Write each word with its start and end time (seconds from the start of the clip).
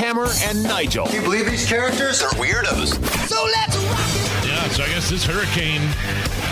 Hammer 0.00 0.28
and 0.44 0.62
Nigel. 0.62 1.04
Can 1.04 1.16
you 1.16 1.20
believe 1.20 1.44
these 1.44 1.66
characters 1.66 2.22
are 2.22 2.30
weirdos? 2.30 2.94
So 3.28 3.44
let's 3.44 3.76
rock 3.76 3.98
it! 3.98 4.48
Yeah, 4.48 4.68
so 4.68 4.82
I 4.82 4.88
guess 4.88 5.10
this 5.10 5.26
hurricane, 5.26 5.82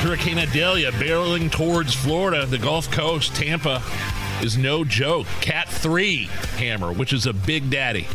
Hurricane 0.03 0.39
Idalia, 0.39 0.93
barreling 0.93 1.51
towards 1.51 1.95
Florida, 1.95 2.45
the 2.45 2.59
Gulf 2.59 2.91
Coast, 2.91 3.35
Tampa, 3.35 3.83
is 4.43 4.59
no 4.59 4.85
joke. 4.85 5.27
Cat 5.41 5.67
3 5.71 6.27
hammer, 6.59 6.93
which 6.93 7.15
is 7.15 7.25
a 7.25 7.33
big 7.33 7.71
daddy. 7.71 8.07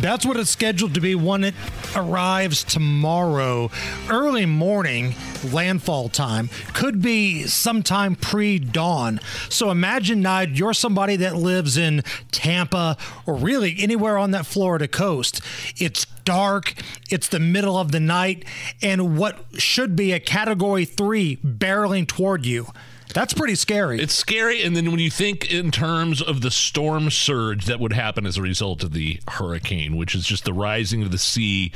That's 0.00 0.24
what 0.24 0.38
it's 0.38 0.48
scheduled 0.48 0.94
to 0.94 1.00
be 1.00 1.14
when 1.14 1.44
it 1.44 1.54
arrives 1.94 2.64
tomorrow. 2.64 3.70
Early 4.08 4.46
morning 4.46 5.14
landfall 5.52 6.08
time 6.08 6.48
could 6.72 7.02
be 7.02 7.42
sometime 7.42 8.16
pre 8.16 8.58
dawn. 8.58 9.20
So 9.50 9.70
imagine, 9.70 10.22
Nige, 10.22 10.56
you're 10.56 10.72
somebody 10.72 11.16
that 11.16 11.36
lives 11.36 11.76
in 11.76 12.02
Tampa 12.30 12.96
or 13.26 13.34
really 13.34 13.76
anywhere 13.78 14.16
on 14.16 14.30
that 14.30 14.46
Florida 14.46 14.88
coast. 14.88 15.42
It's 15.76 16.06
dark, 16.24 16.74
it's 17.10 17.28
the 17.28 17.40
middle 17.40 17.76
of 17.76 17.92
the 17.92 18.00
night, 18.00 18.46
and 18.80 19.18
what 19.18 19.44
should 19.58 19.96
be 19.96 20.12
a 20.12 20.20
category 20.20 20.86
three 20.86 21.36
barreling 21.44 22.06
toward 22.06 22.46
you. 22.46 22.68
That's 23.12 23.34
pretty 23.34 23.54
scary. 23.54 24.00
It's 24.00 24.14
scary. 24.14 24.62
And 24.62 24.76
then 24.76 24.90
when 24.90 25.00
you 25.00 25.10
think 25.10 25.52
in 25.52 25.70
terms 25.70 26.22
of 26.22 26.40
the 26.40 26.50
storm 26.50 27.10
surge 27.10 27.66
that 27.66 27.80
would 27.80 27.92
happen 27.92 28.26
as 28.26 28.36
a 28.36 28.42
result 28.42 28.82
of 28.82 28.92
the 28.92 29.20
hurricane, 29.28 29.96
which 29.96 30.14
is 30.14 30.24
just 30.24 30.44
the 30.44 30.52
rising 30.52 31.02
of 31.02 31.10
the 31.10 31.18
sea 31.18 31.72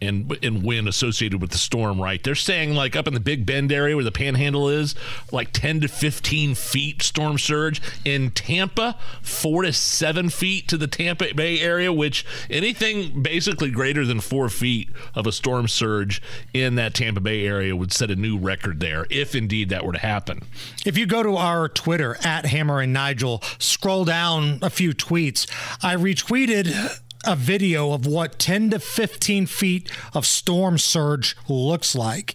and 0.00 0.36
and 0.42 0.62
wind 0.62 0.88
associated 0.88 1.40
with 1.40 1.50
the 1.50 1.58
storm, 1.58 2.00
right? 2.00 2.22
They're 2.22 2.34
saying 2.34 2.74
like 2.74 2.96
up 2.96 3.06
in 3.06 3.14
the 3.14 3.20
Big 3.20 3.46
Bend 3.46 3.72
area 3.72 3.94
where 3.94 4.04
the 4.04 4.12
Panhandle 4.12 4.68
is, 4.68 4.94
like 5.32 5.52
10 5.52 5.80
to 5.80 5.88
15 5.88 6.54
feet 6.54 7.02
storm 7.02 7.38
surge. 7.38 7.80
In 8.04 8.30
Tampa, 8.30 8.96
four 9.22 9.62
to 9.62 9.72
seven 9.72 10.28
feet 10.30 10.68
to 10.68 10.76
the 10.76 10.86
Tampa 10.86 11.34
Bay 11.34 11.60
area, 11.60 11.92
which 11.92 12.24
anything 12.50 13.22
basically 13.22 13.70
greater 13.70 14.04
than 14.04 14.20
four 14.20 14.48
feet 14.48 14.90
of 15.14 15.26
a 15.26 15.32
storm 15.32 15.68
surge 15.68 16.20
in 16.52 16.74
that 16.76 16.94
Tampa 16.94 17.20
Bay 17.20 17.46
area 17.46 17.74
would 17.74 17.92
set 17.92 18.10
a 18.10 18.16
new 18.16 18.38
record 18.38 18.80
there, 18.80 19.06
if 19.10 19.34
indeed 19.34 19.68
that 19.68 19.84
were 19.84 19.92
to 19.92 19.98
happen. 19.98 20.42
If 20.84 20.98
you 20.98 21.06
go 21.06 21.22
to 21.22 21.36
our 21.36 21.68
Twitter 21.68 22.16
at 22.24 22.46
Hammer 22.46 22.80
and 22.80 22.92
Nigel, 22.92 23.42
scroll 23.58 24.04
down 24.04 24.58
a 24.62 24.70
few 24.70 24.92
tweets. 24.92 25.46
I 25.82 25.96
retweeted 25.96 27.00
a 27.26 27.36
video 27.36 27.92
of 27.92 28.06
what 28.06 28.38
10 28.38 28.70
to 28.70 28.78
15 28.78 29.46
feet 29.46 29.90
of 30.12 30.26
storm 30.26 30.78
surge 30.78 31.36
looks 31.48 31.94
like. 31.94 32.34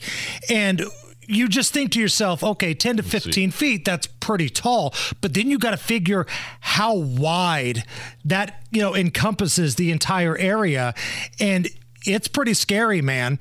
And 0.50 0.84
you 1.28 1.48
just 1.48 1.72
think 1.74 1.92
to 1.92 2.00
yourself, 2.00 2.44
okay, 2.44 2.74
10 2.74 2.98
to 2.98 3.04
15 3.04 3.52
feet, 3.52 3.86
that's 3.86 4.08
pretty 4.08 4.50
tall. 4.50 4.94
But 5.22 5.34
then 5.36 5.50
you 5.50 5.60
got 5.60 5.72
to 5.72 5.78
figure 5.78 6.26
how 6.60 6.96
wide 6.96 7.84
that, 8.26 8.64
you 8.72 8.82
know, 8.82 8.96
encompasses 8.96 9.76
the 9.76 9.92
entire 9.92 10.36
area. 10.38 10.94
And 11.40 11.68
it's 12.06 12.28
pretty 12.28 12.56
scary, 12.56 13.02
man. 13.02 13.38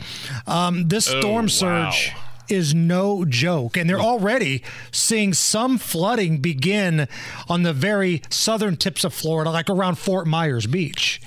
Um, 0.46 0.88
this 0.88 1.08
Oh, 1.10 1.20
storm 1.20 1.44
wow. 1.46 1.48
surge 1.90 2.12
is 2.50 2.74
no 2.74 3.24
joke. 3.24 3.76
And 3.76 3.88
they're 3.88 4.00
already 4.00 4.62
seeing 4.90 5.32
some 5.32 5.78
flooding 5.78 6.38
begin 6.38 7.08
on 7.48 7.62
the 7.62 7.72
very 7.72 8.22
southern 8.30 8.76
tips 8.76 9.04
of 9.04 9.14
Florida, 9.14 9.50
like 9.50 9.70
around 9.70 9.96
Fort 9.98 10.26
Myers 10.26 10.66
Beach. 10.66 11.20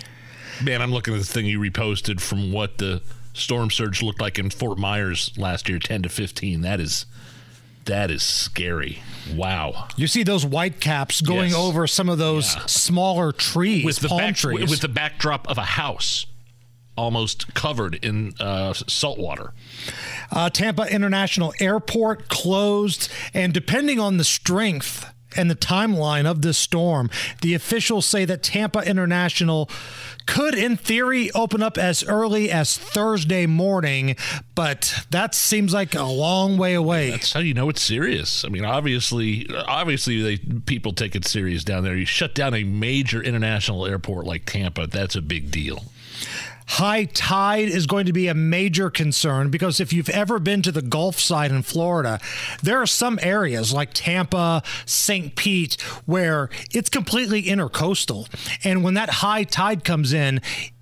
Man, 0.64 0.82
I'm 0.82 0.92
looking 0.92 1.14
at 1.14 1.20
the 1.20 1.26
thing 1.26 1.46
you 1.46 1.60
reposted 1.60 2.20
from 2.22 2.52
what 2.52 2.78
the 2.78 3.02
storm 3.34 3.72
surge 3.72 4.02
looked 4.04 4.22
like 4.22 4.38
in 4.38 4.50
Fort 4.50 4.78
Myers 4.78 5.32
last 5.38 5.68
year, 5.70 5.80
10 5.80 6.04
to 6.04 6.10
15. 6.10 6.62
That 6.62 6.80
is 6.80 7.06
that 7.86 8.12
is 8.12 8.22
scary. 8.22 9.02
Wow. 9.34 9.88
You 9.96 10.06
see 10.06 10.22
those 10.22 10.46
white 10.46 10.80
caps 10.80 11.20
going 11.20 11.50
Yes. 11.50 11.56
over 11.60 11.88
some 11.88 12.10
of 12.10 12.20
those 12.20 12.54
Yeah. 12.54 12.66
smaller 12.68 13.32
trees, 13.32 13.84
With 13.84 13.98
the 13.98 14.08
palm 14.10 14.20
back, 14.20 14.36
trees. 14.36 14.70
with 14.70 14.82
the 14.82 14.88
backdrop 14.88 15.48
of 15.50 15.58
a 15.58 15.64
house 15.66 16.28
almost 16.96 17.52
covered 17.56 17.96
in 18.06 18.34
uh, 18.40 18.74
salt 18.74 19.18
water. 19.18 19.54
Uh, 20.32 20.52
Tampa 20.52 20.84
International 20.94 21.54
Airport 21.60 22.28
closed, 22.28 23.10
and 23.34 23.52
depending 23.52 24.00
on 24.00 24.18
the 24.18 24.24
strength 24.24 25.11
and 25.36 25.50
the 25.50 25.56
timeline 25.56 26.26
of 26.26 26.42
this 26.42 26.58
storm, 26.58 27.10
the 27.42 27.54
officials 27.54 28.06
say 28.06 28.26
that 28.26 28.44
Tampa 28.44 28.80
International 28.80 29.70
could, 30.26 30.56
in 30.56 30.78
theory, 30.78 31.32
open 31.32 31.64
up 31.64 31.78
as 31.78 32.04
early 32.04 32.52
as 32.52 32.78
Thursday 32.78 33.46
morning, 33.46 34.16
but 34.56 35.06
that 35.10 35.34
seems 35.34 35.74
like 35.74 35.96
a 35.96 36.04
long 36.04 36.58
way 36.58 36.74
away. 36.74 37.12
That's 37.12 37.34
how 37.34 37.40
you 37.40 37.54
know 37.54 37.70
it's 37.70 37.82
serious. 37.82 38.46
I 38.46 38.50
mean, 38.50 38.66
obviously, 38.66 39.48
obviously, 39.68 40.22
they 40.22 40.38
people 40.38 40.94
take 40.94 41.16
it 41.16 41.26
serious 41.26 41.64
down 41.64 41.84
there. 41.84 41.96
You 41.96 42.06
shut 42.06 42.36
down 42.36 42.54
a 42.54 42.64
major 42.64 43.22
international 43.22 43.86
airport 43.86 44.26
like 44.26 44.46
Tampa. 44.46 44.88
That's 44.88 45.16
a 45.16 45.22
big 45.22 45.52
deal. 45.52 45.86
High 46.72 47.04
tide 47.04 47.68
is 47.68 47.86
going 47.86 48.06
to 48.06 48.14
be 48.14 48.30
a 48.30 48.34
major 48.34 48.90
concern 48.90 49.50
because 49.50 49.82
if 49.82 49.92
you've 49.92 50.10
ever 50.10 50.40
been 50.40 50.62
to 50.62 50.72
the 50.72 50.82
Gulf 50.82 51.20
side 51.20 51.52
in 51.52 51.64
Florida, 51.64 52.18
there 52.64 52.82
are 52.82 52.88
some 52.88 53.20
areas 53.22 53.74
like 53.74 53.90
Tampa, 53.94 54.64
St. 54.86 55.36
Pete, 55.36 55.74
where 56.06 56.50
it's 56.72 56.90
completely 56.90 57.44
intercoastal. 57.44 58.30
And 58.64 58.86
when 58.86 58.94
that 58.94 59.10
high 59.10 59.44
tide 59.44 59.84
comes 59.84 60.14
in, 60.14 60.40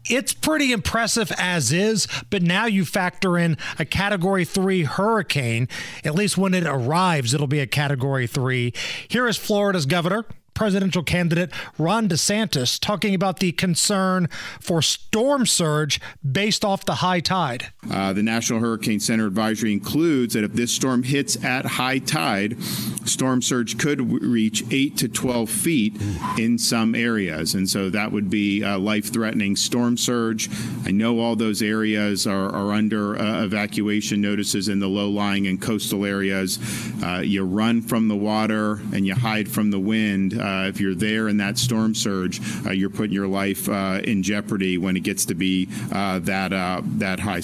it's 0.08 0.32
pretty 0.32 0.72
impressive 0.72 1.32
as 1.40 1.72
is, 1.72 2.08
but 2.30 2.44
now 2.44 2.68
you 2.68 2.86
factor 2.86 3.36
in 3.36 3.58
a 3.80 3.86
category 3.86 4.46
three 4.46 4.84
hurricane. 4.84 5.68
At 6.06 6.14
least 6.14 6.38
when 6.38 6.54
it 6.54 6.68
arrives, 6.68 7.34
it'll 7.34 7.48
be 7.48 7.62
a 7.62 7.68
category 7.68 8.28
three. 8.28 8.74
Here 9.08 9.28
is 9.28 9.38
Florida's 9.38 9.88
governor, 9.88 10.26
presidential 10.60 11.02
candidate 11.02 11.50
Ron 11.78 12.10
DeSantis 12.10 12.78
talking 12.78 13.16
about 13.16 13.40
the 13.40 13.54
concern 13.54 14.28
for 14.60 14.82
storm 14.82 15.46
surge 15.46 16.02
based 16.30 16.66
off 16.66 16.84
the 16.84 16.96
high 16.96 17.22
tide. 17.22 17.68
Uh, 17.90 18.12
the 18.12 18.22
National 18.22 18.60
Hurricane 18.60 19.00
Center 19.00 19.26
advisory 19.26 19.72
includes 19.72 20.34
that 20.34 20.44
if 20.44 20.52
this 20.52 20.74
storm 20.74 21.04
hits 21.04 21.42
at 21.46 21.66
high 21.66 22.00
tide, 22.00 22.62
storm 23.06 23.42
surge 23.42 23.78
could 23.78 24.00
w- 24.00 24.20
reach 24.20 24.66
8 24.70 24.98
to 24.98 25.08
12 25.08 25.50
feet 25.50 25.96
in 26.38 26.58
some 26.58 26.94
areas. 26.94 27.56
And 27.56 27.70
so 27.70 27.90
that 27.92 28.12
would 28.12 28.30
be 28.30 28.62
uh, 28.62 28.78
life 28.80 29.14
threatening 29.14 29.56
storm 29.56 29.96
surge. 29.96 30.50
I 30.86 30.92
know 30.92 31.20
all 31.22 31.38
those 31.38 31.62
areas 31.62 32.28
are, 32.28 32.50
are 32.54 32.74
under 32.74 33.18
uh, 33.18 33.46
evacuation 33.46 34.20
notices 34.20 34.68
in 34.68 34.80
the 34.80 34.90
low 34.90 35.10
lying 35.10 35.48
and 35.48 35.62
coastal 35.62 36.04
areas. 36.04 36.60
Uh, 37.02 37.22
you 37.24 37.46
run 37.46 37.82
from 37.82 38.10
the 38.10 38.18
water 38.18 38.82
and 38.94 39.08
you 39.08 39.16
hide 39.16 39.50
from 39.50 39.72
the 39.72 39.80
wind. 39.80 40.34
Uh, 40.50 40.68
if 40.68 40.82
you're 40.82 40.96
there 40.96 41.28
in 41.28 41.38
that 41.38 41.58
storm 41.58 41.94
surge, 41.94 42.42
uh, 42.66 42.72
you're 42.72 42.90
putting 42.90 43.14
your 43.14 43.28
life 43.28 43.70
uh, 43.70 44.02
in 44.04 44.24
jeopardy 44.24 44.78
when 44.78 44.98
it 44.98 45.02
gets 45.02 45.26
to 45.26 45.36
be 45.36 45.66
that, 45.66 46.50
that 46.98 47.20
high. 47.20 47.42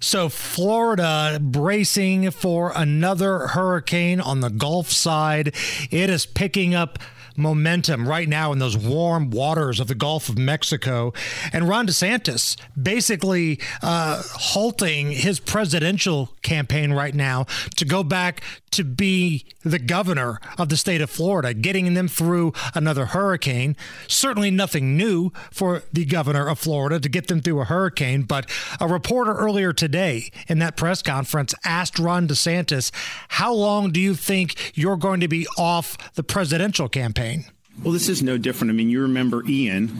So, 0.00 0.28
Florida 0.28 1.38
bracing 1.40 2.30
for 2.30 2.72
another 2.74 3.48
hurricane 3.48 4.20
on 4.20 4.40
the 4.40 4.50
Gulf 4.50 4.90
side. 4.90 5.54
It 5.90 6.10
is 6.10 6.26
picking 6.26 6.74
up 6.74 6.98
momentum 7.36 8.08
right 8.08 8.28
now 8.28 8.52
in 8.52 8.58
those 8.58 8.76
warm 8.76 9.30
waters 9.30 9.80
of 9.80 9.88
the 9.88 9.94
Gulf 9.94 10.28
of 10.28 10.38
Mexico. 10.38 11.12
And 11.52 11.68
Ron 11.68 11.86
DeSantis 11.86 12.56
basically 12.80 13.60
uh, 13.82 14.22
halting 14.34 15.12
his 15.12 15.40
presidential 15.40 16.30
campaign 16.42 16.92
right 16.92 17.14
now 17.14 17.46
to 17.76 17.84
go 17.84 18.02
back 18.02 18.42
to 18.72 18.84
be 18.84 19.44
the 19.64 19.78
governor 19.78 20.40
of 20.56 20.68
the 20.68 20.76
state 20.76 21.00
of 21.00 21.10
Florida, 21.10 21.52
getting 21.52 21.94
them 21.94 22.08
through 22.08 22.52
another 22.74 23.06
hurricane. 23.06 23.76
Certainly 24.06 24.52
nothing 24.52 24.96
new 24.96 25.32
for 25.50 25.82
the 25.92 26.04
governor 26.04 26.48
of 26.48 26.58
Florida 26.58 27.00
to 27.00 27.08
get 27.08 27.26
them 27.26 27.40
through 27.40 27.60
a 27.60 27.64
hurricane, 27.64 28.22
but 28.22 28.48
a 28.80 28.86
reporter 28.86 29.32
earlier 29.34 29.72
today 29.72 30.30
in 30.48 30.60
that 30.60 30.76
press 30.76 31.02
conference 31.02 31.54
asked 31.64 31.98
Ron 31.98 32.28
DeSantis, 32.28 32.90
How 33.28 33.52
long 33.52 33.90
do 33.90 34.00
you 34.00 34.14
think 34.14 34.72
you're 34.74 34.96
going 34.96 35.20
to 35.20 35.28
be 35.28 35.46
off 35.58 36.14
the 36.14 36.22
presidential 36.22 36.88
campaign? 36.88 37.19
campaign. 37.20 37.59
Well, 37.82 37.92
this 37.92 38.08
is 38.08 38.22
no 38.22 38.36
different. 38.36 38.70
I 38.70 38.74
mean, 38.74 38.90
you 38.90 39.02
remember 39.02 39.42
Ian. 39.48 39.90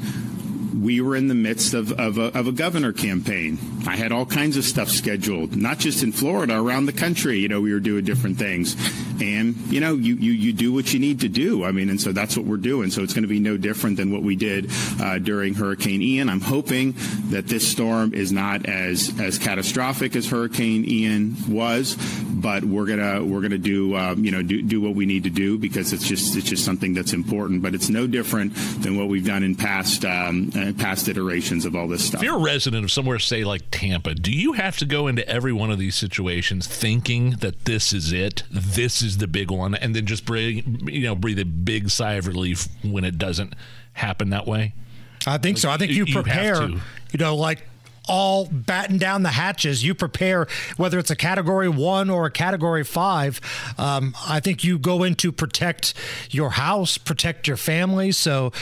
We 0.83 1.01
were 1.01 1.15
in 1.15 1.29
the 1.29 1.35
midst 1.35 1.75
of, 1.75 1.93
of, 1.93 2.17
a, 2.17 2.37
of 2.39 2.47
a 2.47 2.53
governor 2.53 2.93
campaign. 2.93 3.59
I 3.87 3.97
had 3.97 4.13
all 4.13 4.25
kinds 4.25 4.57
of 4.57 4.65
stuff 4.65 4.89
scheduled, 4.89 5.55
not 5.57 5.79
just 5.79 6.03
in 6.03 6.13
Florida, 6.13 6.59
around 6.59 6.87
the 6.87 6.93
country. 6.93 7.39
You 7.39 7.49
know, 7.49 7.61
we 7.61 7.73
were 7.73 7.81
doing 7.81 8.05
different 8.05 8.39
things. 8.39 8.77
and 9.21 9.57
you 9.71 9.81
know 9.81 9.95
you, 9.95 10.15
you 10.15 10.33
you 10.33 10.53
do 10.53 10.73
what 10.73 10.93
you 10.93 11.01
need 11.01 11.21
to 11.21 11.29
do. 11.29 11.65
I 11.65 11.73
mean, 11.73 11.91
and 11.91 12.01
so 12.01 12.13
that's 12.13 12.37
what 12.37 12.47
we're 12.47 12.57
doing. 12.57 12.91
So 12.91 13.03
it's 13.03 13.13
going 13.13 13.23
to 13.23 13.29
be 13.29 13.41
no 13.41 13.57
different 13.57 13.97
than 13.97 14.11
what 14.11 14.23
we 14.23 14.37
did 14.37 14.71
uh, 15.01 15.19
during 15.19 15.55
Hurricane 15.55 16.03
Ian. 16.03 16.29
I'm 16.29 16.41
hoping 16.41 16.95
that 17.31 17.47
this 17.47 17.69
storm 17.69 18.15
is 18.15 18.33
not 18.33 18.67
as 18.67 19.13
as 19.21 19.39
catastrophic 19.39 20.17
as 20.17 20.29
Hurricane 20.29 20.85
Ian 20.87 21.37
was, 21.49 21.97
but 22.31 22.65
we're 22.65 22.87
gonna 22.87 23.25
we're 23.25 23.43
gonna 23.43 23.59
do 23.59 23.97
um, 23.97 24.25
you 24.25 24.31
know 24.31 24.43
do, 24.43 24.63
do 24.63 24.81
what 24.81 24.95
we 24.95 25.07
need 25.07 25.25
to 25.25 25.31
do 25.31 25.59
because 25.59 25.93
it's 25.93 26.07
just 26.07 26.37
it's 26.37 26.49
just 26.49 26.65
something 26.65 26.95
that's 26.95 27.13
important. 27.13 27.60
But 27.61 27.75
it's 27.75 27.89
no 27.89 28.07
different 28.07 28.55
than 28.83 28.97
what 28.97 29.09
we've 29.09 29.25
done 29.27 29.43
in 29.43 29.55
past 29.55 30.05
um, 30.05 30.51
uh, 30.57 30.73
past 30.79 31.09
iterations 31.09 31.65
of 31.65 31.77
all 31.77 31.87
this 31.89 32.05
stuff. 32.07 32.21
If 32.23 32.27
you're 32.27 32.39
a 32.39 32.43
resident 32.43 32.85
of 32.85 32.91
somewhere, 32.91 33.19
say 33.19 33.45
like 33.45 33.63
Tampa, 33.71 34.15
do 34.15 34.33
you 34.33 34.55
have 34.55 34.77
to 34.79 34.87
go 34.87 35.07
into 35.09 35.27
every 35.29 35.53
one 35.53 35.71
of 35.71 35.79
these 35.79 35.95
situations 35.95 36.67
thinking 36.67 37.33
that 37.41 37.65
this 37.67 37.93
is 37.93 38.13
it, 38.13 38.43
this 38.51 39.03
is 39.03 39.19
the 39.19 39.27
big 39.27 39.51
one, 39.51 39.75
and 39.75 39.95
then 39.95 40.07
just 40.07 40.25
breathe, 40.25 40.65
you 40.89 41.03
know, 41.03 41.15
breathe 41.15 41.39
a 41.39 41.45
big 41.45 41.91
sigh 41.91 42.15
of 42.15 42.27
relief 42.27 42.69
when 42.83 43.05
it 43.05 43.19
doesn't 43.19 43.55
happen 43.95 44.31
that 44.31 44.47
way? 44.47 44.75
I 45.27 45.37
think 45.39 45.59
so. 45.59 45.71
I 45.71 45.77
think 45.77 45.93
you 45.93 45.99
You- 46.05 46.05
you 46.07 46.15
prepare, 46.15 46.55
to. 46.55 46.69
you 47.13 47.19
know, 47.19 47.37
like 47.37 47.67
all 48.09 48.49
batten 48.51 48.99
down 48.99 49.23
the 49.23 49.31
hatches. 49.31 49.85
You 49.85 49.95
prepare, 49.95 50.47
whether 50.77 50.99
it's 50.99 51.11
a 51.11 51.17
category 51.17 51.69
one 51.69 52.11
or 52.11 52.27
a 52.27 52.31
category 52.31 52.85
five. 52.85 53.41
Um, 53.79 54.15
I 54.29 54.41
think 54.41 54.65
you 54.65 54.79
go 54.79 55.03
in 55.03 55.15
to 55.17 55.33
protect 55.33 55.95
your 56.31 56.51
house, 56.51 56.99
protect 56.99 57.47
your 57.47 57.57
family. 57.57 58.13
So, 58.13 58.53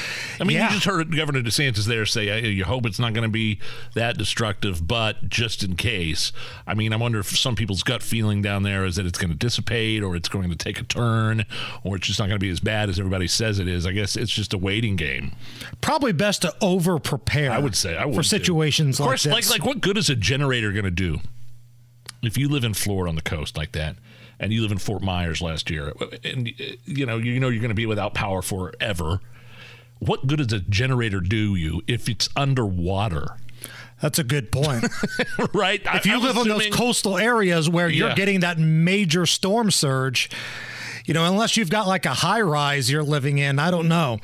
I 0.40 0.44
mean, 0.44 0.56
yeah. 0.56 0.68
you 0.68 0.74
just 0.74 0.84
heard 0.84 1.14
Governor 1.14 1.42
DeSantis 1.42 1.84
there 1.84 2.06
say, 2.06 2.26
"Hey, 2.26 2.48
"You 2.50 2.64
hope 2.64 2.86
it's 2.86 2.98
not 2.98 3.14
going 3.14 3.22
to 3.24 3.32
be 3.32 3.58
that 3.94 4.18
destructive, 4.18 4.86
but 4.86 5.28
just 5.28 5.62
in 5.62 5.76
case." 5.76 6.32
I 6.66 6.74
mean, 6.74 6.92
I 6.92 6.96
wonder 6.96 7.18
if 7.18 7.36
some 7.36 7.56
people's 7.56 7.82
gut 7.82 8.02
feeling 8.02 8.42
down 8.42 8.62
there 8.62 8.84
is 8.84 8.96
that 8.96 9.06
it's 9.06 9.18
going 9.18 9.30
to 9.30 9.36
dissipate, 9.36 10.02
or 10.02 10.16
it's 10.16 10.28
going 10.28 10.50
to 10.50 10.56
take 10.56 10.80
a 10.80 10.84
turn, 10.84 11.44
or 11.82 11.96
it's 11.96 12.06
just 12.06 12.18
not 12.18 12.26
going 12.26 12.38
to 12.38 12.44
be 12.44 12.50
as 12.50 12.60
bad 12.60 12.88
as 12.88 12.98
everybody 12.98 13.28
says 13.28 13.58
it 13.58 13.68
is. 13.68 13.86
I 13.86 13.92
guess 13.92 14.16
it's 14.16 14.32
just 14.32 14.52
a 14.52 14.58
waiting 14.58 14.96
game. 14.96 15.32
probably 15.80 16.12
best 16.12 16.42
to 16.42 16.54
over 16.60 16.98
prepare. 16.98 17.50
I 17.50 17.58
would 17.58 17.74
say 17.74 17.96
I 17.96 18.04
would 18.04 18.14
for 18.14 18.22
situations 18.22 18.98
course, 18.98 19.26
like 19.26 19.37
like 19.46 19.60
like 19.60 19.64
what 19.66 19.80
good 19.80 19.96
is 19.98 20.10
a 20.10 20.16
generator 20.16 20.72
going 20.72 20.84
to 20.84 20.90
do 20.90 21.20
if 22.22 22.36
you 22.36 22.48
live 22.48 22.64
in 22.64 22.74
Florida 22.74 23.08
on 23.08 23.14
the 23.16 23.22
coast 23.22 23.56
like 23.56 23.72
that, 23.72 23.96
and 24.40 24.52
you 24.52 24.60
live 24.62 24.72
in 24.72 24.78
Fort 24.78 25.02
Myers 25.02 25.40
last 25.40 25.70
year, 25.70 25.92
and 26.24 26.48
uh, 26.60 26.64
you 26.84 27.06
know 27.06 27.16
you 27.18 27.38
know 27.40 27.48
you're 27.48 27.60
going 27.60 27.68
to 27.70 27.74
be 27.74 27.86
without 27.86 28.14
power 28.14 28.42
forever. 28.42 29.20
What 30.00 30.26
good 30.26 30.38
does 30.38 30.52
a 30.52 30.60
generator 30.60 31.20
do 31.20 31.54
you 31.56 31.82
if 31.86 32.08
it's 32.08 32.28
underwater? 32.36 33.36
That's 34.00 34.18
a 34.20 34.24
good 34.24 34.52
point. 34.52 34.84
right? 35.54 35.80
if 35.94 36.06
you 36.06 36.20
live 36.20 36.36
in 36.36 36.46
those 36.46 36.68
coastal 36.68 37.18
areas 37.18 37.68
where 37.68 37.88
you're 37.88 38.10
Yeah. 38.10 38.14
getting 38.14 38.40
that 38.40 38.56
major 38.58 39.26
storm 39.26 39.72
surge, 39.72 40.30
you 41.08 41.14
know, 41.14 41.24
unless 41.24 41.56
you've 41.56 41.70
got 41.70 41.88
like 41.88 42.04
a 42.04 42.12
high 42.12 42.42
rise 42.42 42.90
you're 42.90 43.02
living 43.02 43.38
in, 43.38 43.58
I 43.58 43.70
don't 43.70 43.88
know. 43.88 44.18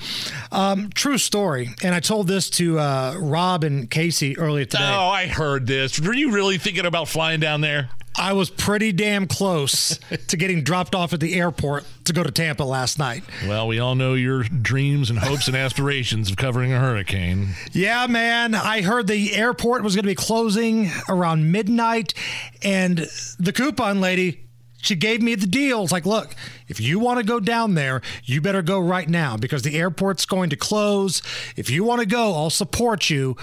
Um, 0.53 0.91
true 0.91 1.17
story. 1.17 1.71
And 1.83 1.95
I 1.95 2.01
told 2.01 2.29
this 2.29 2.51
to 2.51 2.79
uh, 2.79 3.17
Rob 3.19 3.65
and 3.65 3.91
Casey 3.91 4.37
earlier 4.37 4.67
today. 4.67 4.85
Oh, 4.87 5.09
I 5.09 5.27
heard 5.27 5.67
this. 5.67 5.99
Were 5.99 6.13
you 6.13 6.33
really 6.33 6.59
thinking 6.59 6.85
about 6.85 7.09
flying 7.09 7.41
down 7.41 7.63
there? 7.63 7.89
I 8.17 8.35
was 8.35 8.49
pretty 8.49 8.93
damn 8.93 9.27
close 9.27 9.99
to 10.29 10.37
getting 10.37 10.63
dropped 10.63 10.95
off 10.95 11.13
at 11.15 11.21
the 11.21 11.35
airport 11.35 11.85
to 12.05 12.13
go 12.13 12.23
to 12.23 12.31
Tampa 12.31 12.63
last 12.63 12.99
night. 12.99 13.25
Well, 13.49 13.67
we 13.67 13.79
all 13.79 13.95
know 13.95 14.15
your 14.15 14.43
dreams 14.43 15.11
and 15.11 15.19
hopes 15.19 15.49
and 15.49 15.57
aspirations 15.57 16.31
of 16.31 16.37
covering 16.37 16.73
a 16.73 16.79
hurricane. 16.79 17.55
Yeah, 17.73 18.07
man. 18.07 18.55
I 18.55 18.83
heard 18.83 19.07
the 19.07 19.35
airport 19.35 19.83
was 19.83 19.97
going 19.97 20.05
to 20.05 20.09
be 20.09 20.15
closing 20.15 20.91
around 21.09 21.51
midnight, 21.51 22.15
and 22.63 22.99
the 23.39 23.53
coupon 23.53 24.01
lady, 24.01 24.44
she 24.85 24.95
gave 24.95 25.23
me 25.23 25.35
the 25.35 25.47
deal. 25.47 25.83
It's 25.83 25.93
like, 25.93 26.07
look, 26.07 26.35
if 26.69 26.81
you 26.81 26.99
want 26.99 27.19
to 27.19 27.25
go 27.25 27.41
down 27.41 27.75
there, 27.75 28.03
you 28.25 28.41
better 28.41 28.63
go 28.63 28.79
right 28.79 29.09
now 29.09 29.37
because 29.37 29.63
the 29.63 29.77
airport's 29.79 30.27
going 30.27 30.51
to 30.51 30.57
close. 30.57 31.23
If 31.57 31.71
you 31.71 31.85
want 31.85 32.01
to 32.01 32.07
go, 32.07 32.35
I'll 32.35 32.51
support 32.51 33.09
you. 33.11 33.37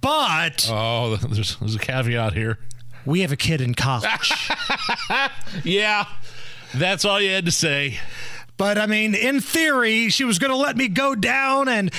But 0.00 0.66
Oh, 0.70 1.16
there's, 1.22 1.56
there's 1.56 1.74
a 1.74 1.78
caveat 1.78 2.32
here. 2.34 2.58
we 3.06 3.20
have 3.20 3.32
a 3.32 3.36
kid 3.36 3.60
in 3.60 3.74
college. 3.74 4.32
Yeah, 5.64 6.06
that's 6.74 7.04
all 7.04 7.20
you 7.20 7.30
had 7.30 7.44
to 7.46 7.50
say. 7.52 7.98
But 8.60 8.76
I 8.76 8.84
mean, 8.84 9.14
in 9.14 9.40
theory, 9.40 10.10
she 10.10 10.24
was 10.24 10.38
going 10.38 10.50
to 10.50 10.56
let 10.56 10.76
me 10.76 10.88
go 10.88 11.14
down 11.14 11.66
and 11.66 11.90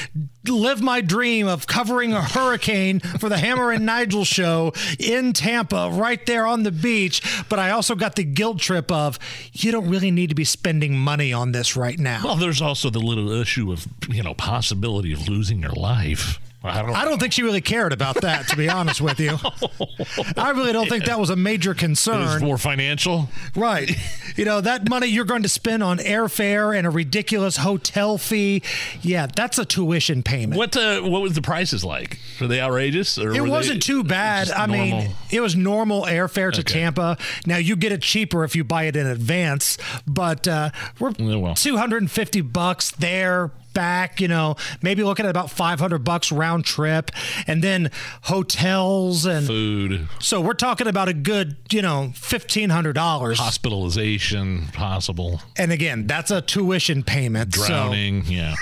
live 0.48 0.80
my 0.80 1.02
dream 1.02 1.48
of 1.48 1.66
covering 1.66 2.14
a 2.14 2.22
hurricane 2.22 3.00
for 3.00 3.30
the 3.30 3.38
Hammer 3.40 3.72
and 3.72 3.84
Nigel 3.84 4.26
show 4.26 4.72
in 5.00 5.34
Tampa, 5.34 5.90
right 5.92 6.24
there 6.28 6.46
on 6.46 6.62
the 6.62 6.72
beach. 6.72 7.44
But 7.50 7.58
I 7.58 7.72
also 7.72 7.96
got 7.96 8.16
the 8.16 8.24
guilt 8.24 8.60
trip 8.60 8.92
of 8.92 9.18
you 9.52 9.72
don't 9.72 9.90
really 9.90 10.12
need 10.12 10.30
to 10.30 10.36
be 10.36 10.44
spending 10.44 11.00
money 11.00 11.34
on 11.34 11.52
this 11.52 11.76
right 11.76 11.98
now. 11.98 12.22
Well, 12.24 12.36
there's 12.36 12.62
also 12.62 12.92
the 12.92 13.00
little 13.00 13.32
issue 13.32 13.72
of 13.72 13.88
you 14.08 14.22
know 14.22 14.36
possibility 14.36 15.14
of 15.14 15.28
losing 15.28 15.62
your 15.62 15.74
life. 15.74 16.40
I 16.64 16.82
don't. 16.84 16.92
I 16.96 17.06
don't 17.06 17.20
think 17.20 17.34
she 17.34 17.42
really 17.42 17.62
cared 17.62 17.92
about 17.92 18.22
that, 18.22 18.48
to 18.50 18.56
be 18.56 18.70
honest 18.70 19.02
with 19.02 19.20
you. 19.20 19.36
I 20.38 20.52
really 20.52 20.72
don't 20.74 20.88
think 20.88 21.06
that 21.06 21.20
was 21.20 21.32
a 21.32 21.36
major 21.36 21.72
It 21.72 21.74
was 21.76 21.80
concern. 21.80 22.44
more 22.44 22.58
financial. 22.60 23.30
Right. 23.56 23.92
You 24.36 24.46
know, 24.46 24.62
that 24.62 24.88
money 24.88 25.08
you're 25.08 25.26
going 25.26 25.42
to 25.44 25.50
spend 25.50 25.82
on 25.84 25.98
airfare 25.98 26.78
and 26.78 26.86
a 26.86 26.90
ridiculous 26.92 27.58
hotel 27.58 28.18
fee. 28.20 28.62
Yeah, 29.02 29.28
that's 29.28 29.58
a 29.58 29.66
tuition 29.66 30.22
payment. 30.24 30.58
What 30.58 30.78
uh, 30.78 31.02
what 31.02 31.22
was 31.24 31.34
the 31.34 31.42
prices 31.42 31.84
like? 31.84 32.20
Were 32.40 32.48
they 32.48 32.62
outrageous? 32.62 33.18
Or 33.18 33.32
It 33.34 33.42
wasn't 33.42 33.82
too 33.82 34.04
bad. 34.04 34.52
I 34.52 34.68
mean, 34.68 35.12
it 35.32 35.42
was 35.42 35.56
normal 35.56 36.04
airfare 36.04 36.52
to 36.54 36.60
Okay. 36.62 36.74
Tampa. 36.74 37.18
Now 37.48 37.58
you 37.58 37.76
get 37.76 37.92
it 37.92 38.02
cheaper 38.04 38.44
if 38.44 38.56
you 38.56 38.64
buy 38.64 38.84
it 38.84 38.96
in 38.96 39.08
advance, 39.08 39.78
but 40.06 40.48
uh, 40.48 40.70
we're 41.00 41.12
well. 41.20 41.56
250 41.56 42.42
bucks 42.42 42.92
there 42.92 43.50
back, 43.74 44.20
you 44.22 44.28
know, 44.28 44.56
maybe 44.82 45.04
looking 45.04 45.26
at 45.26 45.30
about 45.30 45.50
500 45.52 46.00
bucks 46.04 46.32
round 46.32 46.66
trip 46.66 47.12
and 47.48 47.64
then 47.64 47.90
hotels 48.24 49.26
and 49.26 49.46
food, 49.48 50.08
so 50.20 50.42
we're 50.42 50.54
talking 50.54 50.88
about 50.88 51.08
a 51.08 51.14
good, 51.14 51.56
you 51.72 51.82
know, 51.82 52.12
$1500. 52.16 53.36
hospitalization, 53.38 54.68
possible 54.74 55.42
And 55.58 55.72
again, 55.72 56.08
that's 56.08 56.32
a 56.32 56.42
tuition 56.42 57.04
payment. 57.04 57.54
so- 57.56 57.66
drowning. 57.68 58.24
yeah, 58.26 58.56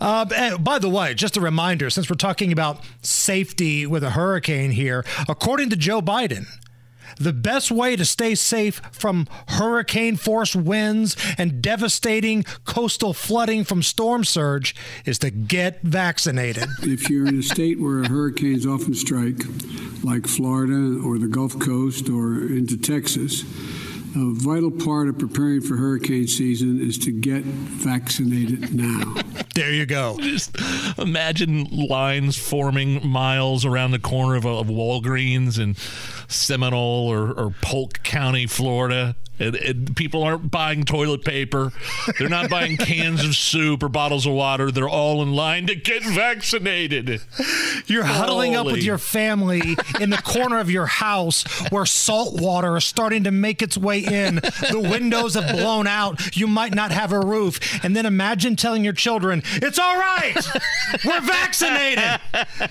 Uh, 0.00 0.26
and 0.34 0.62
by 0.64 0.78
the 0.78 0.88
way, 0.88 1.14
just 1.14 1.36
a 1.36 1.40
reminder 1.40 1.90
since 1.90 2.08
we're 2.08 2.16
talking 2.16 2.52
about 2.52 2.82
safety 3.02 3.86
with 3.86 4.02
a 4.04 4.10
hurricane 4.10 4.70
here, 4.70 5.04
according 5.28 5.70
to 5.70 5.76
Joe 5.76 6.00
Biden, 6.00 6.46
the 7.16 7.32
best 7.32 7.70
way 7.70 7.96
to 7.96 8.04
stay 8.04 8.34
safe 8.34 8.80
from 8.92 9.26
hurricane 9.48 10.16
force 10.16 10.54
winds 10.54 11.16
and 11.36 11.62
devastating 11.62 12.44
coastal 12.64 13.14
flooding 13.14 13.64
from 13.64 13.82
storm 13.82 14.24
surge 14.24 14.74
is 15.04 15.18
to 15.20 15.30
get 15.30 15.82
vaccinated. 15.82 16.68
If 16.98 17.10
you're 17.10 17.26
in 17.28 17.38
a 17.38 17.42
state 17.42 17.80
where 17.80 18.02
hurricanes 18.04 18.66
often 18.66 18.94
strike, 18.94 19.42
like 20.02 20.26
Florida 20.26 21.00
or 21.04 21.18
the 21.18 21.28
Gulf 21.28 21.58
Coast 21.58 22.08
or 22.08 22.40
into 22.40 22.76
Texas, 22.76 23.44
a 24.14 24.32
vital 24.34 24.70
part 24.70 25.08
of 25.08 25.18
preparing 25.18 25.60
for 25.60 25.76
hurricane 25.76 26.26
season 26.26 26.80
is 26.80 26.98
to 26.98 27.10
get 27.10 27.42
vaccinated 27.44 28.74
now. 28.74 29.14
there 29.54 29.72
you 29.72 29.86
go. 29.86 30.16
just 30.20 30.56
imagine 30.98 31.64
lines 31.64 32.36
forming 32.36 33.06
miles 33.06 33.64
around 33.64 33.90
the 33.90 33.98
corner 33.98 34.36
of, 34.36 34.46
of 34.46 34.66
Walgreens 34.68 35.58
in 35.58 35.74
Seminole 36.28 37.08
or, 37.08 37.32
or 37.32 37.54
Polk 37.60 38.02
County, 38.02 38.46
Florida. 38.46 39.16
And, 39.38 39.54
and 39.56 39.96
people 39.96 40.22
aren't 40.22 40.50
buying 40.50 40.84
toilet 40.84 41.24
paper. 41.24 41.72
They're 42.18 42.28
not 42.28 42.50
buying 42.50 42.76
cans 42.78 43.24
of 43.24 43.34
soup 43.34 43.82
or 43.82 43.88
bottles 43.88 44.26
of 44.26 44.32
water. 44.32 44.70
They're 44.70 44.88
all 44.88 45.22
in 45.22 45.32
line 45.32 45.66
to 45.68 45.74
get 45.74 46.02
vaccinated. 46.04 47.20
You're 47.86 48.04
huddling 48.04 48.54
up 48.54 48.66
with 48.66 48.82
your 48.82 48.98
family 48.98 49.76
in 50.00 50.10
the 50.10 50.18
corner 50.18 50.58
of 50.58 50.70
your 50.70 50.86
house 50.86 51.44
where 51.70 51.86
salt 51.86 52.40
water 52.40 52.76
is 52.76 52.84
starting 52.84 53.24
to 53.24 53.30
make 53.30 53.62
its 53.62 53.76
way 53.78 54.00
in. 54.00 54.36
The 54.36 54.88
windows 54.90 55.34
have 55.34 55.56
blown 55.56 55.86
out. 55.86 56.36
You 56.36 56.46
might 56.46 56.74
not 56.74 56.90
have 56.92 57.12
a 57.12 57.20
roof. 57.20 57.84
And 57.84 57.94
then 57.94 58.06
imagine 58.06 58.56
telling 58.56 58.84
your 58.84 58.92
children, 58.92 59.42
it's 59.54 59.78
all 59.78 59.96
right. 59.96 60.36
We're 61.04 61.20
vaccinated. 61.20 62.20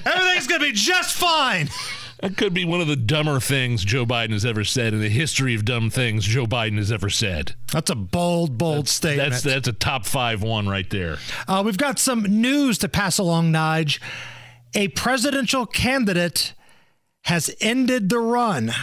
Everything's 0.05 0.47
going 0.47 0.61
to 0.61 0.67
be 0.67 0.71
just 0.73 1.15
fine. 1.15 1.69
That 2.21 2.35
could 2.35 2.53
be 2.53 2.65
one 2.65 2.81
of 2.81 2.87
the 2.87 2.95
dumber 2.95 3.39
things 3.39 3.85
Joe 3.85 4.05
Biden 4.05 4.31
has 4.31 4.43
ever 4.45 4.63
said 4.63 4.93
in 4.93 5.01
the 5.01 5.09
history 5.09 5.53
of 5.53 5.65
dumb 5.65 5.89
things 5.91 6.25
Joe 6.25 6.45
Biden 6.47 6.77
has 6.77 6.91
ever 6.91 7.09
said. 7.11 7.53
That's 7.71 7.91
a 7.91 7.95
bold, 7.95 8.57
bold 8.57 8.89
statement. 8.89 9.29
That's 9.31 9.43
that's 9.43 9.67
a 9.67 9.73
top 9.73 10.05
five 10.05 10.41
one 10.41 10.67
right 10.67 10.89
there. 10.89 11.17
Uh, 11.47 11.61
we've 11.63 11.77
got 11.77 11.99
some 11.99 12.23
news 12.23 12.79
to 12.79 12.89
pass 12.89 13.19
along, 13.19 13.51
Nige. 13.51 13.99
A 14.73 14.87
presidential 14.89 15.65
candidate 15.67 16.53
has 17.25 17.53
ended 17.61 18.09
the 18.09 18.19
run. 18.19 18.73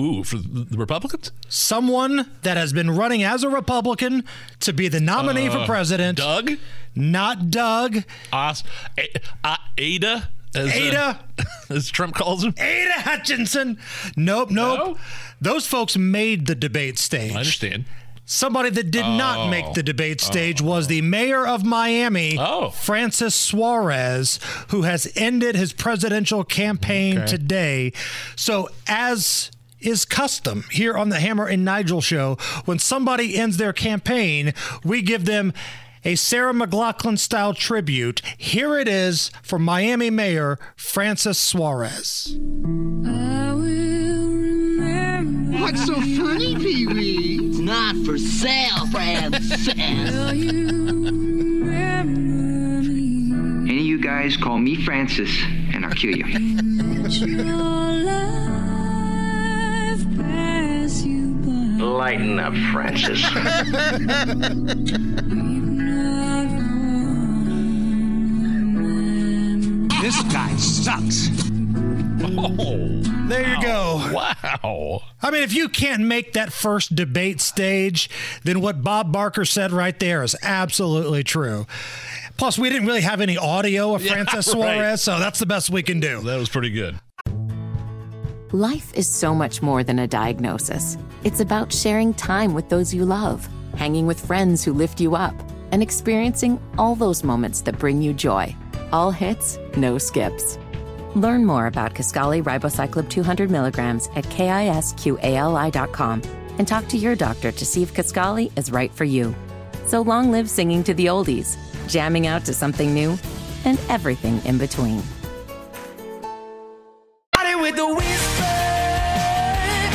Ooh, 0.00 0.22
for 0.22 0.36
the 0.36 0.76
Republicans? 0.76 1.32
Someone 1.48 2.30
that 2.42 2.56
has 2.56 2.72
been 2.72 2.90
running 2.90 3.22
as 3.24 3.42
a 3.42 3.48
Republican 3.48 4.22
to 4.60 4.72
be 4.72 4.86
the 4.88 5.00
nominee 5.00 5.48
for 5.48 5.64
president. 5.66 6.18
Doug? 6.18 6.52
Not 6.94 7.50
Doug. 7.50 8.04
Os- 8.32 8.62
A- 8.98 9.08
A- 9.42 9.58
Ada? 9.76 10.28
As, 10.54 10.68
uh, 10.68 10.72
Ada, 10.74 11.20
as 11.70 11.90
Trump 11.90 12.14
calls 12.14 12.44
him. 12.44 12.54
Ada 12.56 13.00
Hutchinson. 13.00 13.78
Nope, 14.16 14.50
nope. 14.50 14.78
No? 14.78 14.96
Those 15.40 15.66
folks 15.66 15.96
made 15.96 16.46
the 16.46 16.54
debate 16.54 16.98
stage. 16.98 17.32
I 17.34 17.38
understand. 17.40 17.84
Somebody 18.24 18.68
that 18.70 18.90
did 18.90 19.06
not 19.06 19.38
Oh. 19.38 19.48
make 19.48 19.72
the 19.72 19.82
debate 19.82 20.20
stage 20.20 20.60
was 20.60 20.86
the 20.86 21.00
mayor 21.00 21.46
of 21.46 21.64
Miami, 21.64 22.36
Oh. 22.38 22.68
Francis 22.70 23.34
Suarez, 23.34 24.38
who 24.68 24.82
has 24.82 25.10
ended 25.16 25.56
his 25.56 25.72
presidential 25.72 26.44
campaign 26.44 27.18
Okay. 27.18 27.26
today. 27.26 27.92
So, 28.36 28.68
as 28.86 29.50
is 29.80 30.04
custom 30.04 30.64
here 30.72 30.94
on 30.94 31.08
the 31.08 31.20
Hammer 31.20 31.46
and 31.46 31.64
Nigel 31.64 32.00
show, 32.02 32.36
when 32.66 32.78
somebody 32.78 33.36
ends 33.38 33.56
their 33.56 33.72
campaign, 33.72 34.52
we 34.84 35.00
give 35.02 35.24
them 35.24 35.54
a 36.04 36.14
Sarah 36.14 36.52
McLachlan 36.52 37.18
style 37.18 37.54
tribute. 37.54 38.20
Here 38.36 38.78
it 38.78 38.88
is 38.88 39.30
for 39.42 39.58
Miami 39.58 40.10
Mayor 40.10 40.58
Francis 40.76 41.38
Suarez. 41.38 42.36
What's 45.60 45.84
so 45.84 45.94
funny, 45.94 46.56
Pee 46.56 46.86
Wee? 46.86 47.38
It's 47.48 47.58
not 47.58 47.94
for 48.06 48.16
sale, 48.16 48.86
Francis. 48.86 49.68
Any 53.68 53.80
of 53.80 53.84
you 53.84 54.00
guys 54.00 54.36
call 54.36 54.58
me 54.58 54.82
Francis, 54.84 55.30
and 55.74 55.84
I'll 55.84 55.92
kill 55.92 56.16
you. 56.16 56.24
Lighten 61.78 62.38
up, 62.38 62.54
Francis. 62.72 63.22
this 70.00 70.22
guy 70.24 70.54
sucks. 70.56 71.28
Oh, 72.20 73.00
There 73.28 73.48
you 73.48 73.62
go. 73.62 74.10
wow. 74.12 75.02
I 75.22 75.30
mean, 75.30 75.42
if 75.42 75.52
you 75.52 75.68
can't 75.68 76.02
make 76.02 76.32
that 76.34 76.52
first 76.52 76.94
debate 76.94 77.40
stage, 77.40 78.08
then 78.44 78.60
what 78.60 78.82
Bob 78.82 79.12
Barker 79.12 79.44
said 79.44 79.72
right 79.72 79.98
there 79.98 80.22
is 80.22 80.36
absolutely 80.42 81.22
true. 81.24 81.66
Plus, 82.36 82.58
we 82.58 82.70
didn't 82.70 82.86
really 82.86 83.00
have 83.02 83.20
any 83.20 83.36
audio 83.36 83.94
of 83.94 84.02
Yeah, 84.02 84.12
Francis 84.12 84.48
right. 84.48 84.52
Suarez, 84.54 85.02
so 85.02 85.18
that's 85.18 85.38
the 85.38 85.46
best 85.46 85.70
we 85.70 85.82
can 85.82 86.00
do. 86.00 86.20
That 86.22 86.38
was 86.38 86.48
pretty 86.48 86.70
good. 86.70 86.98
Life 88.52 88.94
is 88.94 89.06
so 89.06 89.34
much 89.34 89.60
more 89.62 89.84
than 89.84 89.98
a 89.98 90.06
diagnosis. 90.06 90.96
It's 91.24 91.40
about 91.40 91.72
sharing 91.72 92.14
time 92.14 92.54
with 92.54 92.68
those 92.68 92.94
you 92.94 93.04
love, 93.04 93.46
hanging 93.76 94.06
with 94.06 94.24
friends 94.24 94.64
who 94.64 94.72
lift 94.72 95.00
you 95.00 95.14
up, 95.14 95.34
and 95.72 95.82
experiencing 95.82 96.58
all 96.78 96.94
those 96.94 97.22
moments 97.22 97.60
that 97.62 97.78
bring 97.78 98.00
you 98.00 98.14
joy. 98.14 98.54
All 98.92 99.10
hits, 99.10 99.58
no 99.76 99.98
skips. 99.98 100.58
Learn 101.14 101.44
more 101.44 101.66
about 101.66 101.94
Kisqali 101.94 102.42
Ribociclib 102.42 103.08
200 103.08 103.50
milligrams 103.50 104.08
at 104.16 104.24
kisqali.com 104.24 106.22
and 106.58 106.68
talk 106.68 106.88
to 106.88 106.96
your 106.96 107.14
doctor 107.14 107.52
to 107.52 107.66
see 107.66 107.82
if 107.82 107.94
Kisqali 107.94 108.56
is 108.58 108.72
right 108.72 108.92
for 108.92 109.04
you. 109.04 109.34
So 109.86 110.02
long 110.02 110.30
live 110.30 110.50
singing 110.50 110.84
to 110.84 110.94
the 110.94 111.06
oldies, 111.06 111.56
jamming 111.88 112.26
out 112.26 112.44
to 112.46 112.54
something 112.54 112.92
new, 112.92 113.18
and 113.64 113.78
everything 113.88 114.44
in 114.44 114.58
between. 114.58 115.02
with 117.60 117.76
the 117.76 117.86
whisper. 117.86 118.44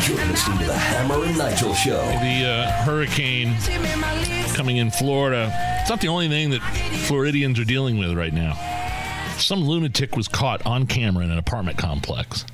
You're 0.06 0.28
listening 0.28 0.60
to 0.60 0.66
the 0.66 0.78
Hammer 0.78 1.24
and 1.24 1.38
Nigel 1.38 1.74
Show. 1.74 2.02
The 2.02 2.46
uh, 2.46 2.72
hurricane 2.84 3.56
coming 4.54 4.78
in 4.78 4.92
Florida. 4.92 5.52
It's 5.82 5.90
not 5.90 6.02
the 6.02 6.10
only 6.10 6.28
thing 6.28 6.50
that 6.52 6.62
Floridians 7.08 7.60
are 7.60 7.66
dealing 7.66 7.98
with 7.98 8.14
right 8.16 8.34
now. 8.34 8.54
Some 9.38 9.64
lunatic 9.64 10.16
was 10.16 10.28
caught 10.28 10.66
on 10.66 10.88
camera 10.88 11.24
in 11.24 11.32
an 11.32 11.38
apartment 11.38 11.78
complex. 11.78 12.46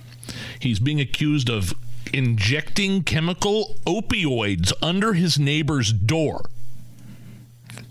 He's 0.59 0.79
being 0.79 0.99
accused 0.99 1.49
of 1.49 1.73
injecting 2.13 3.03
chemical 3.03 3.75
opioids 3.85 4.73
under 4.81 5.13
his 5.13 5.37
neighbor's 5.39 5.91
door 5.91 6.49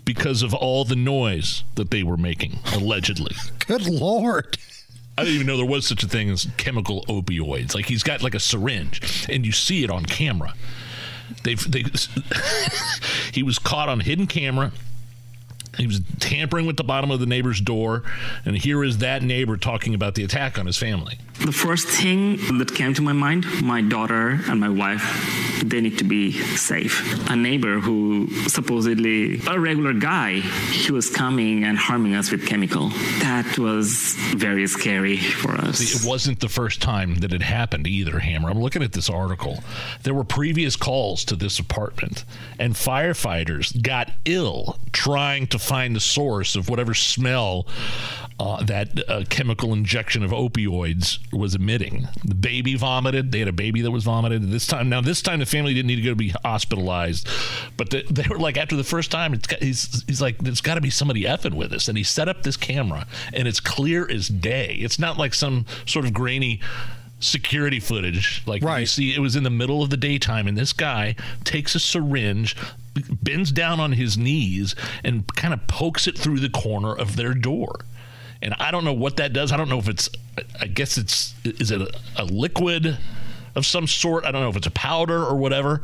because 0.05 0.41
of 0.41 0.53
all 0.53 0.85
the 0.85 0.95
noise 0.95 1.63
that 1.75 1.91
they 1.91 2.03
were 2.03 2.17
making, 2.17 2.59
allegedly. 2.73 3.35
Good 3.67 3.87
Lord. 3.87 4.57
I 5.17 5.23
didn't 5.23 5.35
even 5.35 5.47
know 5.47 5.57
there 5.57 5.65
was 5.65 5.87
such 5.87 6.03
a 6.03 6.07
thing 6.07 6.29
as 6.29 6.47
chemical 6.57 7.03
opioids. 7.05 7.75
Like 7.75 7.85
he's 7.85 8.03
got 8.03 8.23
like 8.23 8.35
a 8.35 8.39
syringe, 8.39 9.27
and 9.29 9.45
you 9.45 9.51
see 9.51 9.83
it 9.83 9.89
on 9.89 10.05
camera. 10.05 10.53
They've 11.43 11.71
they 11.71 11.83
he 13.33 13.43
was 13.43 13.59
caught 13.59 13.89
on 13.89 13.99
hidden 13.99 14.27
camera. 14.27 14.71
He 15.79 15.87
was 15.87 16.01
tampering 16.19 16.65
with 16.65 16.75
the 16.75 16.83
bottom 16.83 17.09
of 17.09 17.21
the 17.21 17.25
neighbor's 17.25 17.61
door, 17.61 18.03
and 18.43 18.57
here 18.57 18.83
is 18.83 18.97
that 18.97 19.23
neighbor 19.23 19.55
talking 19.55 19.95
about 19.95 20.15
the 20.15 20.23
attack 20.25 20.59
on 20.59 20.65
his 20.65 20.77
family. 20.77 21.17
The 21.39 21.53
first 21.53 21.87
thing 21.87 22.57
that 22.57 22.75
came 22.75 22.93
to 22.95 23.01
my 23.01 23.13
mind 23.13 23.45
my 23.63 23.81
daughter 23.81 24.41
and 24.49 24.59
my 24.59 24.67
wife, 24.67 25.61
they 25.63 25.79
need 25.79 25.97
to 25.99 26.03
be 26.03 26.33
safe. 26.57 27.29
A 27.29 27.35
neighbor 27.35 27.79
who 27.79 28.27
supposedly, 28.49 29.39
a 29.47 29.57
regular 29.57 29.93
guy, 29.93 30.41
he 30.41 30.91
was 30.91 31.09
coming 31.09 31.63
and 31.63 31.77
harming 31.77 32.13
us 32.13 32.29
with 32.29 32.45
chemical. 32.45 32.89
That 33.21 33.57
was 33.57 34.15
very 34.35 34.67
scary 34.67 35.15
for 35.15 35.51
us. 35.55 35.79
It 35.79 36.05
wasn't 36.05 36.41
the 36.41 36.49
first 36.49 36.81
time 36.81 37.15
that 37.19 37.31
it 37.31 37.41
happened 37.41 37.87
either, 37.87 38.19
Hammer. 38.19 38.49
I'm 38.49 38.61
looking 38.61 38.83
at 38.83 38.91
this 38.91 39.09
article. 39.09 39.63
There 40.03 40.13
were 40.13 40.25
previous 40.25 40.75
calls 40.75 41.23
to 41.25 41.37
this 41.37 41.57
apartment, 41.57 42.25
and 42.59 42.73
firefighters 42.73 43.81
got 43.81 44.11
ill 44.25 44.77
trying 44.91 45.47
to 45.47 45.57
find 45.69 45.95
the 45.95 45.99
source 45.99 46.55
of 46.55 46.67
whatever 46.67 46.95
smell 46.95 47.67
uh, 48.39 48.63
that 48.63 49.07
uh, 49.07 49.23
chemical 49.29 49.71
injection 49.71 50.23
of 50.23 50.31
opioids 50.31 51.19
was 51.31 51.53
emitting. 51.53 52.07
The 52.25 52.33
baby 52.33 52.75
vomited. 52.75 53.31
They 53.31 53.39
had 53.39 53.47
a 53.47 53.53
baby 53.53 53.81
that 53.81 53.91
was 53.91 54.03
vomited. 54.03 54.49
This 54.49 54.65
time, 54.65 54.89
now 54.89 55.01
this 55.01 55.21
time, 55.21 55.39
the 55.39 55.45
family 55.45 55.75
didn't 55.75 55.87
need 55.87 55.97
to 55.97 56.01
go 56.01 56.09
to 56.09 56.15
be 56.15 56.33
hospitalized, 56.43 57.27
but 57.77 57.91
they, 57.91 58.01
they 58.09 58.25
were 58.27 58.39
like, 58.39 58.57
after 58.57 58.75
the 58.75 58.83
first 58.83 59.11
time, 59.11 59.33
it's 59.33 59.47
he's 59.61 60.03
he's 60.07 60.21
like, 60.21 60.39
there's 60.39 60.61
got 60.61 60.75
to 60.75 60.81
be 60.81 60.89
somebody 60.89 61.23
effing 61.23 61.53
with 61.53 61.71
us, 61.71 61.87
and 61.87 61.97
he 61.97 62.03
set 62.03 62.27
up 62.27 62.41
this 62.41 62.57
camera, 62.57 63.05
and 63.31 63.47
it's 63.47 63.59
clear 63.59 64.09
as 64.09 64.27
day. 64.27 64.77
It's 64.79 64.97
not 64.97 65.17
like 65.17 65.35
some 65.35 65.65
sort 65.85 66.05
of 66.05 66.13
grainy 66.13 66.61
security 67.19 67.79
footage 67.79 68.41
like 68.45 68.61
you 68.61 68.85
see 68.85 69.13
it 69.13 69.19
was 69.19 69.35
in 69.35 69.43
the 69.43 69.49
middle 69.49 69.83
of 69.83 69.89
the 69.89 69.97
daytime 69.97 70.47
and 70.47 70.57
this 70.57 70.71
guy 70.71 71.15
takes 71.43 71.75
a 71.75 71.79
syringe 71.79 72.55
bends 73.21 73.51
down 73.51 73.79
on 73.79 73.93
his 73.93 74.17
knees 74.17 74.75
and 75.03 75.25
kind 75.35 75.53
of 75.53 75.65
pokes 75.67 76.07
it 76.07 76.17
through 76.17 76.39
the 76.39 76.49
corner 76.49 76.93
of 76.93 77.15
their 77.15 77.33
door. 77.33 77.81
And 78.41 78.53
i 78.59 78.71
don't 78.71 78.85
know 78.85 78.93
what 78.93 79.17
that 79.17 79.33
does. 79.33 79.51
I 79.51 79.57
don't 79.57 79.69
know 79.69 79.79
if 79.79 79.89
it's 79.89 80.09
i 80.61 80.67
guess 80.67 80.97
it's 80.97 81.35
is 81.43 81.71
it 81.71 81.81
a, 81.81 81.89
a 82.17 82.25
liquid 82.25 82.97
of 83.55 83.65
some 83.65 83.87
sort? 83.87 84.25
I 84.25 84.31
don't 84.31 84.41
know 84.41 84.49
if 84.49 84.55
it's 84.55 84.67
a 84.67 84.71
powder 84.71 85.23
or 85.23 85.35
whatever. 85.35 85.81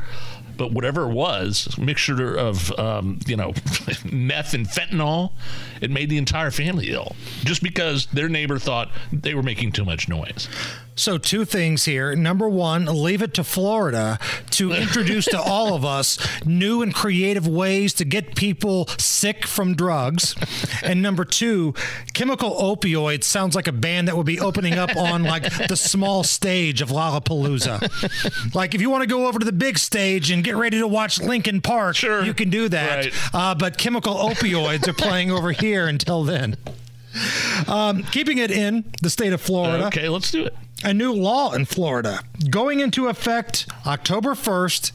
But 0.56 0.72
whatever 0.72 1.02
it 1.02 1.12
was 1.12 1.76
mixture 1.76 2.34
of 2.34 2.72
um, 2.78 3.18
you 3.26 3.36
know 3.36 3.52
meth 4.10 4.54
and 4.54 4.66
fentanyl 4.66 5.32
it 5.82 5.90
made 5.90 6.08
the 6.08 6.16
entire 6.16 6.50
family 6.50 6.92
ill. 6.92 7.14
Just 7.44 7.62
because 7.62 8.06
their 8.06 8.30
neighbor 8.30 8.58
thought 8.58 8.90
they 9.12 9.34
were 9.34 9.42
making 9.42 9.72
too 9.72 9.84
much 9.84 10.08
noise 10.08 10.48
So, 10.98 11.18
two 11.18 11.44
things 11.44 11.84
here. 11.84 12.16
Number 12.16 12.48
one, 12.48 12.86
leave 12.86 13.20
it 13.20 13.34
to 13.34 13.44
Florida 13.44 14.18
to 14.52 14.72
introduce 14.72 15.26
to 15.26 15.38
all 15.38 15.74
of 15.74 15.84
us 15.84 16.18
new 16.46 16.80
and 16.80 16.94
creative 16.94 17.46
ways 17.46 17.92
to 17.94 18.06
get 18.06 18.34
people 18.34 18.86
sick 18.98 19.46
from 19.46 19.74
drugs. 19.74 20.34
And 20.82 21.02
number 21.02 21.26
two, 21.26 21.74
chemical 22.14 22.50
opioids 22.50 23.24
sounds 23.24 23.54
like 23.54 23.66
a 23.66 23.72
band 23.72 24.08
that 24.08 24.16
would 24.16 24.26
be 24.26 24.40
opening 24.40 24.74
up 24.74 24.96
on 24.96 25.22
like 25.22 25.68
the 25.68 25.76
small 25.76 26.24
stage 26.24 26.80
of 26.80 26.88
Lollapalooza. 26.88 28.54
like, 28.54 28.74
if 28.74 28.80
you 28.80 28.88
want 28.88 29.02
to 29.02 29.06
go 29.06 29.26
over 29.26 29.38
to 29.38 29.44
the 29.44 29.52
big 29.52 29.78
stage 29.78 30.30
and 30.30 30.42
get 30.42 30.56
ready 30.56 30.78
to 30.78 30.88
watch 30.88 31.20
Linkin 31.20 31.60
Park, 31.60 31.96
sure. 31.96 32.24
you 32.24 32.32
can 32.32 32.48
do 32.48 32.70
that. 32.70 33.12
Uh, 33.34 33.54
but 33.54 33.76
chemical 33.76 34.14
opioids 34.14 34.88
are 34.88 34.94
playing 34.94 35.30
over 35.30 35.52
here 35.52 35.86
until 35.86 36.24
then. 36.24 36.56
Um, 37.68 38.02
keeping 38.04 38.38
it 38.38 38.50
in 38.50 38.92
the 39.02 39.10
state 39.10 39.32
of 39.34 39.40
Florida. 39.42 39.86
Okay, 39.86 40.08
let's 40.08 40.30
do 40.30 40.46
it. 40.46 40.54
A 40.84 40.92
new 40.92 41.12
law 41.12 41.52
in 41.52 41.64
Florida 41.64 42.20
going 42.50 42.80
into 42.80 43.08
effect 43.08 43.66
October 43.86 44.34
1st, 44.34 44.92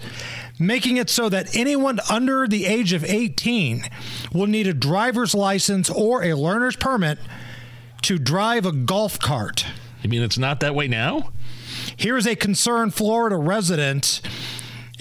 making 0.60 0.98
it 0.98 1.10
so 1.10 1.28
that 1.28 1.56
anyone 1.56 2.00
under 2.10 2.48
the 2.48 2.66
age 2.66 2.94
of 2.94 3.04
18 3.04 3.86
will 4.32 4.48
need 4.48 4.68
a 4.68 4.74
driver's 4.74 5.34
license 5.34 5.90
or 5.90 6.24
a 6.24 6.36
learner's 6.36 6.76
permit 6.76 7.18
to 8.04 8.20
drive 8.20 8.66
a 8.66 8.72
golf 8.72 9.18
cart. 9.20 9.66
You 10.04 10.10
mean 10.10 10.22
it's 10.22 10.38
not 10.38 10.60
that 10.60 10.76
way 10.76 10.88
now? 10.88 11.32
Here 11.98 12.16
is 12.16 12.28
a 12.28 12.36
concerned 12.36 12.94
Florida 12.94 13.36
resident 13.36 14.22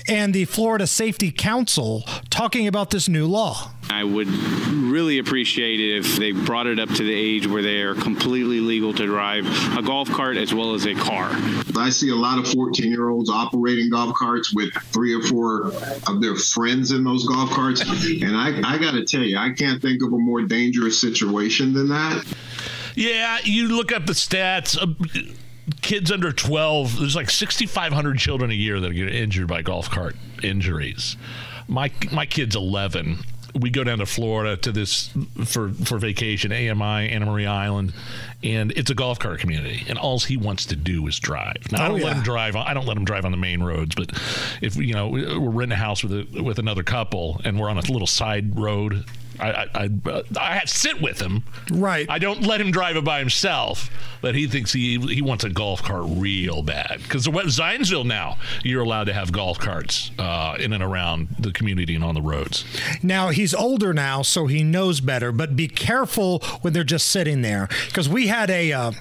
and 0.09 0.35
the 0.35 0.45
Florida 0.45 0.87
Safety 0.87 1.30
Council 1.30 2.04
talking 2.30 2.66
about 2.66 2.90
this 2.90 3.09
new 3.09 3.26
law. 3.26 3.71
I 3.90 4.04
would 4.04 4.28
really 4.28 5.19
appreciate 5.19 5.80
it 5.80 5.99
if 5.99 6.16
they 6.16 6.33
brought 6.33 6.66
it 6.66 6.78
up 6.78 6.88
to 6.90 7.02
the 7.02 7.12
age 7.12 7.47
where 7.47 7.62
they 7.62 7.83
are 7.83 7.95
completely 7.95 8.61
legal 8.61 8.95
to 8.95 9.07
drive 9.07 9.47
a 9.76 9.83
golf 9.83 10.09
cart 10.11 10.37
as 10.37 10.54
well 10.54 10.75
as 10.75 10.87
a 10.87 10.95
car. 10.95 11.30
I 11.76 11.90
see 11.90 12.11
a 12.11 12.14
lot 12.14 12.38
of 12.38 12.47
14 12.49 12.90
year 12.90 13.09
olds 13.09 13.28
operating 13.28 13.90
golf 13.90 14.14
carts 14.14 14.54
with 14.54 14.73
three 14.75 15.14
or 15.14 15.23
four 15.23 15.73
of 16.07 16.21
their 16.21 16.37
friends 16.37 16.92
in 16.92 17.02
those 17.02 17.26
golf 17.26 17.50
carts. 17.50 17.80
And 17.83 18.37
I, 18.37 18.61
I 18.64 18.78
got 18.78 18.92
to 18.92 19.04
tell 19.04 19.23
you, 19.23 19.37
I 19.37 19.50
can't 19.50 19.83
think 19.83 20.02
of 20.02 20.12
a 20.12 20.19
more 20.19 20.42
dangerous 20.42 21.00
situation 21.00 21.73
than 21.73 21.88
that. 21.88 22.25
Yeah, 22.95 23.38
you 23.45 23.69
look 23.69 23.92
up 23.92 24.07
the 24.07 24.12
stats. 24.12 24.76
Kids 25.82 26.10
under 26.10 26.32
12, 26.32 26.98
there's 26.98 27.16
like 27.16 27.30
6,500 27.30 28.18
children 28.18 28.50
a 28.50 28.54
year 28.54 28.80
that 28.80 28.92
get 28.92 29.14
injured 29.14 29.48
by 29.48 29.62
golf 29.62 29.90
cart 29.90 30.16
injuries. 30.42 31.16
My 31.68 31.90
my 32.10 32.26
kid's 32.26 32.56
11. 32.56 33.18
We 33.54 33.68
go 33.70 33.82
down 33.82 33.98
to 33.98 34.06
Florida 34.06 34.56
to 34.58 34.70
this 34.72 35.10
for 35.44 35.70
for 35.70 35.98
vacation, 35.98 36.52
AMI, 36.52 37.08
Anna 37.10 37.26
Maria 37.26 37.50
Island, 37.50 37.92
and 38.44 38.70
it's 38.72 38.90
a 38.90 38.94
golf 38.94 39.18
cart 39.18 39.40
community. 39.40 39.84
And 39.88 39.98
all 39.98 40.20
he 40.20 40.36
wants 40.36 40.66
to 40.66 40.76
do 40.76 41.06
is 41.08 41.18
drive. 41.18 41.70
Now 41.72 41.82
I 41.82 41.86
Oh, 41.86 41.88
don't 41.90 42.00
let 42.02 42.16
him 42.16 42.22
drive. 42.22 42.54
I 42.56 42.74
don't 42.74 42.86
let 42.86 42.96
him 42.96 43.04
drive 43.04 43.24
on 43.24 43.32
the 43.32 43.36
main 43.36 43.62
roads. 43.62 43.94
But 43.96 44.12
if 44.62 44.76
you 44.76 44.94
know 44.94 45.08
we're 45.08 45.38
renting 45.50 45.76
a 45.76 45.80
house 45.80 46.02
with 46.04 46.12
a, 46.12 46.42
with 46.42 46.58
another 46.60 46.82
couple, 46.84 47.40
and 47.44 47.58
we're 47.58 47.68
on 47.68 47.76
a 47.78 47.82
little 47.82 48.06
side 48.06 48.58
road. 48.58 49.04
I, 49.40 49.68
I, 49.75 49.90
I, 50.06 50.23
I 50.38 50.64
sit 50.66 51.00
with 51.00 51.20
him. 51.20 51.44
Right. 51.73 52.09
I 52.09 52.18
don't 52.18 52.42
let 52.42 52.61
him 52.61 52.70
drive 52.70 52.97
it 52.97 53.04
by 53.04 53.18
himself, 53.18 53.90
but 54.20 54.35
he 54.35 54.47
thinks 54.47 54.73
he 54.73 54.99
he 54.99 55.23
wants 55.23 55.44
a 55.44 55.50
golf 55.50 55.82
cart 55.82 56.04
real 56.06 56.62
bad. 56.62 57.00
Because 57.02 57.26
Zionsville 57.26 58.06
now, 58.06 58.38
you're 58.62 58.82
allowed 58.82 59.04
to 59.04 59.12
have 59.12 59.32
golf 59.32 59.59
carts 59.59 60.11
uh, 60.18 60.56
in 60.61 60.73
and 60.73 60.82
around 60.82 61.28
the 61.38 61.52
community 61.52 61.94
and 61.94 62.04
on 62.04 62.14
the 62.14 62.23
roads. 62.23 62.64
Now 63.02 63.28
he's 63.30 63.54
older 63.54 63.92
now, 63.92 64.23
so 64.23 64.47
he 64.47 64.62
knows 64.62 65.00
better. 65.00 65.32
But 65.32 65.56
be 65.56 65.68
careful 65.68 66.40
when 66.61 66.73
they're 66.73 66.85
just 66.85 67.06
sitting 67.06 67.42
there, 67.42 67.68
because 67.87 68.09
we 68.09 68.26
had 68.26 68.50
a. 68.50 68.73
Uh, 68.73 68.92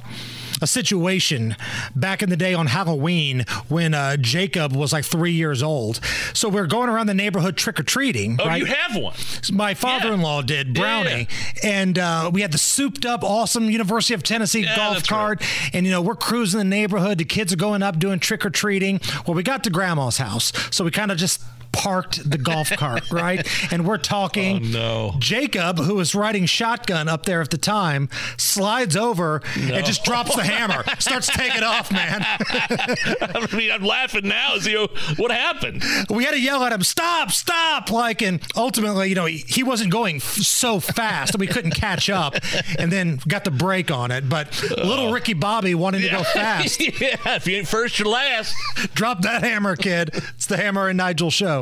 a 0.61 0.67
situation 0.67 1.55
back 1.95 2.21
in 2.21 2.29
the 2.29 2.37
day 2.37 2.53
on 2.53 2.67
Halloween 2.67 3.45
when 3.67 3.93
uh, 3.93 4.17
Jacob 4.17 4.75
was 4.75 4.93
like 4.93 5.05
three 5.05 5.31
years 5.31 5.63
old. 5.63 5.99
So 6.33 6.49
we 6.49 6.59
are 6.59 6.67
going 6.67 6.89
around 6.89 7.07
the 7.07 7.13
neighborhood 7.13 7.57
trick 7.57 7.79
or 7.79 7.83
treating. 7.83 8.37
Oh, 8.39 8.45
right? 8.45 8.59
you 8.59 8.65
have 8.65 8.95
one. 8.95 9.15
My 9.51 9.73
father-in-law 9.73 10.43
did 10.43 10.73
Brownie, 10.73 11.27
and 11.63 11.97
uh, 11.97 12.29
we 12.33 12.41
had 12.41 12.51
the 12.51 12.57
souped-up, 12.57 13.23
awesome 13.23 13.69
University 13.69 14.13
of 14.13 14.23
Tennessee 14.23 14.65
golf 14.75 15.07
cart. 15.07 15.43
And 15.73 15.85
you 15.85 15.91
know, 15.91 16.01
we're 16.01 16.15
cruising 16.15 16.57
the 16.59 16.63
neighborhood. 16.63 17.17
The 17.17 17.25
kids 17.25 17.53
are 17.53 17.57
going 17.57 17.83
up 17.83 17.99
doing 17.99 18.19
trick 18.19 18.45
or 18.45 18.49
treating. 18.49 18.99
Well, 19.25 19.35
we 19.35 19.43
got 19.43 19.63
to 19.65 19.69
Grandma's 19.69 20.17
house, 20.17 20.51
so 20.71 20.83
we 20.83 20.91
kind 20.91 21.11
of 21.11 21.17
just 21.17 21.41
parked 21.71 22.29
the 22.29 22.37
golf 22.37 22.71
cart, 22.71 23.03
right? 23.11 23.47
And 23.71 23.85
we're 23.85 23.97
talking. 23.97 24.57
Oh, 24.57 24.69
no. 24.69 25.15
Jacob, 25.19 25.79
who 25.79 25.95
was 25.95 26.15
riding 26.15 26.45
shotgun 26.45 27.07
up 27.07 27.25
there 27.25 27.41
at 27.41 27.49
the 27.49 27.57
time, 27.57 28.09
slides 28.37 28.95
over 28.95 29.41
and 29.55 29.85
just 29.85 30.03
drops 30.03 30.35
the 30.35 30.43
hammer, 30.43 30.83
starts 30.99 31.27
taking 31.27 31.63
off, 31.63 31.91
man. 31.91 32.21
I 32.21 33.47
mean, 33.55 33.71
I'm 33.71 33.83
laughing 33.83 34.27
now. 34.27 34.55
As 34.55 34.65
you, 34.65 34.87
what 35.17 35.31
happened? 35.31 35.83
we 36.09 36.23
had 36.23 36.31
to 36.31 36.39
yell 36.39 36.63
at 36.63 36.71
him, 36.71 36.83
"Stop! 36.83 37.31
Stop!" 37.31 37.91
Like, 37.91 38.21
and 38.21 38.41
ultimately, 38.55 39.09
you 39.09 39.15
know, 39.15 39.25
he, 39.25 39.37
he 39.37 39.63
wasn't 39.63 39.91
going 39.91 40.17
f- 40.17 40.23
so 40.23 40.79
fast 40.79 41.33
that 41.33 41.39
we 41.39 41.47
couldn't 41.47 41.71
catch 41.71 42.09
up, 42.09 42.35
and 42.77 42.91
then 42.91 43.19
got 43.27 43.43
the 43.43 43.51
brake 43.51 43.91
on 43.91 44.11
it. 44.11 44.27
But 44.29 44.61
little 44.61 45.09
oh. 45.09 45.11
Ricky 45.11 45.33
Bobby 45.33 45.75
wanting 45.75 46.01
to 46.01 46.09
go 46.09 46.23
fast, 46.23 46.79
yeah, 46.79 47.17
if 47.35 47.47
you 47.47 47.57
ain't 47.57 47.67
first, 47.67 47.99
you're 47.99 48.07
last. 48.07 48.55
drop 48.93 49.21
that 49.21 49.43
hammer, 49.43 49.75
kid. 49.75 50.11
It's 50.35 50.45
the 50.45 50.57
Hammer 50.57 50.87
and 50.87 50.97
Nigel 50.97 51.31
show. 51.31 51.58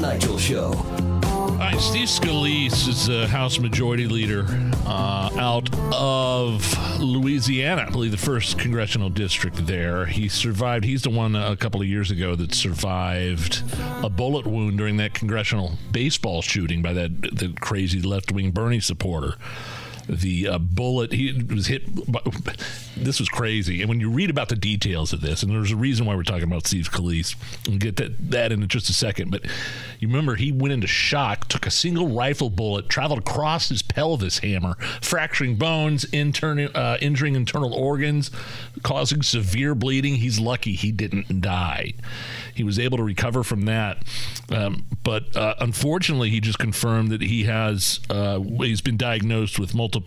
Nigel 0.00 0.38
Show. 0.38 0.72
All 1.22 1.56
right, 1.58 1.78
Steve 1.78 2.08
Scalise 2.08 2.88
is 2.88 3.06
the 3.06 3.26
House 3.26 3.58
Majority 3.58 4.06
Leader 4.06 4.46
uh, 4.86 5.30
out 5.38 5.68
of 5.92 6.98
Louisiana, 7.00 7.84
I 7.86 7.90
believe 7.90 8.10
the 8.10 8.16
first 8.16 8.58
congressional 8.58 9.10
district 9.10 9.66
there. 9.66 10.06
He 10.06 10.28
survived. 10.28 10.84
He's 10.84 11.02
the 11.02 11.10
one 11.10 11.36
a 11.36 11.54
couple 11.54 11.82
of 11.82 11.86
years 11.86 12.10
ago 12.10 12.34
that 12.36 12.54
survived 12.54 13.62
a 14.02 14.08
bullet 14.08 14.46
wound 14.46 14.78
during 14.78 14.96
that 14.96 15.12
congressional 15.12 15.72
baseball 15.92 16.40
shooting 16.40 16.80
by 16.80 16.94
that 16.94 17.20
the 17.20 17.54
crazy 17.60 18.00
left 18.00 18.32
wing 18.32 18.52
Bernie 18.52 18.80
supporter. 18.80 19.34
The 20.10 20.48
uh, 20.48 20.58
bullet 20.58 21.12
he 21.12 21.32
was 21.32 21.68
hit. 21.68 22.10
By, 22.10 22.20
this 22.96 23.20
was 23.20 23.28
crazy, 23.28 23.80
and 23.80 23.88
when 23.88 24.00
you 24.00 24.10
read 24.10 24.28
about 24.28 24.48
the 24.48 24.56
details 24.56 25.12
of 25.12 25.20
this, 25.20 25.42
and 25.42 25.52
there's 25.52 25.70
a 25.70 25.76
reason 25.76 26.04
why 26.04 26.16
we're 26.16 26.24
talking 26.24 26.44
about 26.44 26.66
Steve 26.66 26.90
Scalise, 26.90 27.36
we'll 27.68 27.78
get 27.78 27.96
that, 27.96 28.30
that 28.30 28.50
in 28.50 28.66
just 28.66 28.90
a 28.90 28.92
second. 28.92 29.30
But 29.30 29.46
you 30.00 30.08
remember 30.08 30.34
he 30.34 30.50
went 30.50 30.72
into 30.72 30.88
shock, 30.88 31.46
took 31.46 31.64
a 31.64 31.70
single 31.70 32.08
rifle 32.08 32.50
bullet, 32.50 32.88
traveled 32.88 33.20
across 33.20 33.68
his 33.68 33.82
pelvis 33.82 34.40
hammer, 34.40 34.74
fracturing 35.00 35.54
bones, 35.54 36.04
intern, 36.12 36.58
uh, 36.58 36.98
injuring 37.00 37.36
internal 37.36 37.72
organs, 37.72 38.32
causing 38.82 39.22
severe 39.22 39.76
bleeding. 39.76 40.16
He's 40.16 40.40
lucky 40.40 40.72
he 40.72 40.90
didn't 40.90 41.40
die. 41.40 41.94
He 42.52 42.64
was 42.64 42.80
able 42.80 42.98
to 42.98 43.04
recover 43.04 43.44
from 43.44 43.62
that, 43.62 44.02
um, 44.50 44.86
but 45.04 45.36
uh, 45.36 45.54
unfortunately, 45.60 46.30
he 46.30 46.40
just 46.40 46.58
confirmed 46.58 47.10
that 47.10 47.22
he 47.22 47.44
has 47.44 48.00
uh, 48.10 48.40
he's 48.40 48.80
been 48.80 48.96
diagnosed 48.96 49.58
with 49.58 49.72
multiple 49.74 49.99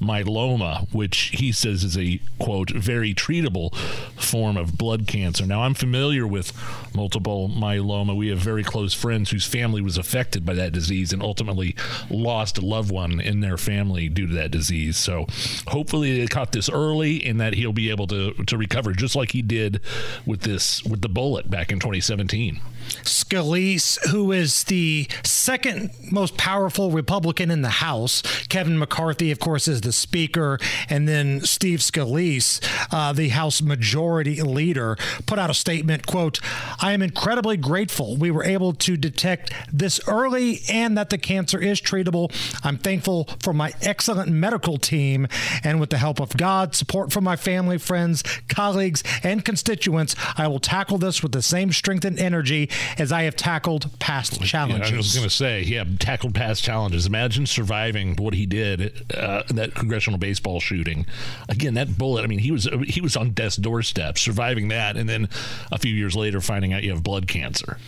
myeloma, 0.00 0.92
which 0.92 1.32
he 1.34 1.52
says 1.52 1.84
is 1.84 1.96
a 1.96 2.20
quote 2.38 2.70
very 2.70 3.14
treatable 3.14 3.74
form 4.16 4.56
of 4.56 4.78
blood 4.78 5.06
cancer. 5.06 5.46
Now, 5.46 5.62
I'm 5.62 5.74
familiar 5.74 6.26
with 6.26 6.52
multiple 6.94 7.48
myeloma. 7.48 8.16
We 8.16 8.28
have 8.28 8.38
very 8.38 8.64
close 8.64 8.94
friends 8.94 9.30
whose 9.30 9.46
family 9.46 9.80
was 9.80 9.98
affected 9.98 10.44
by 10.44 10.54
that 10.54 10.72
disease 10.72 11.12
and 11.12 11.22
ultimately 11.22 11.76
lost 12.10 12.58
a 12.58 12.60
loved 12.60 12.90
one 12.90 13.20
in 13.20 13.40
their 13.40 13.56
family 13.56 14.08
due 14.08 14.26
to 14.26 14.34
that 14.34 14.50
disease. 14.50 14.96
So, 14.96 15.26
hopefully, 15.66 16.18
they 16.18 16.26
caught 16.26 16.52
this 16.52 16.68
early 16.68 17.24
and 17.24 17.40
that 17.40 17.54
he'll 17.54 17.72
be 17.72 17.90
able 17.90 18.06
to 18.08 18.32
to 18.32 18.56
recover 18.56 18.92
just 18.92 19.16
like 19.16 19.32
he 19.32 19.42
did 19.42 19.80
with 20.26 20.42
this 20.42 20.82
with 20.84 21.02
the 21.02 21.08
bullet 21.08 21.50
back 21.50 21.72
in 21.72 21.78
2017. 21.78 22.60
Scalise, 23.04 23.98
who 24.08 24.32
is 24.32 24.64
the 24.64 25.08
second 25.24 25.90
most 26.10 26.36
powerful 26.36 26.90
Republican 26.90 27.50
in 27.50 27.62
the 27.62 27.68
House. 27.68 28.22
Kevin 28.48 28.78
McCarthy, 28.78 29.30
of 29.30 29.38
course, 29.38 29.68
is 29.68 29.80
the 29.80 29.92
Speaker. 29.92 30.58
And 30.88 31.06
then 31.06 31.40
Steve 31.40 31.80
Scalise, 31.80 32.60
uh, 32.92 33.12
the 33.12 33.28
House 33.28 33.60
Majority 33.60 34.42
Leader, 34.42 34.96
put 35.26 35.38
out 35.38 35.50
a 35.50 35.54
statement, 35.54 36.06
quote, 36.06 36.40
I 36.80 36.92
am 36.92 37.02
incredibly 37.02 37.56
grateful 37.56 38.16
we 38.16 38.30
were 38.30 38.44
able 38.44 38.72
to 38.74 38.96
detect 38.96 39.52
this 39.72 40.00
early 40.06 40.60
and 40.68 40.96
that 40.96 41.10
the 41.10 41.18
cancer 41.18 41.58
is 41.58 41.80
treatable. 41.80 42.32
I'm 42.64 42.78
thankful 42.78 43.28
for 43.40 43.52
my 43.52 43.72
excellent 43.82 44.30
medical 44.30 44.78
team 44.78 45.28
and 45.64 45.80
with 45.80 45.90
the 45.90 45.98
help 45.98 46.20
of 46.20 46.36
God, 46.36 46.74
support 46.74 47.12
from 47.12 47.24
my 47.24 47.36
family, 47.36 47.78
friends, 47.78 48.22
colleagues, 48.48 49.02
and 49.22 49.44
constituents, 49.44 50.14
I 50.36 50.48
will 50.48 50.60
tackle 50.60 50.98
this 50.98 51.22
with 51.22 51.32
the 51.32 51.42
same 51.42 51.72
strength 51.72 52.04
and 52.04 52.18
energy 52.18 52.68
as 52.96 53.12
I 53.12 53.22
have 53.22 53.36
tackled 53.36 53.90
past 53.98 54.40
Yeah, 54.40 54.46
challenges. 54.46 54.92
I 54.92 54.96
was 54.96 55.14
going 55.14 55.28
to 55.28 55.34
say, 55.34 55.62
yeah, 55.62 55.84
tackled 55.98 56.34
past 56.34 56.62
challenges. 56.62 57.06
Imagine 57.06 57.46
surviving 57.46 58.16
what 58.16 58.34
he 58.34 58.46
did 58.46 59.04
uh, 59.14 59.42
that 59.48 59.74
congressional 59.74 60.18
baseball 60.18 60.60
shooting. 60.60 61.06
Again, 61.48 61.74
that 61.74 61.98
bullet. 61.98 62.24
I 62.24 62.26
mean, 62.26 62.38
he 62.40 62.50
was 62.50 62.68
he 62.86 63.00
was 63.00 63.16
on 63.16 63.30
death's 63.30 63.56
doorstep, 63.56 64.18
surviving 64.18 64.68
that, 64.68 64.96
and 64.96 65.08
then 65.08 65.28
a 65.70 65.78
few 65.78 65.94
years 65.94 66.14
later, 66.16 66.40
finding 66.40 66.72
out 66.72 66.82
you 66.82 66.90
have 66.90 67.02
blood 67.02 67.28
cancer. 67.28 67.78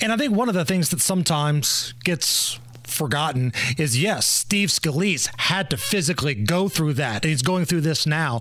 And 0.00 0.12
I 0.12 0.16
think 0.16 0.34
one 0.34 0.48
of 0.48 0.54
the 0.54 0.64
things 0.64 0.90
that 0.90 1.00
sometimes 1.00 1.94
gets 2.04 2.58
forgotten 2.84 3.52
is 3.78 4.00
yes, 4.00 4.26
Steve 4.26 4.68
Scalise 4.68 5.28
had 5.38 5.70
to 5.70 5.76
physically 5.76 6.34
go 6.34 6.68
through 6.68 6.94
that. 6.94 7.24
He's 7.24 7.42
going 7.42 7.64
through 7.64 7.80
this 7.82 8.06
now. 8.06 8.40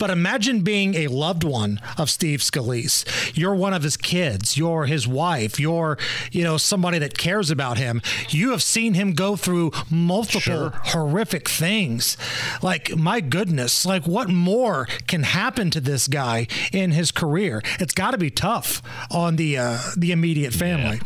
But 0.00 0.10
imagine 0.10 0.62
being 0.62 0.94
a 0.96 1.06
loved 1.06 1.44
one 1.44 1.80
of 1.96 2.10
Steve 2.10 2.40
Scalise. 2.40 3.04
You're 3.36 3.54
one 3.54 3.72
of 3.74 3.84
his 3.84 3.96
kids, 3.96 4.56
you're 4.56 4.86
his 4.86 5.06
wife, 5.06 5.60
you're, 5.60 5.96
you 6.32 6.42
know, 6.42 6.56
somebody 6.56 6.98
that 6.98 7.16
cares 7.16 7.50
about 7.50 7.78
him. 7.78 8.00
You 8.30 8.50
have 8.50 8.62
seen 8.62 8.94
him 8.94 9.12
go 9.12 9.36
through 9.36 9.70
multiple 9.90 10.70
horrific 10.86 11.48
things. 11.48 12.16
Like, 12.62 12.96
my 12.96 13.20
goodness, 13.20 13.84
like 13.84 14.06
what 14.06 14.28
more 14.30 14.86
can 15.06 15.22
happen 15.22 15.70
to 15.70 15.80
this 15.80 16.08
guy 16.08 16.46
in 16.72 16.92
his 16.92 17.12
career? 17.12 17.62
It's 17.78 17.92
got 17.94 18.12
to 18.12 18.18
be 18.18 18.30
tough 18.30 18.80
on 19.10 19.36
the 19.36 19.58
uh, 19.58 19.78
the 19.98 20.12
immediate 20.12 20.54
family. 20.54 20.98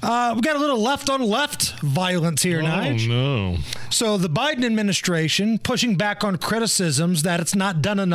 Uh, 0.00 0.32
we 0.36 0.42
got 0.42 0.54
a 0.54 0.60
little 0.60 0.80
left 0.80 1.10
on 1.10 1.20
left 1.20 1.80
violence 1.80 2.42
here, 2.42 2.60
Oh 2.60 2.64
Nige. 2.66 3.08
no! 3.08 3.58
So 3.90 4.16
the 4.16 4.28
Biden 4.30 4.64
administration 4.64 5.58
pushing 5.58 5.96
back 5.96 6.22
on 6.22 6.38
criticisms 6.38 7.22
that 7.24 7.40
it's 7.40 7.56
not 7.56 7.82
done 7.82 7.98
enough 7.98 8.11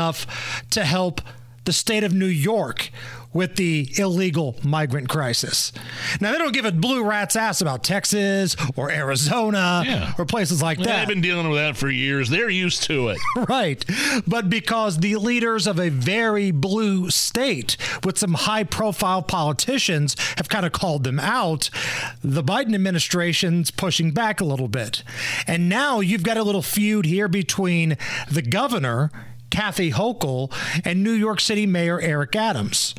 to 0.71 0.83
help 0.85 1.21
the 1.65 1.73
state 1.73 2.03
of 2.03 2.13
New 2.13 2.25
York 2.25 2.91
with 3.33 3.57
the 3.57 3.87
illegal 3.97 4.55
migrant 4.63 5.09
crisis. 5.09 5.73
Now 6.21 6.31
they 6.31 6.37
don't 6.37 6.53
give 6.53 6.63
a 6.63 6.71
blue 6.71 7.03
rat's 7.03 7.35
ass 7.35 7.59
about 7.59 7.83
Texas 7.83 8.55
or 8.77 8.89
Arizona 8.89 10.13
or 10.17 10.25
places 10.25 10.61
like 10.61 10.79
Yeah, 10.79 10.85
that. 10.85 10.97
They've 10.99 11.07
been 11.09 11.21
dealing 11.21 11.49
with 11.49 11.59
that 11.59 11.75
for 11.75 11.89
years. 11.89 12.29
They're 12.29 12.49
used 12.49 12.83
to 12.83 13.09
it. 13.09 13.17
right. 13.49 13.83
But 14.25 14.49
because 14.49 14.99
the 14.99 15.17
leaders 15.17 15.67
of 15.67 15.77
a 15.77 15.89
very 15.89 16.51
blue 16.51 17.09
state 17.11 17.75
with 18.03 18.17
some 18.17 18.33
high 18.33 18.63
profile 18.63 19.21
politicians 19.21 20.15
have 20.37 20.47
kind 20.47 20.65
of 20.65 20.71
called 20.71 21.03
them 21.03 21.19
out, 21.19 21.69
the 22.23 22.43
Biden 22.43 22.73
administration's 22.73 23.71
pushing 23.71 24.11
back 24.11 24.39
a 24.39 24.45
little 24.45 24.69
bit. 24.69 25.03
And 25.45 25.67
now 25.67 25.99
you've 25.99 26.23
got 26.23 26.37
a 26.37 26.43
little 26.43 26.63
feud 26.63 27.05
here 27.05 27.27
between 27.27 27.97
the 28.31 28.41
governor. 28.41 29.11
Kathy 29.57 29.89
Hochul 29.89 30.53
and 30.85 31.03
New 31.03 31.13
York 31.13 31.39
City 31.39 31.65
Mayor 31.65 31.99
Eric 31.99 32.35
Adams. 32.35 32.93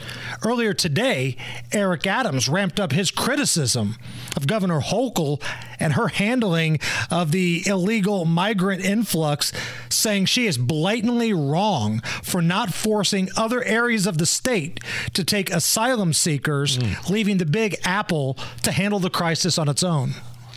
Earlier 0.44 0.74
today, 0.74 1.36
Eric 1.70 2.04
Adams 2.04 2.48
ramped 2.48 2.80
up 2.80 2.90
his 2.90 3.12
criticism 3.12 3.94
of 4.36 4.48
Governor 4.48 4.80
Hochul 4.80 5.40
and 5.78 5.92
her 5.92 6.08
handling 6.08 6.80
of 7.12 7.30
the 7.30 7.62
illegal 7.64 8.24
migrant 8.24 8.84
influx, 8.84 9.52
saying 9.88 10.24
she 10.24 10.48
is 10.48 10.58
blatantly 10.58 11.32
wrong 11.32 12.00
for 12.24 12.42
not 12.42 12.74
forcing 12.74 13.28
other 13.36 13.62
areas 13.62 14.04
of 14.04 14.18
the 14.18 14.26
state 14.26 14.80
to 15.12 15.22
take 15.22 15.52
asylum 15.52 16.12
seekers, 16.12 16.76
mm. 16.76 17.08
leaving 17.08 17.38
the 17.38 17.46
Big 17.46 17.76
Apple 17.84 18.36
to 18.64 18.72
handle 18.72 18.98
the 18.98 19.10
crisis 19.10 19.58
on 19.58 19.68
its 19.68 19.84
own. 19.84 20.14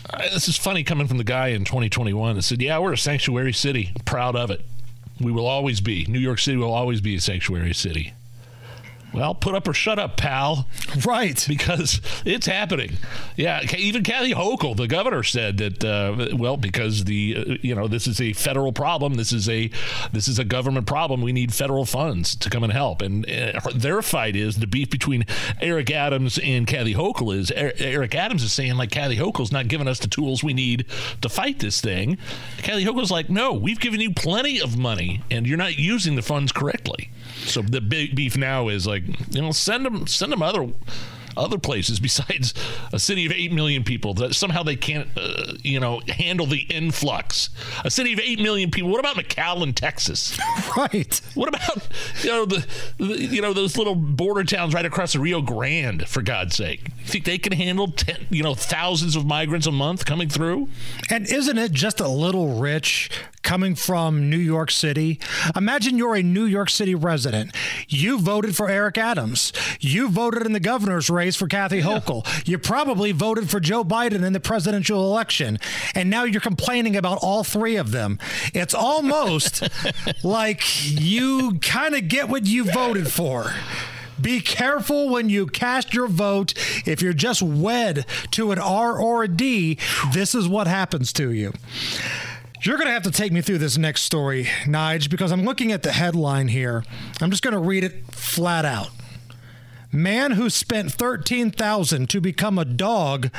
Uh, 0.10 0.24
this 0.34 0.48
is 0.48 0.58
funny 0.58 0.84
coming 0.84 1.06
from 1.06 1.20
the 1.20 1.24
guy 1.24 1.50
in 1.50 1.64
2021 1.64 2.38
that 2.38 2.42
said, 2.42 2.60
Yeah, 2.60 2.80
we're 2.80 2.94
a 2.94 2.98
sanctuary 2.98 3.54
city, 3.54 3.94
proud 4.04 4.36
of 4.36 4.50
it. 4.50 4.66
We 5.22 5.32
will 5.32 5.48
always 5.48 5.82
be. 5.82 6.06
New 6.08 6.20
York 6.20 6.40
City 6.40 6.58
will 6.58 6.74
always 6.74 7.02
be 7.02 7.16
a 7.16 7.22
sanctuary 7.22 7.74
city. 7.74 8.14
Well, 9.14 9.36
put 9.36 9.56
up 9.56 9.68
or 9.68 9.74
shut 9.74 10.00
up, 10.00 10.18
pal. 10.18 10.68
Right. 11.06 11.46
Because 11.48 12.02
it's 12.26 12.46
happening. 12.46 12.94
Yeah. 13.36 13.62
Even 13.78 14.04
Kathy 14.04 14.34
Hochul, 14.34 14.76
the 14.76 14.88
governor, 14.88 15.24
said 15.24 15.58
that. 15.58 15.84
Uh, 15.84 16.36
well, 16.36 16.58
because 16.58 17.04
the 17.06 17.36
uh, 17.38 17.54
you 17.62 17.76
know 17.76 17.88
this 17.88 18.08
is 18.08 18.22
a 18.22 18.34
federal 18.34 18.72
problem. 18.72 19.16
This 19.16 19.32
is 19.32 19.50
a 19.50 19.70
this 20.12 20.28
is 20.28 20.40
a 20.40 20.44
government 20.44 20.88
problem. 20.88 21.22
We 21.22 21.34
need 21.34 21.54
federal 21.54 21.86
funds 21.86 22.36
to 22.38 22.50
come 22.50 22.64
and 22.64 22.72
help. 22.72 23.02
And 23.02 23.30
uh, 23.30 23.60
their 23.76 24.02
fight 24.02 24.36
is 24.36 24.58
the 24.58 24.68
beef 24.68 24.90
between 24.90 25.26
Eric 25.62 25.92
Adams 25.92 26.38
and 26.38 26.66
Kathy 26.68 26.94
Hochul 26.94 27.36
is 27.36 27.52
er- 27.52 27.74
Eric 27.78 28.16
Adams 28.16 28.44
is 28.44 28.54
saying 28.54 28.76
like 28.76 28.92
Kathy 28.92 29.18
Hochul's 29.18 29.52
not 29.52 29.68
giving 29.68 29.88
us 29.88 30.00
the 30.00 30.08
tools 30.08 30.44
we 30.44 30.54
need 30.54 30.86
to 31.22 31.30
fight 31.30 31.60
this 31.60 31.82
thing. 31.82 32.18
Kathy 32.58 32.86
Hochul's 32.86 33.12
like, 33.12 33.30
no, 33.30 33.54
we've 33.54 33.80
given 33.80 34.00
you 34.00 34.14
plenty 34.14 34.62
of 34.62 34.78
money 34.78 35.22
and 35.30 35.48
you're 35.48 35.58
not 35.58 35.78
using 35.78 36.16
the 36.16 36.22
funds 36.22 36.52
correctly. 36.52 37.10
So 37.46 37.62
the 37.62 37.82
big 37.82 38.16
beef 38.16 38.38
now 38.38 38.68
is 38.68 38.86
like, 38.86 39.01
you 39.30 39.42
know, 39.42 39.52
send 39.52 39.86
them, 39.86 40.08
send 40.08 40.32
them 40.32 40.42
other 40.42 40.72
other 41.38 41.58
places 41.58 42.00
besides 42.12 42.54
a 42.92 43.00
city 43.00 43.26
of 43.26 43.32
8 43.32 43.52
million 43.52 43.84
people 43.84 44.14
that 44.16 44.36
somehow 44.36 44.64
they 44.64 44.76
can't 44.76 45.08
uh, 45.18 45.54
you 45.64 45.80
know 45.80 46.02
handle 46.08 46.46
the 46.46 46.60
influx. 46.60 47.50
A 47.84 47.92
city 47.92 48.14
of 48.14 48.20
8 48.20 48.40
million 48.40 48.72
people. 48.72 48.90
What 48.90 49.00
about 49.00 49.16
mcallen 49.16 49.74
texas? 49.76 50.38
Right. 50.78 51.20
What 51.34 51.50
about 51.50 51.88
you 52.22 52.30
know 52.30 52.46
the, 52.46 52.66
the, 52.98 53.18
you 53.18 53.42
know 53.42 53.52
those 53.52 53.78
little 53.78 53.96
border 53.96 54.44
towns 54.44 54.74
right 54.74 54.86
across 54.86 55.14
the 55.14 55.20
rio 55.20 55.42
grande 55.42 56.08
for 56.08 56.22
god's 56.22 56.56
sake? 56.56 56.88
You 57.00 57.06
think 57.06 57.26
they 57.26 57.38
can 57.38 57.54
handle 57.54 57.90
ten, 57.90 58.28
you 58.30 58.42
know 58.42 58.56
thousands 58.56 59.16
of 59.16 59.26
migrants 59.26 59.68
a 59.68 59.72
month 59.72 60.06
coming 60.06 60.30
through? 60.30 60.70
And 61.10 61.30
isn't 61.30 61.58
it 61.58 61.72
just 61.72 62.00
a 62.00 62.08
little 62.08 62.60
rich 62.60 63.10
coming 63.52 63.76
from 63.76 64.30
New 64.30 64.38
York 64.38 64.72
City. 64.72 65.20
Imagine 65.58 65.98
you're 65.98 66.16
a 66.16 66.24
New 66.24 66.46
York 66.46 66.70
City 66.70 66.96
resident. 66.96 67.54
You 67.90 68.18
voted 68.18 68.56
for 68.56 68.70
Eric 68.70 68.98
Adams. 68.98 69.52
You 69.82 70.08
voted 70.08 70.46
in 70.46 70.54
the 70.54 70.62
governor's 70.62 71.10
race 71.10 71.36
for 71.36 71.48
Kathy 71.48 71.80
yeah. 71.80 72.00
Hochul. 72.00 72.48
You 72.48 72.58
probably 72.58 73.12
voted 73.12 73.50
for 73.50 73.60
Joe 73.60 73.84
Biden 73.84 74.24
in 74.24 74.32
the 74.32 74.40
presidential 74.40 75.04
election. 75.04 75.60
And 75.94 76.10
now 76.10 76.24
you're 76.24 76.40
complaining 76.40 76.96
about 76.96 77.18
all 77.22 77.44
three 77.44 77.76
of 77.76 77.92
them. 77.92 78.20
It's 78.54 78.74
almost 78.74 79.64
like 80.24 80.62
you 80.86 81.60
kind 81.60 81.94
of 81.94 82.08
get 82.08 82.30
what 82.30 82.46
you 82.46 82.64
voted 82.64 83.12
for. 83.12 83.52
Be 84.22 84.40
careful 84.40 85.10
when 85.10 85.28
you 85.28 85.46
cast 85.46 85.94
your 85.94 86.08
vote. 86.08 86.54
If 86.86 87.02
you're 87.02 87.12
just 87.12 87.42
wed 87.42 88.06
to 88.32 88.52
an 88.54 88.60
R 88.60 88.98
or 88.98 89.24
a 89.24 89.28
D, 89.28 89.78
this 90.14 90.34
is 90.34 90.48
what 90.48 90.68
happens 90.68 91.12
to 91.14 91.32
you. 91.34 91.52
You're 92.64 92.78
going 92.78 92.88
to 92.88 92.94
have 92.94 93.04
to 93.04 93.12
take 93.12 93.32
me 93.32 93.42
through 93.42 93.58
this 93.58 93.76
next 93.76 94.04
story, 94.04 94.46
Nige, 94.66 95.10
because 95.10 95.32
I'm 95.32 95.44
looking 95.44 95.72
at 95.72 95.82
the 95.82 95.92
headline 95.92 96.48
here. 96.48 96.84
I'm 97.20 97.32
just 97.32 97.42
going 97.42 97.56
to 97.56 97.60
read 97.60 97.84
it 97.84 98.14
flat 98.14 98.66
out. 98.66 98.90
Man 99.92 100.34
who 100.34 100.48
spent 100.48 100.92
13,000 100.92 102.08
to 102.12 102.22
become 102.22 102.60
a 102.60 102.66
dog 102.66 103.32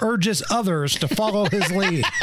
urges 0.00 0.42
others 0.50 0.94
to 0.94 1.08
follow 1.08 1.44
his 1.44 1.70
lead. 1.70 2.06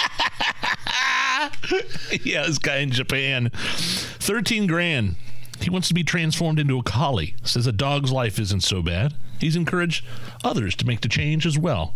yeah, 2.23 2.47
this 2.47 2.57
guy 2.57 2.77
in 2.77 2.89
Japan. 2.89 3.51
13 3.53 4.65
grand. 4.65 5.15
He 5.61 5.69
wants 5.69 5.87
to 5.89 5.93
be 5.93 6.03
transformed 6.03 6.57
into 6.59 6.79
a 6.79 6.83
collie. 6.83 7.35
Says 7.43 7.67
a 7.67 7.71
dog's 7.71 8.11
life 8.11 8.39
isn't 8.39 8.61
so 8.61 8.81
bad. 8.81 9.13
He's 9.39 9.55
encouraged 9.55 10.03
others 10.43 10.75
to 10.77 10.87
make 10.87 11.01
the 11.01 11.07
change 11.07 11.45
as 11.45 11.57
well. 11.57 11.93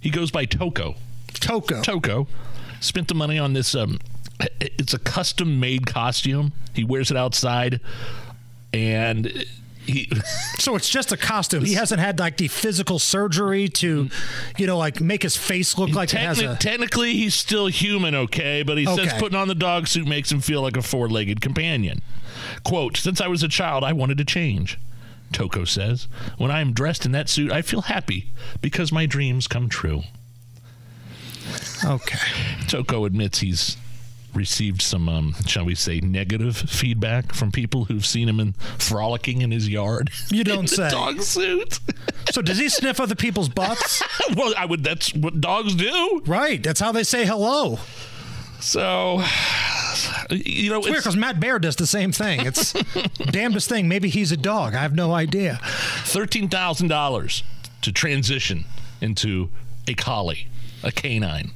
He 0.00 0.10
goes 0.10 0.30
by 0.30 0.44
Toco. 0.44 0.96
Toco. 1.32 1.82
Toco 1.82 2.26
spent 2.80 3.08
the 3.08 3.14
money 3.14 3.38
on 3.38 3.52
this. 3.52 3.74
Um, 3.74 3.98
it's 4.60 4.94
a 4.94 4.98
custom 4.98 5.58
made 5.60 5.86
costume. 5.86 6.52
He 6.74 6.84
wears 6.84 7.10
it 7.10 7.16
outside, 7.16 7.80
and 8.72 9.44
he. 9.86 10.10
so 10.58 10.76
it's 10.76 10.88
just 10.88 11.12
a 11.12 11.16
costume. 11.16 11.64
He 11.64 11.74
hasn't 11.74 12.00
had 12.00 12.18
like 12.18 12.36
the 12.36 12.48
physical 12.48 12.98
surgery 12.98 13.68
to, 13.68 14.10
you 14.58 14.66
know, 14.66 14.78
like 14.78 15.00
make 15.00 15.22
his 15.22 15.36
face 15.36 15.78
look 15.78 15.90
like 15.90 16.10
Techni- 16.10 16.14
it 16.14 16.26
has 16.26 16.40
a. 16.40 16.56
Technically, 16.56 17.14
he's 17.14 17.34
still 17.34 17.66
human, 17.66 18.14
okay, 18.14 18.62
but 18.62 18.78
he 18.78 18.86
okay. 18.86 19.08
says 19.08 19.14
putting 19.20 19.38
on 19.38 19.48
the 19.48 19.54
dog 19.54 19.88
suit 19.88 20.06
makes 20.06 20.30
him 20.30 20.40
feel 20.40 20.62
like 20.62 20.76
a 20.76 20.82
four-legged 20.82 21.40
companion. 21.40 22.02
Quote: 22.64 22.96
Since 22.96 23.20
I 23.20 23.28
was 23.28 23.42
a 23.42 23.48
child, 23.48 23.84
I 23.84 23.92
wanted 23.92 24.18
to 24.18 24.24
change. 24.24 24.78
Toco 25.32 25.66
says, 25.66 26.08
When 26.38 26.50
I 26.50 26.60
am 26.60 26.72
dressed 26.72 27.04
in 27.04 27.12
that 27.12 27.28
suit, 27.28 27.50
I 27.50 27.62
feel 27.62 27.82
happy 27.82 28.30
because 28.60 28.92
my 28.92 29.06
dreams 29.06 29.48
come 29.48 29.68
true. 29.68 30.02
Okay. 31.84 32.18
Toco 32.66 33.06
admits 33.06 33.40
he's 33.40 33.76
received 34.36 34.82
some, 34.82 35.08
um, 35.08 35.34
shall 35.46 35.64
we 35.64 35.74
say, 35.74 36.00
negative 36.00 36.56
feedback 36.56 37.34
from 37.34 37.50
people 37.50 37.86
who've 37.86 38.04
seen 38.06 38.28
him 38.28 38.38
in 38.38 38.52
frolicking 38.78 39.40
in 39.40 39.50
his 39.50 39.68
yard. 39.68 40.10
You 40.30 40.44
don't 40.44 40.66
say. 40.68 40.90
Dog 40.90 41.22
suit. 41.22 41.80
so 42.30 42.42
does 42.42 42.58
he 42.58 42.68
sniff 42.68 43.00
other 43.00 43.14
people's 43.14 43.48
butts? 43.48 44.02
well, 44.36 44.52
I 44.56 44.66
would. 44.66 44.84
That's 44.84 45.14
what 45.14 45.40
dogs 45.40 45.74
do. 45.74 46.22
Right. 46.26 46.62
That's 46.62 46.80
how 46.80 46.92
they 46.92 47.02
say 47.02 47.24
hello. 47.24 47.78
So, 48.60 49.22
you 50.30 50.70
know, 50.70 50.78
it's, 50.78 50.86
it's 50.86 50.90
weird 50.90 50.96
because 50.96 51.16
Matt 51.16 51.38
Bear 51.40 51.58
does 51.58 51.76
the 51.76 51.86
same 51.86 52.12
thing. 52.12 52.44
It's 52.44 52.72
damnedest 53.30 53.68
thing. 53.68 53.86
Maybe 53.88 54.08
he's 54.08 54.32
a 54.32 54.36
dog. 54.36 54.74
I 54.74 54.80
have 54.82 54.94
no 54.94 55.12
idea. 55.12 55.60
Thirteen 56.04 56.48
thousand 56.48 56.88
dollars 56.88 57.42
to 57.82 57.92
transition 57.92 58.64
into 59.00 59.50
a 59.86 59.94
collie 59.94 60.48
a 60.86 60.92
canine. 60.92 61.50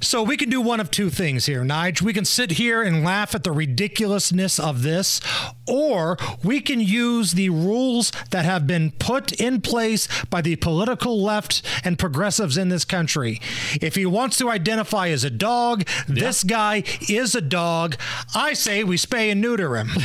So 0.00 0.22
we 0.22 0.36
can 0.36 0.50
do 0.50 0.60
one 0.60 0.80
of 0.80 0.90
two 0.90 1.10
things 1.10 1.46
here, 1.46 1.62
Nige. 1.62 2.02
We 2.02 2.12
can 2.12 2.24
sit 2.24 2.52
here 2.52 2.82
and 2.82 3.04
laugh 3.04 3.34
at 3.34 3.44
the 3.44 3.52
ridiculousness 3.52 4.58
of 4.58 4.82
this, 4.82 5.20
or 5.66 6.16
we 6.42 6.60
can 6.60 6.80
use 6.80 7.32
the 7.32 7.50
rules 7.50 8.12
that 8.30 8.44
have 8.44 8.66
been 8.66 8.92
put 8.92 9.32
in 9.32 9.60
place 9.60 10.08
by 10.24 10.40
the 10.40 10.56
political 10.56 11.22
left 11.22 11.62
and 11.84 11.98
progressives 11.98 12.56
in 12.56 12.68
this 12.68 12.84
country. 12.84 13.40
If 13.80 13.94
he 13.94 14.06
wants 14.06 14.38
to 14.38 14.50
identify 14.50 15.08
as 15.08 15.24
a 15.24 15.30
dog, 15.30 15.84
yeah. 16.08 16.14
this 16.24 16.44
guy 16.44 16.84
is 17.08 17.34
a 17.34 17.40
dog. 17.40 17.96
I 18.34 18.52
say 18.52 18.84
we 18.84 18.96
spay 18.96 19.30
and 19.30 19.40
neuter 19.40 19.76
him. 19.76 19.90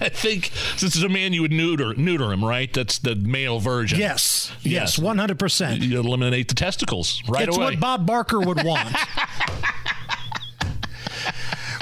I 0.00 0.08
think 0.08 0.52
since 0.76 0.94
it's 0.94 1.04
a 1.04 1.08
man, 1.08 1.32
you 1.32 1.42
would 1.42 1.52
neuter 1.52 1.94
neuter 1.94 2.32
him, 2.32 2.44
right? 2.44 2.72
That's 2.72 2.98
the 2.98 3.14
male 3.14 3.60
version. 3.60 3.98
Yes, 3.98 4.52
yes, 4.62 4.98
one 4.98 5.18
hundred 5.18 5.38
percent. 5.38 5.82
You 5.82 6.00
eliminate 6.00 6.48
the 6.48 6.54
testicles 6.54 7.22
right 7.28 7.48
it's 7.48 7.56
away. 7.56 7.76
Bob 7.86 8.04
Barker 8.04 8.40
would 8.40 8.64
want. 8.64 8.92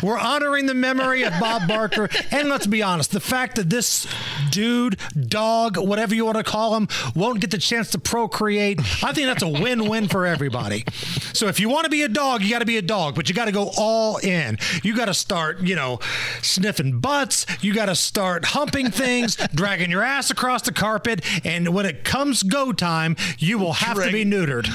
We're 0.04 0.18
honoring 0.18 0.66
the 0.66 0.74
memory 0.74 1.22
of 1.22 1.32
Bob 1.40 1.66
Barker. 1.68 2.10
And 2.30 2.50
let's 2.50 2.66
be 2.66 2.82
honest, 2.82 3.10
the 3.10 3.20
fact 3.20 3.56
that 3.56 3.70
this 3.70 4.06
dude, 4.50 4.98
dog, 5.28 5.78
whatever 5.78 6.14
you 6.14 6.26
want 6.26 6.36
to 6.36 6.44
call 6.44 6.76
him, 6.76 6.88
won't 7.14 7.40
get 7.40 7.50
the 7.50 7.58
chance 7.58 7.90
to 7.92 7.98
procreate, 7.98 8.80
I 9.02 9.12
think 9.14 9.28
that's 9.28 9.42
a 9.42 9.48
win 9.48 9.88
win 9.88 10.08
for 10.08 10.26
everybody. 10.26 10.84
So 11.32 11.46
if 11.48 11.58
you 11.58 11.70
want 11.70 11.84
to 11.84 11.90
be 11.90 12.02
a 12.02 12.08
dog, 12.08 12.42
you 12.42 12.50
got 12.50 12.58
to 12.58 12.66
be 12.66 12.76
a 12.76 12.82
dog, 12.82 13.14
but 13.14 13.30
you 13.30 13.34
got 13.34 13.46
to 13.46 13.52
go 13.52 13.70
all 13.78 14.18
in. 14.18 14.58
You 14.82 14.94
got 14.94 15.06
to 15.06 15.14
start, 15.14 15.60
you 15.60 15.74
know, 15.74 16.00
sniffing 16.42 17.00
butts. 17.00 17.46
You 17.62 17.72
got 17.72 17.86
to 17.86 17.94
start 17.94 18.44
humping 18.44 18.90
things, 18.90 19.36
dragging 19.54 19.90
your 19.90 20.02
ass 20.02 20.30
across 20.30 20.60
the 20.62 20.72
carpet. 20.72 21.24
And 21.46 21.68
when 21.74 21.86
it 21.86 22.04
comes 22.04 22.42
go 22.42 22.72
time, 22.72 23.16
you 23.38 23.58
will 23.58 23.72
have 23.72 23.96
Drag- 23.96 24.08
to 24.08 24.12
be 24.12 24.24
neutered. 24.26 24.68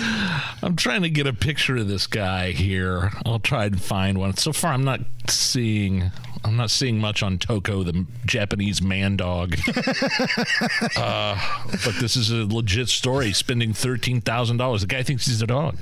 I'm 0.63 0.76
trying 0.76 1.04
to 1.04 1.10
get 1.10 1.28
a 1.28 1.34
picture 1.34 1.78
of 1.78 1.88
this 1.88 2.08
guy 2.08 2.52
here. 2.52 3.12
I'll 3.28 3.39
try 3.39 3.65
and 3.65 3.80
find 3.80 4.18
one. 4.18 4.36
So 4.36 4.52
far, 4.52 4.74
I'm 4.74 4.84
not 4.84 5.02
seeing 5.30 6.12
I'm 6.44 6.56
not 6.56 6.72
seeing 6.72 7.00
much 7.00 7.22
on 7.22 7.38
Toco, 7.38 7.84
the 7.84 8.06
Japanese 8.26 8.82
man 8.82 9.18
dog. 9.18 9.58
uh, 10.96 11.38
but 11.84 11.96
this 12.00 12.15
is 12.15 12.32
a 12.32 12.46
legit 12.46 12.88
story. 12.88 13.34
Spending 13.34 13.74
thirteen 13.74 14.22
thousand 14.22 14.58
dollars. 14.58 14.82
The 14.82 14.88
guy 14.88 15.04
thinks 15.04 15.26
he's 15.26 15.42
a 15.42 15.48
dog. 15.48 15.78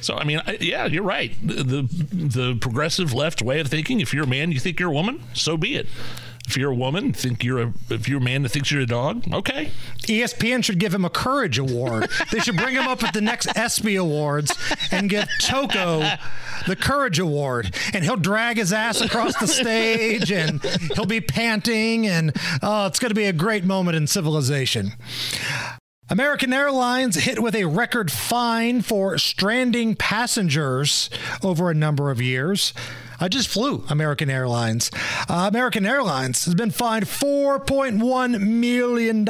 So 0.00 0.14
I 0.16 0.24
mean, 0.24 0.42
I, 0.46 0.58
yeah, 0.60 0.86
you're 0.86 1.02
right. 1.02 1.34
The, 1.42 1.62
the, 1.62 1.82
the 2.12 2.58
progressive 2.60 3.14
left 3.14 3.40
way 3.40 3.60
of 3.60 3.68
thinking. 3.68 4.00
If 4.00 4.12
you're 4.12 4.24
a 4.24 4.28
man, 4.28 4.52
you 4.52 4.60
think 4.60 4.78
you're 4.78 4.90
a 4.90 4.94
woman. 4.94 5.22
So 5.32 5.56
be 5.56 5.76
it. 5.76 5.86
If 6.46 6.58
you're 6.58 6.72
a 6.72 6.76
woman, 6.76 7.12
think 7.12 7.42
you're 7.42 7.60
a 7.60 7.72
if 7.88 8.08
you're 8.08 8.18
a 8.18 8.22
man 8.22 8.42
that 8.42 8.50
thinks 8.50 8.70
you're 8.70 8.82
a 8.82 8.86
dog, 8.86 9.24
okay. 9.32 9.70
ESPN 10.02 10.62
should 10.62 10.78
give 10.78 10.94
him 10.94 11.04
a 11.04 11.10
courage 11.10 11.58
award. 11.58 12.10
they 12.30 12.38
should 12.40 12.56
bring 12.56 12.74
him 12.74 12.86
up 12.86 13.02
at 13.02 13.14
the 13.14 13.20
next 13.20 13.48
ESPY 13.56 13.96
Awards 13.96 14.52
and 14.90 15.08
give 15.08 15.26
Toco 15.40 16.18
the 16.66 16.76
courage 16.76 17.18
award, 17.18 17.74
and 17.92 18.04
he'll 18.04 18.16
drag 18.16 18.58
his 18.58 18.72
ass 18.72 19.00
across 19.00 19.38
the 19.38 19.46
stage, 19.46 20.30
and 20.30 20.62
he'll 20.94 21.06
be 21.06 21.20
panting, 21.20 22.06
and 22.06 22.36
oh, 22.62 22.86
it's 22.86 22.98
going 22.98 23.10
to 23.10 23.14
be 23.14 23.24
a 23.24 23.32
great 23.32 23.64
moment 23.64 23.96
in 23.96 24.06
civilization. 24.06 24.92
American 26.10 26.52
Airlines 26.52 27.16
hit 27.16 27.42
with 27.42 27.54
a 27.54 27.64
record 27.64 28.12
fine 28.12 28.82
for 28.82 29.16
stranding 29.16 29.94
passengers 29.94 31.08
over 31.42 31.70
a 31.70 31.74
number 31.74 32.10
of 32.10 32.20
years. 32.20 32.74
I 33.20 33.28
just 33.28 33.48
flew 33.48 33.84
American 33.88 34.30
Airlines. 34.30 34.90
Uh, 35.28 35.48
American 35.50 35.86
Airlines 35.86 36.44
has 36.44 36.54
been 36.54 36.70
fined 36.70 37.06
$4.1 37.06 38.40
million 38.40 39.28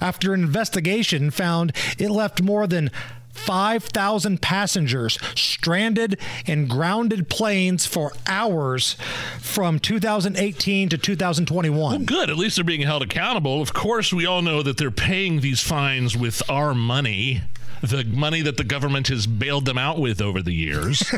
after 0.00 0.34
an 0.34 0.42
investigation 0.42 1.30
found 1.30 1.72
it 1.98 2.10
left 2.10 2.42
more 2.42 2.66
than 2.66 2.90
5,000 3.36 4.40
passengers 4.40 5.18
stranded 5.34 6.18
in 6.46 6.66
grounded 6.66 7.28
planes 7.28 7.86
for 7.86 8.12
hours 8.26 8.96
from 9.38 9.78
2018 9.78 10.88
to 10.88 10.98
2021. 10.98 11.76
Well, 11.78 11.98
good. 12.00 12.30
At 12.30 12.36
least 12.38 12.56
they're 12.56 12.64
being 12.64 12.80
held 12.82 13.02
accountable. 13.02 13.60
Of 13.62 13.72
course, 13.72 14.12
we 14.12 14.26
all 14.26 14.42
know 14.42 14.62
that 14.62 14.78
they're 14.78 14.90
paying 14.90 15.40
these 15.40 15.60
fines 15.60 16.16
with 16.16 16.42
our 16.50 16.74
money 16.74 17.42
the 17.82 18.04
money 18.04 18.42
that 18.42 18.56
the 18.56 18.64
government 18.64 19.08
has 19.08 19.26
bailed 19.26 19.64
them 19.64 19.78
out 19.78 19.98
with 19.98 20.20
over 20.20 20.42
the 20.42 20.52
years. 20.52 21.02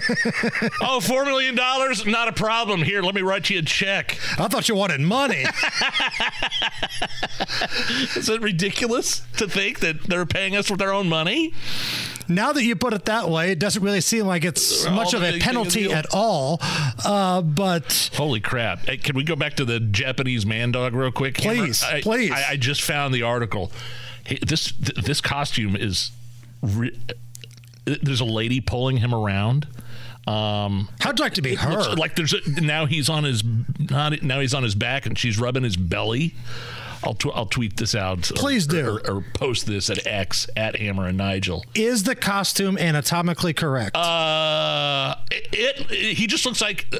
oh, 0.82 1.00
$4 1.02 1.24
million? 1.24 1.54
Not 1.54 2.28
a 2.28 2.32
problem. 2.32 2.82
Here, 2.82 3.02
let 3.02 3.14
me 3.14 3.22
write 3.22 3.50
you 3.50 3.58
a 3.58 3.62
check. 3.62 4.18
I 4.38 4.48
thought 4.48 4.68
you 4.68 4.74
wanted 4.74 5.00
money. 5.00 5.44
Is 8.16 8.28
it 8.28 8.40
ridiculous 8.40 9.22
to 9.36 9.48
think 9.48 9.80
that 9.80 10.04
they're 10.04 10.26
paying 10.26 10.56
us 10.56 10.70
with 10.70 10.78
their 10.78 10.92
own 10.92 11.08
money? 11.08 11.52
Now 12.28 12.52
that 12.52 12.62
you 12.62 12.76
put 12.76 12.92
it 12.92 13.06
that 13.06 13.30
way, 13.30 13.52
it 13.52 13.58
doesn't 13.58 13.82
really 13.82 14.02
seem 14.02 14.26
like 14.26 14.44
it's 14.44 14.84
all 14.84 14.92
much 14.92 15.14
of 15.14 15.22
a 15.22 15.38
penalty 15.38 15.90
at 15.92 16.06
all. 16.12 16.58
Uh, 17.04 17.40
but 17.40 18.10
holy 18.14 18.40
crap! 18.40 18.80
Hey, 18.80 18.98
can 18.98 19.16
we 19.16 19.24
go 19.24 19.34
back 19.34 19.54
to 19.54 19.64
the 19.64 19.80
Japanese 19.80 20.44
man 20.44 20.72
dog 20.72 20.94
real 20.94 21.10
quick? 21.10 21.38
Please, 21.38 21.82
I, 21.82 22.02
please. 22.02 22.30
I, 22.30 22.50
I, 22.50 22.56
just 22.56 22.82
found 22.82 23.14
the 23.14 23.22
article. 23.22 23.72
Hey, 24.26 24.38
this 24.46 24.72
this 24.72 25.22
costume 25.22 25.74
is. 25.74 26.10
Re- 26.62 26.98
there's 27.84 28.20
a 28.20 28.26
lady 28.26 28.60
pulling 28.60 28.98
him 28.98 29.14
around. 29.14 29.66
Um, 30.26 30.88
How'd 31.00 31.18
you 31.18 31.24
like 31.24 31.34
to 31.34 31.42
be 31.42 31.54
her? 31.54 31.94
Like 31.94 32.16
there's 32.16 32.34
a, 32.34 32.60
now 32.60 32.84
he's 32.84 33.08
on 33.08 33.24
his 33.24 33.42
not 33.78 34.22
now 34.22 34.40
he's 34.40 34.52
on 34.52 34.62
his 34.62 34.74
back 34.74 35.06
and 35.06 35.18
she's 35.18 35.38
rubbing 35.38 35.64
his 35.64 35.76
belly. 35.76 36.34
I'll 37.02 37.14
tw- 37.14 37.34
I'll 37.34 37.46
tweet 37.46 37.76
this 37.76 37.94
out. 37.94 38.22
Please 38.22 38.66
or, 38.68 38.70
do, 38.70 38.88
or, 38.88 39.10
or, 39.10 39.24
post 39.34 39.66
this 39.66 39.88
at 39.88 40.06
X 40.06 40.48
at 40.56 40.76
Hammer 40.76 41.06
and 41.06 41.16
Nigel. 41.16 41.64
Is 41.74 42.02
the 42.02 42.16
costume 42.16 42.76
anatomically 42.76 43.54
correct? 43.54 43.96
Uh, 43.96 45.14
it, 45.30 45.90
it 45.90 46.16
he 46.16 46.26
just 46.26 46.44
looks 46.44 46.60
like. 46.60 46.92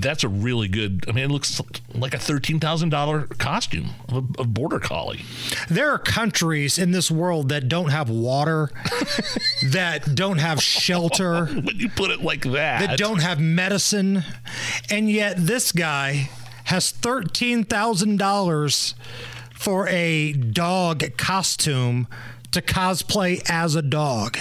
That's 0.00 0.22
a 0.22 0.28
really 0.28 0.68
good. 0.68 1.04
I 1.08 1.12
mean, 1.12 1.24
it 1.24 1.30
looks 1.30 1.60
like 1.92 2.14
a 2.14 2.18
thirteen 2.18 2.60
thousand 2.60 2.90
dollar 2.90 3.22
costume 3.38 3.90
of 4.08 4.30
a, 4.38 4.44
border 4.44 4.78
collie. 4.78 5.22
There 5.68 5.90
are 5.90 5.98
countries 5.98 6.78
in 6.78 6.92
this 6.92 7.10
world 7.10 7.48
that 7.48 7.68
don't 7.68 7.90
have 7.90 8.08
water, 8.08 8.70
that 9.70 10.14
don't 10.14 10.38
have 10.38 10.62
shelter. 10.62 11.46
when 11.46 11.76
you 11.80 11.88
put 11.88 12.12
it 12.12 12.22
like 12.22 12.44
that, 12.44 12.90
that 12.90 12.98
don't 12.98 13.22
have 13.22 13.40
medicine, 13.40 14.22
and 14.88 15.10
yet 15.10 15.34
this 15.36 15.72
guy 15.72 16.30
has 16.64 16.92
thirteen 16.92 17.64
thousand 17.64 18.18
dollars 18.18 18.94
for 19.52 19.88
a 19.88 20.32
dog 20.32 21.16
costume 21.16 22.06
to 22.52 22.62
cosplay 22.62 23.42
as 23.50 23.74
a 23.74 23.82
dog. 23.82 24.38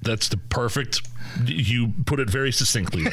That's 0.00 0.28
the 0.28 0.36
perfect. 0.36 1.02
You 1.44 1.92
put 2.06 2.20
it 2.20 2.30
very 2.30 2.52
succinctly. 2.52 3.04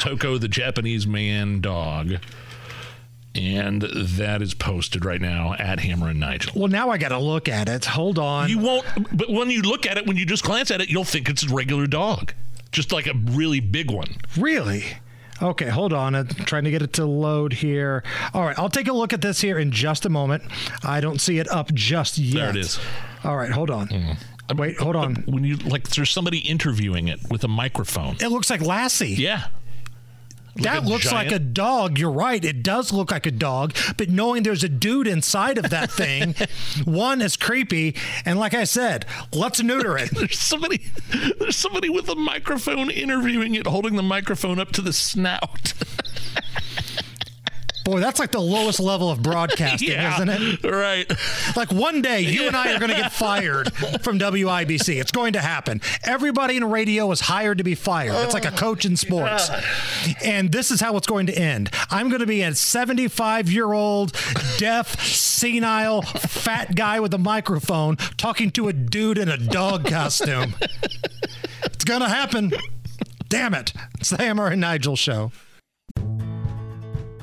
Toco, 0.00 0.40
the 0.40 0.48
Japanese 0.48 1.06
man 1.06 1.60
dog. 1.60 2.14
And 3.34 3.82
that 3.82 4.42
is 4.42 4.54
posted 4.54 5.04
right 5.04 5.20
now 5.20 5.54
at 5.54 5.80
Hammer 5.80 6.08
and 6.08 6.20
Nigel. 6.20 6.52
Well, 6.54 6.68
now 6.68 6.90
I 6.90 6.98
got 6.98 7.08
to 7.08 7.18
look 7.18 7.48
at 7.48 7.68
it. 7.68 7.84
Hold 7.84 8.18
on. 8.18 8.48
You 8.48 8.58
won't, 8.60 8.86
but 9.16 9.28
when 9.28 9.50
you 9.50 9.62
look 9.62 9.86
at 9.86 9.98
it, 9.98 10.06
when 10.06 10.16
you 10.16 10.24
just 10.24 10.44
glance 10.44 10.70
at 10.70 10.80
it, 10.80 10.88
you'll 10.88 11.02
think 11.04 11.28
it's 11.28 11.42
a 11.42 11.52
regular 11.52 11.88
dog, 11.88 12.32
just 12.70 12.92
like 12.92 13.08
a 13.08 13.14
really 13.14 13.58
big 13.58 13.90
one. 13.90 14.16
Really? 14.36 14.84
Okay, 15.42 15.68
hold 15.68 15.92
on. 15.92 16.14
I'm 16.14 16.28
trying 16.28 16.62
to 16.64 16.70
get 16.70 16.80
it 16.82 16.92
to 16.94 17.04
load 17.04 17.52
here. 17.52 18.04
All 18.32 18.44
right, 18.44 18.58
I'll 18.58 18.68
take 18.68 18.86
a 18.86 18.92
look 18.92 19.12
at 19.12 19.20
this 19.20 19.40
here 19.40 19.58
in 19.58 19.72
just 19.72 20.06
a 20.06 20.08
moment. 20.08 20.44
I 20.84 21.00
don't 21.00 21.20
see 21.20 21.38
it 21.38 21.50
up 21.50 21.72
just 21.74 22.18
yet. 22.18 22.34
There 22.34 22.50
it 22.50 22.56
is. 22.56 22.78
All 23.24 23.36
right, 23.36 23.50
hold 23.50 23.70
on. 23.70 23.88
Mm. 23.88 24.16
Uh, 24.50 24.54
wait, 24.56 24.78
hold 24.78 24.96
on. 24.96 25.16
When 25.26 25.44
you 25.44 25.56
like, 25.56 25.88
there's 25.88 26.10
somebody 26.10 26.38
interviewing 26.38 27.08
it 27.08 27.20
with 27.30 27.44
a 27.44 27.48
microphone. 27.48 28.16
It 28.20 28.28
looks 28.28 28.50
like 28.50 28.60
Lassie. 28.60 29.08
Yeah. 29.08 29.48
Like 30.56 30.64
that 30.64 30.84
looks 30.84 31.10
giant. 31.10 31.32
like 31.32 31.40
a 31.40 31.42
dog. 31.42 31.98
You're 31.98 32.12
right. 32.12 32.44
It 32.44 32.62
does 32.62 32.92
look 32.92 33.10
like 33.10 33.26
a 33.26 33.32
dog. 33.32 33.74
But 33.96 34.08
knowing 34.08 34.44
there's 34.44 34.62
a 34.62 34.68
dude 34.68 35.08
inside 35.08 35.58
of 35.58 35.70
that 35.70 35.90
thing, 35.90 36.36
one 36.84 37.20
is 37.20 37.36
creepy. 37.36 37.96
And 38.24 38.38
like 38.38 38.54
I 38.54 38.64
said, 38.64 39.04
let's 39.32 39.60
neuter 39.60 39.98
it. 39.98 40.10
there's 40.10 40.38
somebody. 40.38 40.84
There's 41.40 41.56
somebody 41.56 41.88
with 41.88 42.08
a 42.08 42.14
microphone 42.14 42.90
interviewing 42.90 43.56
it, 43.56 43.66
holding 43.66 43.96
the 43.96 44.02
microphone 44.02 44.60
up 44.60 44.70
to 44.72 44.80
the 44.80 44.92
snout. 44.92 45.72
Boy, 47.84 48.00
that's 48.00 48.18
like 48.18 48.30
the 48.30 48.40
lowest 48.40 48.80
level 48.80 49.10
of 49.10 49.22
broadcasting, 49.22 49.88
yeah, 49.92 50.14
isn't 50.14 50.28
it? 50.30 50.64
Right. 50.64 51.10
Like 51.54 51.70
one 51.70 52.00
day, 52.00 52.20
you 52.20 52.46
and 52.46 52.56
I 52.56 52.74
are 52.74 52.78
going 52.78 52.90
to 52.90 52.96
get 52.96 53.12
fired 53.24 53.72
from 54.02 54.18
WIBC. 54.18 54.98
It's 54.98 55.12
going 55.12 55.34
to 55.34 55.40
happen. 55.40 55.82
Everybody 56.02 56.56
in 56.56 56.64
radio 56.64 57.10
is 57.12 57.20
hired 57.20 57.58
to 57.58 57.64
be 57.64 57.74
fired. 57.74 58.14
It's 58.24 58.32
like 58.32 58.46
a 58.46 58.50
coach 58.50 58.86
in 58.86 58.92
oh, 58.92 58.96
sports. 58.96 59.50
And 60.24 60.50
this 60.50 60.70
is 60.70 60.80
how 60.80 60.96
it's 60.96 61.06
going 61.06 61.26
to 61.26 61.38
end. 61.38 61.70
I'm 61.90 62.08
going 62.08 62.20
to 62.20 62.26
be 62.26 62.40
a 62.42 62.54
75 62.54 63.52
year 63.52 63.72
old, 63.72 64.12
deaf, 64.56 65.00
senile, 65.04 66.00
fat 66.02 66.74
guy 66.74 67.00
with 67.00 67.12
a 67.12 67.18
microphone 67.18 67.96
talking 68.16 68.50
to 68.52 68.68
a 68.68 68.72
dude 68.72 69.18
in 69.18 69.28
a 69.28 69.36
dog 69.36 69.84
costume. 69.88 70.54
it's 71.64 71.84
going 71.84 72.00
to 72.00 72.08
happen. 72.08 72.52
Damn 73.28 73.52
it. 73.52 73.74
It's 74.00 74.10
the 74.10 74.16
Hammer 74.16 74.46
and 74.46 74.60
Nigel 74.60 74.96
show. 74.96 75.32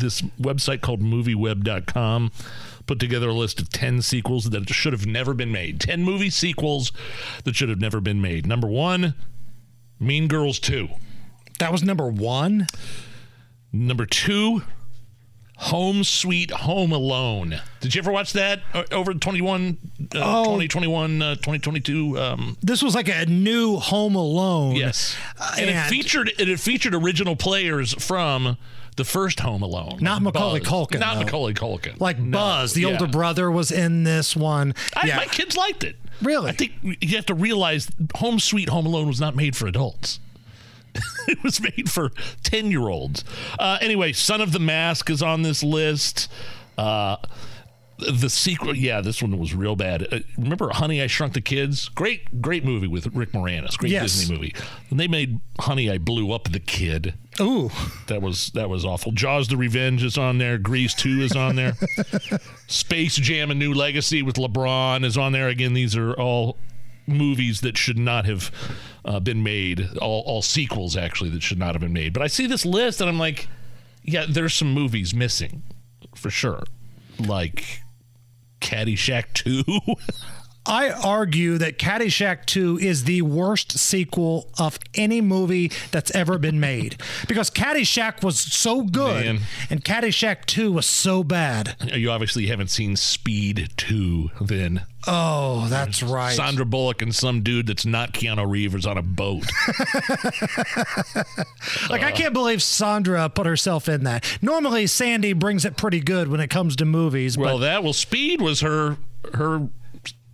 this 0.00 0.22
website 0.40 0.80
called 0.80 1.00
movieweb.com 1.00 2.30
put 2.86 3.00
together 3.00 3.30
a 3.30 3.34
list 3.34 3.60
of 3.60 3.68
10 3.70 4.02
sequels 4.02 4.50
that 4.50 4.68
should 4.68 4.92
have 4.92 5.06
never 5.06 5.34
been 5.34 5.50
made. 5.50 5.80
10 5.80 6.04
movie 6.04 6.30
sequels 6.30 6.92
that 7.44 7.56
should 7.56 7.68
have 7.68 7.80
never 7.80 8.00
been 8.00 8.20
made. 8.20 8.46
Number 8.46 8.68
one 8.68 9.14
mean 9.98 10.28
girls 10.28 10.58
2 10.60 10.88
that 11.58 11.72
was 11.72 11.82
number 11.82 12.06
one? 12.08 12.66
Number 13.72 14.06
two 14.06 14.62
home 15.58 16.04
sweet 16.04 16.50
home 16.50 16.92
alone. 16.92 17.60
Did 17.80 17.94
you 17.94 18.02
ever 18.02 18.12
watch 18.12 18.34
that 18.34 18.60
uh, 18.74 18.84
over 18.92 19.14
21 19.14 19.78
uh, 20.14 20.18
oh, 20.22 20.44
2021 20.44 21.22
uh, 21.22 21.34
2022 21.36 22.18
um, 22.18 22.58
this 22.60 22.82
was 22.82 22.94
like 22.94 23.08
a 23.08 23.24
new 23.26 23.76
home 23.76 24.14
alone. 24.14 24.76
Yes. 24.76 25.16
And, 25.56 25.70
and 25.70 25.70
it 25.70 25.88
featured 25.88 26.30
it 26.38 26.60
featured 26.60 26.94
original 26.94 27.36
players 27.36 27.94
from 27.94 28.58
the 28.96 29.04
first 29.04 29.40
Home 29.40 29.62
Alone. 29.62 29.98
Not 30.00 30.22
Macaulay 30.22 30.60
Buzz. 30.60 30.68
Culkin. 30.68 31.00
Not 31.00 31.14
though. 31.14 31.24
Macaulay 31.24 31.54
Culkin. 31.54 32.00
Like 32.00 32.18
no. 32.18 32.36
Buzz, 32.36 32.72
the 32.72 32.82
yeah. 32.82 32.88
older 32.88 33.06
brother, 33.06 33.50
was 33.50 33.70
in 33.70 34.04
this 34.04 34.34
one. 34.34 34.74
I, 34.96 35.06
yeah. 35.06 35.16
My 35.16 35.26
kids 35.26 35.56
liked 35.56 35.84
it. 35.84 35.96
Really? 36.22 36.48
I 36.48 36.52
think 36.52 36.72
you 36.82 37.16
have 37.16 37.26
to 37.26 37.34
realize 37.34 37.90
Home 38.16 38.40
Sweet 38.40 38.68
Home 38.70 38.86
Alone 38.86 39.06
was 39.06 39.20
not 39.20 39.36
made 39.36 39.54
for 39.54 39.66
adults. 39.66 40.18
it 41.28 41.42
was 41.42 41.60
made 41.60 41.90
for 41.90 42.10
10 42.42 42.70
year 42.70 42.88
olds. 42.88 43.24
Uh, 43.58 43.78
anyway, 43.80 44.12
Son 44.12 44.40
of 44.40 44.52
the 44.52 44.58
Mask 44.58 45.10
is 45.10 45.22
on 45.22 45.42
this 45.42 45.62
list. 45.62 46.30
Uh, 46.78 47.16
the 47.98 48.28
sequel, 48.28 48.76
yeah, 48.76 49.00
this 49.00 49.22
one 49.22 49.38
was 49.38 49.54
real 49.54 49.76
bad. 49.76 50.06
Uh, 50.12 50.18
remember 50.36 50.68
Honey, 50.70 51.00
I 51.02 51.06
Shrunk 51.06 51.32
the 51.34 51.40
Kids? 51.40 51.88
Great, 51.88 52.40
great 52.42 52.64
movie 52.64 52.86
with 52.86 53.06
Rick 53.14 53.32
Moranis. 53.32 53.76
Great 53.78 53.92
Yes. 53.92 54.12
Disney 54.18 54.34
movie. 54.36 54.54
And 54.90 55.00
they 55.00 55.08
made 55.08 55.40
Honey, 55.60 55.90
I 55.90 55.98
Blew 55.98 56.32
Up 56.32 56.50
the 56.52 56.60
Kid. 56.60 57.14
Ooh, 57.40 57.70
That 58.06 58.22
was 58.22 58.50
that 58.54 58.68
was 58.70 58.84
awful. 58.84 59.12
Jaws: 59.12 59.48
The 59.48 59.56
Revenge 59.56 60.02
is 60.02 60.16
on 60.18 60.38
there. 60.38 60.56
Grease 60.58 60.94
2 60.94 61.20
is 61.20 61.32
on 61.32 61.56
there. 61.56 61.74
Space 62.66 63.16
Jam: 63.16 63.50
A 63.50 63.54
New 63.54 63.72
Legacy 63.74 64.22
with 64.22 64.36
LeBron 64.36 65.04
is 65.04 65.16
on 65.18 65.32
there. 65.32 65.48
Again, 65.48 65.74
these 65.74 65.96
are 65.96 66.12
all 66.14 66.56
movies 67.06 67.60
that 67.60 67.76
should 67.78 67.98
not 67.98 68.24
have 68.26 68.50
uh, 69.04 69.20
been 69.20 69.42
made. 69.42 69.88
All 70.00 70.22
all 70.26 70.42
sequels 70.42 70.96
actually 70.96 71.30
that 71.30 71.42
should 71.42 71.58
not 71.58 71.74
have 71.74 71.80
been 71.80 71.92
made. 71.92 72.12
But 72.12 72.22
I 72.22 72.26
see 72.26 72.46
this 72.46 72.64
list 72.66 73.00
and 73.00 73.08
I'm 73.08 73.18
like, 73.18 73.48
yeah, 74.02 74.24
there's 74.28 74.54
some 74.54 74.72
movies 74.72 75.14
missing 75.14 75.62
for 76.14 76.30
sure. 76.30 76.64
Like 77.18 77.82
Caddyshack 78.60 79.34
2. 79.34 79.64
I 80.66 80.90
argue 80.90 81.58
that 81.58 81.78
Caddyshack 81.78 82.46
2 82.46 82.78
is 82.80 83.04
the 83.04 83.22
worst 83.22 83.78
sequel 83.78 84.50
of 84.58 84.78
any 84.94 85.20
movie 85.20 85.70
that's 85.90 86.10
ever 86.14 86.38
been 86.38 86.58
made 86.60 87.00
because 87.28 87.50
Caddyshack 87.50 88.22
was 88.24 88.38
so 88.38 88.82
good 88.82 89.24
Man. 89.24 89.38
and 89.70 89.84
Caddyshack 89.84 90.44
2 90.46 90.72
was 90.72 90.86
so 90.86 91.22
bad. 91.22 91.76
you 91.94 92.10
obviously 92.10 92.46
haven't 92.46 92.68
seen 92.68 92.96
Speed 92.96 93.70
2 93.76 94.30
then. 94.40 94.86
Oh, 95.08 95.68
that's 95.68 96.02
right. 96.02 96.34
Sandra 96.34 96.66
Bullock 96.66 97.00
and 97.00 97.14
some 97.14 97.42
dude 97.42 97.68
that's 97.68 97.86
not 97.86 98.12
Keanu 98.12 98.50
Reeves 98.50 98.86
on 98.86 98.98
a 98.98 99.02
boat. 99.02 99.44
Like 101.90 102.02
I 102.02 102.10
can't 102.12 102.32
believe 102.32 102.62
Sandra 102.62 103.28
put 103.28 103.46
herself 103.46 103.88
in 103.88 104.04
that. 104.04 104.38
Normally 104.42 104.86
Sandy 104.86 105.32
brings 105.32 105.64
it 105.64 105.76
pretty 105.76 106.00
good 106.00 106.28
when 106.28 106.40
it 106.40 106.48
comes 106.48 106.76
to 106.76 106.84
movies, 106.84 107.38
Well, 107.38 107.58
that 107.58 107.82
well, 107.84 107.92
Speed 107.92 108.40
was 108.40 108.60
her 108.60 108.96
her 109.34 109.68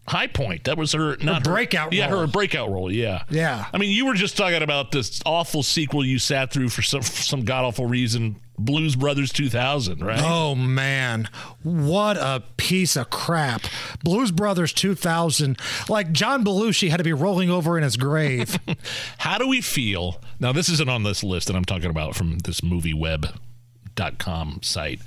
high 0.09 0.27
point. 0.27 0.65
That 0.65 0.77
was 0.77 0.93
her 0.93 1.17
not 1.23 1.45
breakout 1.45 1.93
Yeah, 1.93 2.11
role. 2.11 2.21
her 2.23 2.27
breakout 2.27 2.71
role. 2.71 2.91
Yeah, 2.93 3.23
Yeah. 3.31 3.67
I 3.73 3.79
mean, 3.79 3.91
you 3.91 4.07
were 4.07 4.15
just 4.15 4.37
talking 4.37 4.63
about 4.63 4.91
this 4.93 5.21
awful 5.25 5.63
sequel 5.63 6.05
you 6.05 6.19
sat 6.19 6.53
through 6.53 6.69
for 6.71 6.83
some 6.83 7.03
for 7.03 7.23
some 7.23 7.45
god 7.45 7.65
awful 7.65 7.87
reason, 7.87 8.37
Blues 8.59 8.97
Brothers 8.97 9.33
2000, 9.33 10.05
right? 10.05 10.21
Oh 10.23 10.55
man, 10.55 11.29
what 11.63 12.17
a 12.17 12.43
piece 12.57 12.97
of 12.97 13.11
crap. 13.11 13.63
Blues 14.05 14.31
Brothers 14.33 14.73
2000, 14.73 15.59
like 15.89 16.13
John 16.13 16.45
Belushi 16.45 16.91
had 16.91 16.99
to 16.99 17.05
be 17.05 17.13
rolling 17.13 17.51
over 17.51 17.77
in 17.79 17.85
his 17.85 17.97
grave. 17.97 18.59
How 19.19 19.39
do 19.39 19.47
we 19.49 19.61
feel? 19.61 20.21
Now, 20.41 20.53
this 20.53 20.69
isn't 20.69 20.89
on 20.91 21.05
this 21.05 21.23
list 21.23 21.47
that 21.47 21.55
I'm 21.57 21.65
talking 21.65 21.91
about 21.91 22.17
from 22.17 22.39
this 22.41 22.61
movieweb.com 22.61 24.61
site. 24.63 25.01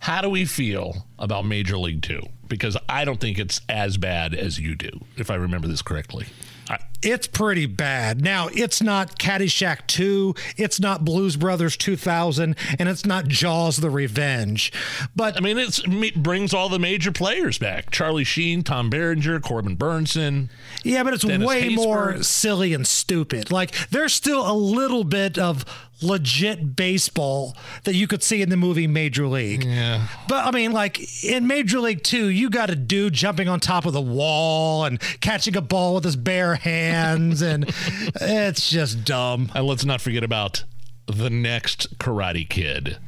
How 0.00 0.20
do 0.20 0.28
we 0.28 0.44
feel 0.44 1.06
about 1.18 1.46
Major 1.46 1.78
League 1.78 2.02
2? 2.02 2.20
Because 2.48 2.76
I 2.88 3.04
don't 3.04 3.20
think 3.20 3.38
it's 3.38 3.60
as 3.68 3.96
bad 3.96 4.34
as 4.34 4.58
you 4.58 4.74
do, 4.74 4.90
if 5.16 5.30
I 5.30 5.34
remember 5.34 5.68
this 5.68 5.82
correctly. 5.82 6.26
I, 6.68 6.78
it's 7.02 7.26
pretty 7.26 7.66
bad. 7.66 8.20
Now, 8.22 8.48
it's 8.52 8.82
not 8.82 9.18
Caddyshack 9.18 9.86
2, 9.86 10.34
it's 10.56 10.80
not 10.80 11.04
Blues 11.04 11.36
Brothers 11.36 11.76
2000, 11.76 12.56
and 12.78 12.88
it's 12.88 13.04
not 13.04 13.28
Jaws 13.28 13.76
the 13.76 13.90
Revenge. 13.90 14.72
But 15.14 15.36
I 15.36 15.40
mean, 15.40 15.58
it's, 15.58 15.80
it 15.84 16.22
brings 16.22 16.52
all 16.52 16.68
the 16.68 16.78
major 16.78 17.12
players 17.12 17.58
back 17.58 17.90
Charlie 17.90 18.24
Sheen, 18.24 18.62
Tom 18.62 18.90
Berenger, 18.90 19.38
Corbin 19.40 19.76
Bernsen. 19.76 20.48
yeah, 20.82 21.02
but 21.04 21.14
it's 21.14 21.24
Dennis 21.24 21.46
way 21.46 21.68
more 21.68 22.22
silly 22.22 22.74
and 22.74 22.86
stupid. 22.86 23.52
Like 23.52 23.88
there's 23.90 24.14
still 24.14 24.50
a 24.50 24.54
little 24.54 25.04
bit 25.04 25.38
of 25.38 25.64
legit 26.02 26.76
baseball 26.76 27.56
that 27.84 27.94
you 27.94 28.06
could 28.06 28.22
see 28.22 28.42
in 28.42 28.48
the 28.50 28.56
movie 28.56 28.86
Major 28.86 29.26
League. 29.26 29.64
Yeah. 29.64 30.06
But 30.28 30.46
I 30.46 30.50
mean, 30.50 30.72
like 30.72 31.24
in 31.24 31.46
Major 31.46 31.80
League 31.80 32.02
Two, 32.02 32.28
you 32.28 32.50
got 32.50 32.70
a 32.70 32.76
dude 32.76 33.14
jumping 33.14 33.48
on 33.48 33.60
top 33.60 33.86
of 33.86 33.92
the 33.92 34.00
wall 34.00 34.84
and 34.84 35.00
catching 35.20 35.56
a 35.56 35.60
ball 35.62 35.94
with 35.94 36.04
his 36.04 36.16
bare 36.16 36.56
hands, 36.56 37.42
and 37.42 37.64
it's 38.20 38.70
just 38.70 39.04
dumb. 39.04 39.50
And 39.54 39.66
let's 39.66 39.84
not 39.84 40.00
forget 40.00 40.22
about 40.24 40.64
the 41.06 41.30
next 41.30 41.98
Karate 41.98 42.48
Kid. 42.48 42.98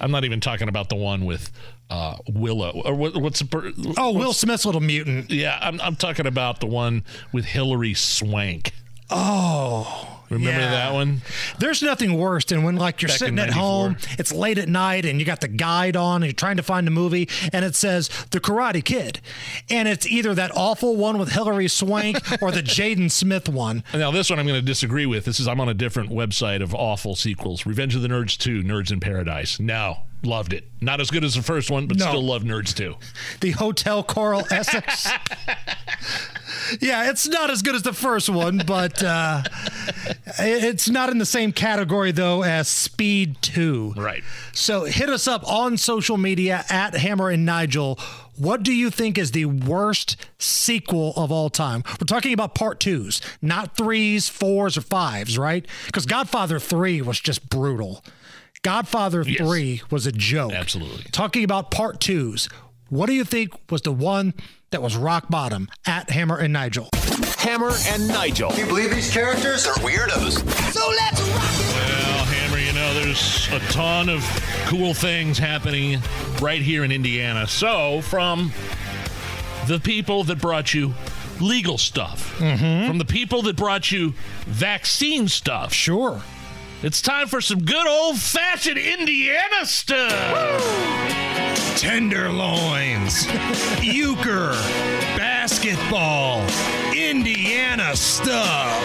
I'm 0.00 0.10
not 0.10 0.24
even 0.24 0.40
talking 0.40 0.68
about 0.68 0.88
the 0.88 0.96
one 0.96 1.24
with 1.24 1.50
uh, 1.88 2.16
Willow 2.28 2.82
or 2.84 2.94
what, 2.94 3.16
what's 3.16 3.38
the 3.38 3.46
per- 3.46 3.72
Oh, 3.96 4.12
Will 4.12 4.32
Smith's 4.32 4.66
little 4.66 4.80
mutant. 4.80 5.30
Yeah, 5.30 5.58
I'm, 5.62 5.80
I'm 5.80 5.96
talking 5.96 6.26
about 6.26 6.60
the 6.60 6.66
one 6.66 7.04
with 7.32 7.44
Hilary 7.44 7.94
Swank. 7.94 8.72
Oh. 9.08 10.13
Remember 10.30 10.60
yeah. 10.60 10.70
that 10.70 10.92
one? 10.92 11.22
There's 11.58 11.82
nothing 11.82 12.18
worse 12.18 12.44
than 12.44 12.62
when 12.62 12.76
like 12.76 13.02
you're 13.02 13.08
Back 13.08 13.18
sitting 13.18 13.38
at 13.38 13.50
home, 13.50 13.96
it's 14.18 14.32
late 14.32 14.58
at 14.58 14.68
night 14.68 15.04
and 15.04 15.20
you 15.20 15.26
got 15.26 15.40
the 15.40 15.48
guide 15.48 15.96
on 15.96 16.16
and 16.16 16.24
you're 16.24 16.32
trying 16.32 16.56
to 16.56 16.62
find 16.62 16.88
a 16.88 16.90
movie 16.90 17.28
and 17.52 17.64
it 17.64 17.74
says 17.74 18.08
The 18.30 18.40
Karate 18.40 18.84
Kid. 18.84 19.20
And 19.70 19.88
it's 19.88 20.06
either 20.06 20.34
that 20.34 20.50
awful 20.54 20.96
one 20.96 21.18
with 21.18 21.32
Hilary 21.32 21.68
Swank 21.68 22.16
or 22.42 22.50
the 22.50 22.62
Jaden 22.62 23.10
Smith 23.10 23.48
one. 23.48 23.84
Now 23.92 24.10
this 24.10 24.30
one 24.30 24.38
I'm 24.38 24.46
going 24.46 24.60
to 24.60 24.66
disagree 24.66 25.06
with. 25.06 25.24
This 25.24 25.40
is 25.40 25.48
I'm 25.48 25.60
on 25.60 25.68
a 25.68 25.74
different 25.74 26.10
website 26.10 26.62
of 26.62 26.74
awful 26.74 27.14
sequels. 27.14 27.66
Revenge 27.66 27.94
of 27.94 28.02
the 28.02 28.08
Nerds 28.08 28.36
2, 28.38 28.62
Nerds 28.62 28.90
in 28.90 29.00
Paradise. 29.00 29.60
Now, 29.60 30.04
loved 30.26 30.52
it. 30.52 30.64
Not 30.80 31.00
as 31.00 31.10
good 31.10 31.24
as 31.24 31.34
the 31.34 31.42
first 31.42 31.70
one, 31.70 31.86
but 31.86 31.98
No. 31.98 32.06
still 32.08 32.22
love 32.24 32.42
Nerds 32.42 32.74
2. 32.74 32.96
The 33.40 33.52
Hotel 33.52 34.02
Coral 34.02 34.46
Essex. 34.50 35.08
yeah, 36.80 37.10
it's 37.10 37.26
not 37.28 37.50
as 37.50 37.62
good 37.62 37.74
as 37.74 37.82
the 37.82 37.92
first 37.92 38.28
one, 38.28 38.62
but 38.66 39.02
uh, 39.02 39.42
it's 40.38 40.88
not 40.88 41.10
in 41.10 41.18
the 41.18 41.26
same 41.26 41.52
category 41.52 42.12
though 42.12 42.42
as 42.42 42.68
Speed 42.68 43.36
2. 43.42 43.94
Right. 43.96 44.22
So 44.52 44.84
hit 44.84 45.08
us 45.08 45.26
up 45.28 45.46
on 45.50 45.76
social 45.76 46.16
media 46.16 46.64
at 46.70 46.94
Hammer 46.94 47.30
and 47.30 47.44
Nigel. 47.44 47.98
What 48.36 48.62
do 48.64 48.72
you 48.72 48.90
think 48.90 49.16
is 49.16 49.30
the 49.30 49.44
worst 49.44 50.16
sequel 50.38 51.12
of 51.16 51.30
all 51.30 51.50
time? 51.50 51.84
We're 52.00 52.06
talking 52.06 52.32
about 52.32 52.54
part 52.56 52.80
twos, 52.80 53.20
not 53.40 53.76
threes, 53.76 54.28
fours, 54.28 54.76
or 54.76 54.80
fives, 54.80 55.38
right? 55.38 55.64
Because 55.86 56.04
Godfather 56.04 56.58
3 56.58 57.00
was 57.02 57.20
just 57.20 57.48
brutal. 57.48 58.04
Godfather 58.64 59.22
3 59.22 59.82
was 59.90 60.06
a 60.06 60.12
joke. 60.12 60.52
Absolutely. 60.52 61.04
Talking 61.12 61.44
about 61.44 61.70
part 61.70 62.00
twos, 62.00 62.48
what 62.88 63.06
do 63.06 63.12
you 63.12 63.22
think 63.22 63.52
was 63.70 63.82
the 63.82 63.92
one 63.92 64.32
that 64.70 64.80
was 64.80 64.96
rock 64.96 65.28
bottom 65.28 65.68
at 65.86 66.08
Hammer 66.08 66.38
and 66.38 66.54
Nigel? 66.54 66.88
Hammer 67.38 67.72
and 67.88 68.08
Nigel. 68.08 68.50
Can 68.50 68.60
you 68.60 68.66
believe 68.66 68.90
these 68.90 69.12
characters 69.12 69.66
are 69.66 69.74
weirdos? 69.74 70.38
So 70.72 70.80
let's 70.88 71.20
rock 71.20 71.44
it. 71.44 71.74
Well, 71.74 72.24
Hammer, 72.24 72.58
you 72.58 72.72
know, 72.72 72.94
there's 72.94 73.48
a 73.52 73.58
ton 73.70 74.08
of 74.08 74.24
cool 74.64 74.94
things 74.94 75.36
happening 75.36 76.00
right 76.40 76.62
here 76.62 76.84
in 76.84 76.90
Indiana. 76.90 77.46
So, 77.46 78.00
from 78.00 78.50
the 79.68 79.78
people 79.78 80.24
that 80.24 80.40
brought 80.40 80.72
you 80.72 80.94
legal 81.38 81.76
stuff, 81.76 82.38
mm-hmm. 82.38 82.88
from 82.88 82.96
the 82.96 83.04
people 83.04 83.42
that 83.42 83.56
brought 83.56 83.92
you 83.92 84.14
vaccine 84.46 85.28
stuff, 85.28 85.74
Sure. 85.74 86.22
It's 86.84 87.00
time 87.00 87.26
for 87.28 87.40
some 87.40 87.64
good 87.64 87.86
old 87.86 88.18
fashioned 88.18 88.76
Indiana 88.76 89.64
stuff. 89.64 90.60
Tenderloins, 91.78 93.26
euchre, 93.82 94.52
basketball, 95.16 96.46
Indiana 96.94 97.96
stuff. 97.96 98.82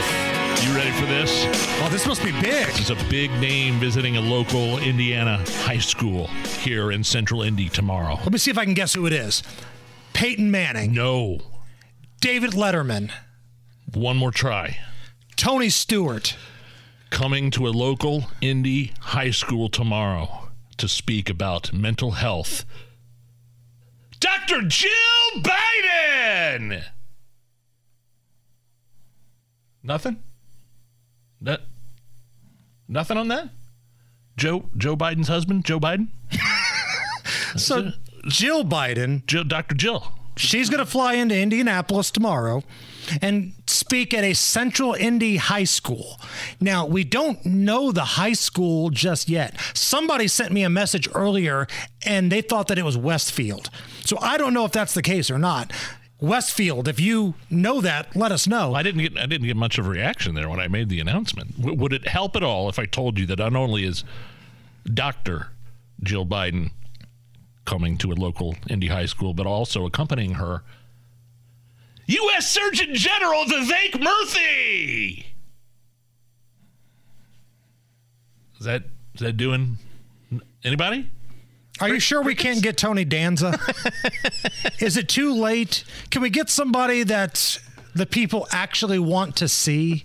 You 0.63 0.73
ready 0.75 0.91
for 0.91 1.05
this? 1.07 1.45
Oh, 1.81 1.89
this 1.91 2.07
must 2.07 2.23
be 2.23 2.31
big. 2.31 2.67
This 2.67 2.89
is 2.89 2.89
a 2.89 3.09
big 3.09 3.31
name 3.33 3.81
visiting 3.81 4.15
a 4.15 4.21
local 4.21 4.77
Indiana 4.79 5.43
high 5.63 5.77
school 5.77 6.27
here 6.61 6.93
in 6.93 7.03
Central 7.03 7.41
Indy 7.41 7.67
tomorrow. 7.67 8.15
Let 8.15 8.31
me 8.31 8.37
see 8.37 8.49
if 8.51 8.57
I 8.57 8.63
can 8.63 8.75
guess 8.75 8.93
who 8.93 9.07
it 9.07 9.13
is. 9.13 9.43
Peyton 10.13 10.49
Manning, 10.49 10.93
No. 10.93 11.39
David 12.21 12.51
Letterman, 12.51 13.11
One 13.93 14.15
more 14.15 14.31
try. 14.31 14.77
Tony 15.35 15.69
Stewart. 15.69 16.35
Coming 17.09 17.51
to 17.51 17.67
a 17.67 17.69
local 17.69 18.21
indie 18.41 18.97
high 18.99 19.31
school 19.31 19.69
tomorrow 19.69 20.49
to 20.77 20.87
speak 20.87 21.29
about 21.29 21.73
mental 21.73 22.11
health. 22.11 22.65
Dr. 24.19 24.61
Jill 24.67 24.89
Biden! 25.37 26.83
Nothing? 29.83 30.21
That 31.41 31.61
nothing 32.87 33.17
on 33.17 33.29
that? 33.29 33.49
Joe 34.35 34.65
Joe 34.77 34.95
Biden's 34.97 35.27
husband, 35.29 35.65
Joe 35.65 35.79
Biden? 35.79 36.07
So 37.55 37.91
Jill 38.27 38.63
Biden, 38.63 39.25
Jill 39.25 39.43
Dr. 39.43 39.73
Jill. 39.73 40.13
she's 40.37 40.69
going 40.69 40.79
to 40.79 40.85
fly 40.85 41.13
into 41.15 41.35
Indianapolis 41.35 42.11
tomorrow 42.11 42.63
and 43.21 43.53
speak 43.67 44.13
at 44.13 44.23
a 44.23 44.33
Central 44.33 44.93
Indy 44.93 45.37
high 45.37 45.63
school. 45.63 46.19
Now, 46.59 46.85
we 46.85 47.03
don't 47.03 47.43
know 47.45 47.91
the 47.91 48.03
high 48.03 48.33
school 48.33 48.89
just 48.89 49.29
yet. 49.29 49.55
Somebody 49.73 50.27
sent 50.27 50.51
me 50.51 50.63
a 50.63 50.69
message 50.69 51.07
earlier 51.13 51.67
and 52.05 52.31
they 52.31 52.41
thought 52.41 52.67
that 52.67 52.77
it 52.77 52.85
was 52.85 52.97
Westfield. 52.97 53.69
So 54.05 54.17
I 54.21 54.37
don't 54.37 54.53
know 54.53 54.65
if 54.65 54.71
that's 54.71 54.93
the 54.93 55.01
case 55.01 55.29
or 55.29 55.37
not. 55.37 55.71
Westfield, 56.21 56.87
if 56.89 56.99
you 56.99 57.33
know 57.49 57.79
that, 57.79 58.13
let 58.15 58.31
us 58.31 58.45
know. 58.45 58.73
I 58.73 58.83
didn't 58.83 59.01
get 59.01 59.17
I 59.17 59.25
didn't 59.25 59.47
get 59.47 59.55
much 59.55 59.77
of 59.77 59.85
a 59.85 59.89
reaction 59.89 60.35
there 60.35 60.49
when 60.49 60.59
I 60.59 60.67
made 60.67 60.89
the 60.89 60.99
announcement. 60.99 61.57
W- 61.57 61.79
would 61.79 61.93
it 61.93 62.09
help 62.09 62.35
at 62.35 62.43
all 62.43 62.67
if 62.67 62.77
I 62.77 62.85
told 62.85 63.17
you 63.17 63.25
that 63.27 63.39
not 63.39 63.55
only 63.55 63.85
is 63.85 64.03
Dr. 64.93 65.47
Jill 66.03 66.25
Biden 66.25 66.71
coming 67.65 67.97
to 67.99 68.11
a 68.11 68.15
local 68.15 68.55
Indy 68.69 68.87
high 68.87 69.05
school, 69.05 69.33
but 69.33 69.45
also 69.45 69.85
accompanying 69.85 70.33
her. 70.33 70.63
U.S. 72.09 72.49
Surgeon 72.49 72.95
General 72.95 73.45
Vivek 73.45 73.91
Murthy. 73.91 75.25
Is 78.59 78.65
that 78.65 78.83
is 79.13 79.21
that 79.21 79.37
doing 79.37 79.77
anybody? 80.63 81.07
Are 81.79 81.89
you 81.89 81.99
sure 81.99 82.23
we 82.23 82.33
can't 82.33 82.63
get 82.63 82.77
Tony 82.77 83.05
Danza? 83.05 83.57
Is 84.79 84.97
it 84.97 85.07
too 85.07 85.33
late? 85.33 85.85
Can 86.09 86.21
we 86.21 86.29
get 86.29 86.49
somebody 86.49 87.03
that 87.03 87.59
the 87.95 88.05
people 88.05 88.47
actually 88.51 88.99
want 88.99 89.37
to 89.37 89.47
see? 89.47 90.03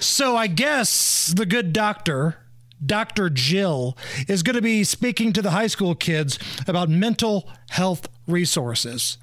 so 0.00 0.34
I 0.34 0.46
guess 0.46 1.34
the 1.36 1.44
good 1.44 1.74
doctor, 1.74 2.38
Dr. 2.84 3.28
Jill, 3.28 3.98
is 4.28 4.42
going 4.42 4.56
to 4.56 4.62
be 4.62 4.82
speaking 4.82 5.34
to 5.34 5.42
the 5.42 5.50
high 5.50 5.66
school 5.66 5.94
kids 5.94 6.38
about 6.66 6.88
mental 6.88 7.50
health 7.68 8.08
resources. 8.26 9.18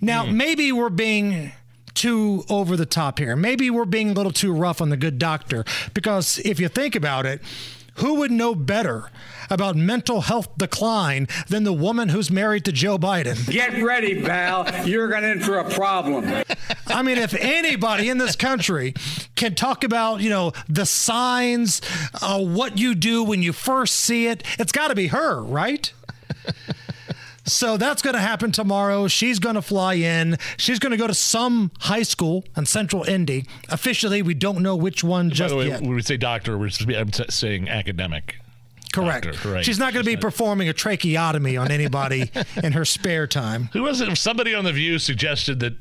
Now, 0.00 0.24
maybe 0.24 0.72
we're 0.72 0.90
being 0.90 1.52
too 1.94 2.44
over 2.48 2.76
the 2.76 2.86
top 2.86 3.18
here. 3.18 3.36
Maybe 3.36 3.70
we're 3.70 3.84
being 3.84 4.10
a 4.10 4.12
little 4.12 4.32
too 4.32 4.52
rough 4.52 4.80
on 4.80 4.88
the 4.88 4.96
good 4.96 5.18
doctor 5.18 5.64
because 5.94 6.38
if 6.38 6.58
you 6.58 6.68
think 6.68 6.94
about 6.94 7.26
it, 7.26 7.40
who 7.96 8.14
would 8.14 8.30
know 8.30 8.54
better 8.54 9.10
about 9.50 9.76
mental 9.76 10.22
health 10.22 10.48
decline 10.56 11.28
than 11.48 11.64
the 11.64 11.72
woman 11.72 12.08
who's 12.08 12.30
married 12.30 12.64
to 12.64 12.72
Joe 12.72 12.96
Biden? 12.96 13.50
Get 13.50 13.82
ready, 13.82 14.22
pal. 14.22 14.86
You're 14.86 15.08
going 15.08 15.24
in 15.24 15.40
for 15.40 15.58
a 15.58 15.70
problem. 15.70 16.42
I 16.86 17.02
mean, 17.02 17.18
if 17.18 17.34
anybody 17.34 18.08
in 18.08 18.16
this 18.16 18.34
country 18.34 18.94
can 19.36 19.54
talk 19.54 19.84
about, 19.84 20.20
you 20.20 20.30
know, 20.30 20.52
the 20.68 20.86
signs, 20.86 21.82
uh, 22.22 22.42
what 22.42 22.78
you 22.78 22.94
do 22.94 23.24
when 23.24 23.42
you 23.42 23.52
first 23.52 23.96
see 23.96 24.26
it, 24.26 24.42
it's 24.58 24.72
got 24.72 24.88
to 24.88 24.94
be 24.94 25.08
her, 25.08 25.42
right? 25.42 25.92
So 27.44 27.76
that's 27.76 28.02
going 28.02 28.14
to 28.14 28.20
happen 28.20 28.52
tomorrow. 28.52 29.08
She's 29.08 29.38
going 29.38 29.56
to 29.56 29.62
fly 29.62 29.94
in. 29.94 30.36
She's 30.56 30.78
going 30.78 30.92
to 30.92 30.96
go 30.96 31.06
to 31.06 31.14
some 31.14 31.72
high 31.80 32.04
school 32.04 32.44
in 32.56 32.66
Central 32.66 33.02
Indy. 33.04 33.46
Officially, 33.68 34.22
we 34.22 34.34
don't 34.34 34.62
know 34.62 34.76
which 34.76 35.02
one 35.02 35.28
By 35.28 35.34
just 35.34 35.50
the 35.50 35.56
way, 35.56 35.68
yet. 35.68 35.80
when 35.80 35.94
we 35.94 36.02
say 36.02 36.16
doctor, 36.16 36.56
we're 36.56 36.70
saying 36.70 37.68
academic. 37.68 38.36
Correct. 38.92 39.24
Doctor, 39.24 39.48
right. 39.54 39.64
She's 39.64 39.78
not 39.78 39.92
going 39.92 40.04
to 40.04 40.10
be 40.10 40.16
performing 40.16 40.68
a 40.68 40.72
tracheotomy 40.74 41.56
on 41.56 41.70
anybody 41.70 42.30
in 42.62 42.72
her 42.72 42.84
spare 42.84 43.26
time. 43.26 43.70
Who 43.72 43.82
was 43.82 44.00
it? 44.00 44.14
Somebody 44.16 44.54
on 44.54 44.64
the 44.64 44.72
View 44.72 44.98
suggested 44.98 45.60
that. 45.60 45.74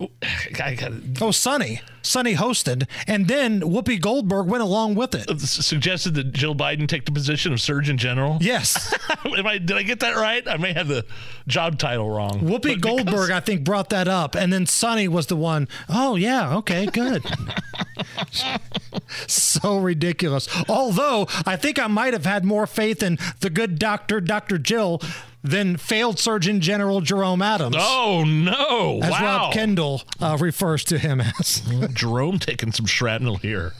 I 0.00 0.74
got 0.78 0.92
Oh, 1.20 1.30
Sonny. 1.30 1.80
Sonny 2.02 2.34
hosted, 2.36 2.86
and 3.08 3.26
then 3.26 3.62
Whoopi 3.62 4.00
Goldberg 4.00 4.46
went 4.46 4.62
along 4.62 4.94
with 4.94 5.12
it. 5.14 5.40
suggested 5.40 6.14
that 6.14 6.32
Jill 6.32 6.54
Biden 6.54 6.86
take 6.86 7.04
the 7.04 7.10
position 7.10 7.52
of 7.52 7.60
Surgeon 7.60 7.98
General. 7.98 8.38
Yes. 8.40 8.94
Am 9.24 9.44
I, 9.44 9.58
did 9.58 9.76
I 9.76 9.82
get 9.82 9.98
that 10.00 10.14
right? 10.14 10.46
I 10.46 10.56
may 10.56 10.72
have 10.72 10.86
the 10.86 11.04
job 11.48 11.80
title 11.80 12.08
wrong. 12.08 12.42
Whoopi 12.42 12.48
But 12.48 12.62
because- 12.62 12.80
Goldberg, 12.80 13.30
I 13.32 13.40
think, 13.40 13.64
brought 13.64 13.88
that 13.88 14.06
up, 14.06 14.36
and 14.36 14.52
then 14.52 14.66
Sonny 14.66 15.08
was 15.08 15.26
the 15.26 15.34
one. 15.36 15.66
Oh 15.88 16.14
yeah, 16.14 16.56
okay, 16.58 16.86
good. 16.86 17.24
so 19.26 19.78
ridiculous. 19.78 20.48
Although 20.68 21.26
I 21.44 21.56
think 21.56 21.78
I 21.80 21.86
might 21.86 22.12
have 22.12 22.24
had 22.26 22.44
more 22.44 22.66
faith 22.66 23.02
in 23.02 23.18
the 23.40 23.50
good 23.50 23.78
doctor, 23.78 24.20
Dr. 24.20 24.58
Jill, 24.58 25.00
than 25.46 25.76
failed 25.76 26.18
Surgeon 26.18 26.60
General 26.60 27.00
Jerome 27.00 27.42
Adams. 27.42 27.76
Oh 27.78 28.24
no! 28.24 29.00
As 29.02 29.10
wow. 29.10 29.22
Rob 29.22 29.52
Kendall 29.52 30.02
uh, 30.20 30.36
refers 30.40 30.84
to 30.84 30.98
him 30.98 31.20
as. 31.20 31.62
Jerome 31.92 32.38
taking 32.38 32.72
some 32.72 32.86
shrapnel 32.86 33.36
here. 33.36 33.72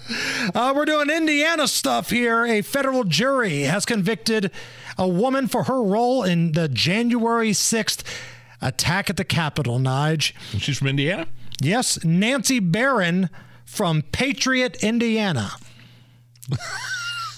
Uh, 0.55 0.73
we're 0.75 0.85
doing 0.85 1.11
Indiana 1.11 1.67
stuff 1.69 2.11
here. 2.11 2.45
A 2.47 2.62
federal 2.62 3.05
jury 3.05 3.62
has 3.62 3.85
convicted 3.85 4.51
a 4.97 5.09
woman 5.09 5.49
for 5.49 5.64
her 5.64 5.83
role 5.83 6.23
in 6.23 6.53
the 6.53 6.69
January 6.69 7.51
6th 7.51 8.03
attack 8.62 9.11
at 9.11 9.17
the 9.17 9.25
Capitol, 9.25 9.79
Nige. 9.79 10.33
She's 10.59 10.79
from 10.79 10.89
Indiana? 10.89 11.27
Yes, 11.61 12.03
Nancy 12.05 12.61
Barron 12.61 13.31
from 13.64 14.03
Patriot, 14.12 14.83
Indiana. 14.83 15.53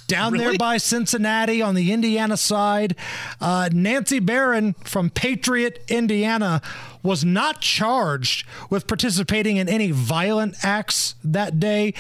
Down 0.09 0.37
there 0.37 0.57
by 0.57 0.79
Cincinnati 0.79 1.61
on 1.63 1.75
the 1.75 1.93
Indiana 1.93 2.37
side. 2.37 2.97
Uh, 3.41 3.69
Nancy 3.73 4.19
Barron 4.19 4.73
from 4.83 5.11
Patriot, 5.11 5.85
Indiana 5.89 6.61
was 7.03 7.25
not 7.25 7.61
charged 7.61 8.47
with 8.71 8.87
participating 8.87 9.59
in 9.59 9.69
any 9.69 9.91
violent 9.91 10.57
acts 10.65 11.15
that 11.23 11.61
day, 11.61 11.95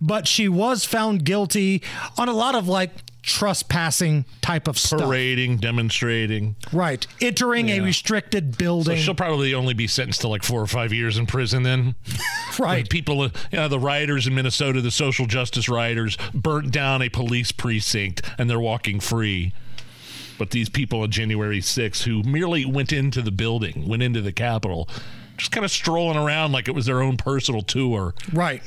but 0.00 0.26
she 0.26 0.48
was 0.48 0.84
found 0.84 1.24
guilty 1.24 1.82
on 2.18 2.28
a 2.28 2.32
lot 2.32 2.54
of 2.54 2.68
like 2.68 2.90
trespassing 3.22 4.24
type 4.40 4.66
of 4.68 4.78
stuff. 4.78 5.00
Parading, 5.00 5.58
demonstrating. 5.58 6.56
Right. 6.72 7.06
Entering 7.20 7.70
a 7.70 7.76
Yeah. 7.76 7.82
restricted 7.84 8.54
So 8.54 8.58
building. 8.58 8.98
she'll 8.98 9.14
probably 9.14 9.54
only 9.54 9.74
be 9.74 9.86
sentenced 9.86 10.20
to 10.22 10.28
like 10.28 10.42
four 10.42 10.60
or 10.60 10.66
five 10.66 10.92
years 10.92 11.16
in 11.18 11.26
prison 11.26 11.62
then. 11.62 11.94
Right. 12.58 12.80
When 12.80 12.86
people, 12.88 13.22
uh, 13.22 13.30
you 13.50 13.56
know, 13.58 13.68
the 13.68 13.78
rioters 13.78 14.26
in 14.26 14.34
Minnesota, 14.34 14.82
the 14.82 14.90
social 14.90 15.24
justice 15.24 15.70
rioters, 15.70 16.18
burnt 16.34 16.70
down 16.70 17.00
a 17.00 17.08
police 17.08 17.50
precinct 17.50 18.20
and 18.36 18.50
they're 18.50 18.60
walking 18.60 19.00
free. 19.00 19.54
But 20.38 20.50
these 20.50 20.68
people 20.68 21.00
on 21.00 21.10
January 21.10 21.60
6th 21.62 22.02
who 22.02 22.22
merely 22.24 22.66
went 22.66 22.92
into 22.92 23.22
the 23.22 23.30
building, 23.30 23.88
went 23.88 24.02
into 24.02 24.20
the 24.20 24.32
Capitol, 24.32 24.86
just 25.38 25.50
kind 25.50 25.64
of 25.64 25.70
strolling 25.70 26.18
around 26.18 26.52
like 26.52 26.68
it 26.68 26.74
was 26.74 26.84
their 26.84 27.00
own 27.00 27.16
personal 27.16 27.62
tour, 27.62 28.14
right. 28.34 28.62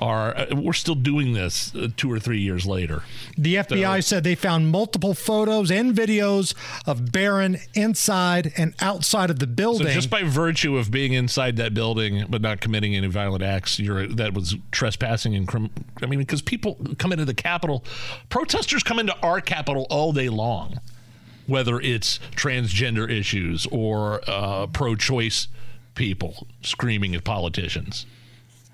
Are 0.00 0.36
uh, 0.36 0.46
we're 0.56 0.72
still 0.72 0.94
doing 0.94 1.34
this 1.34 1.74
uh, 1.74 1.88
two 1.96 2.10
or 2.10 2.18
three 2.18 2.40
years 2.40 2.66
later. 2.66 3.02
The 3.36 3.56
FBI 3.56 4.02
said 4.02 4.24
they 4.24 4.34
found 4.34 4.70
multiple 4.70 5.14
photos 5.14 5.70
and 5.70 5.94
videos 5.94 6.54
of 6.86 7.12
Barron 7.12 7.58
inside 7.74 8.52
and 8.56 8.74
outside 8.80 9.30
of 9.30 9.38
the 9.38 9.46
building. 9.46 9.86
So 9.86 9.92
just 9.92 10.10
by 10.10 10.22
virtue 10.22 10.78
of 10.78 10.90
being 10.90 11.12
inside 11.12 11.56
that 11.56 11.74
building 11.74 12.24
but 12.28 12.40
not 12.40 12.60
committing 12.60 12.96
any 12.96 13.08
violent 13.08 13.42
acts, 13.42 13.78
you're 13.78 14.06
that 14.08 14.34
was 14.34 14.56
trespassing 14.72 15.34
and 15.34 15.46
crim- 15.46 15.70
I 16.02 16.06
mean 16.06 16.18
because 16.18 16.42
people 16.42 16.78
come 16.98 17.12
into 17.12 17.24
the 17.24 17.34
Capitol, 17.34 17.84
protesters 18.30 18.82
come 18.82 18.98
into 18.98 19.16
our 19.22 19.40
Capitol 19.40 19.86
all 19.90 20.12
day 20.12 20.28
long, 20.28 20.80
whether 21.46 21.78
it's 21.80 22.18
transgender 22.34 23.10
issues 23.10 23.66
or 23.70 24.22
uh, 24.26 24.66
pro-choice 24.68 25.48
people 25.94 26.46
screaming 26.62 27.14
at 27.14 27.24
politicians. 27.24 28.06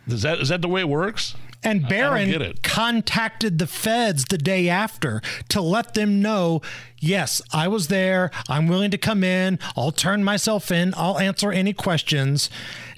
Is 0.07 0.23
that 0.23 0.41
is 0.41 0.49
that 0.49 0.63
the 0.63 0.69
way 0.69 0.81
it 0.81 0.89
works? 0.89 1.35
and 1.67 1.89
Barron 1.89 2.55
contacted 2.63 3.59
the 3.59 3.67
feds 3.67 4.27
the 4.27 4.39
day 4.39 4.69
after 4.69 5.21
to 5.49 5.61
let 5.61 5.95
them 5.95 6.23
know, 6.23 6.63
yes, 7.01 7.43
I 7.53 7.67
was 7.67 7.89
there. 7.89 8.31
I'm 8.49 8.69
willing 8.69 8.93
to 8.93 8.99
come 8.99 9.25
in. 9.25 9.59
I'll 9.77 9.91
turn 9.91 10.23
myself 10.23 10.71
in. 10.71 10.95
I'll 10.97 11.19
answer 11.19 11.51
any 11.51 11.73
questions. 11.73 12.49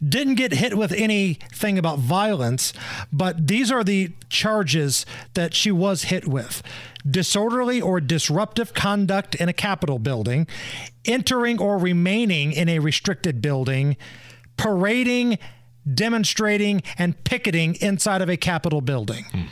Didn't 0.06 0.34
get 0.34 0.52
hit 0.52 0.76
with 0.76 0.92
anything 0.92 1.78
about 1.78 1.98
violence, 1.98 2.74
but 3.11 3.46
these 3.46 3.72
are 3.72 3.82
the 3.82 4.12
charges 4.28 5.06
that 5.32 5.54
she 5.54 5.70
was 5.70 6.04
hit 6.04 6.28
with 6.28 6.62
disorderly 7.09 7.80
or 7.80 8.00
disruptive 8.00 8.74
conduct 8.74 9.34
in 9.36 9.48
a 9.48 9.54
Capitol 9.54 9.98
building, 9.98 10.46
entering 11.06 11.59
or 11.59 11.78
remaining 11.78 12.52
in 12.52 12.68
a 12.68 12.80
restricted 12.80 13.40
building, 13.40 13.96
parading, 14.59 15.38
demonstrating, 15.95 16.82
and 16.97 17.22
picketing 17.24 17.76
inside 17.76 18.22
of 18.22 18.28
a 18.28 18.36
Capitol 18.36 18.80
building. 18.80 19.24
Hmm. 19.24 19.43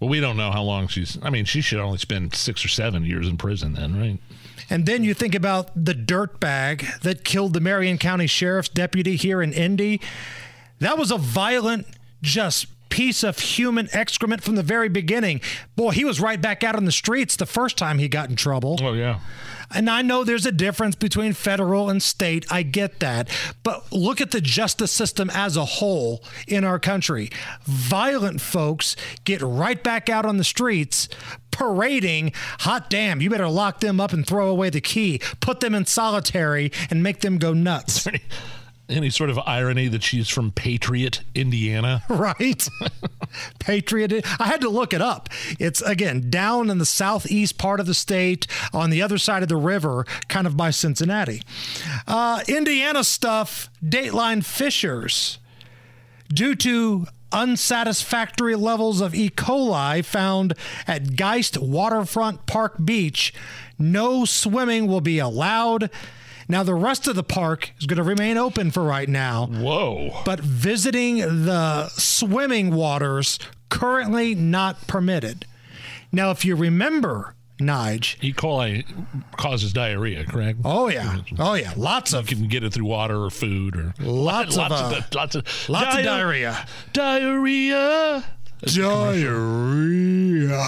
Well, 0.00 0.10
we 0.10 0.20
don't 0.20 0.36
know 0.36 0.50
how 0.50 0.62
long 0.62 0.88
she's. 0.88 1.18
I 1.22 1.30
mean, 1.30 1.44
she 1.44 1.60
should 1.60 1.80
only 1.80 1.98
spend 1.98 2.34
six 2.34 2.64
or 2.64 2.68
seven 2.68 3.04
years 3.04 3.28
in 3.28 3.36
prison 3.36 3.72
then, 3.72 3.98
right? 3.98 4.18
And 4.68 4.86
then 4.86 5.04
you 5.04 5.14
think 5.14 5.34
about 5.34 5.70
the 5.76 5.94
dirt 5.94 6.40
bag 6.40 6.86
that 7.02 7.24
killed 7.24 7.52
the 7.52 7.60
Marion 7.60 7.98
County 7.98 8.26
Sheriff's 8.26 8.68
deputy 8.68 9.16
here 9.16 9.42
in 9.42 9.52
Indy. 9.52 10.00
That 10.80 10.98
was 10.98 11.10
a 11.10 11.18
violent, 11.18 11.86
just 12.22 12.66
piece 12.88 13.22
of 13.22 13.38
human 13.38 13.88
excrement 13.92 14.42
from 14.42 14.54
the 14.54 14.62
very 14.62 14.88
beginning. 14.88 15.40
Boy, 15.76 15.90
he 15.90 16.04
was 16.04 16.20
right 16.20 16.40
back 16.40 16.64
out 16.64 16.76
on 16.76 16.84
the 16.84 16.92
streets 16.92 17.36
the 17.36 17.46
first 17.46 17.76
time 17.76 17.98
he 17.98 18.08
got 18.08 18.30
in 18.30 18.36
trouble. 18.36 18.78
Oh 18.82 18.92
yeah. 18.92 19.20
And 19.70 19.90
I 19.90 20.02
know 20.02 20.24
there's 20.24 20.46
a 20.46 20.52
difference 20.52 20.94
between 20.94 21.32
federal 21.32 21.88
and 21.90 22.02
state. 22.02 22.46
I 22.50 22.62
get 22.62 23.00
that. 23.00 23.28
But 23.62 23.92
look 23.92 24.20
at 24.20 24.30
the 24.30 24.40
justice 24.40 24.92
system 24.92 25.30
as 25.32 25.56
a 25.56 25.64
whole 25.64 26.22
in 26.46 26.64
our 26.64 26.78
country. 26.78 27.30
Violent 27.64 28.40
folks 28.40 28.96
get 29.24 29.42
right 29.42 29.82
back 29.82 30.08
out 30.08 30.26
on 30.26 30.36
the 30.36 30.44
streets 30.44 31.08
parading. 31.50 32.32
Hot 32.60 32.90
damn, 32.90 33.20
you 33.20 33.30
better 33.30 33.48
lock 33.48 33.80
them 33.80 33.98
up 33.98 34.12
and 34.12 34.26
throw 34.26 34.48
away 34.48 34.68
the 34.68 34.80
key, 34.80 35.20
put 35.40 35.60
them 35.60 35.74
in 35.74 35.86
solitary, 35.86 36.70
and 36.90 37.02
make 37.02 37.20
them 37.20 37.38
go 37.38 37.54
nuts. 37.54 38.06
Any 38.88 39.10
sort 39.10 39.30
of 39.30 39.38
irony 39.46 39.88
that 39.88 40.04
she's 40.04 40.28
from 40.28 40.52
Patriot, 40.52 41.22
Indiana? 41.34 42.04
right? 42.08 42.68
Patriot. 43.58 44.24
I 44.40 44.46
had 44.46 44.60
to 44.60 44.68
look 44.68 44.94
it 44.94 45.02
up. 45.02 45.28
It's 45.58 45.82
again 45.82 46.30
down 46.30 46.70
in 46.70 46.78
the 46.78 46.86
southeast 46.86 47.58
part 47.58 47.80
of 47.80 47.86
the 47.86 47.94
state 47.94 48.46
on 48.72 48.90
the 48.90 49.02
other 49.02 49.18
side 49.18 49.42
of 49.42 49.48
the 49.48 49.56
river, 49.56 50.06
kind 50.28 50.46
of 50.46 50.56
by 50.56 50.70
Cincinnati. 50.70 51.42
Uh, 52.06 52.42
Indiana 52.46 53.02
stuff, 53.02 53.70
Dateline 53.84 54.44
Fishers. 54.44 55.38
Due 56.28 56.54
to 56.56 57.06
unsatisfactory 57.32 58.54
levels 58.54 59.00
of 59.00 59.14
E. 59.14 59.30
coli 59.30 60.04
found 60.04 60.54
at 60.86 61.16
Geist 61.16 61.58
Waterfront 61.58 62.46
Park 62.46 62.76
Beach, 62.84 63.34
no 63.78 64.24
swimming 64.24 64.86
will 64.86 65.00
be 65.00 65.18
allowed. 65.18 65.90
Now, 66.48 66.62
the 66.62 66.74
rest 66.74 67.08
of 67.08 67.16
the 67.16 67.24
park 67.24 67.72
is 67.78 67.86
going 67.86 67.96
to 67.96 68.02
remain 68.02 68.38
open 68.38 68.70
for 68.70 68.82
right 68.82 69.08
now. 69.08 69.46
Whoa. 69.46 70.22
But 70.24 70.40
visiting 70.40 71.18
the 71.18 71.88
swimming 71.88 72.74
waters 72.74 73.38
currently 73.68 74.34
not 74.34 74.86
permitted. 74.86 75.44
Now, 76.12 76.30
if 76.30 76.44
you 76.44 76.54
remember, 76.54 77.34
Nige. 77.58 78.22
E. 78.22 78.32
coli 78.32 78.84
causes 79.36 79.72
diarrhea, 79.72 80.24
correct? 80.24 80.60
Oh 80.64 80.88
yeah, 80.88 81.18
oh 81.38 81.54
yeah, 81.54 81.72
lots 81.76 82.12
of. 82.12 82.30
You 82.30 82.36
can 82.36 82.48
get 82.48 82.62
it 82.62 82.74
through 82.74 82.84
water 82.84 83.24
or 83.24 83.30
food 83.30 83.76
or 83.76 83.94
lots, 83.98 84.56
lots 84.56 84.74
of, 84.74 84.92
uh, 84.92 84.96
of 84.96 85.14
lots 85.14 85.34
of 85.36 85.68
lots 85.68 85.96
of 85.96 86.04
diarrhea. 86.04 86.66
Diarrhea. 86.92 88.24
Diarrhea. 88.60 90.64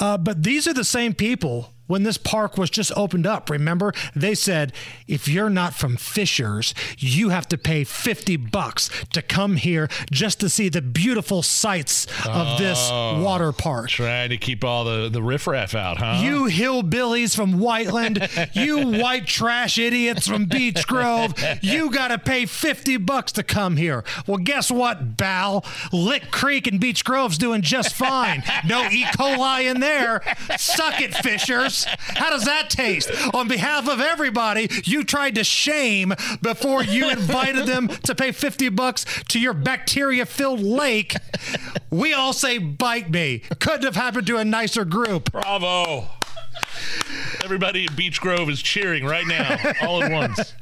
Uh, 0.00 0.18
but 0.18 0.42
these 0.42 0.66
are 0.66 0.74
the 0.74 0.84
same 0.84 1.14
people 1.14 1.72
when 1.90 2.04
this 2.04 2.16
park 2.16 2.56
was 2.56 2.70
just 2.70 2.92
opened 2.96 3.26
up. 3.26 3.50
Remember, 3.50 3.92
they 4.14 4.34
said 4.34 4.72
if 5.08 5.26
you're 5.26 5.50
not 5.50 5.74
from 5.74 5.96
Fishers, 5.96 6.72
you 6.98 7.30
have 7.30 7.48
to 7.48 7.58
pay 7.58 7.82
50 7.84 8.36
bucks 8.36 8.88
to 9.12 9.20
come 9.20 9.56
here 9.56 9.88
just 10.10 10.38
to 10.40 10.48
see 10.48 10.68
the 10.68 10.80
beautiful 10.80 11.42
sights 11.42 12.06
of 12.26 12.58
this 12.58 12.78
Oh, 12.92 13.22
water 13.22 13.52
park. 13.52 13.88
Trying 13.90 14.30
to 14.30 14.36
keep 14.36 14.64
all 14.64 14.84
the 14.84 15.08
the 15.10 15.22
riffraff 15.22 15.74
out, 15.74 15.98
huh? 15.98 16.20
You 16.22 16.44
hillbillies 16.44 17.34
from 17.34 17.58
Whiteland, 17.58 18.28
you 18.52 18.78
white 19.00 19.26
trash 19.26 19.78
idiots 19.78 20.28
from 20.28 20.44
Beech 20.44 20.86
Grove, 20.86 21.34
you 21.60 21.90
got 21.90 22.08
to 22.08 22.18
pay 22.18 22.46
50 22.46 22.96
bucks 22.98 23.32
to 23.32 23.42
come 23.42 23.76
here. 23.76 24.04
Well, 24.26 24.38
guess 24.38 24.70
what, 24.70 25.16
Bal? 25.16 25.64
Lick 25.92 26.30
Creek 26.30 26.66
and 26.68 26.78
Beech 26.78 27.04
Grove's 27.04 27.38
doing 27.38 27.62
just 27.62 27.94
fine. 27.94 28.42
No 28.64 28.84
E. 28.84 29.04
coli 29.04 29.68
in 29.70 29.80
there. 29.80 30.22
Suck 30.56 31.00
it, 31.00 31.14
Fishers. 31.14 31.79
How 31.84 32.30
does 32.30 32.44
that 32.44 32.70
taste? 32.70 33.10
On 33.34 33.48
behalf 33.48 33.88
of 33.88 34.00
everybody, 34.00 34.68
you 34.84 35.04
tried 35.04 35.34
to 35.36 35.44
shame 35.44 36.14
before 36.42 36.82
you 36.82 37.10
invited 37.10 37.66
them 37.66 37.88
to 37.88 38.14
pay 38.14 38.32
50 38.32 38.68
bucks 38.70 39.04
to 39.28 39.40
your 39.40 39.54
bacteria-filled 39.54 40.60
lake. 40.60 41.14
We 41.90 42.12
all 42.12 42.32
say 42.32 42.58
bite 42.58 43.10
me. 43.10 43.42
Couldn't 43.58 43.84
have 43.84 43.96
happened 43.96 44.26
to 44.28 44.36
a 44.36 44.44
nicer 44.44 44.84
group. 44.84 45.32
Bravo. 45.32 46.08
Everybody 47.44 47.86
at 47.86 47.96
Beech 47.96 48.20
Grove 48.20 48.48
is 48.50 48.62
cheering 48.62 49.04
right 49.04 49.26
now, 49.26 49.56
all 49.82 50.02
at 50.02 50.12
once. 50.12 50.54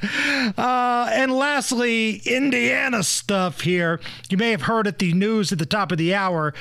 Uh, 0.56 1.10
and 1.12 1.32
lastly, 1.32 2.16
Indiana 2.24 3.02
stuff 3.02 3.60
here. 3.60 4.00
You 4.30 4.38
may 4.38 4.50
have 4.52 4.62
heard 4.62 4.86
at 4.86 4.98
the 4.98 5.12
news 5.12 5.52
at 5.52 5.58
the 5.58 5.66
top 5.66 5.92
of 5.92 5.98
the 5.98 6.14
hour. 6.14 6.54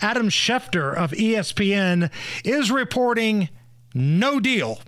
Adam 0.00 0.28
Schefter 0.28 0.94
of 0.94 1.12
ESPN 1.12 2.10
is 2.44 2.70
reporting 2.70 3.48
no 3.94 4.40
deal. 4.40 4.80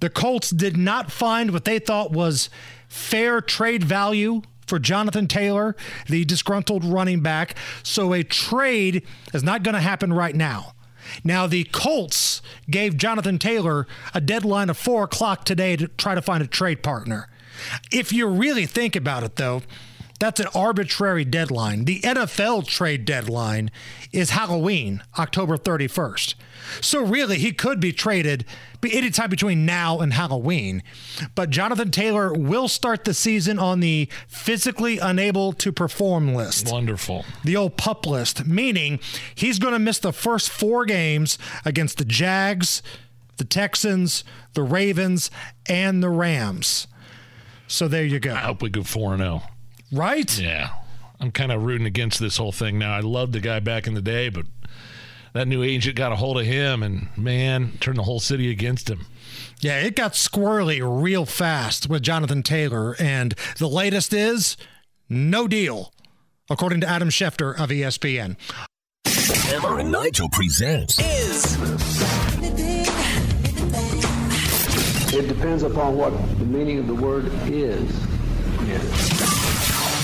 The 0.00 0.10
Colts 0.10 0.50
did 0.50 0.76
not 0.76 1.12
find 1.12 1.50
what 1.50 1.64
they 1.64 1.78
thought 1.78 2.10
was 2.10 2.48
fair 2.88 3.40
trade 3.40 3.84
value 3.84 4.42
for 4.66 4.78
Jonathan 4.78 5.26
Taylor, 5.26 5.76
the 6.08 6.24
disgruntled 6.24 6.84
running 6.84 7.20
back. 7.20 7.56
So 7.82 8.12
a 8.12 8.22
trade 8.22 9.04
is 9.34 9.42
not 9.42 9.62
going 9.62 9.74
to 9.74 9.80
happen 9.80 10.12
right 10.12 10.34
now. 10.34 10.74
Now, 11.24 11.46
the 11.46 11.64
Colts 11.64 12.40
gave 12.70 12.96
Jonathan 12.96 13.38
Taylor 13.38 13.86
a 14.14 14.20
deadline 14.20 14.70
of 14.70 14.78
four 14.78 15.04
o'clock 15.04 15.44
today 15.44 15.76
to 15.76 15.88
try 15.88 16.14
to 16.14 16.22
find 16.22 16.42
a 16.42 16.46
trade 16.46 16.82
partner. 16.82 17.28
If 17.90 18.12
you 18.12 18.26
really 18.26 18.66
think 18.66 18.94
about 18.96 19.24
it, 19.24 19.36
though, 19.36 19.62
that's 20.20 20.38
an 20.38 20.46
arbitrary 20.54 21.24
deadline. 21.24 21.86
The 21.86 22.00
NFL 22.00 22.68
trade 22.68 23.04
deadline 23.04 23.70
is 24.12 24.30
Halloween, 24.30 25.02
October 25.18 25.56
31st. 25.56 26.34
So 26.80 27.02
really, 27.02 27.38
he 27.38 27.52
could 27.52 27.80
be 27.80 27.92
traded 27.92 28.44
be 28.80 28.96
anytime 28.96 29.30
between 29.30 29.66
now 29.66 30.00
and 30.00 30.12
Halloween. 30.12 30.82
But 31.34 31.50
Jonathan 31.50 31.90
Taylor 31.90 32.32
will 32.32 32.68
start 32.68 33.04
the 33.04 33.14
season 33.14 33.58
on 33.58 33.80
the 33.80 34.08
physically 34.28 34.98
unable 34.98 35.52
to 35.54 35.72
perform 35.72 36.34
list. 36.34 36.70
Wonderful. 36.70 37.24
The 37.44 37.56
old 37.56 37.76
pup 37.76 38.06
list, 38.06 38.46
meaning 38.46 39.00
he's 39.34 39.58
going 39.58 39.72
to 39.72 39.78
miss 39.78 39.98
the 39.98 40.12
first 40.12 40.50
four 40.50 40.84
games 40.84 41.38
against 41.64 41.98
the 41.98 42.04
Jags, 42.04 42.82
the 43.38 43.44
Texans, 43.44 44.22
the 44.54 44.62
Ravens, 44.62 45.30
and 45.66 46.02
the 46.02 46.10
Rams. 46.10 46.86
So 47.66 47.88
there 47.88 48.04
you 48.04 48.18
go. 48.18 48.34
I 48.34 48.38
hope 48.38 48.62
we 48.62 48.68
go 48.68 48.82
4 48.82 49.16
0. 49.16 49.42
Right? 49.92 50.38
Yeah. 50.38 50.70
I'm 51.18 51.32
kind 51.32 51.52
of 51.52 51.64
rooting 51.64 51.86
against 51.86 52.18
this 52.18 52.36
whole 52.36 52.52
thing 52.52 52.78
now. 52.78 52.94
I 52.94 53.00
loved 53.00 53.32
the 53.32 53.40
guy 53.40 53.60
back 53.60 53.86
in 53.86 53.94
the 53.94 54.00
day, 54.00 54.28
but 54.30 54.46
that 55.34 55.46
new 55.46 55.62
agent 55.62 55.96
got 55.96 56.12
a 56.12 56.16
hold 56.16 56.38
of 56.38 56.46
him 56.46 56.82
and, 56.82 57.08
man, 57.16 57.72
turned 57.80 57.98
the 57.98 58.04
whole 58.04 58.20
city 58.20 58.50
against 58.50 58.88
him. 58.88 59.06
Yeah, 59.60 59.80
it 59.80 59.96
got 59.96 60.12
squirrely 60.12 60.80
real 60.82 61.26
fast 61.26 61.88
with 61.88 62.02
Jonathan 62.02 62.42
Taylor. 62.42 62.96
And 62.98 63.34
the 63.58 63.68
latest 63.68 64.14
is 64.14 64.56
no 65.08 65.46
deal, 65.46 65.92
according 66.48 66.80
to 66.80 66.88
Adam 66.88 67.10
Schefter 67.10 67.58
of 67.58 67.68
ESPN. 67.68 68.36
Hammer 69.50 69.80
and 69.80 69.92
Nigel 69.92 70.28
presents 70.30 70.98
Is. 70.98 71.56
It 75.12 75.26
depends 75.28 75.64
upon 75.64 75.96
what 75.96 76.12
the 76.38 76.44
meaning 76.44 76.78
of 76.78 76.86
the 76.86 76.94
word 76.94 77.30
is. 77.46 77.90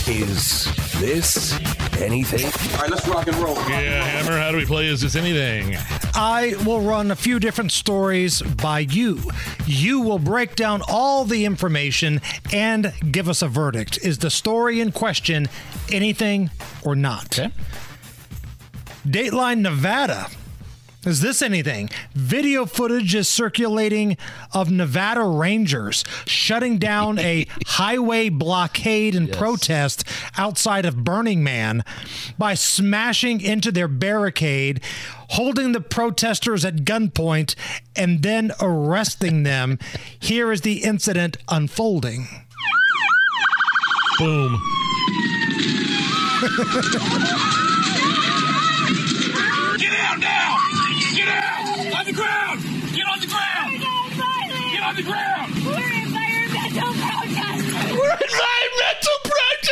Is 0.09 0.65
this 1.01 1.53
anything? 2.01 2.47
All 2.75 2.83
right, 2.83 2.91
let's 2.91 3.09
rock 3.09 3.27
and 3.27 3.37
roll. 3.39 3.57
Yeah, 3.69 4.05
Hammer, 4.05 4.39
how 4.39 4.53
do 4.53 4.57
we 4.57 4.65
play 4.65 4.87
Is 4.87 5.01
This 5.01 5.17
Anything? 5.17 5.77
I 6.15 6.55
will 6.65 6.81
run 6.81 7.11
a 7.11 7.17
few 7.17 7.41
different 7.41 7.73
stories 7.73 8.41
by 8.41 8.81
you. 8.81 9.21
You 9.67 10.01
will 10.01 10.21
break 10.21 10.55
down 10.55 10.81
all 10.89 11.25
the 11.25 11.45
information 11.45 12.21
and 12.53 12.93
give 13.11 13.29
us 13.29 13.43
a 13.43 13.49
verdict. 13.49 13.99
Is 14.05 14.19
the 14.19 14.31
story 14.31 14.81
in 14.81 14.93
question 14.93 15.49
anything 15.91 16.51
or 16.85 16.95
not? 16.95 17.39
Okay. 17.39 17.53
Dateline 19.05 19.59
Nevada. 19.59 20.29
Is 21.07 21.21
this 21.21 21.41
anything? 21.41 21.89
Video 22.15 22.67
footage 22.67 23.15
is 23.15 23.29
circulating 23.29 24.17
of 24.53 24.73
Nevada 24.73 25.23
Rangers 25.23 26.05
shutting 26.27 26.79
down 26.79 27.21
a 27.21 27.47
highway 27.67 28.29
blockade 28.29 29.15
and 29.15 29.31
protest 29.33 30.03
outside 30.37 30.85
of 30.85 31.05
Burning 31.05 31.45
Man 31.45 31.85
by 32.37 32.55
smashing 32.55 33.41
into 33.41 33.71
their 33.71 33.87
barricade, 33.87 34.81
holding 35.31 35.71
the 35.71 35.81
protesters 35.81 36.65
at 36.65 36.79
gunpoint, 36.79 37.55
and 37.95 38.25
then 38.25 38.51
arresting 38.61 39.45
them. 39.45 39.79
Here 40.19 40.51
is 40.51 40.63
the 40.63 40.83
incident 40.83 41.37
unfolding. 41.49 42.27
Boom. 44.19 44.61
on 54.97 55.05
the 55.05 55.11
ground! 55.11 55.55
We're 55.65 55.93
environmental 56.03 56.93
protesters! 56.95 57.93
We're 57.93 58.19
environmental 58.25 59.19
protesters! 59.25 59.69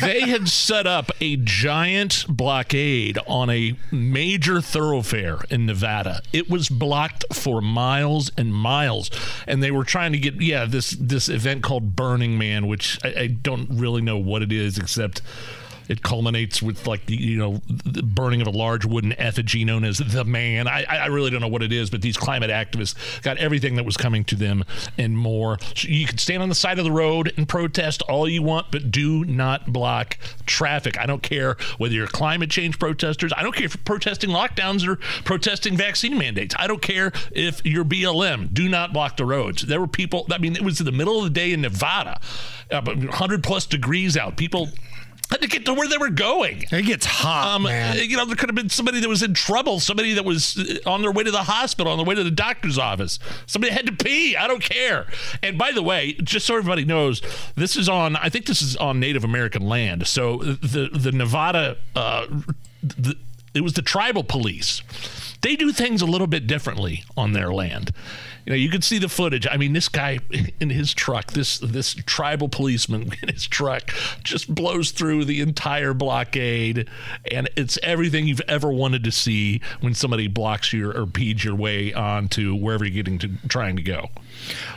they 0.00 0.20
had 0.20 0.48
set 0.48 0.86
up 0.86 1.10
a 1.20 1.36
giant 1.36 2.26
blockade 2.28 3.18
on 3.26 3.50
a 3.50 3.74
major 3.90 4.60
thoroughfare 4.60 5.40
in 5.50 5.66
Nevada. 5.66 6.22
It 6.32 6.48
was 6.48 6.68
blocked 6.68 7.24
for 7.32 7.60
miles 7.60 8.30
and 8.36 8.54
miles, 8.54 9.10
and 9.46 9.62
they 9.62 9.70
were 9.70 9.84
trying 9.84 10.12
to 10.12 10.18
get 10.18 10.40
yeah 10.40 10.64
this 10.64 10.90
this 10.90 11.28
event 11.28 11.62
called 11.62 11.96
Burning 11.96 12.38
Man, 12.38 12.66
which 12.66 12.98
I, 13.04 13.14
I 13.16 13.26
don't 13.28 13.68
really 13.70 14.02
know 14.02 14.18
what 14.18 14.42
it 14.42 14.52
is 14.52 14.78
except 14.78 15.22
it 15.88 16.02
culminates 16.02 16.62
with 16.62 16.86
like 16.86 17.06
the 17.06 17.16
you 17.16 17.38
know 17.38 17.60
the 17.66 18.02
burning 18.02 18.40
of 18.40 18.46
a 18.46 18.50
large 18.50 18.84
wooden 18.84 19.12
effigy 19.18 19.64
known 19.64 19.84
as 19.84 19.98
the 19.98 20.24
man. 20.24 20.68
I, 20.68 20.84
I 20.84 21.06
really 21.06 21.30
don't 21.30 21.40
know 21.40 21.48
what 21.48 21.62
it 21.62 21.72
is, 21.72 21.90
but 21.90 22.02
these 22.02 22.16
climate 22.16 22.50
activists 22.50 23.22
got 23.22 23.38
everything 23.38 23.76
that 23.76 23.84
was 23.84 23.96
coming 23.96 24.24
to 24.24 24.36
them 24.36 24.64
and 24.96 25.16
more. 25.16 25.58
You 25.76 26.06
can 26.06 26.18
stand 26.18 26.42
on 26.42 26.48
the 26.48 26.54
side 26.54 26.78
of 26.78 26.84
the 26.84 26.92
road 26.92 27.32
and 27.36 27.48
protest 27.48 28.02
all 28.02 28.28
you 28.28 28.42
want, 28.42 28.70
but 28.70 28.90
do 28.90 29.24
not 29.24 29.72
block 29.72 30.18
traffic. 30.46 30.98
I 30.98 31.06
don't 31.06 31.22
care 31.22 31.56
whether 31.78 31.94
you're 31.94 32.06
climate 32.06 32.50
change 32.50 32.78
protesters. 32.78 33.32
I 33.36 33.42
don't 33.42 33.54
care 33.54 33.64
if 33.64 33.74
you're 33.74 33.82
protesting 33.84 34.30
lockdowns 34.30 34.86
or 34.86 34.96
protesting 35.24 35.76
vaccine 35.76 36.18
mandates. 36.18 36.54
I 36.58 36.66
don't 36.66 36.82
care 36.82 37.12
if 37.32 37.64
you're 37.64 37.84
BLM. 37.84 38.52
Do 38.52 38.68
not 38.68 38.92
block 38.92 39.16
the 39.16 39.24
roads. 39.24 39.62
There 39.62 39.80
were 39.80 39.86
people. 39.86 40.26
I 40.30 40.38
mean, 40.38 40.56
it 40.56 40.62
was 40.62 40.80
in 40.80 40.86
the 40.86 40.92
middle 40.92 41.18
of 41.18 41.24
the 41.24 41.30
day 41.30 41.52
in 41.52 41.62
Nevada, 41.62 42.20
uh, 42.70 42.82
100 42.82 43.42
plus 43.42 43.66
degrees 43.66 44.16
out. 44.16 44.36
People 44.36 44.68
had 45.30 45.40
to 45.42 45.46
get 45.48 45.64
to 45.66 45.74
where 45.74 45.86
they 45.88 45.98
were 45.98 46.10
going. 46.10 46.64
It 46.70 46.86
gets 46.86 47.04
hot, 47.06 47.54
Um, 47.56 47.62
man. 47.64 47.98
you 48.08 48.16
know, 48.16 48.24
there 48.24 48.36
could 48.36 48.48
have 48.48 48.56
been 48.56 48.70
somebody 48.70 49.00
that 49.00 49.08
was 49.08 49.22
in 49.22 49.34
trouble, 49.34 49.78
somebody 49.80 50.14
that 50.14 50.24
was 50.24 50.56
uh, 50.58 50.90
on 50.90 51.02
their 51.02 51.12
way 51.12 51.22
to 51.24 51.30
the 51.30 51.42
hospital, 51.44 51.92
on 51.92 51.98
their 51.98 52.06
way 52.06 52.14
to 52.14 52.24
the 52.24 52.30
doctor's 52.30 52.78
office, 52.78 53.18
somebody 53.46 53.72
had 53.72 53.86
to 53.86 53.92
pee. 53.92 54.36
I 54.36 54.46
don't 54.46 54.62
care. 54.62 55.06
And 55.42 55.58
by 55.58 55.72
the 55.72 55.82
way, 55.82 56.14
just 56.14 56.46
so 56.46 56.56
everybody 56.56 56.84
knows, 56.84 57.20
this 57.56 57.76
is 57.76 57.88
on. 57.88 58.16
I 58.16 58.28
think 58.28 58.46
this 58.46 58.62
is 58.62 58.76
on 58.76 58.98
Native 59.00 59.24
American 59.24 59.62
land. 59.62 60.06
So 60.06 60.38
the 60.38 60.88
the 60.92 61.12
Nevada, 61.12 61.76
uh, 61.94 62.26
the, 62.82 63.16
it 63.54 63.60
was 63.62 63.74
the 63.74 63.82
tribal 63.82 64.24
police. 64.24 64.82
They 65.40 65.54
do 65.56 65.72
things 65.72 66.02
a 66.02 66.06
little 66.06 66.26
bit 66.26 66.46
differently 66.46 67.04
on 67.16 67.32
their 67.32 67.52
land. 67.52 67.92
You 68.48 68.54
know, 68.54 68.56
you 68.60 68.70
can 68.70 68.80
see 68.80 68.98
the 68.98 69.10
footage. 69.10 69.46
I 69.46 69.58
mean, 69.58 69.74
this 69.74 69.90
guy 69.90 70.20
in 70.60 70.70
his 70.70 70.94
truck, 70.94 71.32
this 71.32 71.58
this 71.58 71.92
tribal 71.92 72.48
policeman 72.48 73.12
in 73.22 73.28
his 73.28 73.46
truck, 73.46 73.90
just 74.24 74.54
blows 74.54 74.90
through 74.90 75.26
the 75.26 75.42
entire 75.42 75.92
blockade, 75.92 76.88
and 77.30 77.50
it's 77.56 77.78
everything 77.82 78.26
you've 78.26 78.40
ever 78.48 78.72
wanted 78.72 79.04
to 79.04 79.12
see 79.12 79.60
when 79.82 79.92
somebody 79.92 80.28
blocks 80.28 80.72
you 80.72 80.90
or 80.90 81.04
peeds 81.04 81.44
your 81.44 81.54
way 81.54 81.92
onto 81.92 82.54
wherever 82.54 82.86
you're 82.86 82.94
getting 82.94 83.18
to 83.18 83.28
trying 83.48 83.76
to 83.76 83.82
go. 83.82 84.08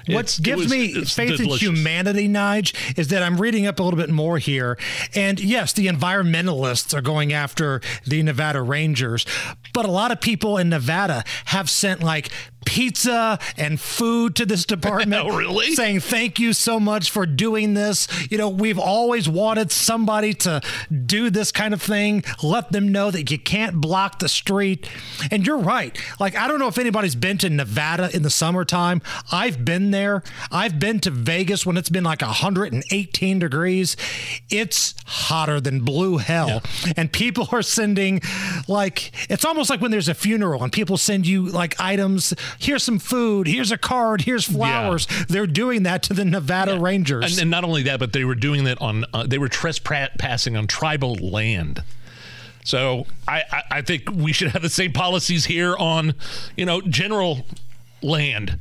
What 0.08 0.38
gives 0.42 0.64
was- 0.64 0.72
me 0.72 1.06
faith 1.06 1.38
delicious. 1.38 1.62
in 1.68 1.76
humanity, 1.76 2.28
Nige, 2.28 2.74
is 2.98 3.10
that 3.10 3.24
I'm 3.24 3.40
reading 3.40 3.68
up 3.68 3.80
a 3.80 3.84
little 3.84 4.00
bit 4.00 4.10
more 4.10 4.38
here. 4.38 4.78
And 5.16 5.40
yes, 5.40 5.74
the 5.74 5.88
environmentalists 5.88 6.94
are 6.94 7.02
going 7.02 7.34
after 7.34 7.82
the 8.06 8.24
Nevada 8.24 8.62
Rangers, 8.62 9.26
but 9.74 9.86
a 9.86 9.92
lot 9.92 10.12
of 10.12 10.22
people 10.22 10.58
in 10.58 10.70
Nevada 10.70 11.24
have 11.46 11.70
sent 11.70 12.02
like 12.04 12.30
pizza 12.66 13.40
and 13.58 13.80
food 13.82 14.36
to 14.36 14.46
this 14.46 14.66
department. 14.66 15.12
Oh, 15.22 15.36
really? 15.36 15.76
Saying 15.76 16.00
thank 16.00 16.40
you 16.40 16.54
so 16.54 16.80
much 16.80 17.12
for 17.12 17.26
doing 17.26 17.74
this. 17.74 18.08
You 18.32 18.38
know, 18.38 18.50
we've 18.50 18.80
always 18.80 19.28
wanted 19.30 19.72
somebody 19.72 20.34
to 20.36 20.62
do 21.06 21.30
this 21.30 21.52
kind 21.52 21.74
of 21.74 21.82
thing. 21.82 22.24
Let 22.42 22.72
them 22.72 22.92
know 22.92 23.12
that 23.12 23.30
you 23.30 23.38
can't 23.38 23.76
block 23.76 24.20
the 24.20 24.30
street. 24.30 24.88
And 25.30 25.46
you're 25.46 25.58
right. 25.60 25.96
Like, 26.20 26.36
I 26.36 26.48
don't 26.48 26.60
know 26.60 26.68
if 26.68 26.78
anybody's 26.78 27.14
been 27.16 27.38
to 27.40 27.50
Nevada 27.50 28.10
in 28.16 28.24
the 28.24 28.30
summertime. 28.30 29.02
I've 29.52 29.66
been 29.66 29.92
there. 29.92 30.24
I've 30.50 30.80
been 30.80 31.02
to 31.02 31.12
Vegas 31.12 31.66
when 31.66 31.76
it's 31.76 31.90
been 31.90 32.06
like 32.06 32.22
118 32.22 33.40
degrees. 33.40 33.98
It's 34.50 34.96
hotter 35.06 35.60
than 35.60 35.82
blue 35.82 36.20
hell. 36.20 36.62
And 36.96 37.12
people 37.12 37.50
are 37.52 37.62
sending, 37.62 38.22
like, 38.70 39.12
it's 39.30 39.44
almost 39.44 39.70
like 39.70 39.82
when 39.82 39.92
there's 39.92 40.08
a 40.08 40.14
funeral 40.14 40.64
and 40.64 40.72
people 40.72 40.96
send 40.96 41.28
you, 41.28 41.48
like, 41.48 41.78
items. 41.82 42.34
Here's 42.60 42.82
some 42.82 42.98
food. 42.98 43.46
Here's 43.48 43.74
a 43.74 43.78
card. 43.78 44.22
Here's 44.22 44.46
flowers. 44.46 45.06
They're 45.28 45.48
doing 45.48 45.84
that 45.84 46.04
to 46.04 46.14
the 46.14 46.24
Nevada 46.24 46.80
Rangers. 46.80 47.34
And, 47.34 47.42
and 47.42 47.52
not 47.52 47.66
only 47.66 47.84
that, 47.84 48.00
but 48.00 48.14
they 48.14 48.24
were 48.24 48.36
doing 48.36 48.64
that 48.64 48.82
on, 48.82 49.04
uh, 49.14 49.28
they 49.28 49.38
were 49.38 49.50
trespassing 49.50 50.56
on 50.56 50.68
tribal 50.68 51.16
land. 51.16 51.84
So 52.64 53.06
I, 53.28 53.44
I, 53.52 53.64
I 53.72 53.82
think 53.82 54.10
we 54.14 54.32
should 54.32 54.52
have 54.52 54.62
the 54.62 54.70
same 54.70 54.94
policies 54.94 55.44
here 55.44 55.76
on, 55.76 56.14
you 56.56 56.66
know, 56.66 56.80
general 56.80 57.46
land. 58.02 58.58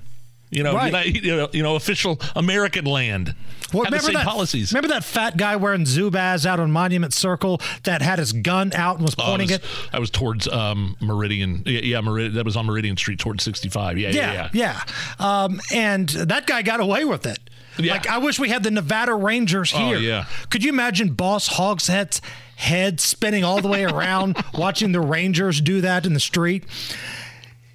You 0.50 0.62
know, 0.64 0.74
Right. 0.74 0.86
United- 0.86 1.24
you 1.24 1.36
know, 1.36 1.48
you 1.52 1.62
know, 1.62 1.76
official 1.76 2.20
American 2.34 2.84
land. 2.84 3.34
Well, 3.72 3.88
the 3.88 4.00
same 4.00 4.14
that, 4.14 4.26
policies. 4.26 4.72
Remember 4.72 4.88
that 4.92 5.04
fat 5.04 5.36
guy 5.36 5.54
wearing 5.54 5.84
Zubaz 5.84 6.44
out 6.44 6.58
on 6.58 6.72
Monument 6.72 7.12
Circle 7.14 7.60
that 7.84 8.02
had 8.02 8.18
his 8.18 8.32
gun 8.32 8.72
out 8.74 8.96
and 8.96 9.04
was 9.04 9.14
Oh, 9.16 9.22
I 9.22 9.26
pointing 9.26 9.46
was, 9.48 9.56
it? 9.58 9.64
I 9.92 10.00
was 10.00 10.10
towards 10.10 10.48
um, 10.48 10.96
Meridian. 11.00 11.62
Yeah, 11.64 11.80
yeah, 11.84 12.00
Meridian. 12.00 12.34
That 12.34 12.44
was 12.44 12.56
on 12.56 12.66
Meridian 12.66 12.96
Street 12.96 13.20
towards 13.20 13.44
65. 13.44 13.96
Yeah, 13.96 14.08
yeah, 14.10 14.32
yeah. 14.32 14.48
yeah. 14.52 14.80
yeah. 15.20 15.44
Um, 15.44 15.60
and 15.72 16.08
that 16.08 16.48
guy 16.48 16.62
got 16.62 16.80
away 16.80 17.04
with 17.04 17.26
it. 17.26 17.38
Yeah. 17.78 17.92
Like, 17.92 18.08
I 18.08 18.18
wish 18.18 18.40
we 18.40 18.48
had 18.48 18.64
the 18.64 18.72
Nevada 18.72 19.14
Rangers 19.14 19.70
here. 19.70 19.80
Oh, 19.80 19.88
here. 19.90 19.98
yeah. 20.00 20.24
Could 20.50 20.64
you 20.64 20.70
imagine 20.70 21.10
Boss 21.12 21.46
Hogshead's 21.46 22.20
head 22.56 23.00
spinning 23.00 23.44
all 23.44 23.60
the 23.62 23.68
way 23.68 23.84
around 23.84 24.36
watching 24.54 24.90
the 24.90 25.00
Rangers 25.00 25.60
do 25.60 25.80
that 25.80 26.04
in 26.06 26.12
the 26.12 26.20
street? 26.20 26.64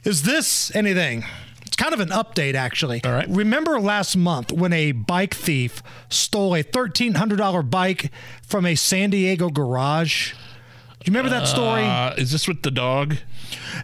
Is 0.04 0.24
this 0.24 0.76
anything? 0.76 1.24
It's 1.66 1.76
kind 1.76 1.93
of 1.93 1.99
an 1.99 2.09
update, 2.09 2.53
actually. 2.53 3.03
All 3.03 3.11
right. 3.11 3.28
Remember 3.30 3.80
last 3.80 4.16
month 4.16 4.51
when 4.51 4.72
a 4.74 4.91
bike 4.91 5.34
thief 5.34 5.82
stole 6.09 6.55
a 6.55 6.63
$1,300 6.63 7.70
bike 7.70 8.11
from 8.43 8.66
a 8.66 8.76
San 8.76 9.09
Diego 9.09 9.49
garage? 9.49 10.34
Do 10.34 11.11
you 11.11 11.18
remember 11.18 11.30
that 11.38 11.47
story? 11.47 11.84
Uh, 11.84 12.13
is 12.18 12.32
this 12.32 12.47
with 12.47 12.63
the 12.63 12.72
dog? 12.72 13.18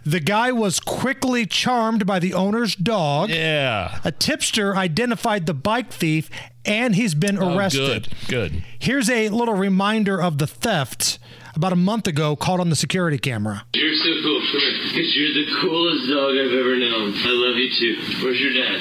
The 0.04 0.18
guy 0.20 0.50
was 0.50 0.80
quickly 0.80 1.46
charmed 1.46 2.04
by 2.06 2.18
the 2.18 2.34
owner's 2.34 2.74
dog. 2.74 3.30
Yeah. 3.30 4.00
A 4.04 4.10
tipster 4.10 4.74
identified 4.76 5.46
the 5.46 5.54
bike 5.54 5.92
thief 5.92 6.28
and 6.64 6.96
he's 6.96 7.14
been 7.14 7.38
Oh, 7.38 7.56
arrested. 7.56 8.08
good. 8.26 8.52
Good. 8.52 8.64
Here's 8.78 9.08
a 9.08 9.28
little 9.28 9.54
reminder 9.54 10.20
of 10.20 10.38
the 10.38 10.46
theft 10.48 11.18
about 11.54 11.72
a 11.72 11.76
month 11.76 12.06
ago 12.06 12.34
caught 12.36 12.60
on 12.60 12.68
the 12.70 12.76
security 12.76 13.18
camera. 13.18 13.64
You're 13.74 13.94
so 13.94 14.12
cool. 14.22 14.40
Because 14.40 15.14
you're 15.16 15.34
the 15.34 15.46
coolest 15.60 16.08
dog 16.08 16.34
I've 16.36 16.52
ever 16.58 16.76
known. 16.76 17.14
I 17.14 17.30
love 17.32 17.56
you 17.56 17.70
too. 17.78 17.96
Where's 18.24 18.40
your 18.40 18.52
dad? 18.52 18.80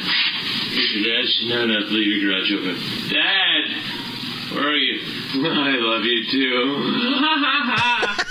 Where's 0.72 0.92
your 0.96 1.04
dad? 1.04 1.26
No, 1.46 1.66
no, 1.66 1.80
leave 1.88 2.08
your 2.08 2.20
garage 2.32 2.52
open. 2.54 2.76
Dad! 3.10 3.70
Where 4.54 4.68
are 4.68 4.78
you? 4.78 5.00
I 5.48 5.78
love 5.80 6.04
you 6.04 6.24
too. 6.32 6.62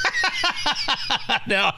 now, 1.47 1.75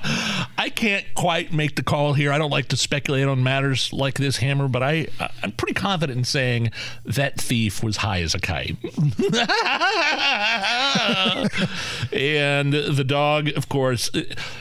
I 0.58 0.70
can't 0.74 1.04
quite 1.14 1.52
make 1.52 1.76
the 1.76 1.82
call 1.82 2.14
here. 2.14 2.32
I 2.32 2.38
don't 2.38 2.50
like 2.50 2.68
to 2.68 2.76
speculate 2.76 3.26
on 3.26 3.42
matters 3.42 3.92
like 3.92 4.14
this, 4.14 4.38
Hammer, 4.38 4.68
but 4.68 4.82
I, 4.82 5.08
I'm 5.42 5.52
pretty 5.52 5.74
confident 5.74 6.18
in 6.18 6.24
saying 6.24 6.70
that 7.04 7.40
thief 7.40 7.82
was 7.82 7.98
high 7.98 8.22
as 8.22 8.34
a 8.34 8.40
kite. 8.40 8.76
and 12.12 12.72
the 12.72 13.04
dog, 13.06 13.48
of 13.56 13.68
course, 13.68 14.10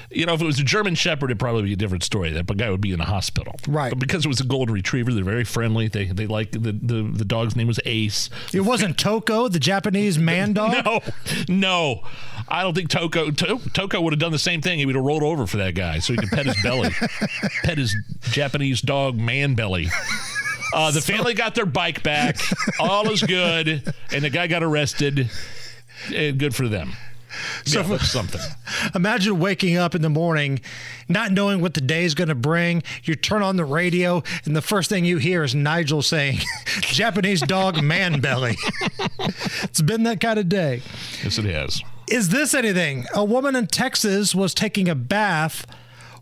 you 0.09 0.25
know, 0.25 0.34
if 0.34 0.41
it 0.41 0.45
was 0.45 0.59
a 0.59 0.63
German 0.63 0.95
Shepherd, 0.95 1.25
it'd 1.25 1.39
probably 1.39 1.63
be 1.63 1.73
a 1.73 1.77
different 1.77 2.03
story. 2.03 2.32
That 2.32 2.45
guy 2.57 2.69
would 2.69 2.82
be 2.82 2.91
in 2.91 3.01
a 3.01 3.05
hospital, 3.05 3.55
right? 3.67 3.89
But 3.89 3.99
because 3.99 4.25
it 4.25 4.27
was 4.27 4.39
a 4.39 4.45
golden 4.45 4.73
retriever, 4.73 5.13
they're 5.13 5.23
very 5.23 5.43
friendly. 5.43 5.88
They 5.88 6.05
they 6.05 6.27
like 6.27 6.51
the 6.51 6.59
the, 6.59 7.03
the 7.03 7.25
dog's 7.25 7.55
name 7.55 7.67
was 7.67 7.79
Ace. 7.86 8.29
It 8.53 8.61
wasn't 8.61 8.97
Toco, 8.97 9.51
the 9.51 9.59
Japanese 9.59 10.17
man 10.17 10.53
dog? 10.61 10.86
No, 10.86 11.01
no. 11.47 12.03
I 12.47 12.63
don't 12.63 12.73
think 12.73 12.89
Toco 12.89 13.36
to, 13.38 13.70
Toco 13.74 14.01
would 14.01 14.13
have 14.13 14.19
done 14.19 14.32
the 14.32 14.39
same 14.39 14.61
thing. 14.61 14.80
He 14.80 14.86
would 14.86 14.95
have 14.95 15.03
rolled 15.03 15.24
over 15.24 15.47
for 15.47 15.57
that 15.57 15.76
guy 15.76 15.99
so 15.99 16.13
he 16.13 16.17
could 16.17 16.30
pet 16.30 16.45
his 16.45 16.61
belly, 16.61 16.89
pet 17.63 17.78
his 17.78 17.95
Japanese 18.22 18.82
dog 18.82 19.17
man 19.17 19.55
belly. 19.55 19.88
Uh, 20.74 20.91
the 20.91 21.01
family 21.01 21.34
got 21.34 21.55
their 21.55 21.65
bike 21.65 22.03
back. 22.03 22.38
All 22.80 23.09
is 23.09 23.22
good, 23.22 23.93
and 24.13 24.24
the 24.24 24.30
guy 24.30 24.47
got 24.47 24.63
arrested. 24.63 25.30
And 26.13 26.39
good 26.39 26.55
for 26.55 26.67
them. 26.67 26.93
So 27.65 27.82
yeah, 27.82 27.97
something. 27.99 28.41
Imagine 28.93 29.39
waking 29.39 29.78
up 29.78 29.95
in 29.95 30.01
the 30.01 30.09
morning, 30.09 30.59
not 31.07 31.32
knowing 31.32 31.61
what 31.61 31.74
the 31.74 31.82
day 31.82 32.03
is 32.03 32.13
going 32.15 32.28
to 32.28 32.36
bring. 32.36 32.84
You 33.03 33.15
turn 33.15 33.41
on 33.41 33.55
the 33.55 33.65
radio, 33.65 34.24
and 34.45 34.55
the 34.55 34.61
first 34.61 34.89
thing 34.89 35.05
you 35.05 35.17
hear 35.17 35.43
is 35.43 35.55
Nigel 35.55 36.01
saying, 36.01 36.39
Japanese 36.82 37.41
dog 37.41 37.82
man 37.82 38.19
belly. 38.19 38.57
it's 39.63 39.82
been 39.82 40.03
that 40.03 40.19
kind 40.19 40.39
of 40.39 40.49
day. 40.49 40.82
Yes, 41.24 41.38
it 41.38 41.45
has. 41.45 41.82
Is 42.12 42.28
this 42.28 42.53
anything? 42.53 43.05
A 43.16 43.24
woman 43.24 43.55
in 43.55 43.68
Texas 43.68 44.36
was 44.36 44.53
taking 44.53 44.89
a 44.89 44.95
bath 44.95 45.66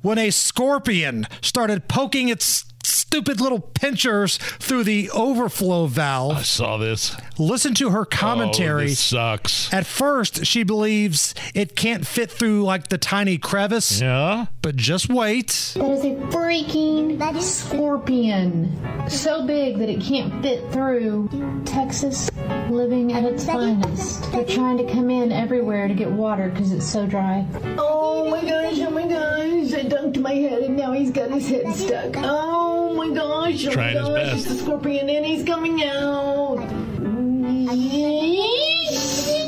when 0.04 0.20
a 0.20 0.30
scorpion 0.30 1.26
started 1.42 1.88
poking 1.88 2.30
its 2.30 2.64
stupid 2.84 3.42
little 3.42 3.60
pinchers 3.60 4.38
through 4.38 4.84
the 4.84 5.10
overflow 5.12 5.88
valve. 5.88 6.38
I 6.38 6.42
saw 6.44 6.78
this. 6.78 7.16
Listen 7.38 7.74
to 7.76 7.90
her 7.90 8.02
oh, 8.02 8.06
commentary. 8.06 8.84
Oh, 8.84 8.88
this 8.88 9.00
sucks. 9.00 9.74
At 9.74 9.86
first, 9.86 10.46
she 10.46 10.64
believes 10.64 11.34
it 11.56 11.76
can't 11.76 12.06
fit 12.06 12.32
through 12.32 12.64
like 12.64 12.90
the 12.90 12.98
tiny 12.98 13.38
crevice. 13.38 14.00
Yeah. 14.00 14.46
But 14.62 14.76
just 14.76 15.10
wait. 15.10 15.74
That 15.76 15.92
is 15.92 16.04
a 16.04 16.16
freaking 16.32 17.18
that 17.20 17.36
is- 17.36 17.52
scorpion. 17.52 18.78
So 19.10 19.46
big 19.46 19.80
that 19.80 19.90
it 19.90 20.02
can't 20.02 20.42
fit 20.44 20.72
through. 20.72 21.30
Texas 21.66 22.30
living 22.70 23.14
at 23.14 23.24
its 23.24 23.46
finest. 23.46 24.32
They're 24.32 24.46
trying 24.46 24.78
to 24.78 24.92
come 24.92 25.10
in 25.10 25.32
everywhere 25.32 25.88
to 25.88 25.94
get 25.94 26.12
water 26.12 26.50
because 26.50 26.72
it's 26.72 26.86
so 26.86 27.08
dry. 27.08 27.46
Oh 27.78 28.30
my 28.30 28.42
gosh, 28.42 28.80
oh 28.80 28.92
my 28.92 29.08
gosh. 29.08 29.74
I 29.74 29.84
dunked 29.84 30.22
my 30.22 30.34
head 30.34 30.62
and 30.64 30.78
now 30.78 30.92
he's 30.94 31.12
got 31.12 31.32
his 31.32 31.50
head 31.50 31.74
stuck. 31.76 32.14
Oh 32.18 32.79
Oh 32.82 32.94
my 32.94 33.10
gosh, 33.10 33.68
oh 33.68 33.72
Trying 33.72 33.96
my 33.96 34.00
his 34.00 34.08
gosh. 34.10 34.16
best. 34.16 34.36
It's 34.36 34.46
the 34.46 34.56
scorpion 34.64 35.10
and 35.10 35.26
he's 35.26 35.44
coming 35.46 35.84
out. 35.84 36.58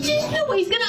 Just 0.01 0.31
know 0.33 0.51
he's 0.51 0.67
gonna. 0.67 0.83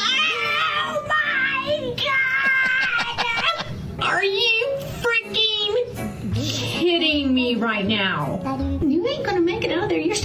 Oh 0.84 1.04
my 1.08 1.94
god! 1.96 3.66
Are 4.00 4.24
you 4.24 4.68
freaking 5.00 6.34
kidding 6.34 7.32
me 7.32 7.54
right 7.54 7.86
now? 7.86 8.40
You 8.82 9.06
ain't 9.06 9.24
gonna 9.24 9.40
make 9.40 9.62
it 9.64 9.70
out 9.70 9.84
of 9.84 9.88
there. 9.90 10.00
You're. 10.00 10.16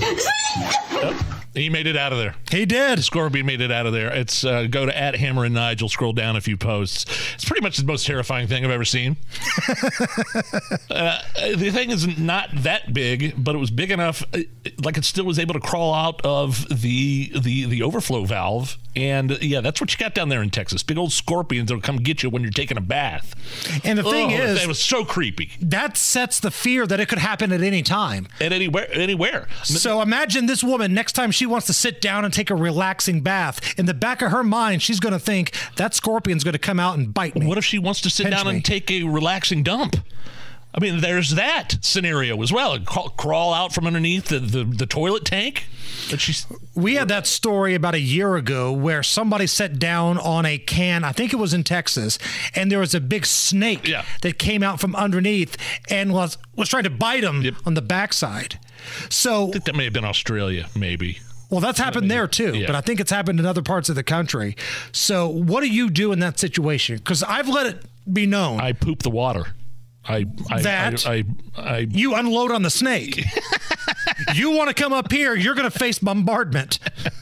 He 1.58 1.70
made 1.70 1.88
it 1.88 1.98
out 1.98 2.12
of 2.14 2.20
there. 2.20 2.36
He 2.52 2.66
did. 2.66 3.04
Scorpion 3.04 3.46
made 3.46 3.62
it 3.62 3.72
out 3.72 3.86
of 3.88 3.94
there. 3.94 4.14
It's 4.14 4.44
uh, 4.46 4.68
go 4.70 4.86
to 4.86 4.96
at 4.98 5.16
Hammer 5.16 5.44
and 5.44 5.56
Nigel. 5.56 5.90
Scroll 5.90 6.14
down 6.14 6.36
a 6.36 6.42
few 6.42 6.56
posts. 6.56 7.06
It's 7.34 7.46
pretty 7.46 7.62
much 7.64 7.78
the 7.78 7.86
most 7.86 8.06
terrifying 8.06 8.48
thing 8.48 8.64
I've 8.64 8.72
ever 8.72 8.86
seen. 8.86 9.18
uh, 10.92 11.20
the 11.56 11.72
thing 11.72 11.90
is 11.92 12.18
not 12.18 12.50
that 12.54 12.94
big, 12.94 13.34
but 13.44 13.56
it 13.56 13.58
was 13.58 13.72
big 13.72 13.92
enough, 13.92 14.24
uh, 14.34 14.40
like 14.84 14.98
it 14.98 15.06
still 15.06 15.26
was 15.26 15.40
able 15.40 15.54
to 15.54 15.60
crawl 15.60 15.94
out 15.94 16.22
of 16.24 16.68
the 16.70 17.32
the 17.40 17.66
the 17.66 17.82
overflow 17.84 18.24
valve. 18.26 18.78
And 18.96 19.38
yeah, 19.44 19.62
that's 19.62 19.80
what 19.80 19.92
you 19.94 19.98
got 20.00 20.16
down 20.16 20.30
there 20.30 20.42
in 20.42 20.50
Texas. 20.50 20.82
Big 20.82 20.98
old 20.98 21.12
scorpions 21.12 21.68
that'll 21.70 21.82
come 21.84 21.98
get 21.98 22.24
you 22.24 22.32
when 22.32 22.42
you're 22.42 22.50
taking 22.52 22.78
a 22.78 22.82
bath. 22.82 23.36
And 23.86 23.98
the 24.00 24.04
thing 24.04 24.32
Oh, 24.34 24.36
is, 24.42 24.64
it 24.64 24.68
was 24.68 24.80
so 24.82 25.06
creepy. 25.06 25.52
that 25.62 25.98
sets 25.98 26.40
the 26.40 26.50
fear 26.50 26.88
that 26.88 27.00
it 27.00 27.08
could 27.08 27.20
happen 27.20 27.52
at 27.52 27.62
any 27.62 27.84
time. 27.84 28.28
At 28.42 28.52
anywhere, 28.54 28.88
anywhere. 28.92 29.48
So 29.64 30.02
imagine 30.02 30.48
this 30.48 30.64
woman 30.64 30.96
next 30.96 31.14
time 31.14 31.30
she 31.30 31.46
wants 31.48 31.68
to 31.68 31.74
sit 31.74 32.02
down 32.02 32.26
and 32.26 32.34
take 32.34 32.50
a 32.50 32.56
relaxing 32.56 33.22
bath. 33.22 33.78
In 33.80 33.86
the 33.86 33.94
back 33.94 34.22
of 34.22 34.32
her 34.32 34.44
mind, 34.44 34.82
she's 34.82 35.00
going 35.00 35.14
to 35.14 35.20
think 35.20 35.54
that 35.78 35.94
scorpion's 35.94 36.44
going 36.44 36.54
to 36.54 36.60
come 36.60 36.80
out 36.80 36.98
and 36.98 37.14
bite 37.14 37.36
me. 37.36 37.48
What 37.48 37.58
if 37.58 37.66
she 37.66 37.80
wants 37.80 38.02
to 38.02 38.10
sit 38.10 38.30
down 38.30 38.46
me. 38.46 38.56
and 38.56 38.66
take 38.66 38.92
a 38.92 39.04
relaxing 39.04 39.64
dump? 39.64 39.98
I 40.78 40.80
mean, 40.80 41.02
there's 41.02 41.32
that 41.32 41.78
scenario 41.82 42.40
as 42.44 42.54
well. 42.54 42.78
Crawl, 42.80 43.10
crawl 43.10 43.54
out 43.54 43.74
from 43.74 43.88
underneath 43.88 44.26
the, 44.26 44.38
the, 44.38 44.64
the 44.64 44.86
toilet 44.86 45.26
tank. 45.26 45.66
That 46.12 46.20
she's 46.20 46.46
We 46.76 46.96
had 46.96 47.08
that 47.08 47.26
story 47.26 47.74
about 47.74 47.96
a 47.96 48.00
year 48.00 48.36
ago 48.36 48.72
where 48.72 49.02
somebody 49.02 49.48
sat 49.48 49.80
down 49.80 50.20
on 50.20 50.46
a 50.46 50.60
can, 50.60 51.04
I 51.04 51.14
think 51.14 51.34
it 51.34 51.38
was 51.38 51.54
in 51.54 51.64
Texas, 51.64 52.20
and 52.54 52.72
there 52.72 52.80
was 52.80 52.94
a 52.94 53.00
big 53.00 53.26
snake 53.26 53.92
that 54.22 54.38
came 54.38 54.62
out 54.62 54.80
from 54.80 54.96
underneath 54.96 55.58
and 55.90 56.14
was 56.14 56.38
was 56.56 56.70
trying 56.70 56.84
to 56.84 56.92
bite 56.92 57.24
him 57.24 57.56
on 57.66 57.74
the 57.74 57.82
backside. 57.82 58.60
So 59.10 59.50
I 59.50 59.52
think 59.54 59.66
that 59.66 59.76
may 59.76 59.86
have 59.86 59.94
been 59.94 60.06
Australia, 60.06 60.68
maybe. 60.76 61.20
Well, 61.50 61.62
that's 61.62 61.80
happened 61.80 62.12
there 62.12 62.28
too, 62.28 62.54
Yeah. 62.56 62.68
but 62.68 62.76
I 62.76 62.82
think 62.82 63.00
it's 63.00 63.12
happened 63.12 63.40
in 63.40 63.46
other 63.46 63.62
parts 63.62 63.88
of 63.90 63.96
the 63.96 64.04
country. 64.04 64.56
So, 64.92 65.28
what 65.30 65.62
do 65.62 65.68
you 65.70 65.90
do 65.90 66.12
in 66.12 66.20
that 66.20 66.38
situation? 66.40 66.98
Because 66.98 67.24
I've 67.24 67.48
let 67.48 67.68
it 67.68 67.86
be 68.12 68.26
known 68.26 68.60
I 68.60 68.74
poop 68.74 69.04
the 69.04 69.10
water. 69.10 69.46
I, 70.06 70.26
I 70.50 70.62
That- 70.62 71.06
I, 71.08 71.24
I, 71.58 71.62
I 71.62 71.78
you 71.90 72.16
unload 72.16 72.52
on 72.52 72.64
the 72.64 72.70
snake. 72.70 73.24
you 74.34 74.52
want 74.52 74.70
to 74.70 74.74
come 74.74 74.94
up 74.94 75.12
here, 75.12 75.36
you're 75.36 75.56
going 75.56 75.70
to 75.70 75.78
face 75.80 76.00
bombardment. 76.00 76.80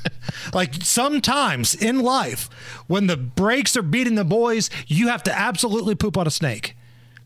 like 0.54 0.74
sometimes 0.82 1.74
in 1.76 2.00
life, 2.02 2.50
when 2.88 3.08
the 3.08 3.18
brakes 3.18 3.76
are 3.78 3.82
beating 3.82 4.16
the 4.16 4.24
boys, 4.26 4.70
you 4.88 5.08
have 5.08 5.24
to 5.24 5.36
absolutely 5.38 5.96
poop 5.96 6.18
on 6.18 6.28
a 6.28 6.32
snake. 6.32 6.76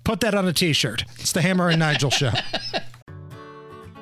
Put 0.04 0.22
that 0.22 0.34
on 0.34 0.48
a 0.48 0.54
t 0.54 0.74
shirt. 0.74 1.04
It's 1.20 1.32
the 1.34 1.42
Hammer 1.42 1.70
and 1.70 1.80
Nigel 1.80 2.10
show. 2.10 2.32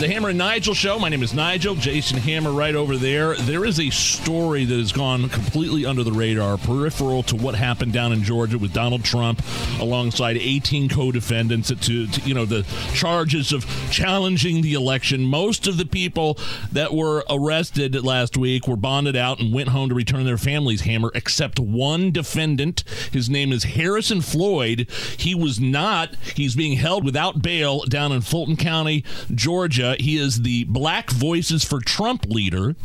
The 0.00 0.08
Hammer 0.08 0.30
and 0.30 0.38
Nigel 0.38 0.72
show. 0.72 0.98
My 0.98 1.10
name 1.10 1.22
is 1.22 1.34
Nigel. 1.34 1.74
Jason 1.74 2.16
Hammer 2.16 2.52
right 2.52 2.74
over 2.74 2.96
there. 2.96 3.34
There 3.34 3.66
is 3.66 3.78
a 3.78 3.90
story 3.90 4.64
that 4.64 4.78
has 4.78 4.92
gone 4.92 5.28
completely 5.28 5.84
under 5.84 6.02
the 6.02 6.12
radar, 6.12 6.56
peripheral 6.56 7.22
to 7.24 7.36
what 7.36 7.54
happened 7.54 7.92
down 7.92 8.10
in 8.14 8.22
Georgia 8.22 8.56
with 8.56 8.72
Donald 8.72 9.04
Trump 9.04 9.42
alongside 9.78 10.38
18 10.38 10.88
co-defendants 10.88 11.68
to, 11.68 12.06
to 12.06 12.20
you 12.22 12.32
know 12.32 12.46
the 12.46 12.62
charges 12.94 13.52
of 13.52 13.66
challenging 13.90 14.62
the 14.62 14.72
election. 14.72 15.22
Most 15.24 15.66
of 15.66 15.76
the 15.76 15.84
people 15.84 16.38
that 16.72 16.94
were 16.94 17.22
arrested 17.28 18.02
last 18.02 18.38
week 18.38 18.66
were 18.66 18.76
bonded 18.76 19.16
out 19.16 19.38
and 19.38 19.52
went 19.52 19.68
home 19.68 19.90
to 19.90 19.94
return 19.94 20.24
their 20.24 20.38
families 20.38 20.80
hammer 20.80 21.10
except 21.14 21.60
one 21.60 22.10
defendant. 22.10 22.84
His 23.12 23.28
name 23.28 23.52
is 23.52 23.64
Harrison 23.64 24.22
Floyd. 24.22 24.88
He 25.18 25.34
was 25.34 25.60
not. 25.60 26.14
He's 26.34 26.56
being 26.56 26.78
held 26.78 27.04
without 27.04 27.42
bail 27.42 27.84
down 27.84 28.12
in 28.12 28.22
Fulton 28.22 28.56
County, 28.56 29.04
Georgia. 29.34 29.89
He 29.98 30.18
is 30.18 30.42
the 30.42 30.64
Black 30.64 31.10
Voices 31.10 31.64
for 31.64 31.80
Trump 31.80 32.26
leader. 32.26 32.76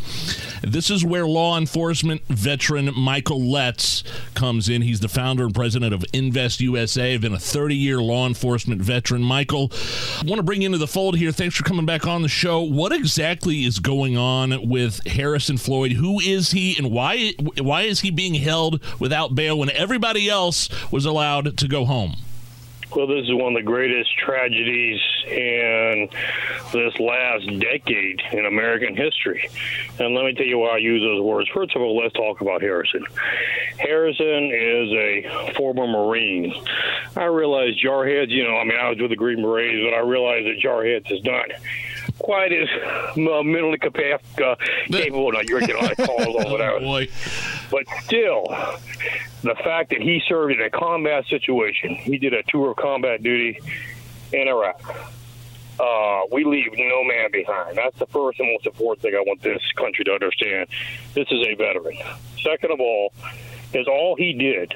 This 0.61 0.89
is 0.89 1.05
where 1.05 1.27
law 1.27 1.57
enforcement 1.57 2.25
veteran 2.27 2.91
Michael 2.97 3.41
Letts 3.41 4.03
comes 4.33 4.69
in. 4.69 4.81
He's 4.81 4.99
the 4.99 5.07
founder 5.07 5.45
and 5.45 5.53
president 5.53 5.93
of 5.93 6.05
Invest 6.13 6.61
USA. 6.61 7.17
Been 7.17 7.33
a 7.33 7.39
30 7.39 7.75
year 7.75 7.99
law 7.99 8.27
enforcement 8.27 8.81
veteran. 8.81 9.21
Michael, 9.21 9.71
I 10.19 10.25
want 10.25 10.37
to 10.37 10.43
bring 10.43 10.61
you 10.61 10.67
into 10.67 10.77
the 10.77 10.87
fold 10.87 11.17
here. 11.17 11.31
Thanks 11.31 11.55
for 11.55 11.63
coming 11.63 11.85
back 11.85 12.07
on 12.07 12.21
the 12.21 12.27
show. 12.27 12.61
What 12.61 12.91
exactly 12.91 13.63
is 13.65 13.79
going 13.79 14.17
on 14.17 14.67
with 14.67 15.05
Harrison 15.07 15.57
Floyd? 15.57 15.93
Who 15.93 16.19
is 16.19 16.51
he, 16.51 16.77
and 16.77 16.91
why 16.91 17.33
why 17.59 17.83
is 17.83 18.01
he 18.01 18.11
being 18.11 18.35
held 18.35 18.81
without 18.99 19.35
bail 19.35 19.59
when 19.59 19.69
everybody 19.71 20.29
else 20.29 20.69
was 20.91 21.05
allowed 21.05 21.57
to 21.57 21.67
go 21.67 21.85
home? 21.85 22.15
Well, 22.95 23.07
this 23.07 23.25
is 23.25 23.33
one 23.33 23.53
of 23.53 23.59
the 23.59 23.65
greatest 23.65 24.17
tragedies 24.17 25.01
in 25.27 26.07
this 26.71 26.97
last 26.97 27.45
decade 27.59 28.21
in 28.31 28.45
American 28.45 28.95
history. 28.95 29.49
And 29.99 30.15
let 30.15 30.23
me 30.23 30.33
tell 30.33 30.45
you 30.45 30.59
why 30.59 30.75
I 30.75 30.77
use 30.77 31.01
those 31.01 31.21
words. 31.21 31.49
First 31.53 31.75
of 31.75 31.81
all, 31.81 31.97
let's 31.97 32.13
talk 32.13 32.39
about 32.39 32.61
Harrison. 32.61 33.05
Harrison 33.77 34.49
is 34.49 34.93
a 34.93 35.53
former 35.57 35.85
Marine. 35.85 36.53
I 37.17 37.25
realize 37.25 37.73
Jarheads, 37.83 38.29
you 38.29 38.43
know, 38.43 38.55
I 38.55 38.63
mean, 38.63 38.77
I 38.79 38.89
was 38.89 38.97
with 39.01 39.09
the 39.09 39.17
Green 39.17 39.41
Berets, 39.41 39.83
but 39.83 39.93
I 39.93 39.99
realize 39.99 40.45
that 40.45 40.61
Jarheads 40.63 41.11
is 41.11 41.21
not 41.25 41.47
quite 42.19 42.51
as 42.51 42.67
uh, 43.17 43.43
mentally 43.43 43.77
capa- 43.77 44.19
uh, 44.43 44.55
capable. 44.87 45.31
Now, 45.31 45.41
you're 45.41 45.59
getting 45.59 45.75
a 45.75 45.79
lot 45.81 45.99
of 45.99 46.07
calls 46.07 46.45
over 46.45 46.57
that. 46.57 46.81
But 47.71 47.85
still, 48.03 48.45
the 49.41 49.55
fact 49.63 49.89
that 49.89 50.01
he 50.01 50.21
served 50.27 50.53
in 50.53 50.61
a 50.61 50.69
combat 50.69 51.25
situation, 51.27 51.95
he 51.95 52.17
did 52.17 52.33
a 52.33 52.43
tour 52.43 52.71
of 52.71 52.77
combat 52.77 53.23
duty 53.23 53.59
in 54.33 54.47
Iraq. 54.47 54.81
Uh, 55.79 56.21
we 56.31 56.45
leave 56.45 56.71
no 56.77 57.03
man 57.03 57.29
behind. 57.31 57.75
That's 57.77 57.97
the 57.99 58.05
first 58.05 58.39
and 58.39 58.49
most 58.51 58.65
important 58.65 59.01
thing 59.01 59.13
I 59.13 59.19
want 59.19 59.41
this 59.41 59.61
country 59.75 60.05
to 60.05 60.13
understand. 60.13 60.69
This 61.13 61.27
is 61.29 61.45
a 61.45 61.53
veteran. 61.55 61.97
Second 62.41 62.71
of 62.71 62.79
all, 62.79 63.11
is 63.73 63.87
all 63.87 64.15
he 64.15 64.31
did 64.31 64.73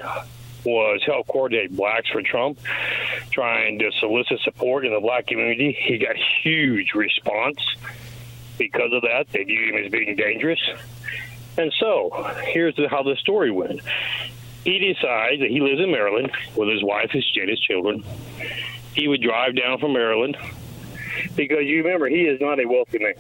was 0.64 1.02
help 1.06 1.28
coordinate 1.28 1.76
blacks 1.76 2.10
for 2.10 2.22
Trump, 2.22 2.60
trying 3.32 3.80
to 3.80 3.92
solicit 4.00 4.40
support 4.42 4.86
in 4.86 4.94
the 4.94 5.00
black 5.00 5.28
community. 5.28 5.78
He 5.80 5.98
got 5.98 6.16
huge 6.44 6.94
response 6.94 7.60
because 8.58 8.92
of 8.94 9.02
that. 9.04 9.28
They 9.32 9.44
viewed 9.44 9.76
him 9.76 9.86
as 9.86 9.92
being 9.92 10.16
dangerous. 10.16 10.60
And 11.58 11.74
so, 11.80 12.10
here's 12.46 12.76
the, 12.76 12.88
how 12.88 13.04
the 13.04 13.16
story 13.16 13.52
went. 13.52 13.82
He 14.64 14.80
decides 14.80 15.40
that 15.40 15.50
he 15.50 15.62
lives 15.62 15.80
in 15.80 15.92
Maryland 15.92 16.32
with 16.56 16.70
his 16.70 16.84
wife, 16.84 17.12
his 17.12 17.30
kid, 17.34 17.50
his 17.50 17.60
children. 17.60 18.04
He 18.94 19.08
would 19.08 19.22
drive 19.22 19.56
down 19.56 19.80
from 19.80 19.94
Maryland 19.94 20.38
because 21.36 21.64
you 21.64 21.84
remember 21.84 22.08
he 22.08 22.24
is 22.24 22.40
not 22.42 22.60
a 22.60 22.66
wealthy 22.66 23.00
man. 23.00 23.14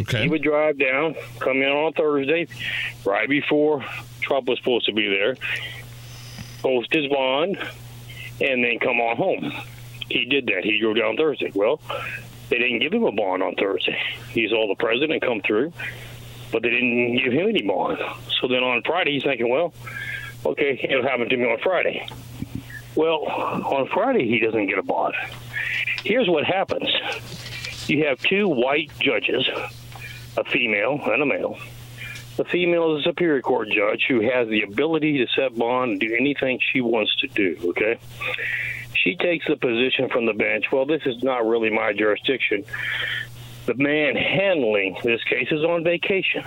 Okay. 0.00 0.22
He 0.22 0.28
would 0.28 0.42
drive 0.42 0.78
down, 0.78 1.16
come 1.38 1.62
in 1.62 1.68
on 1.68 1.92
Thursday, 1.94 2.46
right 3.04 3.28
before 3.28 3.84
Trump 4.20 4.46
was 4.46 4.58
supposed 4.58 4.86
to 4.86 4.92
be 4.92 5.08
there, 5.08 5.36
post 6.62 6.92
his 6.92 7.06
bond, 7.08 7.58
and 8.40 8.64
then 8.64 8.78
come 8.78 9.00
on 9.00 9.16
home. 9.16 9.52
He 10.08 10.24
did 10.24 10.46
that. 10.46 10.64
He 10.64 10.78
drove 10.80 10.96
down 10.96 11.16
Thursday. 11.16 11.50
Well, 11.54 11.80
they 12.48 12.58
didn't 12.58 12.80
give 12.80 12.92
him 12.92 13.04
a 13.04 13.12
bond 13.12 13.42
on 13.42 13.54
Thursday. 13.54 13.98
He 14.30 14.48
saw 14.48 14.68
the 14.68 14.74
president 14.74 15.22
come 15.22 15.42
through, 15.42 15.72
but 16.50 16.62
they 16.62 16.70
didn't 16.70 17.18
give 17.18 17.32
him 17.32 17.48
any 17.48 17.62
bond. 17.62 17.98
So 18.40 18.48
then 18.48 18.62
on 18.62 18.82
Friday, 18.82 19.12
he's 19.12 19.24
thinking, 19.24 19.50
well, 19.50 19.74
okay, 20.46 20.80
it'll 20.82 21.02
happen 21.02 21.28
to 21.28 21.36
me 21.36 21.44
on 21.44 21.58
Friday. 21.58 22.06
Well, 22.94 23.24
on 23.26 23.86
Friday, 23.88 24.26
he 24.26 24.40
doesn't 24.40 24.66
get 24.66 24.78
a 24.78 24.82
bond. 24.82 25.14
Here's 26.04 26.28
what 26.28 26.44
happens 26.44 26.88
you 27.88 28.06
have 28.06 28.18
two 28.20 28.48
white 28.48 28.90
judges, 28.98 29.48
a 30.36 30.44
female 30.44 31.00
and 31.04 31.22
a 31.22 31.26
male. 31.26 31.58
The 32.38 32.44
female 32.44 32.96
is 32.96 33.00
a 33.00 33.10
Superior 33.10 33.42
Court 33.42 33.68
judge 33.68 34.06
who 34.08 34.20
has 34.20 34.46
the 34.46 34.62
ability 34.62 35.18
to 35.18 35.26
set 35.34 35.58
bond 35.58 35.90
and 35.90 36.00
do 36.00 36.16
anything 36.18 36.60
she 36.72 36.80
wants 36.80 37.14
to 37.16 37.26
do, 37.26 37.58
okay? 37.70 37.98
She 38.94 39.16
takes 39.16 39.48
the 39.48 39.56
position 39.56 40.08
from 40.08 40.24
the 40.24 40.32
bench, 40.32 40.66
well, 40.70 40.86
this 40.86 41.02
is 41.04 41.20
not 41.24 41.44
really 41.44 41.68
my 41.68 41.92
jurisdiction. 41.92 42.64
The 43.66 43.74
man 43.74 44.14
handling 44.14 44.96
this 45.02 45.22
case 45.24 45.48
is 45.50 45.64
on 45.64 45.82
vacation. 45.82 46.44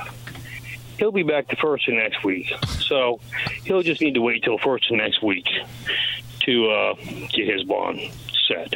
He'll 0.97 1.11
be 1.11 1.23
back 1.23 1.49
the 1.49 1.57
first 1.57 1.89
of 1.89 1.95
next 1.95 2.23
week. 2.23 2.53
So 2.67 3.19
he'll 3.65 3.81
just 3.81 3.99
need 3.99 4.13
to 4.13 4.21
wait 4.21 4.43
till 4.43 4.59
first 4.59 4.89
of 4.89 4.95
next 4.95 5.21
week 5.21 5.47
to 6.45 6.71
uh, 6.71 6.93
get 7.33 7.49
his 7.49 7.63
bond 7.63 7.99
set. 8.47 8.75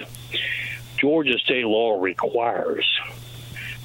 Georgia 0.97 1.39
state 1.39 1.66
law 1.66 1.97
requires 1.97 2.86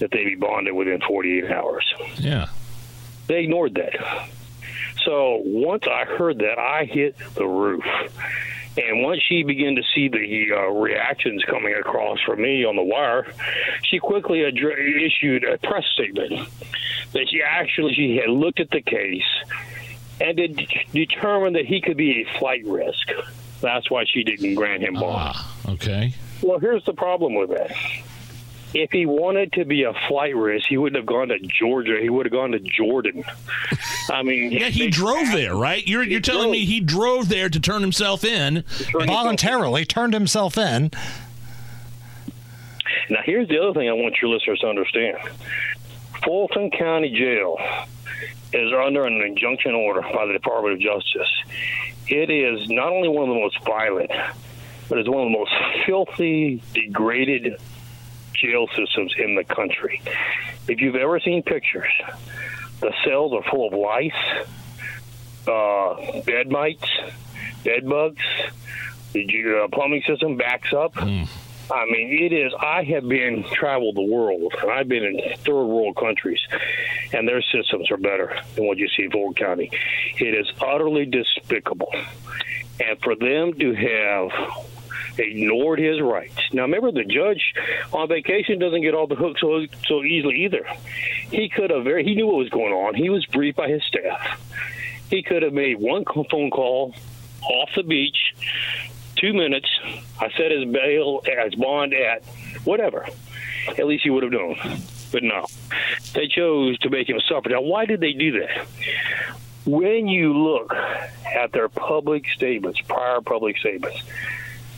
that 0.00 0.10
they 0.10 0.24
be 0.24 0.34
bonded 0.34 0.74
within 0.74 1.00
48 1.00 1.48
hours. 1.48 1.94
Yeah. 2.16 2.48
They 3.30 3.44
ignored 3.44 3.74
that. 3.74 4.28
So 5.04 5.40
once 5.44 5.84
I 5.88 6.04
heard 6.04 6.38
that, 6.38 6.58
I 6.58 6.84
hit 6.84 7.16
the 7.36 7.46
roof. 7.46 7.84
And 8.76 9.04
once 9.04 9.22
she 9.22 9.44
began 9.44 9.76
to 9.76 9.82
see 9.94 10.08
the 10.08 10.48
uh, 10.52 10.62
reactions 10.72 11.44
coming 11.44 11.72
across 11.74 12.20
from 12.22 12.42
me 12.42 12.64
on 12.64 12.74
the 12.74 12.82
wire, 12.82 13.32
she 13.84 14.00
quickly 14.00 14.42
issued 14.42 15.44
a 15.44 15.58
press 15.58 15.84
statement 15.94 16.48
that 17.12 17.28
she 17.30 17.40
actually 17.40 17.94
she 17.94 18.16
had 18.16 18.30
looked 18.30 18.58
at 18.58 18.70
the 18.70 18.82
case 18.82 19.22
and 20.20 20.36
determined 20.92 21.54
that 21.54 21.66
he 21.66 21.80
could 21.80 21.96
be 21.96 22.22
a 22.22 22.38
flight 22.40 22.64
risk. 22.66 23.12
That's 23.60 23.88
why 23.92 24.06
she 24.06 24.24
didn't 24.24 24.56
grant 24.56 24.82
him 24.82 24.94
bond. 24.94 25.34
Ah, 25.36 25.56
okay. 25.68 26.14
Well, 26.42 26.58
here's 26.58 26.84
the 26.84 26.94
problem 26.94 27.34
with 27.34 27.50
that. 27.50 27.70
If 28.72 28.92
he 28.92 29.04
wanted 29.04 29.52
to 29.54 29.64
be 29.64 29.82
a 29.82 29.92
flight 30.08 30.36
risk, 30.36 30.66
he 30.68 30.76
wouldn't 30.76 30.96
have 30.96 31.06
gone 31.06 31.28
to 31.28 31.38
Georgia. 31.40 31.98
He 32.00 32.08
would 32.08 32.26
have 32.26 32.32
gone 32.32 32.52
to 32.52 32.60
Jordan. 32.60 33.24
I 34.10 34.22
mean, 34.22 34.52
Yeah, 34.52 34.68
he 34.68 34.90
drove 34.90 35.32
there, 35.32 35.56
right? 35.56 35.86
You're 35.86 36.04
you're 36.04 36.20
telling 36.20 36.50
me 36.50 36.64
he 36.64 36.80
drove 36.80 37.28
there 37.28 37.48
to 37.48 37.58
turn 37.60 37.80
himself 37.82 38.24
in 38.24 38.64
voluntarily 38.92 39.84
turned 39.84 40.14
himself 40.14 40.56
in. 40.56 40.90
Now, 43.08 43.20
here's 43.24 43.48
the 43.48 43.58
other 43.58 43.72
thing 43.78 43.88
I 43.88 43.92
want 43.92 44.16
your 44.22 44.30
listeners 44.30 44.60
to 44.60 44.68
understand 44.68 45.18
Fulton 46.24 46.70
County 46.70 47.10
Jail 47.10 47.56
is 48.52 48.72
under 48.72 49.04
an 49.04 49.20
injunction 49.20 49.74
order 49.74 50.02
by 50.02 50.26
the 50.26 50.32
Department 50.32 50.74
of 50.74 50.80
Justice. 50.80 51.28
It 52.08 52.30
is 52.30 52.68
not 52.68 52.92
only 52.92 53.08
one 53.08 53.28
of 53.28 53.34
the 53.34 53.40
most 53.40 53.62
violent, 53.64 54.10
but 54.88 54.98
it's 54.98 55.08
one 55.08 55.22
of 55.26 55.32
the 55.32 55.38
most 55.38 55.52
filthy, 55.86 56.62
degraded 56.74 57.56
jail 58.40 58.66
systems 58.76 59.14
in 59.18 59.34
the 59.34 59.44
country. 59.44 60.00
If 60.68 60.80
you've 60.80 60.96
ever 60.96 61.20
seen 61.20 61.42
pictures, 61.42 61.90
the 62.80 62.92
cells 63.04 63.32
are 63.32 63.42
full 63.50 63.68
of 63.68 63.74
lice, 63.74 64.46
uh, 65.46 66.22
bed 66.22 66.50
mites, 66.50 66.88
bed 67.64 67.88
bugs. 67.88 68.22
The 69.12 69.64
uh, 69.64 69.68
plumbing 69.74 70.02
system 70.06 70.36
backs 70.36 70.72
up. 70.72 70.96
I 71.72 71.84
mean, 71.86 72.18
it 72.22 72.32
is. 72.32 72.52
I 72.58 72.82
have 72.84 73.08
been 73.08 73.44
traveled 73.52 73.96
the 73.96 74.02
world, 74.02 74.54
and 74.60 74.70
I've 74.70 74.88
been 74.88 75.04
in 75.04 75.20
third 75.38 75.66
world 75.66 75.96
countries, 75.96 76.40
and 77.12 77.28
their 77.28 77.42
systems 77.42 77.90
are 77.90 77.96
better 77.96 78.36
than 78.54 78.66
what 78.66 78.78
you 78.78 78.88
see 78.88 79.04
in 79.04 79.10
Fulton 79.10 79.34
County. 79.34 79.70
It 80.18 80.34
is 80.34 80.50
utterly 80.60 81.06
despicable, 81.06 81.92
and 82.80 83.00
for 83.00 83.14
them 83.14 83.54
to 83.54 83.72
have 83.74 84.30
ignored 85.18 85.78
his 85.78 86.00
rights. 86.00 86.38
Now, 86.52 86.62
remember, 86.62 86.92
the 86.92 87.04
judge 87.04 87.54
on 87.92 88.08
vacation 88.08 88.58
doesn't 88.58 88.82
get 88.82 88.94
off 88.94 89.08
the 89.08 89.14
hook 89.14 89.38
so 89.38 89.66
so 89.86 90.02
easily 90.02 90.44
either. 90.44 90.66
He 91.30 91.48
could 91.48 91.70
have 91.70 91.84
very. 91.84 92.04
He 92.04 92.14
knew 92.14 92.26
what 92.26 92.36
was 92.36 92.48
going 92.48 92.72
on. 92.72 92.94
He 92.94 93.10
was 93.10 93.24
briefed 93.26 93.58
by 93.58 93.68
his 93.68 93.82
staff. 93.84 94.40
He 95.10 95.22
could 95.22 95.42
have 95.42 95.52
made 95.52 95.78
one 95.78 96.04
phone 96.04 96.50
call 96.50 96.94
off 97.42 97.70
the 97.74 97.82
beach, 97.82 98.34
two 99.16 99.32
minutes. 99.32 99.68
I 100.20 100.30
set 100.36 100.50
his 100.50 100.70
bail 100.70 101.22
as 101.26 101.54
bond 101.54 101.94
at 101.94 102.24
whatever. 102.64 103.06
At 103.68 103.86
least 103.86 104.04
he 104.04 104.10
would 104.10 104.22
have 104.22 104.32
known. 104.32 104.56
But 105.12 105.22
no, 105.24 105.46
they 106.14 106.28
chose 106.28 106.78
to 106.78 106.90
make 106.90 107.08
him 107.08 107.20
suffer. 107.28 107.48
Now, 107.48 107.62
why 107.62 107.84
did 107.84 108.00
they 108.00 108.12
do 108.12 108.40
that? 108.40 108.66
When 109.66 110.06
you 110.06 110.32
look 110.32 110.72
at 110.72 111.52
their 111.52 111.68
public 111.68 112.26
statements, 112.28 112.80
prior 112.80 113.20
public 113.20 113.58
statements, 113.58 114.02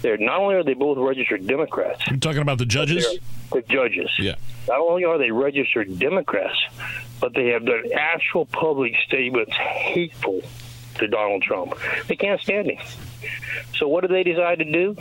they're 0.03 0.18
not 0.18 0.40
only 0.40 0.57
are 0.57 0.64
they 0.64 0.74
both 0.74 0.98
registered 0.98 1.46
Democrats, 1.46 2.03
You're 2.09 2.18
talking 2.18 2.42
about 2.42 2.59
the 2.59 2.66
judges? 2.66 3.07
the 3.53 3.62
judges. 3.62 4.11
Yeah. 4.18 4.34
Not 4.68 4.80
only 4.80 5.05
are 5.05 5.18
they 5.18 5.30
registered 5.30 5.98
Democrats, 5.98 6.57
but 7.20 7.34
they 7.34 7.48
have 7.48 7.64
done 7.64 7.84
actual 7.94 8.46
public 8.46 8.94
statements 9.07 9.53
hateful 9.57 10.42
to 10.96 11.07
Donald 11.07 11.42
Trump. 11.42 11.74
They 12.07 12.16
can't 12.16 12.40
stand 12.40 12.70
him. 12.70 12.78
So 13.76 13.88
what 13.88 14.03
do 14.03 14.09
they 14.09 14.22
decide 14.24 14.59
to 14.59 14.64
do? 14.64 14.96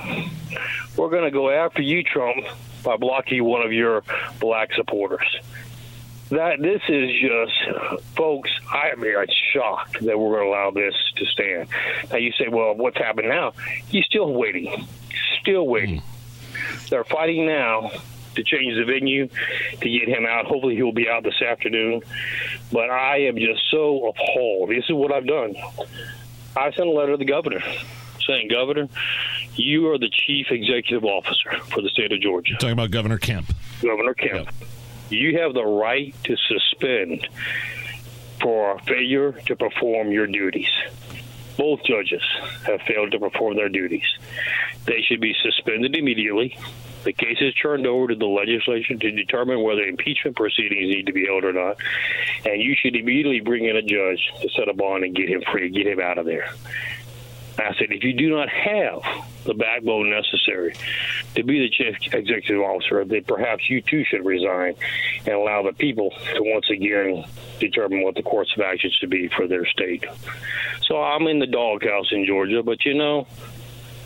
We're 0.96 1.10
going 1.10 1.24
to 1.24 1.32
go 1.32 1.50
after 1.50 1.82
you, 1.82 2.04
Trump, 2.04 2.46
by 2.84 2.98
blocking 2.98 3.44
one 3.44 3.62
of 3.66 3.72
your 3.74 4.04
black 4.40 4.74
supporters. 4.74 5.26
That 6.32 6.62
this 6.62 6.82
is 6.88 7.10
just, 7.22 8.02
folks. 8.16 8.50
I 8.72 8.96
mean, 8.96 9.16
I'm 9.18 9.28
shocked 9.54 10.00
that 10.06 10.18
we're 10.18 10.38
going 10.38 10.46
to 10.46 10.50
allow 10.50 10.72
this 10.72 10.96
to 11.18 11.26
stand. 11.26 11.68
Now 12.10 12.18
you 12.18 12.32
say, 12.32 12.48
well, 12.48 12.74
what's 12.74 12.98
happened 12.98 13.28
now? 13.28 13.52
He's 13.88 14.06
still 14.06 14.34
waiting, 14.34 14.88
still 15.42 15.68
waiting. 15.68 16.00
Hmm. 16.00 16.88
They're 16.90 17.04
fighting 17.04 17.46
now 17.46 17.92
to 18.36 18.44
change 18.44 18.78
the 18.78 18.86
venue 18.86 19.28
to 19.28 19.90
get 19.90 20.08
him 20.08 20.26
out. 20.26 20.46
Hopefully, 20.46 20.76
he'll 20.76 20.94
be 20.94 21.10
out 21.10 21.24
this 21.24 21.42
afternoon. 21.42 22.02
But 22.72 22.90
I 22.90 23.24
am 23.24 23.36
just 23.36 23.62
so 23.70 24.08
appalled. 24.08 24.70
This 24.70 24.86
is 24.86 24.94
what 24.94 25.12
I've 25.12 25.28
done. 25.28 25.54
I 26.56 26.72
sent 26.72 26.88
a 26.88 26.92
letter 26.92 27.12
to 27.12 27.18
the 27.18 27.26
governor 27.26 27.62
saying, 28.26 28.50
Governor, 28.50 28.88
you 29.56 29.90
are 29.90 29.98
the 29.98 30.10
chief 30.10 30.48
executive 30.50 31.04
officer 31.04 31.58
for 31.74 31.82
the 31.82 31.90
state 31.90 32.12
of 32.12 32.22
Georgia. 32.22 32.54
Talking 32.54 32.72
about 32.72 32.92
Governor 32.92 33.18
Kemp. 33.18 33.54
Governor 33.82 34.14
Kemp. 34.14 34.50
You 35.12 35.40
have 35.40 35.54
the 35.54 35.66
right 35.66 36.16
to 36.24 36.38
suspend 36.38 37.28
for 38.42 38.80
failure 38.88 39.34
to 39.34 39.56
perform 39.58 40.12
your 40.12 40.26
duties. 40.26 40.72
Both 41.58 41.84
judges 41.84 42.24
have 42.66 42.82
failed 42.84 43.12
to 43.12 43.20
perform 43.20 43.58
their 43.58 43.68
duties. 43.68 44.06
They 44.86 45.02
should 45.02 45.20
be 45.20 45.36
suspended 45.44 45.96
immediately. 45.98 46.58
The 47.04 47.12
case 47.12 47.38
is 47.42 47.54
turned 47.56 47.86
over 47.86 48.08
to 48.08 48.16
the 48.16 48.26
legislature 48.26 48.96
to 48.96 49.12
determine 49.12 49.62
whether 49.62 49.82
impeachment 49.82 50.38
proceedings 50.38 50.96
need 50.96 51.08
to 51.08 51.14
be 51.14 51.26
held 51.26 51.44
or 51.44 51.52
not. 51.52 51.78
And 52.46 52.62
you 52.62 52.76
should 52.76 52.96
immediately 52.96 53.42
bring 53.42 53.66
in 53.66 53.76
a 53.76 53.82
judge 53.82 54.32
to 54.42 54.50
set 54.50 54.70
a 54.70 54.74
bond 54.74 55.04
and 55.04 55.14
get 55.14 55.28
him 55.28 55.44
free, 55.52 55.70
get 55.70 55.88
him 55.88 56.00
out 56.00 56.20
of 56.20 56.26
there. 56.26 56.54
I 57.62 57.74
said, 57.76 57.92
if 57.92 58.04
you 58.04 58.14
do 58.14 58.30
not 58.30 58.50
have 58.50 59.02
the 59.44 59.54
backbone 59.54 60.10
necessary 60.10 60.76
to 61.36 61.44
be 61.44 61.60
the 61.60 61.70
chief 61.70 62.14
executive 62.14 62.62
officer, 62.62 63.04
then 63.06 63.24
perhaps 63.24 63.70
you 63.70 63.82
too 63.82 64.04
should 64.06 64.26
resign 64.26 64.76
and 65.26 65.36
allow 65.36 65.64
the 65.64 65.74
people 65.74 66.12
to 66.36 66.42
once 66.44 66.70
again 66.70 67.26
determine 67.60 68.04
what 68.04 68.16
the 68.16 68.24
course 68.24 68.52
of 68.56 68.62
action 68.62 68.92
should 69.00 69.10
be 69.10 69.28
for 69.30 69.48
their 69.48 69.66
state. 69.66 70.06
So 70.84 71.02
I'm 71.02 71.28
in 71.28 71.40
the 71.40 71.48
doghouse 71.48 72.12
in 72.12 72.26
Georgia, 72.26 72.64
but 72.64 72.86
you 72.86 72.94
know, 72.94 73.28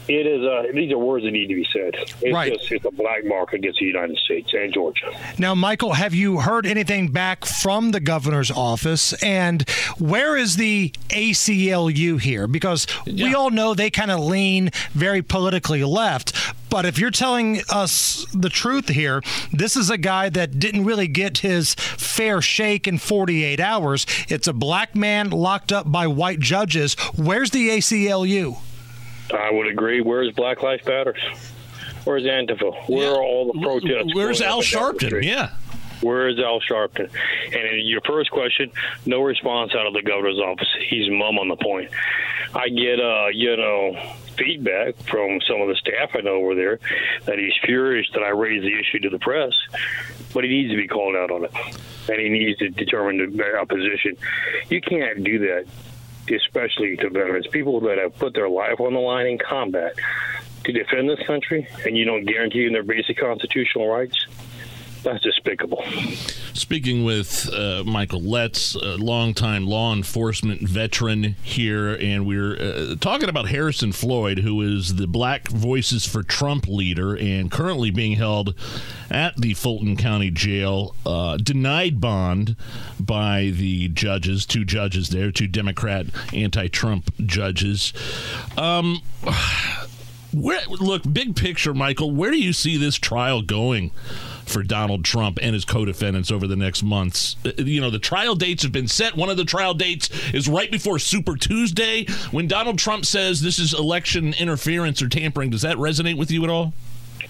it 0.07 0.27
is. 0.27 0.43
Uh, 0.43 0.63
these 0.73 0.91
are 0.91 0.97
words 0.97 1.25
that 1.25 1.31
need 1.31 1.47
to 1.47 1.55
be 1.55 1.67
said. 1.73 1.95
It's 2.21 2.33
Right. 2.33 2.53
just 2.53 2.71
it's 2.71 2.85
a 2.85 2.91
black 2.91 3.25
mark 3.25 3.53
against 3.53 3.79
the 3.79 3.85
United 3.85 4.17
States 4.17 4.53
and 4.53 4.73
Georgia. 4.73 5.11
Now, 5.37 5.55
Michael, 5.55 5.93
have 5.93 6.13
you 6.13 6.39
heard 6.39 6.65
anything 6.65 7.07
back 7.09 7.45
from 7.45 7.91
the 7.91 7.99
governor's 7.99 8.51
office? 8.51 9.13
And 9.23 9.67
where 9.97 10.35
is 10.37 10.57
the 10.57 10.91
ACLU 11.09 12.19
here? 12.19 12.47
Because 12.47 12.87
we 13.05 13.33
all 13.33 13.49
know 13.49 13.73
they 13.73 13.89
kind 13.89 14.11
of 14.11 14.19
lean 14.19 14.71
very 14.93 15.21
politically 15.21 15.83
left. 15.83 16.33
But 16.69 16.85
if 16.85 16.99
you're 16.99 17.11
telling 17.11 17.61
us 17.69 18.25
the 18.33 18.49
truth 18.49 18.89
here, 18.89 19.21
this 19.53 19.77
is 19.77 19.89
a 19.89 19.97
guy 19.97 20.29
that 20.29 20.59
didn't 20.59 20.83
really 20.83 21.07
get 21.07 21.37
his 21.37 21.73
fair 21.75 22.41
shake 22.41 22.85
in 22.87 22.97
48 22.97 23.59
hours. 23.61 24.05
It's 24.27 24.47
a 24.47 24.53
black 24.53 24.93
man 24.95 25.29
locked 25.29 25.71
up 25.71 25.89
by 25.89 26.07
white 26.07 26.39
judges. 26.39 26.95
Where's 27.15 27.51
the 27.51 27.69
ACLU? 27.69 28.57
I 29.33 29.51
would 29.51 29.67
agree. 29.67 30.01
Where's 30.01 30.31
Black 30.33 30.61
Lives 30.61 30.85
Matters? 30.85 31.21
Where's 32.03 32.23
Antifa? 32.23 32.87
Where 32.89 33.11
are 33.11 33.23
all 33.23 33.51
the 33.51 33.59
protests? 33.59 34.13
Where's 34.13 34.41
Al 34.41 34.59
up 34.59 34.63
and 34.63 34.71
down 34.71 34.95
the 34.95 34.99
Sharpton? 35.07 35.23
Yeah. 35.23 35.49
Where 36.01 36.27
is 36.27 36.37
Al 36.39 36.59
Sharpton? 36.59 37.09
And 37.45 37.55
in 37.55 37.87
your 37.87 38.01
first 38.01 38.29
question, 38.29 38.71
no 39.05 39.21
response 39.21 39.73
out 39.73 39.87
of 39.87 39.93
the 39.93 40.03
governor's 40.03 40.39
office. 40.39 40.67
He's 40.87 41.09
mum 41.09 41.39
on 41.39 41.47
the 41.47 41.55
point. 41.55 41.89
I 42.53 42.69
get, 42.69 42.99
uh, 42.99 43.27
you 43.33 43.57
know, 43.57 43.97
feedback 44.37 44.95
from 45.09 45.39
some 45.47 45.61
of 45.61 45.67
the 45.67 45.75
staff 45.75 46.11
I 46.13 46.21
know 46.21 46.35
over 46.35 46.55
there 46.55 46.79
that 47.25 47.39
he's 47.39 47.53
furious 47.63 48.07
that 48.13 48.21
I 48.21 48.29
raised 48.29 48.65
the 48.65 48.77
issue 48.79 48.99
to 48.99 49.09
the 49.09 49.19
press, 49.19 49.53
but 50.33 50.43
he 50.43 50.49
needs 50.49 50.71
to 50.71 50.77
be 50.77 50.87
called 50.87 51.15
out 51.15 51.31
on 51.31 51.45
it, 51.45 51.51
and 52.09 52.19
he 52.19 52.29
needs 52.29 52.59
to 52.59 52.69
determine 52.69 53.35
the 53.35 53.57
opposition. 53.57 54.17
You 54.69 54.81
can't 54.81 55.23
do 55.23 55.39
that, 55.39 55.65
especially 56.31 56.97
to 56.97 57.09
veterans, 57.09 57.47
people 57.47 57.79
that 57.81 57.97
have 57.97 58.17
put 58.17 58.33
their 58.33 58.49
life 58.49 58.79
on 58.79 58.93
the 58.93 58.99
line 58.99 59.27
in 59.27 59.37
combat 59.37 59.95
to 60.63 60.71
defend 60.71 61.09
this 61.09 61.25
country, 61.25 61.67
and 61.85 61.97
you 61.97 62.05
don't 62.05 62.25
guarantee 62.25 62.63
them 62.65 62.73
their 62.73 62.83
basic 62.83 63.17
constitutional 63.17 63.87
rights. 63.87 64.25
That's 65.05 65.23
despicable. 65.23 65.85
Speaking 66.55 67.03
with 67.03 67.47
uh, 67.53 67.83
Michael 67.85 68.21
Letts, 68.21 68.73
a 68.73 68.97
longtime 68.97 69.67
law 69.67 69.93
enforcement 69.93 70.67
veteran 70.67 71.35
here, 71.43 71.93
and 71.93 72.25
we're 72.25 72.55
uh, 72.55 72.95
talking 72.99 73.29
about 73.29 73.47
Harrison 73.47 73.91
Floyd, 73.91 74.39
who 74.39 74.63
is 74.63 74.95
the 74.95 75.05
Black 75.05 75.47
Voices 75.47 76.07
for 76.07 76.23
Trump 76.23 76.67
leader 76.67 77.15
and 77.15 77.51
currently 77.51 77.91
being 77.91 78.13
held 78.13 78.55
at 79.11 79.37
the 79.37 79.53
Fulton 79.53 79.95
County 79.95 80.31
Jail, 80.31 80.95
uh, 81.05 81.37
denied 81.37 82.01
bond 82.01 82.55
by 82.99 83.51
the 83.53 83.89
judges, 83.89 84.43
two 84.47 84.65
judges 84.65 85.09
there, 85.09 85.31
two 85.31 85.47
Democrat 85.47 86.07
anti 86.33 86.67
Trump 86.67 87.13
judges. 87.23 87.93
Um, 88.57 89.03
where, 90.33 90.61
look, 90.67 91.03
big 91.13 91.35
picture, 91.35 91.75
Michael, 91.75 92.09
where 92.09 92.31
do 92.31 92.39
you 92.39 92.53
see 92.53 92.75
this 92.75 92.95
trial 92.95 93.43
going? 93.43 93.91
For 94.45 94.63
Donald 94.63 95.03
Trump 95.05 95.39
and 95.41 95.53
his 95.53 95.65
co-defendants 95.65 96.31
over 96.31 96.47
the 96.47 96.55
next 96.55 96.83
months. 96.83 97.35
Uh, 97.45 97.51
You 97.57 97.81
know, 97.81 97.89
the 97.89 97.99
trial 97.99 98.35
dates 98.35 98.63
have 98.63 98.71
been 98.71 98.87
set. 98.87 99.15
One 99.15 99.29
of 99.29 99.37
the 99.37 99.45
trial 99.45 99.73
dates 99.73 100.09
is 100.33 100.47
right 100.47 100.71
before 100.71 100.99
Super 100.99 101.35
Tuesday. 101.35 102.05
When 102.31 102.47
Donald 102.47 102.77
Trump 102.79 103.05
says 103.05 103.41
this 103.41 103.59
is 103.59 103.73
election 103.73 104.33
interference 104.33 105.01
or 105.01 105.09
tampering, 105.09 105.49
does 105.49 105.61
that 105.63 105.77
resonate 105.77 106.17
with 106.17 106.31
you 106.31 106.43
at 106.43 106.49
all? 106.49 106.73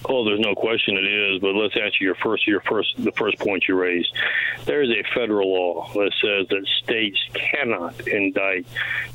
Oh, 0.08 0.24
there's 0.24 0.40
no 0.40 0.54
question 0.54 0.98
it 0.98 1.06
is. 1.06 1.42
But 1.42 1.56
let's 1.56 1.76
answer 1.76 2.04
your 2.04 2.16
first, 2.16 2.48
your 2.48 2.62
first, 2.62 2.94
the 2.98 3.12
first 3.14 3.40
point 3.40 3.66
you 3.68 3.76
raised. 3.76 4.14
There 4.66 4.82
is 4.82 4.90
a 4.90 5.04
federal 5.14 5.52
law 5.52 5.92
that 5.94 6.12
says 6.22 6.48
that 6.50 6.68
states 6.84 7.20
cannot 7.34 8.08
indict 8.08 8.66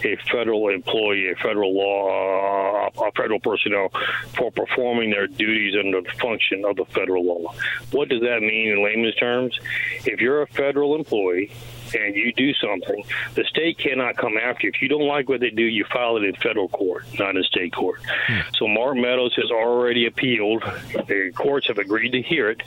a 0.05 0.17
federal 0.31 0.69
employee, 0.69 1.31
a 1.31 1.37
federal 1.37 1.75
law, 1.75 2.89
a 3.07 3.13
federal 3.13 3.41
personnel 3.41 3.91
for 4.37 4.51
performing 4.51 5.11
their 5.11 5.27
duties 5.27 5.75
under 5.79 6.01
the 6.01 6.13
function 6.21 6.65
of 6.65 6.77
the 6.77 6.85
federal 6.87 7.25
law. 7.25 7.55
What 7.93 8.09
does 8.09 8.21
that 8.23 8.41
mean 8.41 8.71
in 8.71 8.85
layman's 8.85 9.15
terms? 9.17 9.59
If 10.05 10.21
you're 10.21 10.43
a 10.43 10.47
federal 10.47 10.97
employee 10.97 11.53
and 11.95 12.15
you 12.15 12.33
do 12.33 12.53
something, 12.55 13.05
the 13.35 13.45
state 13.45 13.79
cannot 13.79 14.17
come 14.17 14.37
after 14.37 14.67
you. 14.67 14.73
If 14.75 14.83
you 14.83 14.89
don't 14.89 15.07
like 15.07 15.29
what 15.29 15.41
they 15.41 15.51
do, 15.51 15.63
you 15.63 15.85
file 15.93 16.17
it 16.17 16.25
in 16.25 16.35
federal 16.37 16.69
court, 16.69 17.05
not 17.19 17.37
in 17.37 17.43
state 17.45 17.73
court. 17.73 18.01
Hmm. 18.27 18.41
So 18.55 18.69
Mark 18.69 18.97
Meadows 18.97 19.35
has 19.37 19.51
already 19.51 20.07
appealed. 20.07 20.63
The 21.07 21.33
courts 21.35 21.69
have 21.69 21.79
agreed 21.79 22.11
to 22.11 22.23
hear 22.23 22.51
it. 22.51 22.63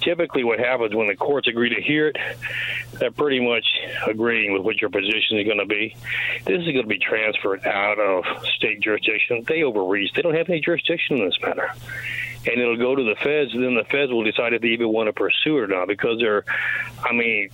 Typically, 0.00 0.44
what 0.44 0.60
happens 0.60 0.94
when 0.94 1.08
the 1.08 1.16
courts 1.16 1.48
agree 1.48 1.74
to 1.74 1.82
hear 1.82 2.08
it, 2.08 2.16
they're 2.92 3.10
pretty 3.10 3.40
much 3.40 3.66
agreeing 4.06 4.52
with 4.52 4.62
what 4.62 4.80
your 4.80 4.90
position 4.90 5.38
is 5.38 5.46
going 5.46 5.58
to 5.58 5.66
be. 5.66 5.96
This 6.44 6.60
is 6.60 6.66
going 6.66 6.82
to 6.82 6.86
be 6.86 6.98
transferred 6.98 7.66
out 7.66 7.98
of 7.98 8.24
state 8.56 8.80
jurisdiction. 8.80 9.44
They 9.48 9.64
overreach. 9.64 10.12
They 10.14 10.22
don't 10.22 10.34
have 10.36 10.48
any 10.48 10.60
jurisdiction 10.60 11.18
in 11.18 11.24
this 11.24 11.38
matter 11.42 11.72
and 12.46 12.60
it'll 12.60 12.76
go 12.76 12.94
to 12.94 13.02
the 13.02 13.16
feds, 13.16 13.52
and 13.54 13.62
then 13.62 13.74
the 13.74 13.84
feds 13.84 14.12
will 14.12 14.24
decide 14.24 14.52
if 14.52 14.62
they 14.62 14.68
even 14.68 14.88
want 14.88 15.08
to 15.08 15.12
pursue 15.12 15.58
it 15.58 15.62
or 15.62 15.66
not 15.66 15.88
because 15.88 16.18
they're, 16.18 16.44
I 17.02 17.12
mean, 17.12 17.50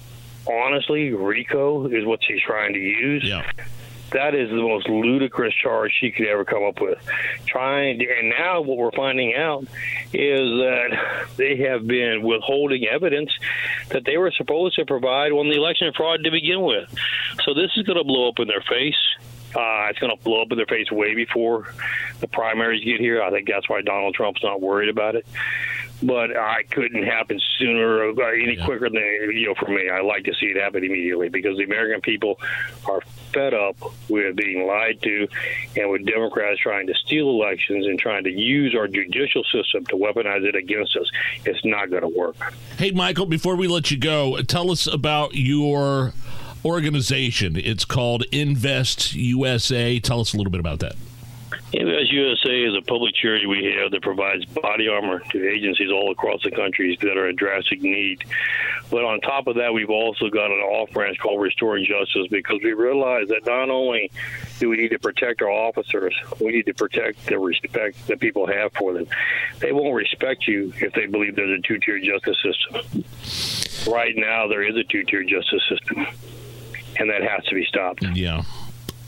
honestly, 0.49 1.13
RICO 1.13 1.87
is 1.87 2.05
what 2.05 2.21
she's 2.27 2.41
trying 2.41 2.75
to 2.75 2.79
use. 2.79 3.25
Yeah. 3.25 3.51
That 4.13 4.35
is 4.35 4.51
the 4.51 4.57
most 4.57 4.89
ludicrous 4.91 5.55
charge 5.55 5.91
she 5.99 6.11
could 6.11 6.27
ever 6.27 6.45
come 6.45 6.65
up 6.65 6.81
with. 6.83 6.99
Trying, 7.47 7.99
to, 8.01 8.05
and 8.05 8.29
now 8.29 8.61
what 8.61 8.77
we're 8.77 8.91
finding 8.91 9.35
out 9.35 9.63
is 10.13 10.49
that 10.59 11.27
they 11.37 11.57
have 11.57 11.87
been 11.87 12.23
withholding 12.23 12.85
evidence 12.85 13.31
that 13.89 14.05
they 14.05 14.19
were 14.19 14.31
supposed 14.31 14.77
to 14.77 14.85
provide 14.85 15.33
on 15.33 15.49
the 15.49 15.57
election 15.57 15.93
fraud 15.97 16.25
to 16.25 16.31
begin 16.31 16.61
with. 16.61 16.95
So 17.45 17.55
this 17.55 17.71
is 17.77 17.85
going 17.85 17.97
to 17.97 18.05
blow 18.05 18.29
up 18.29 18.39
in 18.39 18.49
their 18.49 18.61
face. 18.61 18.99
Uh, 19.55 19.89
it's 19.89 19.99
going 19.99 20.15
to 20.15 20.23
blow 20.23 20.43
up 20.43 20.51
in 20.51 20.57
their 20.57 20.67
face 20.67 20.91
way 20.91 21.15
before 21.15 21.73
the 22.21 22.27
primaries 22.27 22.85
get 22.85 23.01
here. 23.01 23.23
I 23.23 23.31
think 23.31 23.49
that's 23.49 23.69
why 23.69 23.81
Donald 23.81 24.15
Trump's 24.15 24.43
not 24.43 24.61
worried 24.61 24.89
about 24.91 25.15
it. 25.15 25.27
But 26.03 26.37
I 26.37 26.65
couldn't 26.65 27.05
happen 27.05 27.41
sooner, 27.59 27.99
or 27.99 28.11
uh, 28.11 28.33
any 28.33 28.57
quicker 28.57 28.89
than 28.89 29.03
you 29.33 29.47
know. 29.47 29.55
For 29.55 29.71
me, 29.71 29.89
I 29.89 30.01
like 30.01 30.25
to 30.25 30.35
see 30.35 30.47
it 30.47 30.57
happen 30.57 30.85
immediately 30.85 31.29
because 31.29 31.57
the 31.57 31.65
American 31.65 32.01
people 32.01 32.41
are 32.87 33.01
fed 33.33 33.55
up 33.55 33.77
with 34.09 34.37
being 34.37 34.67
lied 34.67 35.01
to, 35.03 35.29
and 35.77 35.91
with 35.91 36.05
Democrats 36.05 36.61
trying 36.61 36.87
to 36.89 36.95
steal 36.95 37.29
elections 37.31 37.87
and 37.87 37.99
trying 37.99 38.25
to 38.25 38.31
use 38.31 38.75
our 38.77 38.89
judicial 38.89 39.45
system 39.45 39.85
to 39.87 39.97
weaponize 39.97 40.45
it 40.45 40.57
against 40.57 40.97
us. 40.97 41.09
It's 41.45 41.65
not 41.65 41.91
going 41.91 42.03
to 42.03 42.09
work. 42.09 42.37
Hey, 42.79 42.91
Michael, 42.91 43.27
before 43.27 43.57
we 43.57 43.69
let 43.69 43.91
you 43.91 43.99
go, 43.99 44.41
tell 44.43 44.71
us 44.71 44.87
about 44.87 45.35
your 45.35 46.13
organization. 46.65 47.57
It's 47.57 47.85
called 47.85 48.25
Invest 48.33 49.15
USA. 49.15 49.99
Tell 50.01 50.21
us 50.21 50.35
a 50.35 50.37
little 50.37 50.51
bit 50.51 50.61
about 50.61 50.81
that. 50.81 50.97
USA 52.13 52.63
is 52.63 52.75
a 52.77 52.83
public 52.83 53.15
charity 53.15 53.47
we 53.47 53.75
have 53.79 53.91
that 53.91 54.03
provides 54.03 54.45
body 54.45 54.89
armor 54.89 55.21
to 55.31 55.49
agencies 55.49 55.91
all 55.91 56.11
across 56.11 56.43
the 56.43 56.51
country 56.51 56.97
that 57.01 57.17
are 57.17 57.29
in 57.29 57.37
drastic 57.37 57.81
need. 57.83 58.25
But 58.91 59.05
on 59.05 59.21
top 59.21 59.47
of 59.47 59.57
that, 59.57 59.73
we've 59.73 59.91
also 59.91 60.29
got 60.29 60.47
an 60.47 60.59
off 60.59 60.91
branch 60.91 61.19
called 61.19 61.41
Restoring 61.41 61.87
Justice 61.87 62.27
because 62.31 62.61
we 62.63 62.73
realize 62.73 63.29
that 63.29 63.47
not 63.47 63.71
only 63.71 64.11
do 64.59 64.69
we 64.69 64.77
need 64.77 64.91
to 64.91 64.99
protect 64.99 65.43
our 65.43 65.51
officers, 65.51 66.15
we 66.41 66.53
need 66.53 66.67
to 66.67 66.75
protect 66.75 67.27
the 67.27 67.39
respect 67.39 68.07
that 68.07 68.21
people 68.21 68.47
have 68.47 68.73
for 68.75 68.93
them. 68.93 69.07
They 69.61 69.73
won't 69.73 69.95
respect 69.95 70.47
you 70.47 70.73
if 70.77 70.93
they 70.93 71.07
believe 71.07 71.37
there's 71.37 71.59
a 71.59 71.63
two 71.63 71.79
tier 71.79 71.99
justice 71.99 72.37
system. 72.43 73.05
Right 73.93 74.15
now, 74.17 74.47
there 74.47 74.63
is 74.63 74.77
a 74.77 74.85
two 74.85 75.03
tier 75.05 75.25
justice 75.25 75.63
system, 75.69 76.07
and 76.99 77.11
that 77.11 77.23
has 77.23 77.45
to 77.47 77.55
be 77.55 77.65
stopped. 77.65 78.05
Yeah. 78.15 78.43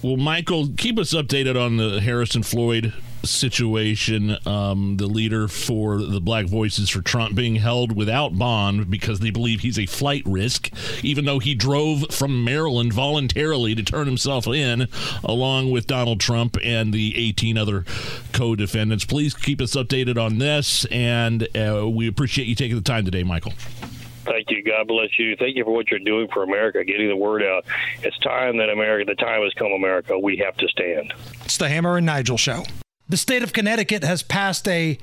Well, 0.05 0.19
Michael, 0.19 0.69
keep 0.77 0.99
us 0.99 1.15
updated 1.15 1.59
on 1.59 1.79
the 1.79 1.99
Harrison 1.99 2.43
Floyd 2.43 2.93
situation. 3.23 4.37
Um, 4.45 4.99
the 4.99 5.07
leader 5.07 5.49
for 5.49 5.97
the 5.97 6.21
Black 6.21 6.45
Voices 6.45 6.91
for 6.91 7.01
Trump 7.01 7.35
being 7.35 7.57
held 7.57 7.97
without 7.97 8.39
bond 8.39 8.91
because 8.91 9.21
they 9.21 9.31
believe 9.31 9.61
he's 9.61 9.79
a 9.79 9.87
flight 9.87 10.23
risk, 10.27 10.71
even 11.03 11.25
though 11.25 11.39
he 11.39 11.55
drove 11.55 12.11
from 12.11 12.45
Maryland 12.45 12.93
voluntarily 12.93 13.75
to 13.75 13.83
turn 13.83 14.07
himself 14.07 14.47
in, 14.47 14.89
along 15.25 15.71
with 15.71 15.87
Donald 15.87 16.21
Trump 16.21 16.59
and 16.63 16.93
the 16.93 17.17
18 17.17 17.57
other 17.57 17.87
co 18.35 18.55
defendants. 18.55 19.07
Please 19.07 19.33
keep 19.33 19.59
us 19.59 19.75
updated 19.75 20.23
on 20.23 20.37
this, 20.37 20.85
and 20.91 21.49
uh, 21.57 21.89
we 21.89 22.07
appreciate 22.07 22.47
you 22.47 22.55
taking 22.55 22.77
the 22.77 22.83
time 22.83 23.07
today, 23.07 23.23
Michael. 23.23 23.55
Thank 24.25 24.51
you. 24.51 24.63
God 24.63 24.89
bless 24.89 25.19
you. 25.19 25.37
Thank 25.37 25.57
you 25.57 25.65
for 25.65 25.73
what 25.73 25.91
you're 25.91 26.01
doing 26.01 26.29
for 26.33 26.43
America, 26.43 26.85
getting 26.85 27.09
the 27.09 27.17
word 27.17 27.43
out. 27.43 27.65
It's 28.03 28.19
time 28.19 28.57
that 28.59 28.71
America, 28.71 29.11
the 29.11 29.17
time 29.17 29.43
has 29.43 29.53
come, 29.55 29.73
America. 29.73 30.19
We 30.19 30.37
have 30.39 30.57
to 30.57 30.69
stand. 30.69 31.13
It's 31.45 31.59
the 31.59 31.69
Hammer 31.69 31.97
and 31.97 32.07
Nigel 32.07 32.37
show. 32.37 32.65
The 33.09 33.17
state 33.17 33.43
of 33.43 33.53
Connecticut 33.53 34.03
has 34.03 34.23
passed 34.23 34.67
a 34.69 34.99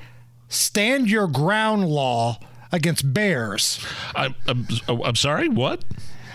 stand 0.48 1.08
your 1.08 1.28
ground 1.28 1.88
law 1.88 2.38
against 2.72 3.12
bears. 3.14 3.84
I'm, 4.14 4.34
I'm, 4.46 4.66
I'm 4.88 5.16
sorry, 5.16 5.48
what? 5.48 5.84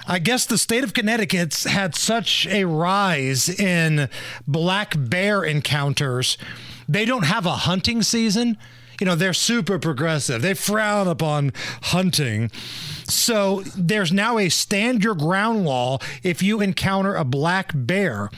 I 0.07 0.19
guess 0.19 0.45
the 0.45 0.57
state 0.57 0.85
of 0.85 0.93
Connecticut's 0.93 1.65
had 1.65 1.93
such 1.93 2.47
a 2.47 2.63
rise 2.63 3.49
in 3.49 4.09
black 4.47 4.93
bear 4.97 5.43
encounters. 5.43 6.37
They 6.87 7.03
don't 7.03 7.25
have 7.25 7.45
a 7.45 7.51
hunting 7.51 8.01
season. 8.01 8.57
You 8.99 9.05
know, 9.05 9.15
they're 9.15 9.33
super 9.33 9.79
progressive. 9.79 10.41
They 10.41 10.53
frown 10.53 11.07
upon 11.07 11.53
hunting. 11.83 12.51
So 13.05 13.61
there's 13.75 14.11
now 14.11 14.37
a 14.37 14.49
stand 14.49 15.03
your 15.03 15.15
ground 15.15 15.65
law 15.65 15.99
if 16.23 16.41
you 16.41 16.61
encounter 16.61 17.15
a 17.15 17.23
black 17.23 17.71
bear 17.73 18.29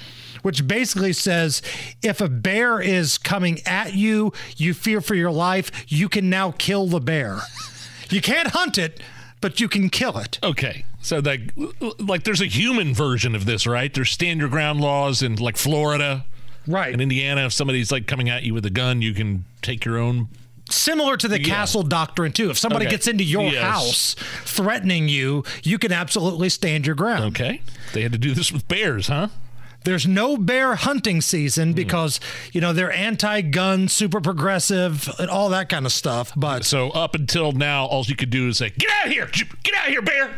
which 0.41 0.67
basically 0.67 1.13
says 1.13 1.61
if 2.01 2.21
a 2.21 2.29
bear 2.29 2.79
is 2.79 3.17
coming 3.17 3.59
at 3.65 3.93
you, 3.93 4.31
you 4.57 4.73
fear 4.73 5.01
for 5.01 5.15
your 5.15 5.31
life, 5.31 5.71
you 5.87 6.09
can 6.09 6.29
now 6.29 6.51
kill 6.51 6.87
the 6.87 6.99
bear. 6.99 7.39
You 8.09 8.21
can't 8.21 8.49
hunt 8.49 8.77
it, 8.77 9.01
but 9.41 9.59
you 9.59 9.67
can 9.67 9.89
kill 9.89 10.17
it. 10.17 10.39
Okay. 10.43 10.85
So 11.01 11.19
like 11.19 11.53
like 11.99 12.23
there's 12.23 12.41
a 12.41 12.45
human 12.47 12.93
version 12.93 13.35
of 13.35 13.45
this, 13.45 13.65
right? 13.65 13.93
There's 13.93 14.11
stand 14.11 14.39
your 14.39 14.49
ground 14.49 14.81
laws 14.81 15.21
in 15.21 15.35
like 15.35 15.57
Florida. 15.57 16.25
Right. 16.67 16.93
In 16.93 16.99
Indiana, 16.99 17.45
if 17.45 17.53
somebody's 17.53 17.91
like 17.91 18.05
coming 18.05 18.29
at 18.29 18.43
you 18.43 18.53
with 18.53 18.65
a 18.65 18.69
gun, 18.69 19.01
you 19.01 19.13
can 19.13 19.45
take 19.61 19.85
your 19.85 19.97
own 19.97 20.27
Similar 20.69 21.17
to 21.17 21.27
the 21.27 21.39
Yeah. 21.41 21.47
castle 21.47 21.83
doctrine 21.83 22.31
too. 22.31 22.49
If 22.49 22.57
somebody 22.57 22.85
Okay. 22.85 22.95
gets 22.95 23.07
into 23.07 23.23
your 23.23 23.51
Yes. 23.51 23.61
house 23.63 24.15
threatening 24.45 25.07
you, 25.09 25.43
you 25.63 25.77
can 25.79 25.91
absolutely 25.91 26.49
stand 26.49 26.85
your 26.85 26.95
ground. 26.95 27.25
Okay. 27.35 27.61
They 27.93 28.01
had 28.03 28.11
to 28.11 28.17
do 28.17 28.33
this 28.33 28.51
with 28.51 28.67
bears, 28.67 29.07
huh? 29.07 29.27
There's 29.85 30.05
no 30.05 30.35
bear 30.35 30.75
hunting 30.75 31.21
season 31.21 31.71
because, 31.73 32.19
you 32.51 32.59
know, 32.59 32.73
they're 32.73 32.91
anti-gun, 32.91 33.87
super 33.87 34.19
progressive, 34.19 35.09
and 35.17 35.29
all 35.29 35.47
that 35.49 35.69
kind 35.69 35.85
of 35.85 35.93
stuff. 35.93 36.31
But 36.35 36.65
So 36.65 36.89
up 36.91 37.15
until 37.15 37.53
now, 37.53 37.85
all 37.85 38.03
you 38.05 38.15
could 38.15 38.29
do 38.29 38.49
is 38.49 38.57
say, 38.57 38.71
"Get 38.77 38.89
out 38.91 39.07
of 39.07 39.11
here! 39.13 39.29
Get 39.63 39.73
out 39.75 39.85
of 39.87 39.91
here, 39.91 40.01
bear! 40.01 40.31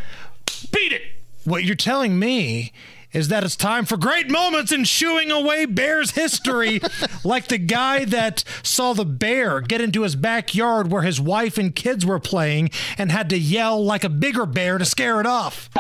Beat 0.71 0.93
it!" 0.93 1.01
What 1.43 1.63
you're 1.63 1.75
telling 1.75 2.19
me 2.19 2.71
is 3.13 3.27
that 3.27 3.43
it's 3.43 3.55
time 3.55 3.85
for 3.85 3.97
great 3.97 4.29
moments 4.29 4.71
in 4.71 4.83
shooing 4.83 5.31
away 5.31 5.65
Bears 5.65 6.11
history, 6.11 6.81
like 7.23 7.47
the 7.47 7.57
guy 7.57 8.05
that 8.05 8.43
saw 8.63 8.93
the 8.93 9.05
bear 9.05 9.61
get 9.61 9.81
into 9.81 10.03
his 10.03 10.15
backyard 10.15 10.91
where 10.91 11.01
his 11.01 11.19
wife 11.19 11.57
and 11.57 11.75
kids 11.75 12.05
were 12.05 12.19
playing 12.19 12.69
and 12.97 13.11
had 13.11 13.29
to 13.29 13.37
yell 13.37 13.83
like 13.83 14.03
a 14.03 14.09
bigger 14.09 14.45
bear 14.45 14.77
to 14.77 14.85
scare 14.85 15.19
it 15.19 15.25
off. 15.25 15.69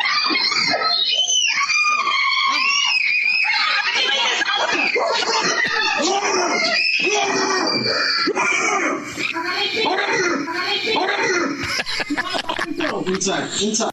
Inside, 13.21 13.61
inside. 13.61 13.91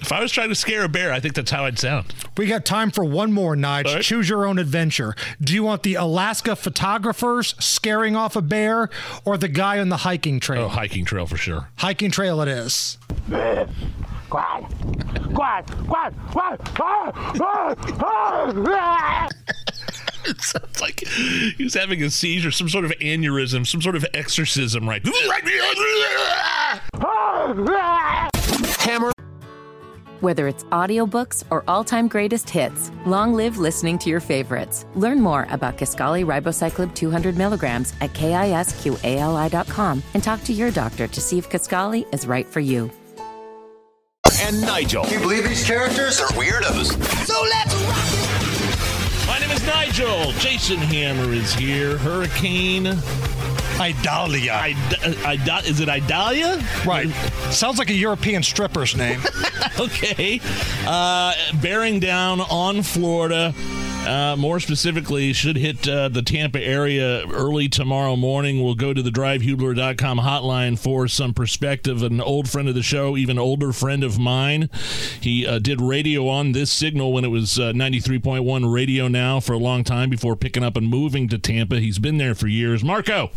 If 0.00 0.12
I 0.12 0.20
was 0.20 0.32
trying 0.32 0.48
to 0.48 0.54
scare 0.54 0.84
a 0.84 0.88
bear, 0.88 1.12
I 1.12 1.20
think 1.20 1.34
that's 1.34 1.50
how 1.50 1.64
I'd 1.64 1.78
sound. 1.78 2.14
We 2.36 2.46
got 2.46 2.64
time 2.64 2.90
for 2.90 3.04
one 3.04 3.32
more, 3.32 3.56
Nige. 3.56 4.00
Choose 4.00 4.28
your 4.28 4.46
own 4.46 4.58
adventure. 4.58 5.14
Do 5.40 5.54
you 5.54 5.62
want 5.62 5.82
the 5.82 5.94
Alaska 5.94 6.56
photographers 6.56 7.54
scaring 7.58 8.16
off 8.16 8.36
a 8.36 8.42
bear 8.42 8.90
or 9.24 9.36
the 9.36 9.48
guy 9.48 9.78
on 9.78 9.88
the 9.88 9.98
hiking 9.98 10.40
trail? 10.40 10.64
Oh, 10.64 10.68
hiking 10.68 11.04
trail 11.04 11.26
for 11.26 11.36
sure. 11.36 11.68
Hiking 11.76 12.10
trail 12.10 12.40
it 12.40 12.48
is. 12.48 12.98
Quiet. 14.30 14.66
Quiet. 15.34 15.66
Quiet. 15.86 16.14
Quiet. 16.30 16.60
Ah, 16.80 17.74
ah, 18.00 18.52
ah. 18.68 19.28
it 20.26 20.40
sounds 20.42 20.80
like 20.80 21.00
he 21.06 21.64
was 21.64 21.74
having 21.74 22.02
a 22.02 22.10
seizure, 22.10 22.50
some 22.50 22.68
sort 22.68 22.84
of 22.84 22.90
aneurysm, 22.92 23.66
some 23.66 23.80
sort 23.80 23.96
of 23.96 24.04
exorcism, 24.12 24.88
right? 24.88 25.02
Hammer. 28.80 29.12
Whether 30.20 30.48
it's 30.48 30.64
audiobooks 30.64 31.44
or 31.48 31.62
all-time 31.68 32.08
greatest 32.08 32.50
hits, 32.50 32.90
long 33.06 33.34
live 33.34 33.58
listening 33.58 33.98
to 34.00 34.10
your 34.10 34.18
favorites. 34.18 34.84
Learn 34.96 35.20
more 35.20 35.46
about 35.50 35.78
Kisqali 35.78 36.24
Ribociclib 36.26 36.92
200 36.92 37.36
milligrams 37.36 37.92
at 38.00 38.12
kisqali.com 38.14 40.02
and 40.14 40.22
talk 40.22 40.42
to 40.42 40.52
your 40.52 40.72
doctor 40.72 41.06
to 41.06 41.20
see 41.20 41.38
if 41.38 41.48
Kisqali 41.48 42.12
is 42.12 42.26
right 42.26 42.46
for 42.46 42.58
you. 42.58 42.90
And 44.40 44.60
Nigel. 44.62 45.04
Can 45.04 45.12
you 45.14 45.20
believe 45.20 45.44
these 45.44 45.64
characters 45.64 46.20
are 46.20 46.28
weirdos? 46.30 47.00
So 47.24 47.40
let's 47.40 47.74
rock! 47.86 49.28
My 49.28 49.38
name 49.38 49.50
is 49.50 49.64
Nigel. 49.66 50.32
Jason 50.40 50.78
Hammer 50.78 51.32
is 51.32 51.54
here. 51.54 51.96
Hurricane 51.98 52.86
Idalia. 53.80 54.54
Ida, 54.54 55.26
Ida, 55.26 55.56
is 55.64 55.80
it 55.80 55.88
Idalia? 55.88 56.62
Right. 56.84 57.08
Sounds 57.50 57.78
like 57.78 57.90
a 57.90 57.94
European 57.94 58.42
stripper's 58.42 58.96
name. 58.96 59.20
okay. 59.80 60.40
Uh, 60.86 61.34
bearing 61.62 62.00
down 62.00 62.40
on 62.40 62.82
Florida. 62.82 63.54
Uh, 64.06 64.36
more 64.38 64.58
specifically, 64.58 65.34
should 65.34 65.56
hit 65.56 65.86
uh, 65.86 66.08
the 66.08 66.22
Tampa 66.22 66.60
area 66.60 67.26
early 67.28 67.68
tomorrow 67.68 68.16
morning. 68.16 68.64
We'll 68.64 68.74
go 68.74 68.94
to 68.94 69.02
the 69.02 69.10
drivehubler.com 69.10 70.18
hotline 70.20 70.78
for 70.78 71.08
some 71.08 71.34
perspective. 71.34 72.02
An 72.02 72.20
old 72.20 72.48
friend 72.48 72.68
of 72.68 72.74
the 72.74 72.82
show, 72.82 73.16
even 73.18 73.38
older 73.38 73.70
friend 73.72 74.02
of 74.02 74.18
mine. 74.18 74.70
He 75.20 75.46
uh, 75.46 75.58
did 75.58 75.80
radio 75.82 76.26
on 76.26 76.52
this 76.52 76.72
signal 76.72 77.12
when 77.12 77.24
it 77.24 77.28
was 77.28 77.58
uh, 77.58 77.72
93.1 77.72 78.72
radio 78.72 79.08
now 79.08 79.40
for 79.40 79.52
a 79.52 79.58
long 79.58 79.84
time 79.84 80.08
before 80.08 80.36
picking 80.36 80.62
up 80.64 80.76
and 80.76 80.88
moving 80.88 81.28
to 81.28 81.38
Tampa. 81.38 81.78
He's 81.78 81.98
been 81.98 82.16
there 82.16 82.34
for 82.34 82.48
years. 82.48 82.82
Marco. 82.82 83.30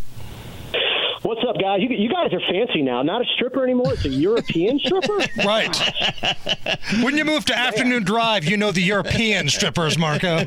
What's 1.24 1.42
up, 1.48 1.60
guys? 1.60 1.82
You, 1.82 1.90
you 1.90 2.10
guys 2.10 2.34
are 2.34 2.40
fancy 2.52 2.82
now. 2.82 3.04
Not 3.04 3.22
a 3.22 3.26
stripper 3.36 3.64
anymore. 3.64 3.94
It's 3.94 4.06
a 4.06 4.10
European 4.10 4.80
stripper. 4.80 5.20
Right. 5.46 5.76
when 7.04 7.18
you 7.18 7.26
move 7.26 7.46
to 7.46 7.58
afternoon 7.58 8.04
drive, 8.04 8.46
you 8.46 8.58
know 8.58 8.72
the 8.72 8.82
European 8.82 9.50
strippers, 9.50 9.98
Marco. 9.98 10.46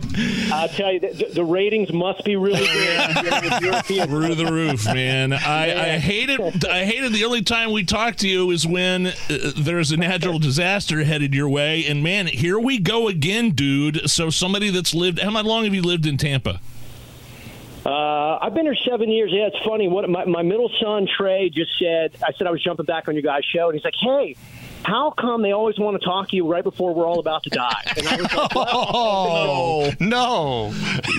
I'll 0.52 0.68
tell 0.68 0.92
you, 0.92 1.00
the, 1.00 1.30
the 1.32 1.44
ratings 1.44 1.92
must 1.92 2.24
be 2.24 2.36
really 2.36 2.66
good. 2.66 3.84
Through 3.84 4.34
the 4.34 4.48
roof, 4.50 4.86
man. 4.86 5.32
I, 5.32 5.94
I 5.94 5.98
hated. 5.98 6.64
I 6.66 6.84
hated 6.84 7.12
the 7.12 7.24
only 7.24 7.42
time 7.42 7.72
we 7.72 7.84
talked 7.84 8.20
to 8.20 8.28
you 8.28 8.50
is 8.50 8.66
when 8.66 9.08
uh, 9.08 9.12
there's 9.56 9.90
a 9.90 9.96
natural 9.96 10.38
disaster 10.38 11.04
headed 11.04 11.34
your 11.34 11.48
way, 11.48 11.84
and 11.86 12.02
man, 12.02 12.26
here 12.26 12.58
we 12.58 12.78
go 12.78 13.08
again, 13.08 13.50
dude. 13.50 14.08
So 14.08 14.30
somebody 14.30 14.70
that's 14.70 14.94
lived. 14.94 15.18
How 15.18 15.30
long 15.42 15.64
have 15.64 15.74
you 15.74 15.82
lived 15.82 16.06
in 16.06 16.16
Tampa? 16.16 16.60
Uh, 17.84 18.38
I've 18.40 18.54
been 18.54 18.64
here 18.64 18.76
seven 18.88 19.10
years. 19.10 19.30
Yeah, 19.32 19.48
it's 19.48 19.62
funny. 19.64 19.88
What 19.88 20.08
my, 20.08 20.24
my 20.24 20.42
middle 20.42 20.70
son 20.80 21.06
Trey 21.06 21.50
just 21.50 21.70
said. 21.78 22.16
I 22.22 22.32
said 22.32 22.46
I 22.46 22.50
was 22.50 22.62
jumping 22.62 22.86
back 22.86 23.08
on 23.08 23.14
your 23.14 23.22
guys' 23.22 23.44
show, 23.44 23.68
and 23.68 23.74
he's 23.74 23.84
like, 23.84 23.94
"Hey, 24.00 24.36
how 24.84 25.10
come 25.10 25.42
they 25.42 25.52
always 25.52 25.78
want 25.78 26.00
to 26.00 26.04
talk 26.04 26.28
to 26.30 26.36
you 26.36 26.50
right 26.50 26.64
before 26.64 26.94
we're 26.94 27.06
all 27.06 27.20
about 27.20 27.42
to 27.44 27.50
die?" 27.50 27.82
And 27.96 28.08
I 28.08 28.16
was 28.16 28.32
like, 28.34 28.40
oh, 28.54 29.92
no, 30.00 30.72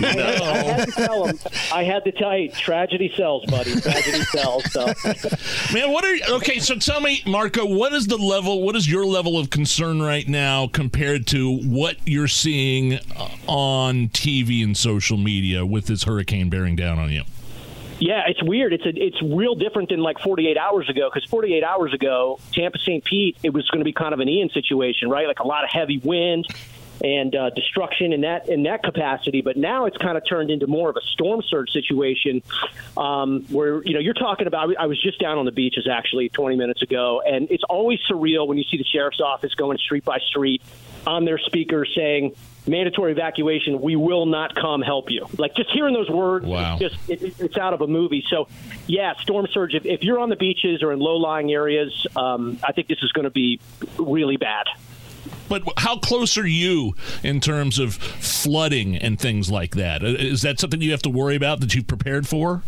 I 0.03 0.63
had 0.63 0.86
to 0.86 0.91
tell 0.91 1.26
him. 1.26 1.39
I 1.74 1.84
had 1.84 2.03
to 2.03 2.11
tell 2.11 2.38
you, 2.38 2.49
tragedy 2.51 3.11
sells, 3.16 3.45
buddy. 3.45 3.80
Tragedy 3.80 4.22
sells. 4.24 4.72
So. 4.72 4.86
Man, 5.74 5.91
what 5.91 6.03
are 6.03 6.36
okay? 6.36 6.59
So 6.59 6.76
tell 6.76 6.99
me, 7.01 7.22
Marco, 7.26 7.66
what 7.66 7.93
is 7.93 8.07
the 8.07 8.18
level? 8.18 8.61
What 8.61 8.76
is 8.76 8.89
your 8.89 9.05
level 9.05 9.38
of 9.38 9.49
concern 9.49 10.01
right 10.01 10.28
now 10.28 10.68
compared 10.68 11.28
to 11.28 11.57
what 11.59 11.97
you're 12.05 12.28
seeing 12.28 12.95
uh, 12.95 13.30
on 13.47 14.09
TV 14.09 14.63
and 14.63 14.76
social 14.76 15.18
media 15.18 15.66
with 15.66 15.86
this 15.88 16.03
hurricane 16.03 16.49
bearing 16.49 16.76
down 16.76 16.99
on 16.99 17.11
you? 17.11 17.24
Yeah, 17.99 18.23
it's 18.27 18.43
weird. 18.43 18.73
It's 18.73 18.85
a, 18.85 18.89
it's 18.89 19.21
real 19.21 19.55
different 19.55 19.89
than 19.89 19.99
like 19.99 20.19
48 20.19 20.57
hours 20.57 20.89
ago 20.89 21.09
because 21.13 21.27
48 21.29 21.63
hours 21.63 21.93
ago, 21.93 22.39
Tampa 22.51 22.77
St. 22.79 23.03
Pete, 23.03 23.37
it 23.41 23.53
was 23.53 23.67
going 23.69 23.79
to 23.79 23.85
be 23.85 23.93
kind 23.93 24.13
of 24.13 24.19
an 24.19 24.27
Ian 24.27 24.49
situation, 24.49 25.09
right? 25.09 25.27
Like 25.27 25.39
a 25.39 25.47
lot 25.47 25.63
of 25.63 25.69
heavy 25.69 25.99
wind 25.99 26.45
and 27.03 27.35
uh, 27.35 27.49
destruction 27.51 28.13
in 28.13 28.21
that 28.21 28.49
in 28.49 28.63
that 28.63 28.83
capacity. 28.83 29.41
But 29.41 29.57
now 29.57 29.85
it's 29.85 29.97
kind 29.97 30.17
of 30.17 30.23
turned 30.27 30.49
into 30.49 30.67
more 30.67 30.89
of 30.89 30.97
a 30.97 31.01
storm 31.01 31.41
surge 31.41 31.71
situation, 31.71 32.41
um, 32.97 33.45
where 33.49 33.83
you 33.83 33.93
know 33.93 33.99
you're 33.99 34.13
talking 34.13 34.47
about. 34.47 34.75
I 34.77 34.87
was 34.87 35.01
just 35.01 35.19
down 35.19 35.37
on 35.37 35.45
the 35.45 35.51
beaches 35.51 35.87
actually 35.91 36.29
20 36.29 36.55
minutes 36.55 36.81
ago, 36.81 37.21
and 37.25 37.49
it's 37.49 37.63
always 37.69 37.99
surreal 38.09 38.47
when 38.47 38.57
you 38.57 38.63
see 38.63 38.77
the 38.77 38.83
sheriff's 38.83 39.21
office 39.21 39.53
going 39.55 39.77
street 39.77 40.05
by 40.05 40.19
street 40.19 40.61
on 41.05 41.25
their 41.25 41.37
speakers 41.37 41.91
saying 41.95 42.35
mandatory 42.68 43.11
evacuation. 43.11 43.82
We 43.82 43.95
will 43.95 44.26
not 44.26 44.55
come 44.55 44.82
help 44.82 45.11
you. 45.11 45.28
Like 45.38 45.55
just 45.55 45.72
hearing 45.72 45.93
those 45.93 46.09
words, 46.09 46.45
wow. 46.45 46.78
it's 46.80 46.93
just 46.93 47.09
it, 47.09 47.39
it's 47.39 47.57
out 47.57 47.74
of 47.74 47.82
a 47.82 47.88
movie. 47.88 48.24
So, 48.30 48.47
yeah, 48.88 49.13
storm 49.22 49.47
surge. 49.51 49.76
If, 49.76 49.86
if 49.86 50.03
you're 50.03 50.20
on 50.20 50.30
the 50.30 50.36
beaches 50.36 50.84
or 50.84 50.91
in 50.91 50.99
low 50.99 51.18
lying 51.18 51.51
areas, 51.51 52.07
um, 52.16 52.59
I 52.63 52.72
think 52.72 52.88
this 52.88 53.01
is 53.03 53.11
going 53.11 53.26
to 53.26 53.32
be 53.32 53.59
really 53.97 54.38
bad. 54.38 54.68
But 55.47 55.63
how 55.78 55.97
close 55.97 56.38
are 56.38 56.47
you 56.47 56.95
in 57.24 57.39
terms 57.39 57.80
of 57.80 57.95
flooding 57.95 58.95
and 58.95 59.20
things 59.20 59.49
like 59.49 59.76
that? 59.76 60.03
Is 60.03 60.41
that 60.41 60.59
something 60.59 60.82
you 60.82 60.91
have 60.91 61.01
to 61.03 61.09
worry 61.09 61.36
about 61.36 61.59
that 61.59 61.76
you've 61.76 61.88
prepared 61.88 62.28
for? 62.28 62.63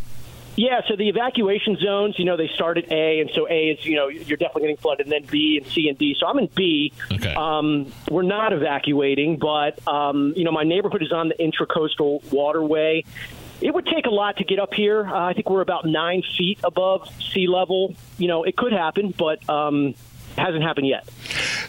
Yeah, 0.57 0.81
so 0.87 0.95
the 0.95 1.07
evacuation 1.07 1.77
zones, 1.77 2.17
you 2.17 2.25
know, 2.25 2.35
they 2.35 2.47
start 2.47 2.79
at 2.79 2.91
A, 2.91 3.19
and 3.19 3.29
so 3.35 3.47
A 3.47 3.69
is, 3.69 3.85
you 3.85 3.95
know, 3.95 4.07
you're 4.07 4.37
definitely 4.37 4.63
getting 4.63 4.77
flooded, 4.77 5.05
and 5.05 5.11
then 5.11 5.23
B 5.29 5.61
and 5.61 5.71
C 5.71 5.87
and 5.87 5.95
D. 5.95 6.15
So 6.19 6.25
I'm 6.25 6.39
in 6.39 6.47
B. 6.47 6.91
Okay. 7.11 7.35
Um, 7.35 7.93
we're 8.09 8.23
not 8.23 8.53
evacuating, 8.53 9.37
but, 9.37 9.87
um, 9.87 10.33
you 10.35 10.43
know, 10.43 10.51
my 10.51 10.63
neighborhood 10.63 11.03
is 11.03 11.11
on 11.11 11.29
the 11.29 11.35
intracoastal 11.35 12.31
waterway. 12.33 13.03
It 13.61 13.71
would 13.71 13.85
take 13.85 14.07
a 14.07 14.09
lot 14.09 14.37
to 14.37 14.43
get 14.43 14.57
up 14.57 14.73
here. 14.73 15.05
Uh, 15.05 15.27
I 15.29 15.33
think 15.33 15.47
we're 15.47 15.61
about 15.61 15.85
nine 15.85 16.23
feet 16.37 16.59
above 16.63 17.07
sea 17.21 17.47
level. 17.47 17.93
You 18.17 18.27
know, 18.27 18.43
it 18.43 18.55
could 18.55 18.73
happen, 18.73 19.13
but 19.15 19.47
um, 19.47 19.93
hasn't 20.37 20.63
happened 20.63 20.87
yet. 20.87 21.07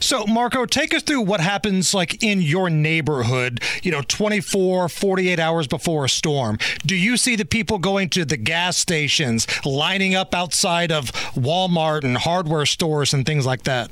So, 0.01 0.27
Marco, 0.27 0.67
take 0.67 0.95
us 0.95 1.03
through 1.03 1.23
what 1.23 1.41
happens 1.41 1.95
like 1.95 2.23
in 2.23 2.43
your 2.43 2.71
neighborhood, 2.71 3.63
you 3.83 3.91
know, 3.91 4.03
24, 4.03 4.89
48 4.89 5.39
hours 5.39 5.67
before 5.67 6.05
a 6.05 6.09
storm. 6.09 6.59
Do 6.85 6.95
you 6.95 7.17
see 7.17 7.37
the 7.37 7.45
people 7.45 7.79
going 7.79 8.11
to 8.11 8.25
the 8.25 8.37
gas 8.37 8.77
stations, 8.77 9.47
lining 9.65 10.15
up 10.15 10.35
outside 10.35 10.93
of 10.93 11.13
Walmart 11.35 12.05
and 12.05 12.17
hardware 12.17 12.67
stores 12.67 13.15
and 13.15 13.25
things 13.25 13.47
like 13.47 13.65
that? 13.65 13.91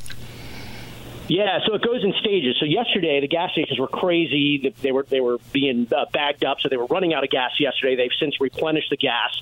Yeah, 1.29 1.59
so 1.66 1.74
it 1.74 1.83
goes 1.83 2.05
in 2.05 2.12
stages. 2.20 2.57
So 2.61 2.66
yesterday, 2.66 3.20
the 3.20 3.27
gas 3.27 3.51
stations 3.51 3.81
were 3.81 3.89
crazy. 3.89 4.72
They 4.81 4.93
were 4.93 5.05
they 5.09 5.20
were 5.20 5.39
being 5.53 5.89
uh, 5.95 6.05
bagged 6.12 6.45
up, 6.45 6.61
so 6.61 6.68
they 6.68 6.77
were 6.77 6.87
running 6.87 7.14
out 7.14 7.24
of 7.24 7.31
gas 7.31 7.59
yesterday. 7.59 7.97
They've 7.97 8.11
since 8.20 8.41
replenished 8.41 8.91
the 8.91 8.97
gas. 8.97 9.41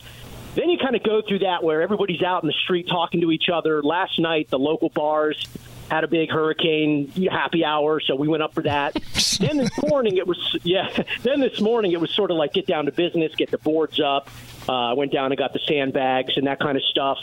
Then 0.55 0.71
you 0.71 0.79
kind 0.79 0.95
of 0.95 1.03
go 1.03 1.21
through 1.27 1.41
that 1.41 1.63
where 1.63 1.83
everybody's 1.83 2.23
out 2.23 2.43
in 2.43 2.47
the 2.47 2.55
street 2.65 2.87
talking 2.89 3.21
to 3.23 3.33
each 3.33 3.49
other. 3.53 3.83
Last 3.83 4.19
night, 4.19 4.51
the 4.51 4.59
local 4.59 4.89
bars 4.89 5.47
had 5.91 6.05
a 6.05 6.09
big 6.09 6.31
hurricane 6.31 7.09
happy 7.31 7.65
hour, 7.65 8.01
so 8.01 8.15
we 8.15 8.29
went 8.29 8.43
up 8.43 8.55
for 8.55 8.63
that. 8.63 8.95
then 9.41 9.57
this 9.59 9.71
morning 9.89 10.17
it 10.17 10.27
was 10.27 10.57
yeah. 10.63 10.89
Then 11.23 11.41
this 11.41 11.61
morning 11.61 11.93
it 11.93 12.01
was 12.01 12.11
sort 12.11 12.31
of 12.31 12.37
like 12.37 12.53
get 12.53 12.67
down 12.67 12.87
to 12.87 12.93
business, 12.93 13.35
get 13.35 13.51
the 13.51 13.59
boards 13.59 14.01
up. 14.01 14.29
I 14.69 14.93
uh, 14.93 14.95
went 14.95 15.13
down 15.13 15.31
and 15.31 15.39
got 15.39 15.53
the 15.53 15.61
sandbags 15.67 16.37
and 16.37 16.47
that 16.47 16.59
kind 16.59 16.77
of 16.77 16.83
stuff. 16.85 17.19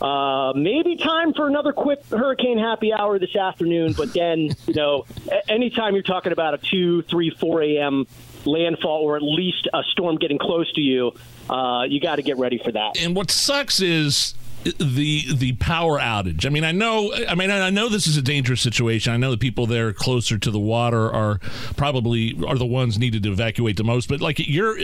Uh, 0.00 0.52
maybe 0.56 0.96
time 0.96 1.32
for 1.32 1.46
another 1.46 1.72
quick 1.72 2.04
hurricane 2.06 2.58
happy 2.58 2.92
hour 2.92 3.20
this 3.20 3.36
afternoon, 3.36 3.92
but 3.92 4.12
then 4.12 4.50
you 4.66 4.74
know, 4.74 5.06
anytime 5.48 5.94
you're 5.94 6.02
talking 6.02 6.32
about 6.32 6.54
a 6.54 6.58
two, 6.58 7.02
three, 7.02 7.30
four 7.30 7.62
a.m. 7.62 8.06
landfall 8.44 9.02
or 9.02 9.16
at 9.16 9.22
least 9.22 9.68
a 9.72 9.82
storm 9.92 10.16
getting 10.16 10.38
close 10.38 10.72
to 10.72 10.80
you, 10.80 11.12
uh, 11.50 11.84
you 11.88 12.00
got 12.00 12.16
to 12.16 12.22
get 12.22 12.38
ready 12.38 12.58
for 12.58 12.72
that. 12.72 13.00
And 13.00 13.14
what 13.14 13.30
sucks 13.30 13.80
is 13.80 14.34
the 14.64 15.34
the 15.34 15.52
power 15.54 15.98
outage. 15.98 16.46
I 16.46 16.48
mean, 16.48 16.64
I 16.64 16.72
know. 16.72 17.12
I 17.28 17.34
mean, 17.34 17.50
I 17.50 17.70
know 17.70 17.88
this 17.88 18.06
is 18.06 18.16
a 18.16 18.22
dangerous 18.22 18.60
situation. 18.60 19.12
I 19.12 19.16
know 19.16 19.30
the 19.30 19.38
people 19.38 19.66
there 19.66 19.92
closer 19.92 20.38
to 20.38 20.50
the 20.50 20.58
water 20.58 21.10
are 21.12 21.38
probably 21.76 22.38
are 22.46 22.56
the 22.56 22.66
ones 22.66 22.98
needed 22.98 23.22
to 23.24 23.32
evacuate 23.32 23.76
the 23.76 23.84
most. 23.84 24.08
But 24.08 24.20
like 24.20 24.38
you're, 24.38 24.78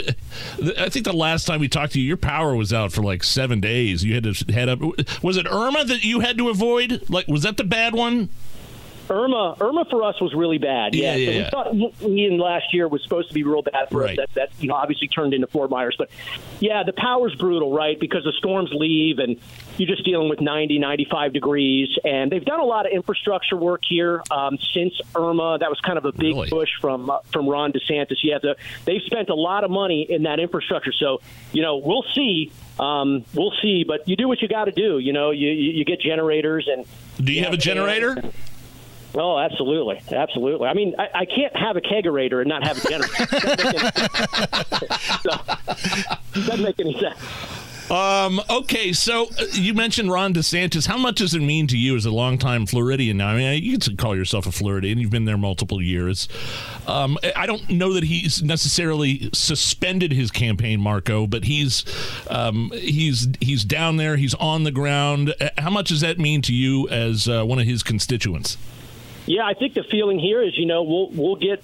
I 0.79 0.89
think 0.89 1.05
the 1.05 1.13
last 1.13 1.47
time 1.47 1.61
we 1.61 1.69
talked 1.69 1.93
to 1.93 2.01
you, 2.01 2.07
your 2.07 2.17
power 2.17 2.55
was 2.57 2.73
out 2.73 2.93
for 2.93 3.03
like 3.03 3.23
seven 3.23 3.61
days. 3.61 4.05
You 4.05 4.15
had 4.15 4.25
to 4.25 4.53
head 4.53 4.69
up. 4.69 4.81
Was 5.23 5.37
it 5.37 5.47
Irma 5.47 5.85
that 5.85 6.05
you 6.05 6.21
had 6.21 6.39
to 6.39 6.49
avoid? 6.49 7.09
Like, 7.09 7.29
was 7.29 7.43
that 7.43 7.57
the 7.57 7.65
bad 7.65 7.95
one? 7.95 8.31
Irma, 9.11 9.57
Irma 9.61 9.85
for 9.91 10.03
us 10.03 10.21
was 10.21 10.35
really 10.35 10.59
bad. 10.59 10.95
Yeah, 10.95 11.15
yeah. 11.15 11.27
so 11.27 11.33
yeah. 11.33 11.73
we 11.73 11.91
thought 11.91 12.03
Ian 12.03 12.39
last 12.39 12.75
year 12.75 12.89
was 12.89 13.03
supposed 13.03 13.29
to 13.29 13.35
be 13.35 13.43
real 13.43 13.63
bad 13.63 13.89
for 13.91 14.03
right. 14.03 14.19
us. 14.19 14.29
That, 14.35 14.35
that 14.35 14.63
you 14.63 14.69
know 14.69 14.75
obviously 14.75 15.09
turned 15.09 15.35
into 15.35 15.47
Fort 15.47 15.71
Myers, 15.71 15.97
but 15.99 16.11
yeah, 16.61 16.83
the 16.83 16.93
power's 16.93 17.35
brutal, 17.35 17.73
right? 17.73 17.99
Because 17.99 18.25
the 18.25 18.33
storms 18.33 18.71
leave 18.73 19.19
and 19.19 19.41
you're 19.77 19.89
just 19.89 20.05
dealing 20.05 20.29
with 20.29 20.41
90, 20.41 20.79
95 20.79 21.33
degrees, 21.33 21.89
and 22.05 22.31
they've 22.31 22.45
done 22.45 22.61
a 22.61 22.65
lot 22.65 22.87
of 22.87 22.93
infrastructure 22.93 23.57
work 23.57 23.83
here 23.89 24.23
um, 24.31 24.59
since 24.75 24.95
Irma. 25.15 25.59
That 25.59 25.71
was 25.71 25.81
kind 25.81 25.99
of 25.99 26.05
a 26.05 26.13
big 26.13 26.35
really? 26.35 26.51
push 26.51 26.71
from 26.81 27.11
uh, 27.11 27.21
from 27.33 27.49
Ron 27.49 27.73
DeSantis. 27.73 28.17
Yeah, 28.23 28.39
the, 28.39 28.57
they've 28.85 29.03
spent 29.03 29.29
a 29.29 29.35
lot 29.35 29.65
of 29.65 29.71
money 29.71 30.07
in 30.09 30.25
that 30.25 30.41
infrastructure. 30.41 30.93
So 30.93 31.21
you 31.53 31.63
know, 31.63 31.77
we'll 31.77 32.05
see. 32.15 32.53
Um, 32.79 33.25
we'll 33.35 33.55
see, 33.61 33.85
but 33.85 34.09
you 34.09 34.15
do 34.15 34.29
what 34.29 34.41
you 34.41 34.47
got 34.47 34.67
to 34.67 34.73
do. 34.73 34.99
You 34.99 35.13
know, 35.13 35.33
you, 35.33 35.49
you, 35.49 35.73
you 35.73 35.85
get 35.85 36.01
generators 36.01 36.69
and. 36.71 36.87
Do 37.25 37.33
you 37.33 37.43
have 37.43 37.53
a 37.53 37.57
generator? 37.57 38.23
Oh, 39.15 39.39
absolutely, 39.39 40.01
absolutely. 40.13 40.69
I 40.69 40.75
mean, 40.75 40.95
I, 40.99 41.09
I 41.21 41.25
can't 41.25 41.57
have 41.57 41.77
a 41.77 41.81
kegerator 41.81 42.41
and 42.41 42.49
not 42.49 42.63
have 42.65 42.85
a 42.85 42.89
generator. 42.89 43.27
so, 45.23 45.31
doesn't 46.47 46.63
make 46.63 46.79
any 46.79 46.99
sense. 46.99 47.19
Um, 47.91 48.41
okay, 48.51 48.93
so 48.93 49.29
uh, 49.39 49.45
you 49.53 49.73
mentioned 49.73 50.13
Ron 50.13 50.35
DeSantis. 50.35 50.87
How 50.87 50.99
much 50.99 51.17
does 51.17 51.33
it 51.33 51.41
mean 51.41 51.67
to 51.69 51.79
you 51.79 51.97
as 51.97 52.05
a 52.05 52.11
longtime 52.11 52.67
Floridian 52.67 53.17
now? 53.17 53.29
I 53.29 53.37
mean, 53.37 53.63
you 53.63 53.79
can 53.79 53.97
call 53.97 54.15
yourself 54.15 54.47
a 54.47 54.53
Floridian. 54.53 54.99
You've 54.99 55.11
been 55.11 55.25
there 55.25 55.39
multiple 55.39 55.81
years. 55.81 56.29
Um, 56.87 57.17
I 57.35 57.47
don't 57.47 57.71
know 57.71 57.95
that 57.95 58.05
he's 58.05 58.43
necessarily 58.43 59.31
suspended 59.33 60.13
his 60.13 60.31
campaign, 60.31 60.81
Marco, 60.81 61.27
but 61.27 61.45
he's 61.45 61.85
um, 62.29 62.73
he's 62.75 63.27
he's 63.41 63.65
down 63.65 63.97
there. 63.97 64.17
He's 64.17 64.35
on 64.35 64.65
the 64.65 64.73
ground. 64.73 65.35
Uh, 65.41 65.49
How 65.57 65.71
much 65.71 65.89
does 65.89 66.03
that 66.03 66.19
mean 66.19 66.43
to 66.43 66.53
you 66.53 66.89
as 66.91 67.27
uh, 67.27 67.43
one 67.45 67.59
of 67.59 67.65
his 67.65 67.83
constituents? 67.83 68.59
Yeah, 69.29 69.45
I 69.45 69.53
think 69.53 69.75
the 69.75 69.83
feeling 69.83 70.19
here 70.19 70.43
is, 70.43 70.57
you 70.57 70.65
know, 70.65 70.85
we'll 70.85 71.11
we'll 71.11 71.37
get 71.37 71.63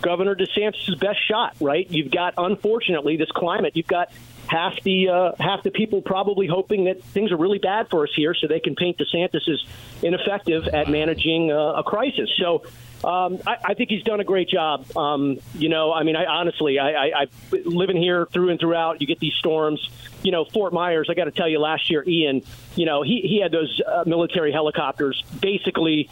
Governor 0.00 0.34
DeSantis' 0.34 0.98
best 0.98 1.18
shot, 1.28 1.54
right? 1.60 1.86
You've 1.90 2.10
got, 2.10 2.34
unfortunately, 2.38 3.18
this 3.18 3.30
climate. 3.30 3.76
You've 3.76 3.86
got 3.86 4.10
half 4.46 4.80
the 4.82 5.10
uh, 5.10 5.32
half 5.38 5.62
the 5.62 5.70
people 5.70 6.00
probably 6.00 6.46
hoping 6.46 6.84
that 6.84 7.02
things 7.02 7.32
are 7.32 7.36
really 7.36 7.58
bad 7.58 7.90
for 7.90 8.04
us 8.04 8.10
here, 8.16 8.32
so 8.32 8.46
they 8.46 8.60
can 8.60 8.76
paint 8.76 8.96
DeSantis 8.96 9.46
as 9.46 9.62
ineffective 10.02 10.68
at 10.68 10.88
managing 10.88 11.52
uh, 11.52 11.74
a 11.74 11.82
crisis. 11.82 12.30
So. 12.38 12.64
Um, 13.04 13.40
I, 13.46 13.56
I 13.62 13.74
think 13.74 13.90
he's 13.90 14.02
done 14.02 14.20
a 14.20 14.24
great 14.24 14.48
job. 14.48 14.96
Um, 14.96 15.38
you 15.54 15.68
know, 15.68 15.92
I 15.92 16.02
mean, 16.02 16.16
I 16.16 16.24
honestly, 16.24 16.78
I, 16.78 16.92
I, 16.92 17.06
I 17.20 17.26
living 17.52 17.98
here 17.98 18.24
through 18.24 18.48
and 18.48 18.58
throughout. 18.58 19.02
You 19.02 19.06
get 19.06 19.20
these 19.20 19.34
storms. 19.34 19.86
You 20.22 20.32
know, 20.32 20.46
Fort 20.46 20.72
Myers. 20.72 21.08
I 21.10 21.14
got 21.14 21.24
to 21.24 21.30
tell 21.30 21.46
you, 21.46 21.60
last 21.60 21.90
year, 21.90 22.02
Ian. 22.08 22.40
You 22.74 22.86
know, 22.86 23.02
he 23.02 23.20
he 23.20 23.38
had 23.40 23.52
those 23.52 23.82
uh, 23.86 24.04
military 24.06 24.50
helicopters 24.50 25.22
basically 25.40 26.08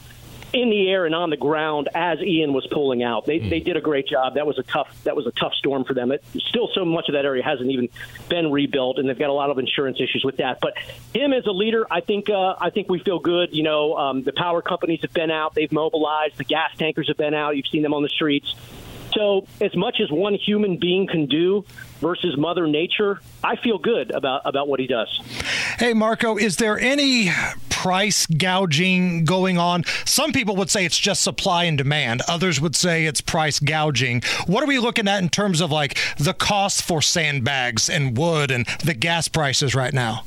in 0.55 0.71
the 0.71 0.89
air 0.89 1.05
and 1.05 1.15
on 1.15 1.31
the 1.31 1.37
ground 1.37 1.89
as 1.95 2.21
Ian 2.21 2.53
was 2.53 2.65
pulling 2.69 3.03
out. 3.03 3.27
They, 3.27 3.41
they 3.41 3.59
did 3.59 3.77
a 3.77 3.81
great 3.81 4.07
job. 4.07 4.35
That 4.35 4.47
was 4.47 4.57
a 4.57 4.63
tough 4.63 5.03
that 5.03 5.17
was 5.17 5.27
a 5.27 5.33
tough 5.33 5.53
storm 5.55 5.85
for 5.85 5.95
them. 5.95 6.13
It, 6.13 6.25
still, 6.47 6.71
so 6.73 6.85
much 6.85 7.09
of 7.09 7.15
that 7.15 7.25
area 7.25 7.43
hasn't 7.43 7.71
even 7.71 7.89
been 8.29 8.53
rebuilt, 8.53 8.99
and 8.99 9.09
they've 9.09 9.19
got 9.19 9.31
a 9.31 9.35
lot 9.35 9.51
of 9.51 9.59
insurance 9.59 9.99
issues 10.01 10.23
with 10.25 10.37
that. 10.37 10.61
But 10.61 10.75
him 11.13 11.33
as 11.33 11.45
a 11.47 11.51
leader, 11.51 11.85
I 11.91 12.01
think 12.01 12.31
uh, 12.31 12.55
I 12.59 12.71
think 12.71 12.89
we 12.89 13.01
feel 13.01 13.19
good. 13.19 13.53
You 13.53 13.65
know, 13.65 13.97
um, 13.97 14.23
the 14.23 14.33
power 14.33 14.63
companies 14.63 15.01
have 15.03 15.13
been 15.13 15.33
out. 15.33 15.55
They've 15.55 15.73
mobilized. 15.73 16.37
The 16.37 16.45
gas 16.45 16.71
tankers 16.79 17.09
have 17.09 17.17
been 17.17 17.35
out. 17.35 17.57
You've 17.57 17.67
seen 17.67 17.83
them 17.83 17.93
on 17.93 18.05
the 18.05 18.09
streets. 18.09 18.55
So, 19.13 19.47
as 19.61 19.75
much 19.77 20.01
as 20.01 20.11
one 20.11 20.35
human 20.35 20.77
being 20.79 21.07
can 21.07 21.27
do 21.27 21.65
versus 22.01 22.37
Mother 22.37 22.67
Nature, 22.67 23.21
I 23.43 23.57
feel 23.57 23.79
good 23.79 24.13
about 24.13 24.43
about 24.45 24.69
what 24.69 24.79
he 24.79 24.87
does. 24.87 25.21
Hey, 25.79 25.95
Marco, 25.95 26.37
is 26.37 26.57
there 26.57 26.79
any 26.79 27.31
price 27.85 28.25
gouging 28.25 29.27
going 29.27 29.59
on? 29.59 29.85
Some 30.07 30.33
people 30.33 30.57
would 30.57 30.71
say 30.71 30.87
it's 30.87 30.99
just 30.99 31.21
supply 31.21 31.65
and 31.65 31.77
demand. 31.77 32.23
Others 32.27 32.59
would 32.59 32.75
say 32.75 33.05
it's 33.05 33.21
price 33.21 33.61
gouging. 33.61 34.23
What 34.47 34.63
are 34.63 34.67
we 34.67 34.79
looking 34.79 35.07
at 35.07 35.23
in 35.23 35.29
terms 35.29 35.61
of 35.61 35.71
like 35.71 35.99
the 36.17 36.33
cost 36.33 36.83
for 36.83 37.03
sandbags 37.03 37.91
and 37.91 38.17
wood 38.17 38.51
and 38.51 38.65
the 38.83 38.95
gas 38.95 39.29
prices 39.29 39.75
right 39.75 39.93
now? 39.93 40.25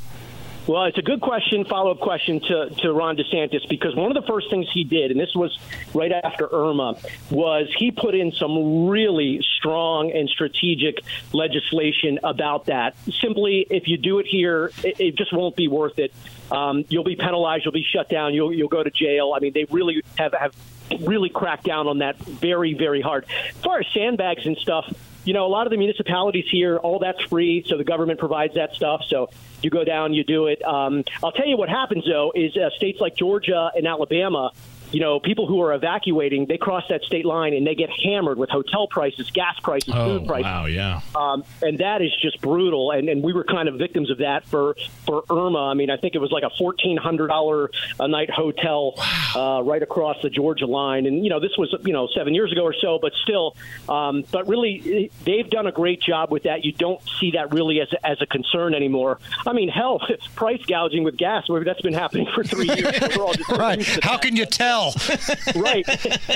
Well, 0.68 0.84
it's 0.84 0.98
a 0.98 1.02
good 1.02 1.22
question, 1.22 1.64
follow 1.64 1.92
up 1.92 2.02
question 2.02 2.42
to, 2.42 2.70
to 2.70 2.92
Ron 2.92 3.16
DeSantis, 3.16 3.70
because 3.70 3.96
one 3.96 4.16
of 4.16 4.22
the 4.22 4.28
first 4.28 4.50
things 4.50 4.68
he 4.74 4.84
did, 4.84 5.12
and 5.12 5.20
this 5.20 5.34
was 5.34 5.58
right 5.94 6.12
after 6.12 6.46
Irma, 6.52 6.98
was 7.32 7.74
he 7.78 7.92
put 7.92 8.16
in 8.16 8.34
some 8.34 8.88
really 8.88 9.42
strong 9.58 10.12
and 10.12 10.28
strategic 10.28 11.00
legislation 11.32 12.20
about 12.22 12.66
that. 12.66 12.98
Simply, 13.22 13.66
if 13.70 13.88
you 13.88 13.96
do 13.96 14.20
it 14.20 14.26
here, 14.26 14.72
it, 14.84 15.00
it 15.00 15.16
just 15.16 15.32
won't 15.32 15.56
be 15.56 15.70
worth 15.70 16.00
it. 16.00 16.14
Um, 16.52 16.84
you'll 16.90 17.06
be 17.06 17.16
penalized, 17.16 17.64
you'll 17.64 17.72
be 17.72 17.86
shut 17.90 18.10
down, 18.10 18.34
you'll, 18.34 18.54
you'll 18.54 18.68
go 18.68 18.84
to 18.84 18.92
jail. 18.92 19.32
I 19.34 19.40
mean, 19.40 19.54
they 19.54 19.64
really 19.72 20.04
have, 20.18 20.34
have 20.34 20.54
really 21.00 21.30
cracked 21.30 21.64
down 21.64 21.88
on 21.88 22.00
that 22.00 22.18
very, 22.18 22.74
very 22.74 23.00
hard. 23.00 23.26
As 23.50 23.56
far 23.56 23.80
as 23.80 23.86
sandbags 23.94 24.46
and 24.46 24.58
stuff, 24.58 24.94
you 25.28 25.34
know, 25.34 25.46
a 25.46 25.50
lot 25.50 25.68
of 25.68 25.72
the 25.72 25.78
municipalities 25.78 26.46
here, 26.50 26.78
all 26.78 27.00
that's 27.00 27.22
free, 27.24 27.66
so 27.68 27.76
the 27.78 27.84
government 27.84 28.18
provides 28.18 28.56
that 28.56 28.74
stuff. 28.74 29.04
So 29.08 29.30
you 29.62 29.70
go 29.70 29.84
down, 29.84 30.14
you 30.14 30.24
do 30.24 30.48
it. 30.48 30.64
Um, 30.64 31.04
I'll 31.22 31.34
tell 31.34 31.46
you 31.46 31.58
what 31.58 31.68
happens 31.68 32.06
though 32.06 32.32
is 32.34 32.56
uh, 32.56 32.70
states 32.78 33.02
like 33.02 33.18
Georgia 33.18 33.70
and 33.76 33.86
Alabama. 33.86 34.52
You 34.92 35.00
know, 35.00 35.20
people 35.20 35.48
who 35.48 35.62
are 35.62 35.74
evacuating, 35.74 36.46
they 36.48 36.58
cross 36.58 36.84
that 36.90 37.04
state 37.04 37.26
line 37.26 37.54
and 37.54 37.66
they 37.66 37.76
get 37.76 37.90
hammered 38.04 38.38
with 38.38 38.50
hotel 38.50 38.88
prices, 38.88 39.30
gas 39.32 39.60
prices, 39.62 39.94
Oh, 39.96 40.20
food 40.20 40.28
prices. 40.28 40.46
wow, 40.46 40.66
yeah. 40.66 41.02
Um, 41.16 41.44
and 41.62 41.78
that 41.80 42.02
is 42.02 42.12
just 42.22 42.42
brutal. 42.42 42.92
And, 42.92 43.10
and 43.10 43.24
we 43.24 43.34
were 43.34 43.44
kind 43.44 43.68
of 43.70 43.76
victims 43.76 44.10
of 44.12 44.20
that 44.20 44.46
for, 44.48 44.76
for 45.06 45.24
Irma. 45.30 45.68
I 45.70 45.74
mean, 45.74 45.90
I 45.90 45.98
think 45.98 46.16
it 46.16 46.20
was 46.20 46.32
like 46.32 46.44
a 46.44 46.50
fourteen 46.58 46.98
hundred 46.98 47.28
dollar 47.28 47.70
a 48.00 48.08
night 48.08 48.30
hotel 48.30 48.94
uh, 49.36 49.62
right 49.64 49.82
across 49.82 50.18
the 50.22 50.30
Georgia 50.30 50.66
line. 50.68 51.06
And 51.06 51.24
you 51.24 51.30
know, 51.30 51.40
this 51.40 51.52
was 51.58 51.74
you 51.84 51.94
know 51.94 52.08
seven 52.16 52.34
years 52.34 52.52
ago 52.52 52.64
or 52.64 52.74
so, 52.80 53.00
but 53.02 53.14
still. 53.24 53.56
Um, 53.90 54.24
but 54.32 54.48
really, 54.48 55.12
they've 55.24 55.50
done 55.50 55.68
a 55.68 55.72
great 55.72 56.02
job 56.02 56.32
with 56.32 56.44
that. 56.44 56.64
You 56.64 56.72
don't 56.72 57.02
see 57.20 57.32
that 57.32 57.54
really 57.54 57.82
as 57.82 57.92
a, 57.94 58.06
as 58.08 58.22
a 58.22 58.26
concern 58.26 58.74
anymore. 58.74 59.20
I 59.46 59.54
mean, 59.54 59.70
hell, 59.70 60.00
it's 60.10 60.28
price 60.36 60.62
gouging 60.66 61.04
with 61.04 61.18
gas. 61.18 61.46
That's 61.50 61.82
been 61.82 61.94
happening 61.94 62.28
for 62.34 62.44
three 62.44 62.68
years. 62.70 62.96
So 62.98 63.08
we're 63.18 63.24
all 63.26 63.34
just 63.34 63.50
right. 63.52 63.86
How 64.04 64.12
that. 64.14 64.22
can 64.22 64.36
you 64.36 64.46
tell? 64.46 64.77
right. 65.56 65.86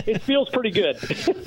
It 0.07 0.21
feels 0.21 0.49
pretty 0.49 0.71
good. 0.71 0.97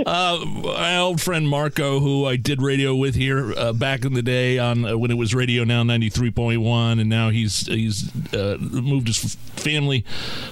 uh, 0.07 0.45
my 0.45 0.99
old 0.99 1.21
friend 1.21 1.49
Marco, 1.49 2.01
who 2.01 2.25
I 2.27 2.37
did 2.37 2.63
radio 2.63 2.95
with 2.95 3.15
here 3.15 3.53
uh, 3.57 3.73
back 3.73 4.05
in 4.05 4.15
the 4.15 4.23
day 4.23 4.59
on 4.59 4.85
uh, 4.85 4.97
when 4.97 5.11
it 5.11 5.17
was 5.17 5.35
Radio 5.35 5.65
Now 5.65 5.83
ninety 5.83 6.09
three 6.09 6.31
point 6.31 6.61
one, 6.61 6.99
and 6.99 7.09
now 7.09 7.31
he's 7.31 7.67
he's 7.67 8.11
uh, 8.35 8.57
moved 8.61 9.09
his 9.09 9.35
family 9.57 10.05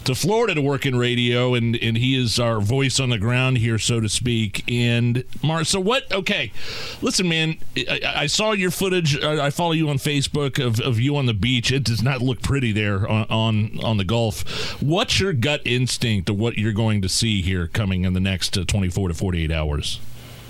to 0.04 0.14
Florida 0.14 0.54
to 0.54 0.62
work 0.62 0.86
in 0.86 0.96
radio, 0.96 1.54
and 1.54 1.76
and 1.76 1.96
he 1.96 2.20
is 2.20 2.38
our 2.38 2.60
voice 2.60 2.98
on 2.98 3.10
the 3.10 3.18
ground 3.18 3.58
here, 3.58 3.78
so 3.78 4.00
to 4.00 4.08
speak. 4.08 4.64
And 4.70 5.24
Mar, 5.42 5.64
so 5.64 5.80
what? 5.80 6.10
Okay, 6.12 6.52
listen, 7.00 7.28
man, 7.28 7.58
I, 7.76 8.00
I 8.16 8.26
saw 8.26 8.52
your 8.52 8.70
footage. 8.70 9.22
I 9.22 9.46
I 9.46 9.50
follow 9.50 9.72
you 9.72 9.88
on 9.88 9.98
Facebook 9.98 10.64
of, 10.64 10.80
of 10.80 10.98
you 10.98 11.16
on 11.16 11.26
the 11.26 11.34
beach. 11.34 11.70
It 11.70 11.84
does 11.84 12.02
not 12.02 12.20
look 12.20 12.42
pretty 12.42 12.72
there 12.72 13.08
on 13.08 13.26
on, 13.30 13.80
on 13.82 13.96
the 13.96 14.04
Gulf. 14.04 14.80
What's 14.82 15.20
your 15.20 15.32
gut 15.32 15.62
instinct 15.64 16.28
of 16.32 16.38
what 16.38 16.58
you're 16.58 16.72
going 16.72 17.02
to 17.02 17.08
see 17.08 17.42
here 17.42 17.68
coming 17.68 18.04
in 18.04 18.12
the 18.12 18.20
next 18.20 18.58
uh, 18.58 18.64
24 18.64 19.08
to 19.08 19.14
48 19.14 19.52
hours? 19.52 20.00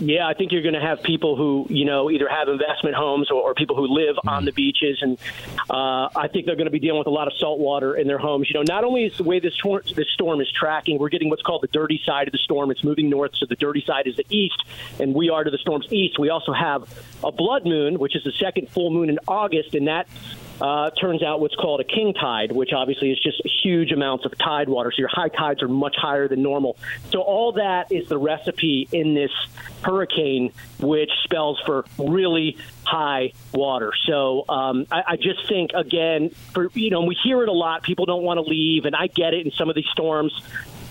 Yeah, 0.01 0.27
I 0.27 0.35
think 0.35 0.51
you're 0.51 0.63
going 0.63 0.75
to 0.75 0.81
have 0.81 1.03
people 1.03 1.37
who, 1.37 1.67
you 1.69 1.85
know, 1.85 2.11
either 2.11 2.29
have 2.29 2.49
investment 2.49 2.97
homes 2.97 3.31
or, 3.31 3.41
or 3.41 3.55
people 3.55 3.77
who 3.77 3.87
live 3.87 4.17
on 4.27 4.45
the 4.45 4.51
beaches, 4.51 4.99
and 5.01 5.17
uh, 5.71 6.09
I 6.17 6.29
think 6.33 6.47
they're 6.47 6.57
going 6.57 6.67
to 6.67 6.73
be 6.73 6.81
dealing 6.81 6.99
with 6.99 7.07
a 7.07 7.13
lot 7.13 7.29
of 7.29 7.35
salt 7.35 7.61
water 7.61 7.95
in 7.95 8.09
their 8.09 8.19
homes. 8.19 8.51
You 8.51 8.55
know, 8.55 8.65
not 8.67 8.83
only 8.83 9.05
is 9.05 9.17
the 9.17 9.23
way 9.23 9.39
this 9.39 9.55
storm, 9.55 9.83
this 9.95 10.09
storm 10.13 10.41
is 10.41 10.51
tracking, 10.51 10.99
we're 10.99 11.09
getting 11.09 11.31
what's 11.31 11.43
called 11.43 11.63
the 11.63 11.69
dirty 11.69 12.01
side 12.05 12.27
of 12.27 12.33
the 12.33 12.39
storm. 12.39 12.73
It's 12.73 12.83
moving 12.83 13.11
north, 13.11 13.33
so 13.37 13.47
the 13.47 13.55
dirty 13.55 13.85
side 13.87 14.09
is 14.09 14.17
the 14.17 14.27
east, 14.29 14.65
and 14.99 15.15
we 15.15 15.31
are 15.31 15.45
to 15.45 15.51
the 15.51 15.59
storm's 15.59 15.87
east. 15.93 16.19
We 16.19 16.31
also 16.31 16.53
have 16.53 16.89
a 17.23 17.31
blood 17.31 17.65
moon, 17.65 18.01
which 18.01 18.17
is 18.17 18.25
the 18.25 18.33
second 18.33 18.71
full 18.71 18.91
moon 18.91 19.09
in 19.09 19.21
August, 19.29 19.75
and 19.75 19.87
that 19.87 20.09
uh, 20.63 20.91
turns 20.91 21.25
out 21.25 21.41
what's 21.41 21.57
called 21.57 21.81
a 21.81 21.85
king 21.85 22.15
tide, 22.15 22.53
which 22.53 22.73
obviously 22.73 23.11
is 23.11 23.19
just 23.19 23.43
huge 23.65 23.91
amounts 23.91 24.25
of 24.25 24.39
tide 24.39 24.69
water. 24.69 24.93
So 24.93 25.01
your 25.01 25.09
high 25.09 25.29
tides 25.29 25.61
are 25.61 25.67
much 25.67 25.97
higher 25.97 26.29
than 26.29 26.41
normal. 26.41 26.77
So 27.11 27.21
all 27.21 27.53
that 27.55 27.91
is 27.91 28.09
the 28.09 28.17
recipe 28.17 28.89
in 28.93 29.13
this 29.15 29.33
hurricane, 29.83 30.53
which 30.79 31.11
spells 31.25 31.61
for 31.67 31.85
really 31.99 32.59
high 32.85 33.33
water. 33.53 33.93
So 34.07 34.45
um, 34.49 34.87
I, 34.93 35.03
I 35.09 35.17
just 35.17 35.49
think 35.49 35.73
again, 35.75 36.31
for 36.55 36.71
you 36.75 36.91
know, 36.91 37.03
we 37.03 37.17
hear 37.25 37.43
it 37.43 37.49
a 37.49 37.53
lot. 37.53 37.83
People 37.83 38.07
don't 38.07 38.23
want 38.23 38.39
to 38.39 38.43
leave, 38.43 38.85
and 38.85 38.95
I 38.95 39.09
get 39.09 39.35
it 39.35 39.45
in 39.45 39.51
some 39.51 39.69
of 39.69 39.75
these 39.75 39.89
storms. 39.91 40.33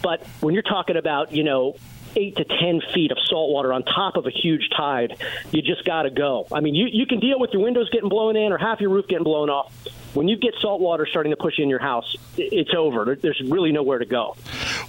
But 0.03 0.27
when 0.41 0.53
you're 0.53 0.63
talking 0.63 0.97
about 0.97 1.31
you 1.31 1.45
know 1.45 1.77
eight 2.15 2.35
to 2.37 2.43
ten 2.43 2.81
feet 2.93 3.11
of 3.11 3.17
salt 3.25 3.51
water 3.51 3.73
on 3.73 3.83
top 3.83 4.15
of 4.15 4.25
a 4.25 4.31
huge 4.31 4.69
tide, 4.75 5.15
you 5.51 5.61
just 5.61 5.85
got 5.85 6.03
to 6.03 6.09
go. 6.09 6.47
I 6.51 6.59
mean, 6.59 6.75
you, 6.75 6.87
you 6.91 7.05
can 7.05 7.19
deal 7.19 7.39
with 7.39 7.51
your 7.53 7.63
windows 7.63 7.89
getting 7.89 8.09
blown 8.09 8.35
in 8.35 8.51
or 8.51 8.57
half 8.57 8.81
your 8.81 8.89
roof 8.89 9.07
getting 9.07 9.23
blown 9.23 9.49
off. 9.49 9.73
When 10.13 10.27
you 10.27 10.35
get 10.35 10.55
salt 10.59 10.81
water 10.81 11.05
starting 11.05 11.31
to 11.31 11.37
push 11.37 11.57
in 11.57 11.69
your 11.69 11.79
house, 11.79 12.15
it's 12.37 12.73
over. 12.73 13.15
There's 13.15 13.41
really 13.41 13.71
nowhere 13.71 13.99
to 13.99 14.05
go. 14.05 14.35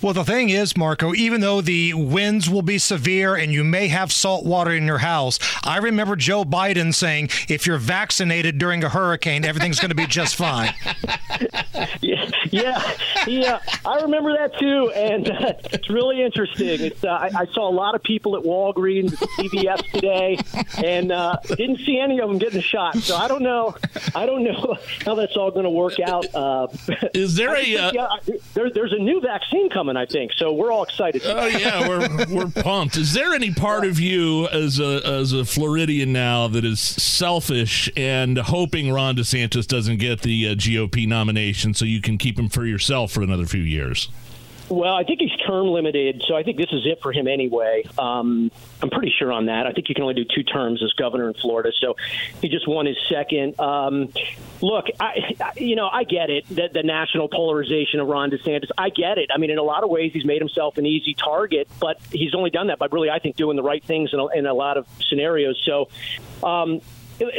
Well, 0.01 0.15
the 0.15 0.24
thing 0.24 0.51
is, 0.51 0.77
Marco, 0.77 1.15
even 1.15 1.40
though 1.40 1.61
the 1.61 1.94
winds 1.94 2.51
will 2.51 2.62
be 2.62 2.78
severe 2.78 3.36
and 3.36 3.53
you 3.53 3.62
may 3.62 3.89
have 3.89 4.12
salt 4.12 4.44
water 4.44 4.73
in 4.73 4.85
your 4.85 4.99
house, 4.99 5.39
I 5.62 5.78
remember 5.78 6.16
Joe 6.16 6.44
Biden 6.44 6.93
saying 6.93 7.31
if 7.49 7.66
you're 7.66 7.78
vaccinated 7.78 8.59
during 8.59 8.82
a 8.82 8.89
hurricane, 8.89 9.44
everything's 9.44 9.78
going 9.78 9.90
to 9.90 9.94
be 9.94 10.07
just 10.07 10.35
fine. 10.35 10.74
yeah, 12.01 12.31
yeah, 12.51 12.93
yeah. 13.27 13.61
I 13.85 14.01
remember 14.01 14.32
that 14.36 14.59
too, 14.59 14.90
and 14.90 15.31
uh, 15.31 15.53
it's 15.73 15.89
really 15.89 16.23
interesting. 16.23 16.81
It's, 16.81 17.05
uh, 17.05 17.09
I, 17.09 17.31
I 17.36 17.47
saw 17.47 17.69
a 17.69 17.74
lot 17.74 17.94
of 17.94 18.03
people 18.03 18.36
at 18.36 18.43
Walgreens, 18.43 19.12
CVS 19.39 19.90
today, 19.93 20.39
and 20.85 21.12
uh, 21.12 21.36
didn't 21.49 21.78
see 21.78 21.99
any 21.99 22.19
of 22.20 22.28
them 22.28 22.39
getting 22.39 22.59
a 22.59 22.62
shot. 22.62 22.97
So 22.97 23.16
I 23.16 23.28
don't 23.28 23.43
know. 23.43 23.77
I 24.15 24.27
don't 24.27 24.44
know 24.44 24.78
how 25.13 25.21
that's 25.21 25.37
all 25.37 25.51
going 25.51 25.65
to 25.65 25.71
work 25.71 26.01
out. 26.01 26.27
Uh, 26.35 26.69
Is 27.15 27.37
there 27.37 27.55
a 27.55 27.63
think, 27.63 27.81
uh, 27.81 27.91
yeah, 27.95 28.35
there, 28.55 28.71
there's 28.71 28.93
a 28.93 28.99
new 28.99 29.21
vaccine 29.21 29.69
coming, 29.71 29.97
I 29.97 30.07
think. 30.07 30.33
So 30.37 30.53
we're 30.53 30.73
all 30.73 30.83
excited. 30.83 31.23
Oh 31.25 31.47
yeah, 31.47 31.89
we're 31.89 32.27
we're 32.35 32.63
pumped. 32.63 32.97
Is 32.97 33.13
there 33.13 33.35
any 33.35 33.53
part 33.53 33.85
of 33.85 34.01
you 34.01 34.49
as 34.49 34.81
a 34.81 35.07
as 35.07 35.33
a 35.33 35.45
Floridian 35.45 36.13
now 36.13 36.49
that 36.49 36.65
is 36.65 36.81
selfish 36.81 37.91
and 37.97 38.39
hoping 38.39 38.91
Ron 38.91 39.17
DeSantis 39.17 39.67
doesn't 39.67 39.99
get 39.99 40.23
the 40.23 40.49
uh, 40.49 40.55
GOP 40.55 41.07
nomination 41.07 41.75
so 41.75 41.85
you 41.85 42.01
can 42.01 42.19
keep 42.19 42.39
him 42.39 42.49
for 42.49 42.65
yourself 42.65 43.13
for 43.13 43.23
another 43.23 43.47
few 43.47 43.63
years? 43.63 44.09
Well, 44.73 44.94
I 44.94 45.05
think 45.05 45.20
he's 45.20 45.36
term 45.47 45.66
limited, 45.66 46.24
so 46.27 46.35
I 46.35 46.44
think 46.44 46.57
this 46.57 46.73
is 46.73 46.86
it 46.86 47.03
for 47.03 47.12
him 47.12 47.28
anyway. 47.28 47.85
Um, 47.99 48.51
I'm 48.81 48.89
pretty 48.89 49.12
sure 49.19 49.31
on 49.31 49.47
that. 49.47 49.66
I 49.66 49.73
think 49.73 49.90
you 49.90 49.94
can 49.94 50.03
only 50.03 50.15
do 50.15 50.24
two 50.24 50.43
terms 50.43 50.82
as 50.82 50.94
governor 50.94 51.28
in 51.28 51.35
Florida, 51.35 51.73
so 51.78 51.94
he 52.40 52.49
just 52.49 52.66
won 52.66 52.86
his 52.86 52.97
second. 53.07 53.61
Um, 53.61 54.09
look, 54.62 54.86
I, 54.99 55.36
you 55.59 55.77
know, 55.77 55.90
I 55.93 56.05
get 56.05 56.31
it 56.31 56.49
that 56.57 56.73
the 56.73 56.82
national 56.82 57.28
polarization 57.28 58.01
of 58.01 58.09
Ron 58.09 58.31
DeSantis. 58.31 58.70
I 58.78 58.89
get 58.89 59.19
it. 59.19 59.28
I 59.35 59.36
mean, 59.36 59.51
in 59.51 59.59
a 59.59 59.62
lot 59.62 59.85
of 59.85 59.90
ways, 59.90 60.15
he's 60.15 60.24
made 60.24 60.40
himself 60.40 60.78
an 60.78 60.86
easy 60.86 61.12
target, 61.12 61.69
but 61.78 62.01
he's 62.11 62.35
only 62.35 62.49
done 62.49 62.69
that 62.69 62.78
by 62.78 62.89
really, 62.90 63.11
I 63.11 63.19
think, 63.19 63.36
doing 63.36 63.57
the 63.57 63.62
right 63.62 63.85
things 63.85 64.15
in 64.15 64.20
a, 64.20 64.27
in 64.28 64.47
a 64.47 64.55
lot 64.55 64.78
of 64.78 64.86
scenarios. 65.07 65.61
So. 65.66 65.90
Um, 66.43 66.81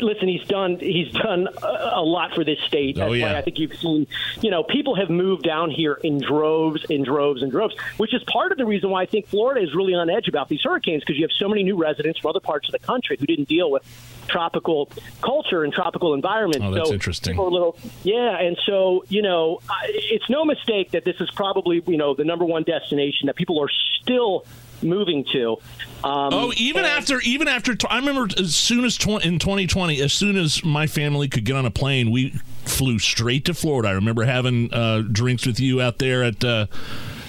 listen, 0.02 0.28
he's 0.28 0.48
done 0.48 0.78
he's 0.80 1.12
done 1.12 1.48
a 1.62 2.02
lot 2.02 2.34
for 2.34 2.44
this 2.44 2.60
state. 2.68 2.98
Oh, 2.98 3.00
that's 3.02 3.10
Oh, 3.10 3.14
yeah. 3.14 3.34
why 3.34 3.40
I 3.40 3.42
think 3.42 3.60
you've 3.60 3.76
seen, 3.76 4.08
you 4.42 4.50
know, 4.52 4.64
people 4.64 4.96
have 4.96 5.10
moved 5.10 5.44
down 5.44 5.70
here 5.72 5.94
in 6.04 6.20
droves, 6.20 6.84
in 6.90 7.04
droves, 7.04 7.42
and 7.42 7.52
droves, 7.52 7.76
which 7.98 8.14
is 8.14 8.24
part 8.24 8.52
of 8.52 8.58
the 8.58 8.66
reason 8.66 8.90
why 8.90 9.04
I 9.04 9.06
think 9.06 9.28
Florida 9.28 9.62
is 9.62 9.74
really 9.76 9.94
on 9.94 10.10
edge 10.10 10.28
about 10.28 10.50
these 10.50 10.62
hurricanes 10.64 11.02
because 11.04 11.18
you 11.18 11.24
have 11.24 11.32
so 11.38 11.48
many 11.48 11.64
new 11.64 11.78
residents 11.78 12.20
from 12.20 12.30
other 12.30 12.40
parts 12.40 12.68
of 12.68 12.74
the 12.74 12.80
country 12.80 13.18
who 13.20 13.26
didn't 13.26 13.48
deal 13.48 13.70
with 13.72 13.84
tropical 14.28 14.90
culture 15.22 15.64
and 15.64 15.74
tropical 15.74 16.14
environment. 16.14 16.64
Oh, 16.64 16.72
that's 16.72 16.88
so 16.90 16.94
interesting. 16.94 17.38
little, 17.38 17.78
yeah, 18.04 18.40
and 18.40 18.58
so 18.66 19.06
you 19.10 19.22
know, 19.22 19.60
it's 19.86 20.30
no 20.30 20.46
mistake 20.46 20.92
that 20.92 21.04
this 21.06 21.20
is 21.20 21.30
probably 21.32 21.84
you 21.88 21.98
know 21.98 22.14
the 22.14 22.24
number 22.26 22.46
one 22.46 22.64
destination 22.64 23.28
that 23.28 23.36
people 23.36 23.60
are 23.62 23.70
still 24.02 24.46
moving 24.84 25.26
to. 25.32 25.58
Um, 26.04 26.34
Oh, 26.34 26.54
even 26.58 26.86
after, 26.86 27.20
even 27.22 27.48
after, 27.48 27.76
I 27.90 27.98
remember 27.98 28.28
as 28.38 28.56
soon 28.56 28.84
as 28.86 28.98
tw- 28.98 29.24
in 29.24 29.40
2020, 29.40 30.02
as 30.02 30.14
soon 30.14 30.36
as 30.38 30.64
my 30.64 30.88
family 30.88 31.28
could 31.28 31.46
get 31.46 31.56
on 31.56 31.66
a 31.66 31.72
plane, 31.72 32.12
we 32.12 32.32
flew 32.66 33.00
straight 33.00 33.46
to 33.46 33.54
Florida. 33.54 33.90
I 33.90 33.94
remember 33.94 34.24
having 34.24 34.74
uh, 34.74 35.02
drinks 35.10 35.46
with 35.46 35.60
you 35.60 35.82
out 35.82 36.00
there 36.00 36.24
at 36.24 36.44
uh, 36.44 36.68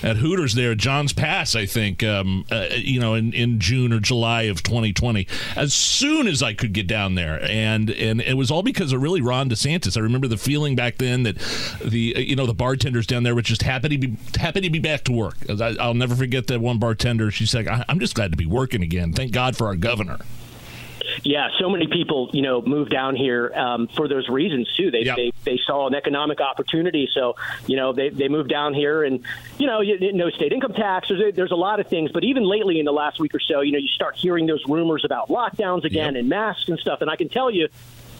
at 0.05 0.19
Hooters 0.19 0.55
there 0.55 0.73
at 0.73 0.79
John's 0.79 1.13
Pass. 1.13 1.57
I 1.57 1.67
think 1.67 2.05
um, 2.05 2.45
uh, 2.51 2.69
you 2.77 3.01
know 3.01 3.15
in, 3.15 3.33
in 3.33 3.59
June 3.59 3.93
or 3.93 3.99
July 3.99 4.43
of 4.43 4.63
2020. 4.63 5.27
As 5.57 5.73
soon 5.73 6.29
as 6.29 6.43
I 6.43 6.53
could 6.53 6.73
get 6.73 6.87
down 6.87 7.15
there, 7.15 7.43
and 7.43 7.91
and 7.91 8.21
it 8.21 8.35
was 8.35 8.51
all 8.51 8.63
because 8.63 8.93
of 8.93 9.03
really 9.03 9.23
Ron 9.23 9.49
DeSantis. 9.49 9.97
I 9.97 10.01
remember 10.01 10.29
the 10.29 10.37
feeling 10.37 10.77
back 10.77 10.99
then 10.99 11.23
that 11.25 11.39
the 11.83 12.15
you 12.19 12.37
know 12.37 12.47
the 12.47 12.55
bartenders 12.55 13.07
down 13.07 13.23
there 13.23 13.35
were 13.35 13.43
just 13.43 13.63
happy 13.63 13.89
to 13.89 13.99
be 13.99 14.17
happy 14.39 14.61
to 14.61 14.71
be 14.71 14.79
back 14.79 15.05
to 15.05 15.13
work. 15.13 15.37
I, 15.49 15.75
I'll 15.81 15.95
never 15.95 16.15
forget 16.15 16.47
that 16.49 16.61
one 16.61 16.79
bartender. 16.79 17.31
She's 17.31 17.55
like, 17.55 17.67
I'm 17.89 17.99
just 17.99 18.15
glad 18.15 18.31
to 18.33 18.37
be 18.37 18.47
working 18.47 18.83
again. 18.83 19.13
Thank 19.13 19.33
God 19.33 19.57
for 19.57 19.67
our 19.67 19.77
governor. 19.77 20.19
Yeah, 21.23 21.49
so 21.59 21.69
many 21.69 21.87
people, 21.87 22.31
you 22.33 22.43
know, 22.43 22.63
move 22.63 22.89
down 22.91 23.17
here 23.17 23.53
um, 23.55 23.89
for 23.89 24.09
those 24.09 24.29
reasons 24.29 24.73
too. 24.77 24.91
They, 24.91 25.05
they 25.17 25.33
they 25.45 25.61
saw 25.67 25.87
an 25.87 25.95
economic 25.95 26.41
opportunity, 26.41 27.09
so 27.13 27.37
you 27.67 27.77
know 27.77 27.93
they 27.93 28.09
they 28.11 28.29
moved 28.29 28.51
down 28.51 28.75
here, 28.75 29.05
and 29.05 29.25
you 29.59 29.67
know, 29.67 29.81
you, 29.81 30.13
no 30.13 30.31
state 30.31 30.53
income 30.53 30.73
tax. 30.73 31.09
There's, 31.09 31.35
there's 31.35 31.53
a 31.53 31.57
lot 31.57 31.81
of 31.81 31.89
things, 31.89 32.11
but 32.13 32.25
even 32.25 32.45
lately 32.45 32.79
in 32.79 32.85
the 32.85 32.93
last 32.93 33.21
week 33.21 33.35
or 33.35 33.41
so, 33.41 33.61
you 33.61 33.73
know, 33.73 33.79
you 33.79 33.89
start 33.89 34.17
hearing 34.17 34.47
those 34.47 34.65
rumors 34.67 35.05
about 35.05 35.29
lockdowns 35.29 35.85
again 35.85 36.17
and 36.17 36.29
masks 36.29 36.69
and 36.69 36.79
stuff. 36.79 37.01
And 37.01 37.11
I 37.11 37.17
can 37.17 37.29
tell 37.29 37.51
you, 37.51 37.69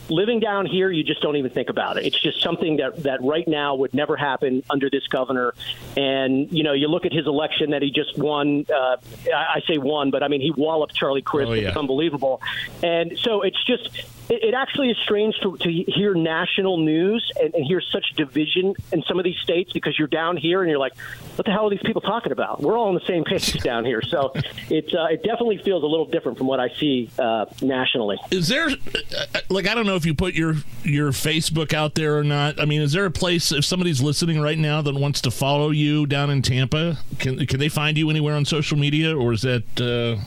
living 0.09 0.41
down 0.41 0.67
here, 0.67 0.91
you 0.91 1.05
just 1.05 1.21
don't 1.21 1.37
even 1.37 1.51
think 1.51 1.71
about 1.71 1.97
it. 1.97 2.07
It's 2.07 2.21
just 2.21 2.43
something 2.43 2.77
that 2.77 3.03
that 3.05 3.23
right 3.23 3.47
now 3.47 3.75
would 3.77 3.95
never 3.95 4.17
happen 4.17 4.63
under 4.71 4.91
this 4.91 5.07
governor. 5.09 5.55
And 5.97 6.51
you 6.53 6.63
know, 6.63 6.73
you 6.73 6.89
look 6.89 7.07
at 7.07 7.13
his 7.13 7.27
election 7.27 7.71
that 7.71 7.83
he 7.83 7.91
just 7.91 8.17
won. 8.19 8.67
Uh, 8.73 8.97
I, 9.35 9.57
I 9.57 9.63
say 9.67 9.79
won, 9.79 10.11
but 10.11 10.23
I 10.23 10.29
mean 10.29 10.41
he 10.41 10.51
walloped 10.51 10.95
Charlie 10.95 11.23
Crist. 11.23 11.51
Oh, 11.51 11.55
yeah. 11.55 11.69
It's 11.69 11.77
unbelievable. 11.77 12.41
And 12.83 13.19
so 13.19 13.43
it's 13.43 13.63
just. 13.65 13.91
It, 14.29 14.45
it 14.45 14.55
actually 14.55 14.91
is 14.91 14.97
strange 14.99 15.39
to, 15.43 15.57
to 15.59 15.71
hear 15.71 16.15
national 16.15 16.79
news 16.79 17.31
and, 17.41 17.55
and 17.55 17.65
hear 17.65 17.81
such 17.81 18.07
division 18.17 18.75
in 18.93 19.03
some 19.03 19.19
of 19.19 19.25
these 19.25 19.39
states 19.39 19.73
because 19.73 19.99
you're 19.99 20.09
down 20.09 20.37
here 20.37 20.63
and 20.63 20.71
you're 20.71 20.79
like, 20.79 20.97
what 21.37 21.45
the 21.45 21.53
hell 21.53 21.67
are 21.67 21.71
these 21.71 21.83
people 21.85 22.01
talking 22.01 22.33
about? 22.33 22.61
We're 22.61 22.77
all 22.77 22.89
on 22.89 22.95
the 22.95 23.05
same 23.07 23.25
page 23.25 23.53
down 23.63 23.85
here. 23.85 24.03
So 24.03 24.33
it, 24.71 24.95
uh, 24.95 25.07
it 25.07 25.23
definitely 25.23 25.59
feels 25.59 25.83
a 25.83 25.87
little 25.87 26.07
different 26.07 26.39
from 26.39 26.47
what 26.47 26.61
I 26.61 26.69
see 26.71 27.11
uh, 27.19 27.47
nationally. 27.61 28.19
Is 28.31 28.49
there 28.49 28.69
uh, 28.69 29.41
like 29.49 29.67
I 29.67 29.75
don't 29.75 29.87
know 29.87 29.97
if 29.97 30.07
you 30.07 30.15
put 30.15 30.35
your 30.35 30.55
your 30.83 31.11
Facebook 31.11 31.73
out 31.73 31.95
there 31.95 32.19
or 32.19 32.25
not. 32.25 32.61
I 32.61 32.65
mean, 32.65 32.83
is 32.83 32.93
there 32.93 33.07
a 33.07 33.11
place 33.11 33.53
if 33.53 33.65
somebody's 33.65 34.01
listening 34.01 34.41
right 34.41 34.59
now 34.59 34.83
that 34.83 34.95
wants 34.95 35.21
to 35.23 35.31
follow 35.31 35.71
you 35.71 36.07
down 36.07 36.31
in 36.31 36.43
Tampa? 36.43 36.99
Can 37.19 37.45
can 37.47 37.59
they 37.59 37.69
find 37.69 37.97
you 37.97 38.11
anywhere 38.11 38.35
on 38.35 38.45
social 38.45 38.79
media, 38.79 39.17
or 39.17 39.33
is 39.33 39.43
that? 39.43 39.81
Uh, 39.81 40.23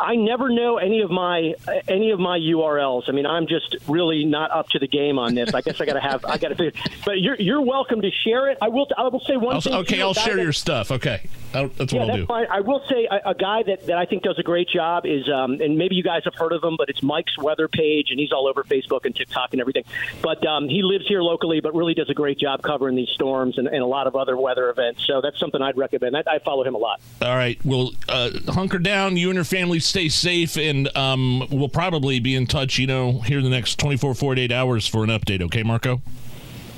I 0.00 0.16
never 0.16 0.48
know 0.48 0.78
any 0.78 1.02
of 1.02 1.10
my 1.10 1.54
any 1.86 2.10
of 2.10 2.18
my 2.18 2.38
URLs. 2.38 3.04
I 3.08 3.12
mean, 3.12 3.26
I'm 3.26 3.46
just 3.46 3.76
really 3.86 4.24
not 4.24 4.50
up 4.50 4.68
to 4.70 4.78
the 4.78 4.88
game 4.88 5.18
on 5.18 5.34
this. 5.34 5.52
I 5.52 5.60
guess 5.60 5.80
I 5.80 5.84
got 5.84 5.92
to 5.94 6.00
have 6.00 6.24
I 6.24 6.38
got 6.38 6.48
to 6.48 6.54
figure. 6.54 6.72
But 7.04 7.20
you're 7.20 7.36
you're 7.36 7.60
welcome 7.60 8.00
to 8.02 8.10
share 8.10 8.48
it. 8.50 8.58
I 8.62 8.68
will 8.68 8.88
I 8.96 9.02
will 9.08 9.20
say 9.20 9.36
one 9.36 9.54
I'll- 9.56 9.60
thing. 9.60 9.74
okay, 9.74 10.00
I'll 10.00 10.14
share 10.14 10.38
your 10.38 10.52
stuff. 10.52 10.90
Okay, 10.90 11.22
I'll, 11.54 11.62
yeah, 11.62 12.00
I'll 12.00 12.06
that's 12.06 12.18
do. 12.18 12.26
fine. 12.26 12.46
I 12.50 12.60
will 12.60 12.82
say 12.88 13.06
a, 13.10 13.30
a 13.30 13.34
guy 13.34 13.62
that, 13.64 13.86
that 13.86 13.98
I 13.98 14.06
think 14.06 14.22
does 14.22 14.38
a 14.38 14.42
great 14.42 14.68
job 14.68 15.06
is, 15.06 15.28
um, 15.28 15.60
and 15.60 15.76
maybe 15.76 15.94
you 15.96 16.02
guys 16.02 16.22
have 16.24 16.34
heard 16.34 16.52
of 16.52 16.62
him, 16.62 16.76
but 16.76 16.88
it's 16.88 17.02
Mike's 17.02 17.36
Weather 17.38 17.68
Page, 17.68 18.08
and 18.10 18.20
he's 18.20 18.32
all 18.32 18.46
over 18.46 18.62
Facebook 18.62 19.04
and 19.04 19.14
TikTok 19.14 19.50
and 19.52 19.60
everything. 19.60 19.84
But 20.22 20.46
um, 20.46 20.68
he 20.68 20.82
lives 20.82 21.06
here 21.06 21.22
locally, 21.22 21.60
but 21.60 21.74
really 21.74 21.94
does 21.94 22.10
a 22.10 22.14
great 22.14 22.38
job 22.38 22.62
covering 22.62 22.96
these 22.96 23.08
storms 23.10 23.58
and, 23.58 23.66
and 23.66 23.82
a 23.82 23.86
lot 23.86 24.06
of 24.06 24.16
other 24.16 24.36
weather 24.36 24.70
events. 24.70 25.06
So 25.06 25.20
that's 25.20 25.38
something 25.38 25.60
I'd 25.60 25.76
recommend. 25.76 26.16
I, 26.16 26.22
I 26.26 26.38
follow 26.38 26.64
him 26.64 26.74
a 26.74 26.78
lot. 26.78 27.00
All 27.22 27.36
right, 27.36 27.58
well, 27.64 27.92
uh, 28.08 28.30
hunker 28.48 28.78
down. 28.78 29.16
You 29.16 29.30
and 29.30 29.34
your 29.34 29.44
family 29.44 29.80
stay 29.80 30.08
safe, 30.08 30.56
and 30.56 30.94
um, 30.96 31.46
we'll 31.50 31.68
probably 31.68 32.20
be 32.20 32.34
in 32.34 32.46
touch. 32.46 32.78
You 32.78 32.86
know, 32.86 33.20
here 33.20 33.38
in 33.38 33.44
the 33.44 33.50
next 33.50 33.78
24, 33.78 34.14
48 34.14 34.52
hours 34.52 34.86
for 34.86 35.04
an 35.04 35.10
update. 35.10 35.42
Okay, 35.42 35.62
Marco. 35.62 36.00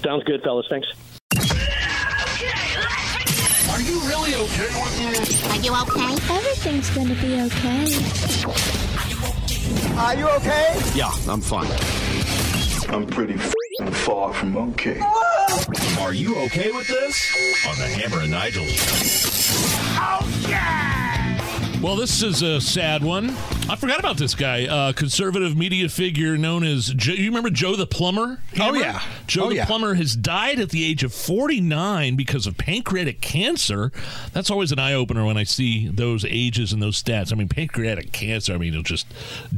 Sounds 0.03 0.25
good, 0.25 0.43
fellas. 0.43 0.67
Thanks. 0.69 0.89
Are 3.73 3.81
you 3.81 4.01
really 4.01 4.35
okay 4.35 4.69
with 4.83 4.99
this? 4.99 5.45
Are 5.51 5.57
you 5.57 5.73
okay? 5.83 6.13
Everything's 6.35 6.91
gonna 6.91 7.15
be 7.15 7.41
okay. 7.41 7.87
Are 9.97 10.15
you 10.15 10.29
okay? 10.29 10.79
Yeah, 10.95 11.11
I'm 11.27 11.41
fine. 11.41 11.71
I'm 12.91 13.07
pretty 13.07 13.35
f***ing 13.35 13.91
far 13.93 14.35
from 14.35 14.57
okay. 14.59 15.01
Are 16.01 16.13
you 16.13 16.37
okay 16.41 16.71
with 16.71 16.87
this? 16.87 17.67
On 17.67 17.77
the 17.77 17.87
Hammer 17.87 18.21
and 18.21 18.31
Nigel 18.31 18.67
Oh, 20.05 20.47
yeah! 20.49 21.32
Well, 21.83 21.97
this 21.97 22.23
is 22.23 22.43
a 22.43 22.61
sad 22.61 23.03
one. 23.03 23.31
I 23.69 23.75
forgot 23.75 23.99
about 23.99 24.17
this 24.17 24.37
guy, 24.37 24.67
uh, 24.67 24.93
conservative 24.93 25.57
media 25.57 25.89
figure 25.89 26.39
known 26.39 26.63
as. 26.63 26.89
Joe, 26.95 27.13
you 27.15 27.27
remember 27.27 27.51
Joe 27.51 27.75
the 27.75 27.89
plumber? 27.89 28.39
Hammer? 28.55 28.79
yeah. 28.79 29.03
Joe 29.27 29.45
Oh, 29.47 29.49
the 29.49 29.57
yeah. 29.57 29.65
plumber 29.67 29.95
has 29.95 30.15
died 30.15 30.61
at 30.61 30.69
the 30.71 30.85
age 30.85 31.03
of 31.03 31.13
49 31.13 32.15
because 32.15 32.47
of 32.47 32.57
pancreatic 32.57 33.21
cancer. 33.21 33.91
That's 34.33 34.49
always 34.49 34.71
an 34.71 34.79
eye 34.79 34.95
opener 34.95 35.25
when 35.27 35.37
I 35.37 35.43
see 35.43 35.89
those 35.89 36.25
ages 36.25 36.73
and 36.73 36.81
those 36.81 37.03
stats. 37.03 37.33
I 37.33 37.37
mean, 37.37 37.49
pancreatic 37.49 38.13
cancer. 38.13 38.55
I 38.55 38.59
mean, 38.59 38.75
it'll 38.75 38.85
just 38.85 39.07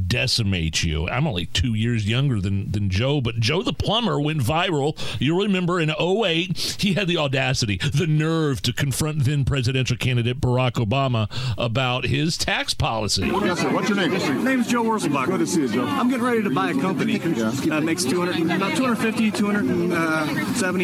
decimate 0.09 0.82
you. 0.82 1.06
I'm 1.10 1.26
only 1.26 1.44
two 1.46 1.74
years 1.74 2.09
younger 2.09 2.40
than 2.40 2.70
than 2.72 2.88
Joe, 2.88 3.20
but 3.20 3.36
Joe 3.38 3.62
the 3.62 3.74
plumber 3.74 4.18
went 4.18 4.40
viral. 4.40 4.98
You'll 5.20 5.42
remember 5.42 5.78
in 5.78 5.90
08, 5.90 6.76
he 6.80 6.94
had 6.94 7.06
the 7.06 7.18
audacity, 7.18 7.76
the 7.92 8.06
nerve 8.06 8.62
to 8.62 8.72
confront 8.72 9.24
then 9.24 9.44
presidential 9.44 9.98
candidate 9.98 10.40
Barack 10.40 10.72
Obama 10.82 11.28
about 11.59 12.05
his 12.06 12.14
tax 12.36 12.74
policy. 12.74 13.27
Yes, 13.27 13.61
sir. 13.61 13.73
What's 13.73 13.89
your 13.89 13.97
name? 13.99 14.45
Name's 14.45 14.66
Joe 14.69 14.85
Wurzelbach. 14.85 15.27
Good 15.27 15.41
to 15.41 15.47
see 15.47 15.62
you, 15.62 15.69
Joe. 15.69 15.85
I'm 15.85 16.09
getting 16.09 16.24
ready 16.24 16.43
to 16.43 16.51
buy 16.51 16.70
a 16.70 16.74
company 16.74 17.19
that 17.19 17.82
makes 17.82 18.05
200, 18.05 18.57
about 18.57 18.77
250, 18.77 19.31
270, 19.31 19.95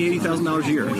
uh, 0.09 0.13
80,000 0.13 0.45
dollars 0.45 0.67
a 0.67 0.71
year. 0.71 0.91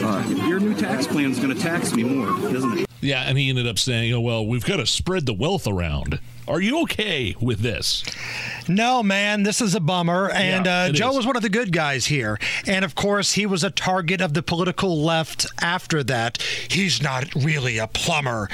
Your 0.47 0.59
new 0.59 0.73
tax 0.73 1.07
plan 1.07 1.31
is 1.31 1.39
going 1.39 1.55
to 1.55 1.61
tax 1.61 1.93
me 1.93 2.03
more, 2.03 2.29
isn't 2.55 2.79
it? 2.79 2.87
Yeah, 3.01 3.23
and 3.23 3.37
he 3.37 3.49
ended 3.49 3.67
up 3.67 3.79
saying, 3.79 4.13
"Oh 4.13 4.21
well, 4.21 4.45
we've 4.45 4.65
got 4.65 4.77
to 4.77 4.85
spread 4.85 5.25
the 5.25 5.33
wealth 5.33 5.67
around." 5.67 6.19
Are 6.51 6.59
you 6.59 6.81
okay 6.81 7.33
with 7.39 7.59
this? 7.59 8.03
No, 8.67 9.01
man, 9.01 9.43
this 9.43 9.61
is 9.61 9.73
a 9.73 9.79
bummer. 9.79 10.29
And 10.29 10.65
Yeah, 10.65 10.83
uh, 10.83 10.91
Joe 10.91 11.11
is. 11.11 11.17
was 11.17 11.25
one 11.25 11.37
of 11.37 11.43
the 11.43 11.49
good 11.49 11.71
guys 11.71 12.07
here. 12.07 12.37
And 12.67 12.83
of 12.83 12.93
course, 12.93 13.33
he 13.33 13.45
was 13.45 13.63
a 13.63 13.69
target 13.69 14.19
of 14.19 14.33
the 14.33 14.43
political 14.43 15.01
left 15.01 15.45
after 15.61 16.03
that. 16.03 16.41
He's 16.69 17.01
not 17.01 17.33
really 17.33 17.77
a 17.77 17.87
plumber. 17.87 18.49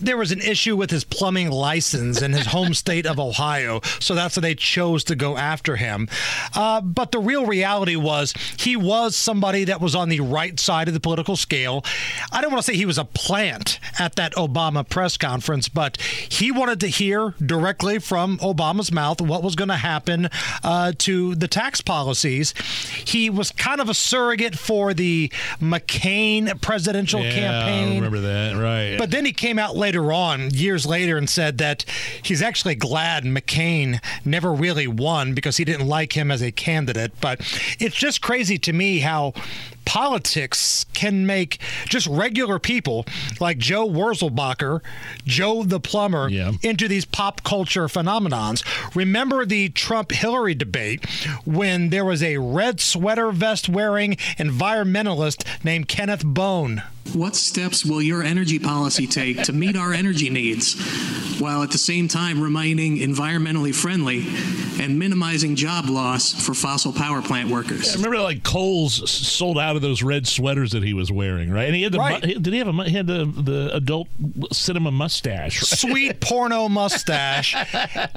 There 0.00 0.16
was 0.16 0.30
an 0.30 0.40
issue 0.40 0.76
with 0.76 0.92
his 0.92 1.02
plumbing 1.02 1.50
license 1.50 2.22
in 2.22 2.32
his 2.32 2.46
home 2.46 2.72
state 2.84 3.04
of 3.04 3.18
Ohio. 3.18 3.80
So 3.98 4.14
that's 4.14 4.36
why 4.36 4.42
they 4.42 4.54
chose 4.54 5.02
to 5.04 5.16
go 5.16 5.36
after 5.36 5.74
him. 5.74 6.08
Uh, 6.54 6.80
but 6.80 7.10
the 7.10 7.18
real 7.18 7.46
reality 7.46 7.96
was 7.96 8.32
he 8.58 8.76
was 8.76 9.16
somebody 9.16 9.64
that 9.64 9.80
was 9.80 9.96
on 9.96 10.08
the 10.08 10.20
right 10.20 10.58
side 10.60 10.86
of 10.86 10.94
the 10.94 11.00
political 11.00 11.36
scale. 11.36 11.84
I 12.30 12.40
don't 12.42 12.52
want 12.52 12.64
to 12.64 12.70
say 12.70 12.76
he 12.76 12.86
was 12.86 12.98
a 12.98 13.04
plant 13.04 13.80
at 13.98 14.14
that 14.16 14.34
Obama 14.34 14.88
press 14.88 15.16
conference, 15.16 15.68
but 15.68 16.00
he 16.00 16.52
wanted 16.52 16.78
to 16.80 16.86
hear 16.86 17.34
directly 17.44 17.98
from 17.98 18.38
Obama's 18.38 18.92
mouth 18.92 19.20
what 19.20 19.42
was 19.42 19.54
going 19.54 19.68
to 19.68 19.76
happen 19.76 20.28
uh, 20.62 20.92
to 20.98 21.34
the 21.34 21.48
tax 21.48 21.80
policies. 21.80 22.54
He 23.04 23.30
was 23.30 23.50
kind 23.50 23.80
of 23.80 23.88
a 23.88 23.94
surrogate 23.94 24.58
for 24.58 24.94
the 24.94 25.32
McCain 25.60 26.60
presidential 26.60 27.20
yeah, 27.20 27.64
I 27.66 27.94
remember 27.94 28.20
that, 28.20 28.56
right? 28.56 28.98
But 28.98 29.10
then 29.10 29.24
he 29.24 29.32
came 29.32 29.58
out 29.58 29.76
later 29.76 30.12
on, 30.12 30.50
years 30.50 30.86
later, 30.86 31.16
and 31.16 31.28
said 31.28 31.58
that 31.58 31.84
he's 32.22 32.42
actually 32.42 32.74
glad 32.74 33.24
McCain 33.24 34.02
never 34.24 34.52
really 34.52 34.86
won 34.86 35.34
because 35.34 35.56
he 35.56 35.64
didn't 35.64 35.86
like 35.86 36.16
him 36.16 36.30
as 36.30 36.42
a 36.42 36.52
candidate. 36.52 37.12
But 37.20 37.40
it's 37.78 37.96
just 37.96 38.20
crazy 38.20 38.58
to 38.58 38.72
me 38.72 39.00
how 39.00 39.32
politics 39.90 40.86
can 40.94 41.26
make 41.26 41.58
just 41.88 42.06
regular 42.06 42.60
people 42.60 43.04
like 43.40 43.58
Joe 43.58 43.88
Wurzelbacher, 43.88 44.82
Joe 45.24 45.64
the 45.64 45.80
plumber, 45.80 46.28
into 46.62 46.86
these 46.86 47.04
pop 47.04 47.42
culture 47.42 47.88
phenomenons. 47.88 48.62
Remember 48.94 49.44
the 49.44 49.68
Trump 49.70 50.12
Hillary 50.12 50.54
debate 50.54 51.04
when 51.44 51.88
there 51.90 52.04
was 52.04 52.22
a 52.22 52.36
red 52.38 52.78
sweater 52.78 53.32
vest 53.32 53.68
wearing 53.68 54.14
environmentalist 54.38 55.44
named 55.64 55.88
Kenneth 55.88 56.24
Bone. 56.24 56.84
What 57.12 57.34
steps 57.34 57.84
will 57.84 58.00
your 58.00 58.22
energy 58.22 58.58
policy 58.60 59.06
take 59.08 59.42
to 59.44 59.52
meet 59.52 59.76
our 59.76 59.92
energy 59.92 60.30
needs 60.30 60.80
while 61.40 61.62
at 61.64 61.72
the 61.72 61.78
same 61.78 62.06
time 62.06 62.40
remaining 62.40 62.98
environmentally 62.98 63.74
friendly 63.74 64.24
and 64.80 64.96
minimizing 64.96 65.56
job 65.56 65.86
loss 65.88 66.32
for 66.32 66.54
fossil 66.54 66.92
power 66.92 67.20
plant 67.20 67.50
workers? 67.50 67.94
I 67.94 67.96
remember 67.96 68.20
like 68.20 68.44
Kohl's 68.44 69.10
sold 69.10 69.58
out 69.58 69.74
of 69.74 69.82
those 69.82 70.04
red 70.04 70.28
sweaters 70.28 70.70
that 70.70 70.84
he 70.84 70.94
was 70.94 71.10
wearing, 71.10 71.50
right? 71.50 71.64
And 71.66 71.74
he 71.74 71.82
had 71.82 71.92
the 71.92 71.98
mu- 71.98 72.04
Right. 72.04 72.24
he- 72.24 72.34
did 72.34 72.52
he 72.52 72.58
have 72.60 72.68
a 72.68 72.72
mu- 72.72 72.84
he 72.84 72.92
had 72.92 73.08
the, 73.08 73.24
the 73.24 73.74
adult 73.74 74.06
cinema 74.52 74.92
mustache? 74.92 75.62
right? 75.62 75.78
sweet 75.80 76.20
porno 76.20 76.68
mustache. 76.68 77.56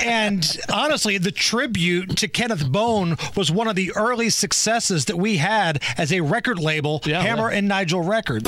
and 0.03 0.57
honestly, 0.71 1.17
the 1.17 1.31
tribute 1.31 2.15
to 2.17 2.27
Kenneth 2.27 2.67
Bone 2.71 3.17
was 3.35 3.49
one 3.51 3.67
of 3.67 3.75
the 3.75 3.91
early 3.95 4.29
successes 4.29 5.05
that 5.05 5.17
we 5.17 5.37
had 5.37 5.81
as 5.97 6.13
a 6.13 6.21
record 6.21 6.59
label, 6.59 7.01
Hammer 7.05 7.49
and 7.49 7.67
Nigel 7.67 8.01
Records. 8.03 8.47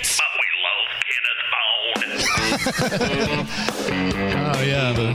Oh 4.53 4.63
yeah, 4.63 4.91
the 4.93 5.13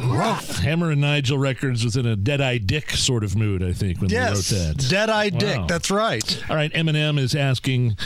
Hammer 0.62 0.90
and 0.90 1.00
Nigel 1.00 1.38
Records 1.38 1.84
was 1.84 1.96
in 1.96 2.06
a 2.06 2.16
Dead 2.16 2.40
Eye 2.40 2.58
Dick 2.58 2.90
sort 2.90 3.22
of 3.22 3.36
mood, 3.36 3.62
I 3.62 3.72
think, 3.72 4.00
when 4.00 4.10
Yes, 4.10 4.50
they 4.50 4.56
wrote 4.56 4.76
that. 4.76 4.88
Dead 4.88 5.10
Eye 5.10 5.30
Dick, 5.30 5.60
that's 5.68 5.90
right. 5.90 6.44
All 6.50 6.56
right, 6.56 6.72
Eminem 6.72 7.18
is 7.18 7.34
asking 7.34 7.96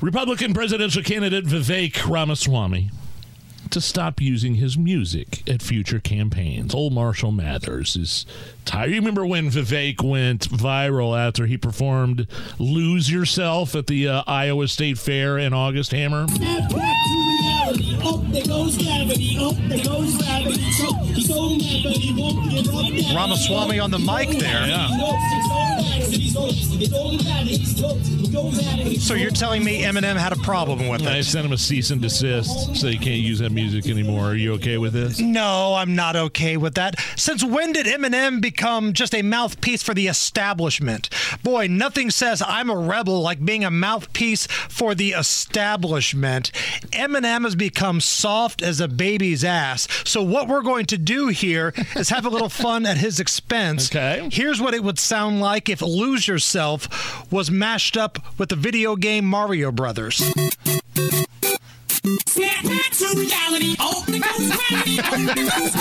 Republican 0.00 0.54
presidential 0.54 1.02
candidate 1.02 1.44
Vivek 1.46 2.08
Ramaswamy 2.08 2.90
to 3.70 3.80
stop 3.80 4.20
using 4.20 4.56
his 4.56 4.76
music 4.78 5.42
at 5.48 5.62
future 5.62 5.98
campaigns. 5.98 6.74
Old 6.74 6.92
Marshall 6.92 7.32
Mathers 7.32 7.96
is 7.96 8.26
tired. 8.64 8.90
You 8.90 8.96
remember 8.96 9.26
when 9.26 9.50
Vivek 9.50 10.02
went 10.02 10.48
viral 10.50 11.18
after 11.18 11.46
he 11.46 11.56
performed 11.56 12.26
"Lose 12.58 13.10
Yourself" 13.10 13.74
at 13.74 13.86
the 13.88 14.08
uh, 14.08 14.22
Iowa 14.26 14.68
State 14.68 14.98
Fair 14.98 15.38
in 15.38 15.52
August? 15.52 15.90
Hammer. 15.92 16.26
Ramaswamy 23.14 23.80
on 23.80 23.90
the 23.90 23.98
mic 23.98 24.28
there. 24.38 24.66
So 28.98 29.14
you're 29.14 29.30
telling 29.30 29.64
me 29.64 29.82
Eminem 29.82 30.16
had 30.16 30.32
a 30.32 30.36
problem 30.36 30.88
with 30.88 31.02
it? 31.02 31.08
I 31.08 31.20
sent 31.20 31.46
him 31.46 31.52
a 31.52 31.58
cease 31.58 31.90
and 31.90 32.00
desist, 32.00 32.76
so 32.76 32.88
you 32.88 32.98
can't 32.98 33.20
use 33.20 33.38
that 33.38 33.52
music 33.52 33.86
anymore. 33.88 34.30
Are 34.30 34.34
you 34.34 34.54
okay 34.54 34.78
with 34.78 34.92
this? 34.92 35.20
No, 35.20 35.74
I'm 35.74 35.94
not 35.94 36.16
okay 36.16 36.56
with 36.56 36.74
that. 36.74 36.98
Since 37.16 37.44
when 37.44 37.72
did 37.72 37.86
Eminem 37.86 38.40
become 38.40 38.92
just 38.92 39.14
a 39.14 39.22
mouthpiece 39.22 39.82
for 39.82 39.94
the 39.94 40.08
establishment? 40.08 41.08
Boy, 41.42 41.66
nothing 41.68 42.10
says 42.10 42.42
I'm 42.46 42.70
a 42.70 42.76
rebel 42.76 43.20
like 43.22 43.44
being 43.44 43.64
a 43.64 43.70
mouthpiece 43.70 44.46
for 44.46 44.94
the 44.94 45.12
establishment. 45.12 46.50
Eminem 46.90 47.46
has 47.54 47.58
become 47.58 48.00
soft 48.00 48.62
as 48.62 48.80
a 48.80 48.88
baby's 48.88 49.44
ass. 49.44 49.86
So 50.04 50.22
what 50.22 50.48
we're 50.48 50.62
going 50.62 50.86
to 50.86 50.98
do 50.98 51.28
here 51.28 51.72
is 51.94 52.08
have 52.08 52.26
a 52.26 52.28
little 52.28 52.48
fun 52.64 52.84
at 52.84 52.96
his 52.96 53.20
expense. 53.20 53.90
Okay. 53.94 54.28
Here's 54.32 54.60
what 54.60 54.74
it 54.74 54.82
would 54.82 54.98
sound 54.98 55.40
like 55.40 55.68
if 55.68 55.80
Lose 55.80 56.26
Yourself 56.26 57.30
was 57.30 57.50
mashed 57.50 57.96
up 57.96 58.18
with 58.38 58.48
the 58.48 58.56
video 58.56 58.96
game 58.96 59.24
Mario 59.24 59.70
Brothers. 59.70 60.20
Snap 62.26 62.64
back 62.64 62.90
to 62.90 63.06
reality. 63.16 63.76
Oh, 63.80 64.04
the 64.06 64.18
ghost 64.18 64.52
gravity. 64.52 64.98
Oh, 65.02 65.16
the 65.24 65.34
ghost 65.48 65.74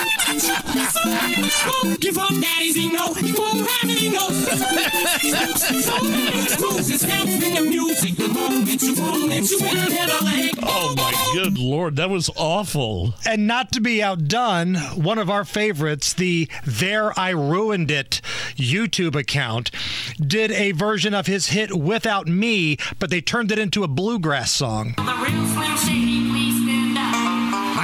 gravity. 1.04 1.50
So 1.50 1.98
give 1.98 2.18
up, 2.18 2.30
daddies, 2.30 2.78
you 2.78 2.92
know. 2.94 3.14
You 3.16 3.36
won't 3.38 3.68
have 3.70 3.90
any 3.90 4.10
no. 4.10 4.30
So 4.30 6.02
many 6.02 6.34
moves 6.62 7.04
and 7.04 7.30
in 7.30 7.54
the 7.56 7.62
music. 7.70 8.16
The 8.16 8.28
moment 8.30 8.82
you 8.82 8.94
want 8.96 9.34
it, 9.34 9.52
you 9.52 9.58
will 9.60 9.74
never 9.74 10.26
let 10.26 10.56
go. 10.56 10.62
Oh 10.66 10.94
my 10.96 11.12
good 11.34 11.58
lord, 11.58 11.98
that 11.98 12.10
was 12.10 12.30
awful. 12.38 13.16
And 13.26 13.46
not 13.48 13.72
to 13.74 13.82
be 13.82 14.02
outdone, 14.02 14.76
one 14.76 15.18
of 15.18 15.30
our 15.30 15.44
favorites, 15.44 16.14
the 16.14 16.48
There 16.66 17.18
I 17.20 17.32
Ruined 17.32 17.92
It 17.92 18.22
YouTube 18.56 19.16
account, 19.16 19.72
did 20.20 20.52
a 20.52 20.72
version 20.72 21.14
of 21.14 21.28
his 21.28 21.48
hit 21.48 21.76
Without 21.76 22.28
Me, 22.28 22.78
but 23.00 23.10
they 23.10 23.20
turned 23.20 23.52
it 23.52 23.60
into 23.60 23.84
a 23.84 23.88
bluegrass 23.88 24.52
song. 24.52 24.94
The 24.96 25.02
real 25.04 25.46
Slim 25.48 25.78
Shady, 25.78 26.13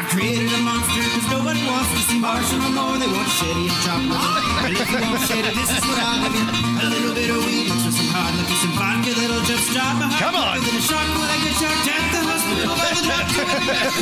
created 0.09 0.49
a 0.49 0.61
monster 0.65 1.05
because 1.05 1.27
no 1.29 1.39
one 1.45 1.59
wants 1.69 1.89
to 1.93 2.01
see 2.09 2.19
Marshall 2.19 2.57
no 2.65 2.69
more. 2.73 2.97
They 2.97 3.09
want 3.09 3.29
Shady 3.29 3.69
and 3.69 3.79
chocolate. 3.85 4.17
But 4.61 4.71
if 4.73 4.89
you 4.89 4.99
want 5.05 5.21
Shady, 5.29 5.51
this 5.53 5.69
is 5.69 5.83
what 5.85 5.99
I'll 6.01 6.17
give 6.25 6.33
you. 6.33 6.45
A 6.81 6.85
little 6.89 7.13
bit 7.13 7.29
of 7.29 7.39
weed 7.45 7.69
and 7.69 7.93
some 7.93 8.09
hard 8.09 8.33
liquor, 8.33 8.57
some 8.57 8.73
vodka 8.73 9.11
that'll 9.13 9.45
just 9.45 9.69
start 9.69 10.01
my 10.01 10.09
heart. 10.09 10.21
Come 10.21 10.35
on. 10.35 10.57
Then 10.65 10.75
a 10.75 10.83
shark 10.83 11.09
when 11.13 11.29
I 11.29 11.37
get 11.45 11.55
sharked 11.61 11.87
at 11.93 12.05
the 12.09 12.21
hospital 12.25 12.73
by 12.73 12.89
the 12.97 13.03
doctor. 13.05 13.45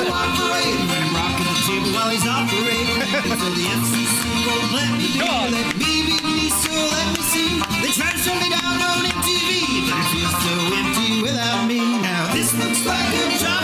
Walk 0.07 0.35
away 0.47 0.67
when 0.87 1.01
I'm 1.03 1.11
rocking 1.11 1.47
the 1.51 1.57
table 1.67 1.91
while 1.91 2.11
he's 2.15 2.27
operating. 2.27 2.99
Until 3.27 3.51
the 3.51 3.65
FCC 3.67 4.19
won't 4.47 4.67
let 4.79 4.89
me 4.95 5.07
do 5.11 5.27
Let 5.27 5.51
me 5.51 5.75
be 5.75 5.93
me, 6.23 6.47
so 6.55 6.71
let 6.71 7.07
me 7.11 7.21
see. 7.27 7.51
They 7.83 7.91
try 7.91 8.09
to 8.15 8.19
shut 8.23 8.37
me 8.39 8.47
down 8.47 8.79
on 8.79 9.03
MTV, 9.11 9.91
but 9.91 9.95
it 9.99 10.07
feels 10.15 10.35
so 10.39 10.53
empty 10.71 11.09
without 11.19 11.67
me. 11.67 11.83
Now 11.99 12.31
this 12.31 12.55
looks 12.55 12.81
like 12.87 13.11
a 13.11 13.27
job. 13.43 13.56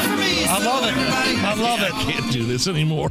I 0.47 0.63
love 0.63 0.83
it. 0.85 0.93
I 1.43 1.53
love 1.55 1.81
it. 1.81 1.93
I 1.93 2.11
can't 2.11 2.31
do 2.31 2.43
this 2.43 2.67
anymore. 2.67 3.09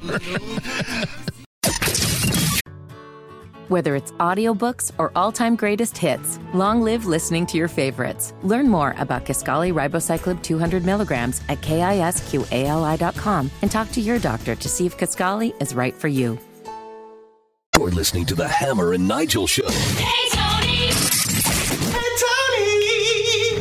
Whether 3.68 3.96
it's 3.96 4.12
audiobooks 4.12 4.92
or 4.98 5.12
all-time 5.16 5.56
greatest 5.56 5.96
hits, 5.96 6.38
long 6.52 6.82
live 6.82 7.06
listening 7.06 7.46
to 7.46 7.56
your 7.56 7.68
favorites. 7.68 8.34
Learn 8.42 8.68
more 8.68 8.94
about 8.98 9.24
Kisqali 9.24 9.72
Ribociclib 9.72 10.42
200 10.42 10.84
milligrams 10.84 11.40
at 11.48 11.62
kisqali.com 11.62 13.50
and 13.62 13.70
talk 13.70 13.90
to 13.92 14.00
your 14.02 14.18
doctor 14.18 14.54
to 14.54 14.68
see 14.68 14.84
if 14.84 14.98
Kisqali 14.98 15.54
is 15.62 15.74
right 15.74 15.94
for 15.94 16.08
you. 16.08 16.38
You're 17.78 17.90
listening 17.90 18.26
to 18.26 18.34
the 18.34 18.46
Hammer 18.46 18.92
and 18.92 19.08
Nigel 19.08 19.46
Show. 19.46 19.66
Hey, 19.70 20.28
Tony! 20.32 20.92
Hey, 21.90 22.16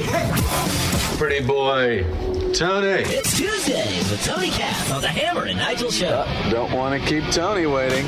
Tony! 0.04 1.18
Pretty 1.18 1.46
boy, 1.46 2.04
Tony. 2.54 3.04
It's 3.04 3.38
Tuesday 3.38 3.98
with 4.10 4.24
Tony 4.26 4.50
Katz 4.50 4.92
on 4.92 5.02
the 5.02 5.08
Hammer 5.08 5.46
and 5.46 5.58
Nigel 5.58 5.90
Show. 5.90 6.26
Don't 6.50 6.72
want 6.74 7.02
to 7.02 7.08
keep 7.08 7.24
Tony 7.32 7.66
waiting. 7.66 8.06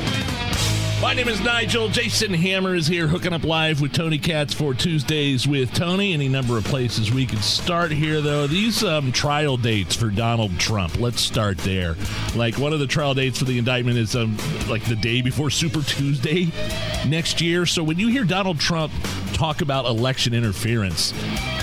My 1.04 1.12
name 1.12 1.28
is 1.28 1.38
Nigel. 1.42 1.90
Jason 1.90 2.32
Hammer 2.32 2.74
is 2.74 2.86
here 2.86 3.06
hooking 3.06 3.34
up 3.34 3.44
live 3.44 3.82
with 3.82 3.92
Tony 3.92 4.16
Katz 4.16 4.54
for 4.54 4.72
Tuesdays 4.72 5.46
with 5.46 5.70
Tony. 5.74 6.14
Any 6.14 6.28
number 6.28 6.56
of 6.56 6.64
places 6.64 7.12
we 7.12 7.26
could 7.26 7.44
start 7.44 7.92
here, 7.92 8.22
though. 8.22 8.46
These 8.46 8.82
um, 8.82 9.12
trial 9.12 9.58
dates 9.58 9.94
for 9.94 10.08
Donald 10.08 10.58
Trump. 10.58 10.98
Let's 10.98 11.20
start 11.20 11.58
there. 11.58 11.94
Like 12.34 12.56
one 12.56 12.72
of 12.72 12.78
the 12.78 12.86
trial 12.86 13.12
dates 13.12 13.38
for 13.38 13.44
the 13.44 13.58
indictment 13.58 13.98
is 13.98 14.16
um, 14.16 14.38
like 14.66 14.82
the 14.86 14.96
day 14.96 15.20
before 15.20 15.50
Super 15.50 15.82
Tuesday 15.82 16.50
next 17.06 17.42
year. 17.42 17.66
So 17.66 17.84
when 17.84 17.98
you 17.98 18.08
hear 18.08 18.24
Donald 18.24 18.58
Trump 18.58 18.90
talk 19.34 19.60
about 19.60 19.84
election 19.84 20.32
interference, 20.32 21.10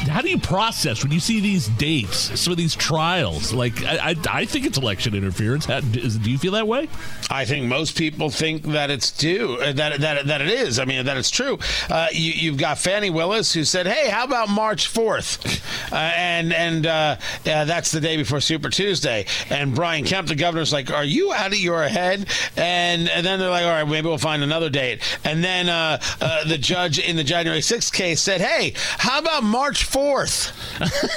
how 0.07 0.22
do 0.22 0.30
you 0.30 0.38
process 0.38 1.03
when 1.03 1.11
you 1.11 1.19
see 1.19 1.39
these 1.39 1.68
dates, 1.69 2.39
some 2.39 2.51
of 2.51 2.57
these 2.57 2.76
trials? 2.76 3.53
Like 3.53 3.84
I, 3.85 4.11
I, 4.11 4.15
I 4.30 4.45
think 4.45 4.65
it's 4.65 4.77
election 4.77 5.15
interference. 5.15 5.65
Do 5.65 6.31
you 6.31 6.38
feel 6.38 6.51
that 6.51 6.68
way? 6.68 6.89
I 7.30 7.45
think 7.45 7.65
most 7.65 7.97
people 7.97 8.30
think 8.30 8.63
that 8.63 8.91
it's 8.91 9.11
uh, 9.40 9.72
that 9.74 9.99
that 10.02 10.28
that 10.28 10.41
it 10.41 10.49
is. 10.49 10.80
I 10.80 10.86
mean, 10.86 11.06
that 11.06 11.18
it's 11.18 11.30
true. 11.32 11.60
Uh, 11.90 12.08
you, 12.12 12.32
you've 12.34 12.58
got 12.58 12.78
Fani 12.78 13.10
Willis 13.10 13.53
who 13.53 13.64
said, 13.64 13.88
"Hey, 13.88 14.10
how 14.10 14.24
about 14.26 14.49
March 14.49 14.91
4th?" 14.94 15.62
Uh, 15.91 15.95
and 15.95 16.53
and 16.53 16.86
uh, 16.86 17.16
that's 17.44 17.91
the 17.91 18.02
day 18.02 18.18
before 18.18 18.40
Super 18.41 18.70
Tuesday. 18.70 19.26
And 19.49 19.74
Brian 19.76 20.03
Kemp, 20.06 20.28
the 20.28 20.36
governor's 20.36 20.74
like, 20.74 20.91
"Are 20.91 21.03
you 21.06 21.32
out 21.34 21.52
of 21.52 21.58
your 21.60 21.84
head?" 21.88 22.28
And, 22.58 23.10
and 23.10 23.26
then 23.26 23.40
they're 23.40 23.49
like, 23.49 23.64
"All 23.66 23.72
right, 23.72 23.88
maybe 23.88 24.08
we'll 24.08 24.18
find 24.18 24.44
another 24.44 24.70
date." 24.70 25.02
And 25.24 25.44
then 25.44 25.70
uh, 25.70 25.99
uh, 26.20 26.44
the 26.45 26.58
judge 26.58 26.99
in 26.99 27.16
the 27.16 27.24
January 27.24 27.62
6th 27.62 27.91
case 27.94 28.22
said, 28.22 28.41
"Hey, 28.41 28.74
how 28.76 29.20
about 29.20 29.44
March 29.44 29.86
4th?" 29.86 29.91
Fourth, 30.02 30.52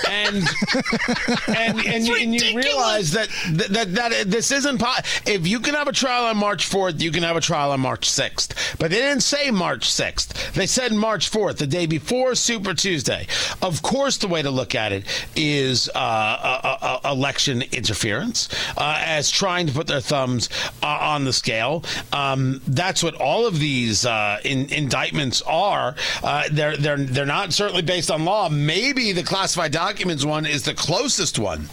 and 0.08 0.36
and 1.48 1.80
and, 1.86 2.06
you- 2.06 2.16
and 2.16 2.34
you 2.34 2.56
realize 2.56 3.12
that 3.12 3.28
that 3.52 3.68
that, 3.72 3.94
that 3.94 4.30
this 4.30 4.50
isn't. 4.50 4.78
Po- 4.78 4.92
if 5.26 5.46
you 5.46 5.60
can 5.60 5.74
have 5.74 5.88
a 5.88 5.92
trial 5.92 6.24
on 6.26 6.36
March 6.36 6.66
fourth, 6.66 7.00
you 7.00 7.10
can 7.10 7.22
have 7.22 7.36
a 7.36 7.40
trial 7.40 7.70
on 7.72 7.80
March 7.80 8.03
sixth. 8.08 8.76
But 8.78 8.90
they 8.90 8.98
didn't 8.98 9.22
say 9.22 9.50
March 9.50 9.90
sixth. 9.90 10.54
They 10.54 10.66
said 10.66 10.92
March 10.92 11.28
fourth, 11.28 11.58
the 11.58 11.66
day 11.66 11.86
before 11.86 12.34
Super 12.34 12.74
Tuesday. 12.74 13.26
Of 13.62 13.82
course, 13.82 14.18
the 14.18 14.28
way 14.28 14.42
to 14.42 14.50
look 14.50 14.74
at 14.74 14.92
it 14.92 15.04
is 15.36 15.88
uh, 15.94 15.98
uh, 15.98 16.78
uh, 16.80 17.10
election 17.10 17.62
interference, 17.72 18.48
uh, 18.76 18.96
as 19.00 19.30
trying 19.30 19.66
to 19.66 19.72
put 19.72 19.86
their 19.86 20.00
thumbs 20.00 20.48
uh, 20.82 20.86
on 20.86 21.24
the 21.24 21.32
scale. 21.32 21.84
Um, 22.12 22.60
that's 22.66 23.02
what 23.02 23.14
all 23.14 23.46
of 23.46 23.58
these 23.58 24.04
uh, 24.06 24.38
in, 24.44 24.72
indictments 24.72 25.42
are. 25.42 25.94
Uh, 26.22 26.44
they're 26.50 26.76
they're 26.76 26.96
they're 26.96 27.26
not 27.26 27.52
certainly 27.52 27.82
based 27.82 28.10
on 28.10 28.24
law. 28.24 28.48
Maybe 28.48 29.12
the 29.12 29.22
classified 29.22 29.72
documents 29.72 30.24
one 30.24 30.46
is 30.46 30.62
the 30.62 30.74
closest 30.74 31.38
one. 31.38 31.68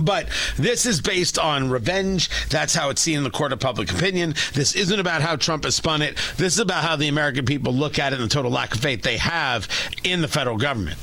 But 0.00 0.28
this 0.56 0.86
is 0.86 1.00
based 1.00 1.38
on 1.38 1.70
revenge. 1.70 2.30
That's 2.48 2.74
how 2.74 2.90
it's 2.90 3.00
seen 3.00 3.18
in 3.18 3.24
the 3.24 3.30
court 3.30 3.52
of 3.52 3.60
public 3.60 3.90
opinion. 3.92 4.34
This 4.52 4.74
isn't 4.74 4.98
about 5.00 5.22
how 5.22 5.36
Trump 5.36 5.64
has 5.64 5.74
spun 5.74 6.02
it. 6.02 6.16
This 6.36 6.54
is 6.54 6.58
about 6.58 6.84
how 6.84 6.96
the 6.96 7.08
American 7.08 7.44
people 7.44 7.72
look 7.72 7.98
at 7.98 8.12
it 8.12 8.20
and 8.20 8.30
the 8.30 8.34
total 8.34 8.50
lack 8.50 8.74
of 8.74 8.80
faith 8.80 9.02
they 9.02 9.16
have 9.16 9.68
in 10.04 10.20
the 10.20 10.28
federal 10.28 10.56
government. 10.56 10.98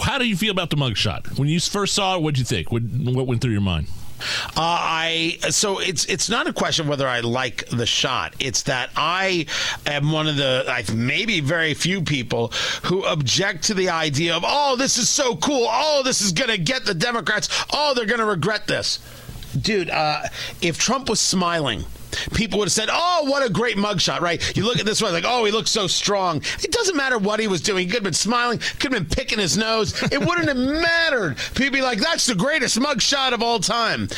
How 0.00 0.18
do 0.18 0.26
you 0.26 0.36
feel 0.36 0.50
about 0.50 0.70
the 0.70 0.76
mugshot? 0.76 1.38
When 1.38 1.48
you 1.48 1.60
first 1.60 1.94
saw 1.94 2.16
it, 2.16 2.22
what 2.22 2.34
did 2.34 2.40
you 2.40 2.44
think? 2.44 2.72
What, 2.72 2.82
what 2.82 3.26
went 3.26 3.40
through 3.40 3.52
your 3.52 3.60
mind? 3.60 3.86
Uh, 4.48 4.52
I 4.56 5.38
so 5.50 5.78
it's 5.78 6.04
it's 6.06 6.28
not 6.28 6.46
a 6.46 6.52
question 6.52 6.88
whether 6.88 7.08
I 7.08 7.20
like 7.20 7.68
the 7.68 7.86
shot. 7.86 8.34
It's 8.38 8.62
that 8.62 8.90
I 8.96 9.46
am 9.86 10.12
one 10.12 10.26
of 10.28 10.36
the 10.36 10.64
I 10.68 10.84
maybe 10.94 11.40
very 11.40 11.74
few 11.74 12.02
people 12.02 12.48
who 12.84 13.04
object 13.04 13.64
to 13.64 13.74
the 13.74 13.90
idea 13.90 14.36
of 14.36 14.44
oh 14.46 14.76
this 14.76 14.98
is 14.98 15.08
so 15.08 15.36
cool. 15.36 15.66
Oh 15.68 16.02
this 16.04 16.20
is 16.20 16.32
gonna 16.32 16.58
get 16.58 16.84
the 16.84 16.94
Democrats. 16.94 17.48
Oh 17.72 17.94
they're 17.94 18.06
gonna 18.06 18.26
regret 18.26 18.66
this, 18.66 18.98
dude. 19.60 19.90
Uh, 19.90 20.22
if 20.60 20.78
Trump 20.78 21.08
was 21.08 21.20
smiling. 21.20 21.84
People 22.34 22.58
would 22.58 22.66
have 22.66 22.72
said, 22.72 22.88
"Oh, 22.90 23.24
what 23.26 23.44
a 23.44 23.50
great 23.50 23.76
mugshot!" 23.76 24.20
Right? 24.20 24.56
You 24.56 24.64
look 24.64 24.78
at 24.78 24.86
this 24.86 25.02
one, 25.02 25.12
like, 25.12 25.24
"Oh, 25.26 25.44
he 25.44 25.52
looks 25.52 25.70
so 25.70 25.86
strong." 25.86 26.42
It 26.62 26.72
doesn't 26.72 26.96
matter 26.96 27.18
what 27.18 27.40
he 27.40 27.48
was 27.48 27.60
doing. 27.60 27.86
He 27.86 27.86
could 27.86 27.96
have 27.96 28.04
been 28.04 28.12
smiling, 28.12 28.58
could 28.58 28.92
have 28.92 29.08
been 29.08 29.16
picking 29.16 29.38
his 29.38 29.56
nose. 29.56 30.00
It 30.12 30.20
wouldn't 30.20 30.48
have 30.48 30.56
mattered. 30.56 31.36
People 31.54 31.72
be 31.74 31.82
like, 31.82 31.98
"That's 32.00 32.26
the 32.26 32.34
greatest 32.34 32.78
mugshot 32.78 33.32
of 33.32 33.42
all 33.42 33.60
time." 33.60 34.08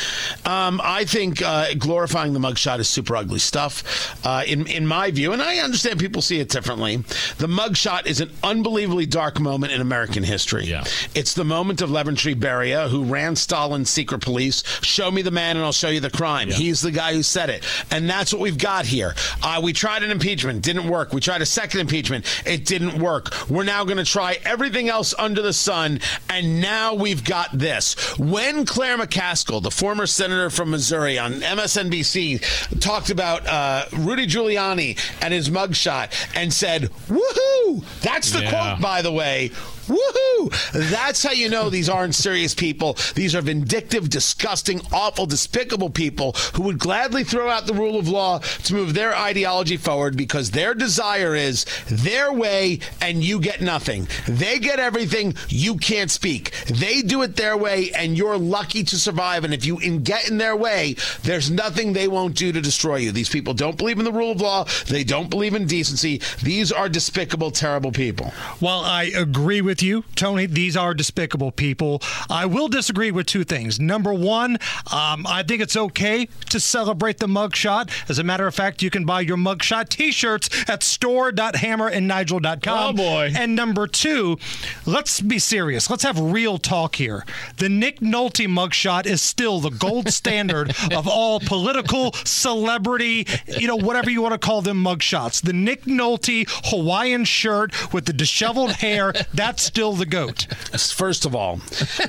Um, 0.45 0.81
I 0.83 1.05
think 1.05 1.41
uh, 1.41 1.73
glorifying 1.75 2.33
the 2.33 2.39
mugshot 2.39 2.79
is 2.79 2.89
super 2.89 3.15
ugly 3.15 3.39
stuff, 3.39 4.15
uh, 4.25 4.43
in 4.45 4.67
in 4.67 4.87
my 4.87 5.11
view, 5.11 5.33
and 5.33 5.41
I 5.41 5.57
understand 5.57 5.99
people 5.99 6.21
see 6.21 6.39
it 6.39 6.49
differently. 6.49 6.97
The 7.37 7.47
mugshot 7.47 8.05
is 8.05 8.21
an 8.21 8.31
unbelievably 8.43 9.07
dark 9.07 9.39
moment 9.39 9.73
in 9.73 9.81
American 9.81 10.23
history. 10.23 10.65
Yeah. 10.65 10.83
It's 11.13 11.33
the 11.33 11.45
moment 11.45 11.81
of 11.81 11.89
Lavrentiy 11.89 12.35
Beria, 12.35 12.89
who 12.89 13.03
ran 13.03 13.35
Stalin's 13.35 13.89
secret 13.89 14.21
police. 14.21 14.63
Show 14.81 15.11
me 15.11 15.21
the 15.21 15.31
man, 15.31 15.57
and 15.57 15.65
I'll 15.65 15.71
show 15.71 15.89
you 15.89 15.99
the 15.99 16.09
crime. 16.09 16.49
He's 16.49 16.81
the 16.81 16.91
guy 16.91 17.13
who 17.13 17.23
said 17.23 17.49
it. 17.49 17.63
And 17.91 18.09
that's 18.09 18.33
what 18.33 18.41
we've 18.41 18.57
got 18.57 18.85
here. 18.85 19.13
Uh, 19.41 19.61
we 19.63 19.71
tried 19.73 20.03
an 20.03 20.11
impeachment, 20.11 20.61
didn't 20.61 20.87
work. 20.89 21.13
We 21.13 21.21
tried 21.21 21.41
a 21.41 21.45
second 21.45 21.79
impeachment, 21.81 22.25
it 22.45 22.65
didn't 22.65 22.99
work. 23.01 23.49
We're 23.49 23.63
now 23.63 23.83
going 23.85 23.97
to 23.97 24.05
try 24.05 24.37
everything 24.43 24.89
else 24.89 25.13
under 25.17 25.41
the 25.41 25.53
sun, 25.53 25.99
and 26.29 26.61
now 26.61 26.93
we've 26.93 27.23
got 27.23 27.57
this. 27.57 27.95
When 28.17 28.65
Claire 28.65 28.97
McCaskill, 28.97 29.61
the 29.61 29.71
former 29.71 30.05
senator 30.07 30.49
from 30.49 30.71
Missouri 30.71 31.17
on 31.19 31.33
MSNBC, 31.41 32.79
talked 32.79 33.09
about 33.09 33.45
uh, 33.47 33.85
Rudy 33.93 34.27
Giuliani 34.27 34.97
and 35.21 35.33
his 35.33 35.49
mugshot 35.49 36.11
and 36.35 36.51
said, 36.53 36.83
Woohoo! 37.07 37.83
That's 38.01 38.31
the 38.31 38.41
Yeah. 38.41 38.49
quote, 38.49 38.81
by 38.81 39.01
the 39.01 39.11
way. 39.11 39.51
Woohoo! 39.87 40.89
That's 40.89 41.23
how 41.23 41.31
you 41.31 41.49
know 41.49 41.69
these 41.69 41.89
aren't 41.89 42.15
serious 42.15 42.53
people. 42.53 42.97
These 43.13 43.35
are 43.35 43.41
vindictive, 43.41 44.09
disgusting, 44.09 44.81
awful, 44.91 45.25
despicable 45.25 45.89
people 45.89 46.33
who 46.53 46.63
would 46.63 46.79
gladly 46.79 47.23
throw 47.23 47.49
out 47.49 47.67
the 47.67 47.73
rule 47.73 47.97
of 47.97 48.07
law 48.07 48.39
to 48.39 48.73
move 48.73 48.93
their 48.93 49.15
ideology 49.15 49.77
forward 49.77 50.17
because 50.17 50.51
their 50.51 50.73
desire 50.73 51.35
is 51.35 51.65
their 51.87 52.31
way 52.33 52.79
and 53.01 53.23
you 53.23 53.39
get 53.39 53.61
nothing. 53.61 54.07
They 54.27 54.59
get 54.59 54.79
everything, 54.79 55.35
you 55.49 55.77
can't 55.77 56.11
speak. 56.11 56.51
They 56.65 57.01
do 57.01 57.21
it 57.21 57.35
their 57.35 57.57
way 57.57 57.91
and 57.91 58.17
you're 58.17 58.37
lucky 58.37 58.83
to 58.85 58.97
survive. 58.97 59.43
And 59.43 59.53
if 59.53 59.65
you 59.65 59.77
get 59.99 60.29
in 60.29 60.37
their 60.37 60.55
way, 60.55 60.95
there's 61.23 61.51
nothing 61.51 61.93
they 61.93 62.07
won't 62.07 62.35
do 62.35 62.51
to 62.51 62.61
destroy 62.61 62.97
you. 62.97 63.11
These 63.11 63.29
people 63.29 63.53
don't 63.53 63.77
believe 63.77 63.99
in 63.99 64.05
the 64.05 64.11
rule 64.11 64.31
of 64.31 64.41
law. 64.41 64.65
They 64.87 65.03
don't 65.03 65.29
believe 65.29 65.53
in 65.53 65.67
decency. 65.67 66.21
These 66.43 66.71
are 66.71 66.89
despicable, 66.89 67.51
terrible 67.51 67.91
people. 67.91 68.33
Well, 68.59 68.79
I 68.79 69.03
agree 69.15 69.61
with 69.61 69.74
you, 69.81 70.03
Tony. 70.15 70.45
These 70.45 70.77
are 70.77 70.93
despicable 70.93 71.51
people. 71.51 72.01
I 72.29 72.45
will 72.45 72.67
disagree 72.67 73.11
with 73.11 73.27
two 73.27 73.43
things. 73.43 73.79
Number 73.79 74.13
one, 74.13 74.57
um, 74.91 75.25
I 75.27 75.43
think 75.47 75.61
it's 75.61 75.75
okay 75.75 76.27
to 76.49 76.59
celebrate 76.59 77.19
the 77.19 77.27
mugshot. 77.27 77.89
As 78.09 78.19
a 78.19 78.23
matter 78.23 78.47
of 78.47 78.55
fact, 78.55 78.81
you 78.81 78.89
can 78.89 79.05
buy 79.05 79.21
your 79.21 79.37
mugshot 79.37 79.89
T-shirts 79.89 80.69
at 80.69 80.83
store.hammerandnigel.com. 80.83 82.89
Oh, 82.89 82.93
boy. 82.93 83.31
And 83.35 83.55
number 83.55 83.87
two, 83.87 84.37
let's 84.85 85.21
be 85.21 85.39
serious. 85.39 85.89
Let's 85.89 86.03
have 86.03 86.19
real 86.19 86.57
talk 86.57 86.95
here. 86.95 87.25
The 87.57 87.69
Nick 87.69 87.99
Nolte 87.99 88.47
mugshot 88.47 89.05
is 89.05 89.21
still 89.21 89.59
the 89.59 89.69
gold 89.69 90.09
standard 90.09 90.75
of 90.93 91.07
all 91.07 91.39
political 91.39 92.13
celebrity, 92.23 93.27
you 93.47 93.67
know, 93.67 93.75
whatever 93.75 94.09
you 94.09 94.21
want 94.21 94.33
to 94.33 94.39
call 94.39 94.61
them 94.61 94.83
mugshots. 94.83 95.41
The 95.41 95.53
Nick 95.53 95.83
Nolte 95.83 96.45
Hawaiian 96.65 97.25
shirt 97.25 97.93
with 97.93 98.05
the 98.05 98.13
disheveled 98.13 98.73
hair, 98.73 99.13
that's 99.33 99.64
still 99.65 99.93
the 99.93 100.05
goat. 100.05 100.47
First 100.77 101.25
of 101.25 101.35
all, 101.35 101.59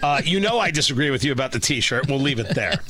uh, 0.03 0.23
you 0.25 0.41
know 0.41 0.59
I 0.59 0.71
disagree 0.71 1.11
with 1.11 1.25
you 1.25 1.33
about 1.33 1.53
the 1.53 1.61
T-shirt. 1.61 2.09
We'll 2.09 2.21
leave 2.21 2.39
it 2.39 2.55
there. 2.55 2.81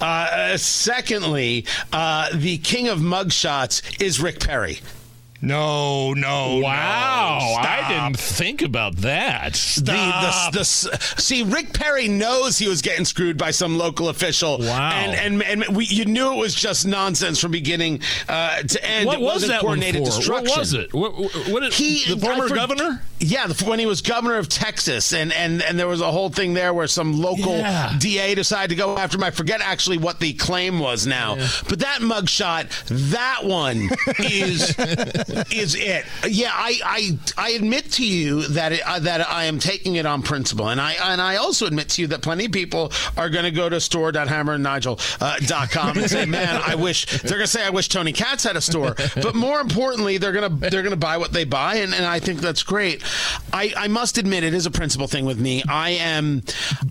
Uh, 0.00 0.56
secondly, 0.56 1.66
uh, 1.92 2.30
the 2.34 2.58
king 2.58 2.88
of 2.88 2.98
mugshots 2.98 4.00
is 4.02 4.20
Rick 4.20 4.40
Perry. 4.40 4.80
No, 5.42 6.12
no, 6.14 6.60
Wow, 6.62 7.38
no. 7.40 7.54
I 7.68 7.86
didn't 7.88 8.18
think 8.18 8.62
about 8.62 8.96
that. 8.96 9.52
The, 9.76 9.82
the, 9.82 10.58
the, 10.58 10.64
see, 10.64 11.42
Rick 11.42 11.72
Perry 11.72 12.08
knows 12.08 12.58
he 12.58 12.68
was 12.68 12.82
getting 12.82 13.04
screwed 13.04 13.36
by 13.36 13.50
some 13.50 13.76
local 13.78 14.08
official. 14.08 14.58
Wow. 14.58 14.90
And 14.92 15.42
and, 15.42 15.64
and 15.64 15.76
we, 15.76 15.84
you 15.86 16.04
knew 16.04 16.32
it 16.32 16.36
was 16.38 16.54
just 16.54 16.86
nonsense 16.86 17.38
from 17.40 17.50
beginning 17.52 18.00
uh, 18.28 18.62
to 18.62 18.84
end. 18.84 19.06
what 19.06 19.18
it 19.18 19.22
was 19.22 19.46
that 19.48 19.62
one 19.62 19.78
coordinated 19.80 20.02
for? 20.04 20.16
destruction. 20.16 20.46
What 20.48 20.58
was 20.58 20.72
it? 20.74 20.94
What, 20.94 21.12
what, 21.52 21.72
He- 21.74 22.04
the 22.14 22.20
former 22.20 22.48
for- 22.48 22.54
governor? 22.54 23.02
Yeah, 23.18 23.48
when 23.64 23.78
he 23.78 23.86
was 23.86 24.02
governor 24.02 24.36
of 24.36 24.46
Texas, 24.50 25.14
and, 25.14 25.32
and, 25.32 25.62
and 25.62 25.78
there 25.78 25.88
was 25.88 26.02
a 26.02 26.12
whole 26.12 26.28
thing 26.28 26.52
there 26.52 26.74
where 26.74 26.86
some 26.86 27.18
local 27.18 27.56
Yeah. 27.56 27.94
DA 27.98 28.34
decided 28.34 28.68
to 28.70 28.74
go 28.76 28.98
after 28.98 29.16
him. 29.16 29.24
I 29.24 29.30
forget 29.30 29.62
actually 29.62 29.96
what 29.96 30.20
the 30.20 30.34
claim 30.34 30.78
was 30.80 31.06
now, 31.06 31.36
but 31.66 31.78
that 31.78 32.00
mugshot, 32.02 32.68
that 33.10 33.40
one 33.44 33.88
is 34.18 34.76
is 35.50 35.74
it. 35.74 36.04
Yeah, 36.28 36.50
I, 36.52 36.80
I 36.84 37.18
I 37.36 37.50
admit 37.50 37.92
to 37.92 38.06
you 38.06 38.42
that 38.48 38.72
it, 38.72 38.82
uh, 38.86 38.98
that 39.00 39.28
I 39.28 39.44
am 39.44 39.58
taking 39.58 39.96
it 39.96 40.06
on 40.06 40.22
principle, 40.22 40.68
and 40.68 40.80
I 40.80 40.92
and 40.92 41.20
I 41.20 41.36
also 41.36 41.66
admit 41.66 41.88
to 41.90 42.02
you 42.02 42.08
that 42.08 42.22
plenty 42.22 42.46
of 42.46 42.52
people 42.52 42.92
are 43.16 43.28
going 43.28 43.44
to 43.44 43.50
go 43.50 43.68
to 43.68 43.80
store.hammerandnigel.com 43.80 45.98
and 45.98 46.10
say, 46.10 46.26
"Man, 46.26 46.60
I 46.64 46.74
wish." 46.74 47.06
They're 47.06 47.38
going 47.38 47.42
to 47.42 47.46
say, 47.46 47.64
"I 47.64 47.70
wish 47.70 47.88
Tony 47.88 48.12
Katz 48.12 48.44
had 48.44 48.56
a 48.56 48.60
store," 48.60 48.94
but 49.16 49.34
more 49.34 49.60
importantly, 49.60 50.18
they're 50.18 50.32
going 50.32 50.50
to 50.50 50.70
they're 50.70 50.82
going 50.82 50.90
to 50.90 50.96
buy 50.96 51.18
what 51.18 51.32
they 51.32 51.44
buy, 51.44 51.76
and, 51.76 51.94
and 51.94 52.04
I 52.04 52.20
think 52.20 52.40
that's 52.40 52.62
great. 52.62 53.02
I, 53.52 53.72
I 53.76 53.88
must 53.88 54.18
admit, 54.18 54.44
it 54.44 54.54
is 54.54 54.66
a 54.66 54.70
principle 54.70 55.06
thing 55.06 55.24
with 55.24 55.40
me. 55.40 55.62
I 55.68 55.90
am. 55.90 56.42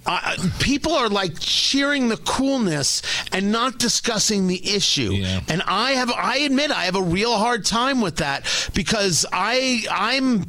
I 0.05 0.37
people 0.59 0.93
are 0.93 1.09
like 1.09 1.39
cheering 1.39 2.09
the 2.09 2.17
coolness 2.17 3.01
and 3.31 3.51
not 3.51 3.79
discussing 3.79 4.47
the 4.47 4.75
issue, 4.75 5.23
and 5.47 5.61
I 5.65 5.91
have. 5.93 6.11
I 6.11 6.37
admit, 6.39 6.71
I 6.71 6.85
have 6.85 6.95
a 6.95 7.01
real 7.01 7.37
hard 7.37 7.65
time 7.65 8.01
with 8.01 8.17
that 8.17 8.24
because 8.73 9.25
I 9.31 9.85
I'm. 9.89 10.45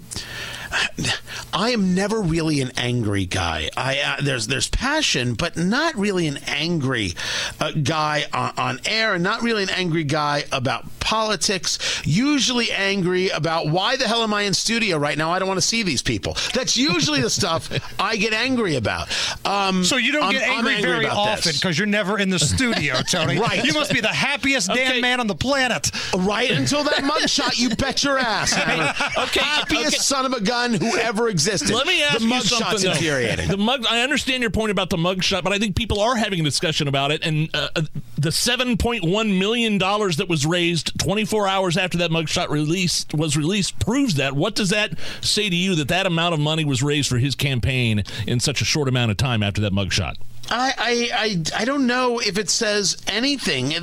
I 1.53 1.71
am 1.71 1.95
never 1.95 2.21
really 2.21 2.61
an 2.61 2.73
angry 2.77 3.25
guy. 3.27 3.71
I 3.77 3.99
uh, 4.01 4.23
there's 4.23 4.47
there's 4.47 4.69
passion, 4.69 5.35
but 5.35 5.57
not 5.57 5.95
really 5.97 6.27
an 6.27 6.39
angry 6.47 7.15
uh, 7.61 7.73
guy 7.73 8.25
on, 8.33 8.53
on 8.59 8.81
air, 8.85 9.15
and 9.15 9.23
not 9.23 9.43
really 9.43 9.63
an 9.63 9.71
angry 9.71 10.05
guy 10.05 10.45
about 10.53 10.85
politics. 11.01 11.79
Usually 12.05 12.71
angry 12.73 13.29
about 13.31 13.69
why 13.69 13.97
the 13.97 14.05
hell 14.09 14.23
am 14.23 14.35
I 14.35 14.43
in 14.43 14.55
studio 14.55 14.99
right 14.99 15.17
now? 15.17 15.31
I 15.31 15.39
don't 15.39 15.49
want 15.49 15.59
to 15.59 15.67
see 15.67 15.83
these 15.83 16.03
people. 16.03 16.37
That's 16.53 16.77
usually 16.77 17.21
the 17.23 17.31
stuff 17.31 17.71
I 17.99 18.17
get 18.17 18.33
angry 18.33 18.77
about. 18.77 19.09
Um, 19.45 19.85
So 19.85 19.97
you 19.97 20.13
don't 20.13 20.25
I'm- 20.25 20.33
get 20.33 20.49
I'm 20.49 20.67
angry, 20.67 20.83
very 20.83 21.07
often 21.07 21.53
because 21.55 21.79
you're 21.79 21.87
never 21.87 22.19
in 22.19 22.29
the 22.29 22.39
studio, 22.39 22.97
Tony. 23.11 23.39
Right. 23.39 23.65
You 23.65 23.73
must 23.75 23.93
be 23.93 24.01
the 24.01 24.09
happiest 24.09 24.69
damn 24.69 25.01
man 25.01 25.21
on 25.21 25.27
the 25.27 25.35
planet. 25.35 25.91
Right 26.17 26.51
until 26.51 26.83
that 26.85 27.05
mugshot, 27.05 27.59
you 27.59 27.75
bet 27.77 28.03
your 28.05 28.19
ass. 28.19 28.53
Hammer. 28.53 28.93
Okay, 29.27 29.41
happiest 29.41 29.87
okay. 29.95 29.97
son 29.97 30.27
of 30.27 30.33
a 30.33 30.41
gun 30.41 30.56
gun 30.57 30.75
who 30.75 30.97
ever 30.99 31.29
existed. 31.29 31.71
Let 31.71 31.87
me 31.87 32.03
ask 32.03 32.19
the 32.19 32.27
you 32.27 32.41
something. 32.41 32.83
though. 32.83 32.93
infuriating. 32.93 33.49
The 33.49 33.57
mug. 33.57 33.85
I 33.89 34.03
understand 34.03 34.43
your 34.43 34.51
point 34.51 34.71
about 34.71 34.91
the 34.91 34.97
mugshot, 34.97 35.43
but 35.45 35.53
I 35.53 35.59
think 35.59 35.77
people 35.77 36.01
are 36.01 36.17
having 36.17 36.41
a 36.41 36.43
discussion 36.43 36.89
about 36.89 37.11
it. 37.13 37.25
And 37.25 37.51
uh, 37.55 37.69
uh, 37.77 37.83
the 38.17 38.33
seven 38.33 38.77
point 38.77 39.05
one 39.05 39.39
million 39.39 39.79
dollars 39.79 40.17
that 40.17 40.29
was 40.29 40.47
raised 40.47 40.99
24 41.01 41.49
hours 41.49 41.77
after 41.77 41.99
that 41.99 42.11
mugshot 42.11 42.49
release 42.49 43.07
was 43.15 43.37
released 43.37 43.79
proves 43.79 44.15
that. 44.17 44.35
What 44.35 44.55
does 44.55 44.71
that 44.71 44.99
say 45.21 45.49
to 45.49 45.57
you 45.57 45.75
that 45.77 45.89
that 45.89 46.07
amount 46.07 46.35
of 46.35 46.41
money 46.41 46.65
was 46.65 46.83
raised 46.83 47.09
for 47.09 47.19
his 47.19 47.35
campaign 47.35 48.03
in 48.27 48.41
such 48.41 48.61
a 48.61 48.65
short 48.65 48.89
amount 48.89 49.11
of 49.11 49.17
time 49.17 49.43
after 49.43 49.61
that 49.63 49.73
mugshot? 49.73 50.15
I, 50.49 50.73
I, 50.79 51.11
I, 51.15 51.63
I 51.63 51.65
don't 51.65 51.87
know 51.87 52.21
if 52.21 52.39
it 52.39 52.49
says 52.51 52.97
anything. 53.07 53.75
I, 53.75 53.81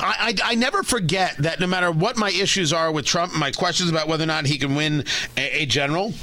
I, 0.00 0.34
I 0.44 0.54
never 0.54 0.82
forget 0.82 1.36
that 1.38 1.60
no 1.60 1.66
matter 1.66 1.90
what 1.90 2.16
my 2.16 2.30
issues 2.30 2.72
are 2.72 2.90
with 2.90 3.04
Trump, 3.04 3.34
my 3.34 3.50
questions 3.50 3.90
about 3.90 4.08
whether 4.08 4.24
or 4.24 4.28
not 4.28 4.46
he 4.46 4.58
can 4.58 4.74
win 4.74 5.04
a, 5.36 5.62
a 5.62 5.66
general, 5.66 6.14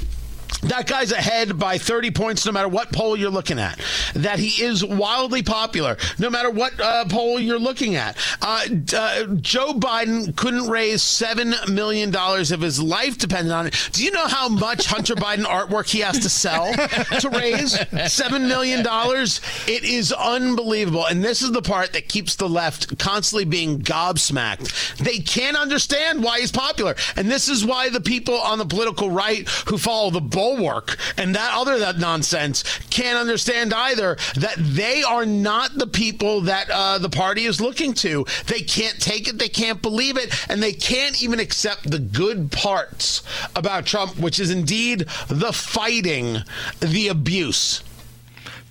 that 0.62 0.86
guy's 0.86 1.12
ahead 1.12 1.58
by 1.58 1.78
30 1.78 2.10
points 2.10 2.44
no 2.44 2.52
matter 2.52 2.68
what 2.68 2.92
poll 2.92 3.16
you're 3.16 3.30
looking 3.30 3.58
at. 3.58 3.80
That 4.14 4.38
he 4.38 4.62
is 4.62 4.84
wildly 4.84 5.42
popular 5.42 5.96
no 6.18 6.30
matter 6.30 6.50
what 6.50 6.78
uh, 6.80 7.04
poll 7.06 7.38
you're 7.38 7.58
looking 7.58 7.96
at. 7.96 8.16
Uh, 8.42 8.64
uh, 8.94 9.24
Joe 9.36 9.72
Biden 9.72 10.34
couldn't 10.36 10.68
raise 10.68 11.02
$7 11.02 11.72
million 11.72 12.12
if 12.14 12.60
his 12.60 12.82
life 12.82 13.18
depended 13.18 13.52
on 13.52 13.68
it. 13.68 13.90
Do 13.92 14.04
you 14.04 14.10
know 14.10 14.26
how 14.26 14.48
much 14.48 14.86
Hunter 14.86 15.14
Biden 15.16 15.44
artwork 15.44 15.88
he 15.88 16.00
has 16.00 16.18
to 16.20 16.28
sell 16.28 16.72
to 16.72 17.30
raise 17.30 17.74
$7 17.74 18.48
million? 18.48 18.84
It 18.86 19.84
is 19.84 20.12
unbelievable. 20.12 21.06
And 21.06 21.22
this 21.22 21.42
is 21.42 21.52
the 21.52 21.62
part 21.62 21.92
that 21.92 22.08
keeps 22.08 22.36
the 22.36 22.48
left 22.48 22.98
constantly 22.98 23.44
being 23.44 23.80
gobsmacked. 23.80 24.96
They 24.98 25.18
can't 25.18 25.56
understand 25.56 26.22
why 26.22 26.40
he's 26.40 26.52
popular. 26.52 26.96
And 27.16 27.30
this 27.30 27.48
is 27.48 27.64
why 27.64 27.88
the 27.90 28.00
people 28.00 28.34
on 28.34 28.58
the 28.58 28.66
political 28.66 29.10
right 29.10 29.48
who 29.66 29.78
follow 29.78 30.10
the 30.10 30.20
bulwark 30.38 30.96
and 31.16 31.34
that 31.34 31.50
other 31.52 31.80
that 31.80 31.98
nonsense 31.98 32.62
can't 32.90 33.18
understand 33.18 33.74
either 33.74 34.16
that 34.36 34.54
they 34.56 35.02
are 35.02 35.26
not 35.26 35.74
the 35.74 35.86
people 35.88 36.42
that 36.42 36.70
uh, 36.70 36.96
the 36.98 37.10
party 37.10 37.44
is 37.44 37.60
looking 37.60 37.92
to. 37.92 38.24
They 38.46 38.60
can't 38.60 39.00
take 39.00 39.26
it, 39.26 39.40
they 39.40 39.48
can't 39.48 39.82
believe 39.82 40.16
it, 40.16 40.32
and 40.48 40.62
they 40.62 40.72
can't 40.72 41.20
even 41.20 41.40
accept 41.40 41.90
the 41.90 41.98
good 41.98 42.52
parts 42.52 43.24
about 43.56 43.84
Trump, 43.84 44.16
which 44.16 44.38
is 44.38 44.52
indeed 44.52 45.00
the 45.26 45.52
fighting, 45.52 46.38
the 46.78 47.08
abuse. 47.08 47.82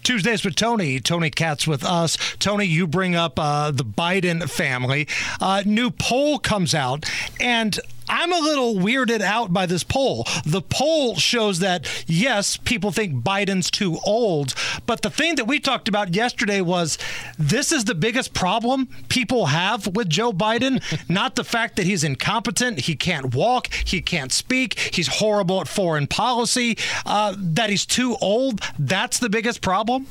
Tuesdays 0.04 0.46
with 0.46 0.56
Tony. 0.56 1.02
Tony 1.02 1.30
Katz 1.30 1.68
with 1.68 1.84
us. 1.84 2.16
Tony, 2.40 2.64
you 2.64 2.88
bring 2.88 3.14
up 3.14 3.38
uh, 3.38 3.72
the 3.72 3.84
Biden 3.84 4.50
family. 4.50 5.06
Uh, 5.42 5.64
new 5.66 5.92
poll 5.92 6.40
comes 6.40 6.74
out, 6.74 7.04
and 7.42 7.78
I'm 8.10 8.32
a 8.32 8.40
little 8.40 8.76
weirded 8.76 9.22
out 9.22 9.52
by 9.54 9.66
this 9.66 9.84
poll. 9.84 10.26
The 10.46 10.62
poll 10.62 11.16
shows 11.16 11.60
that, 11.60 11.88
yes, 12.08 12.58
people 12.58 12.92
think 12.92 13.24
Biden's 13.24 13.70
too 13.70 13.98
old. 14.06 14.54
But 14.86 15.02
the 15.02 15.10
thing 15.10 15.36
that 15.36 15.46
we 15.46 15.60
talked 15.60 15.88
about 15.88 16.14
yesterday 16.14 16.62
was 16.62 16.98
this 17.38 17.72
is 17.72 17.86
the 17.86 17.96
biggest 17.96 18.34
problem 18.34 18.88
people 19.10 19.48
have 19.48 19.88
with 19.96 20.10
Joe 20.10 20.32
Biden, 20.32 20.82
not 21.10 21.36
the 21.36 21.44
fact 21.44 21.76
that 21.76 21.86
he's 21.86 22.04
incompetent, 22.04 22.82
he 22.82 22.96
can't 22.96 23.36
walk, 23.36 23.68
he 23.74 24.02
can't 24.02 24.32
speak, 24.32 24.80
he's 24.94 25.08
horrible 25.08 25.62
at 25.62 25.68
foreign 25.68 26.08
policy, 26.08 26.78
uh, 27.06 27.36
that 27.38 27.70
he's 27.70 27.86
too 27.86 28.16
old. 28.22 28.62
That's 28.80 29.20
the 29.20 29.30
biggest 29.30 29.62
problem. 29.62 30.08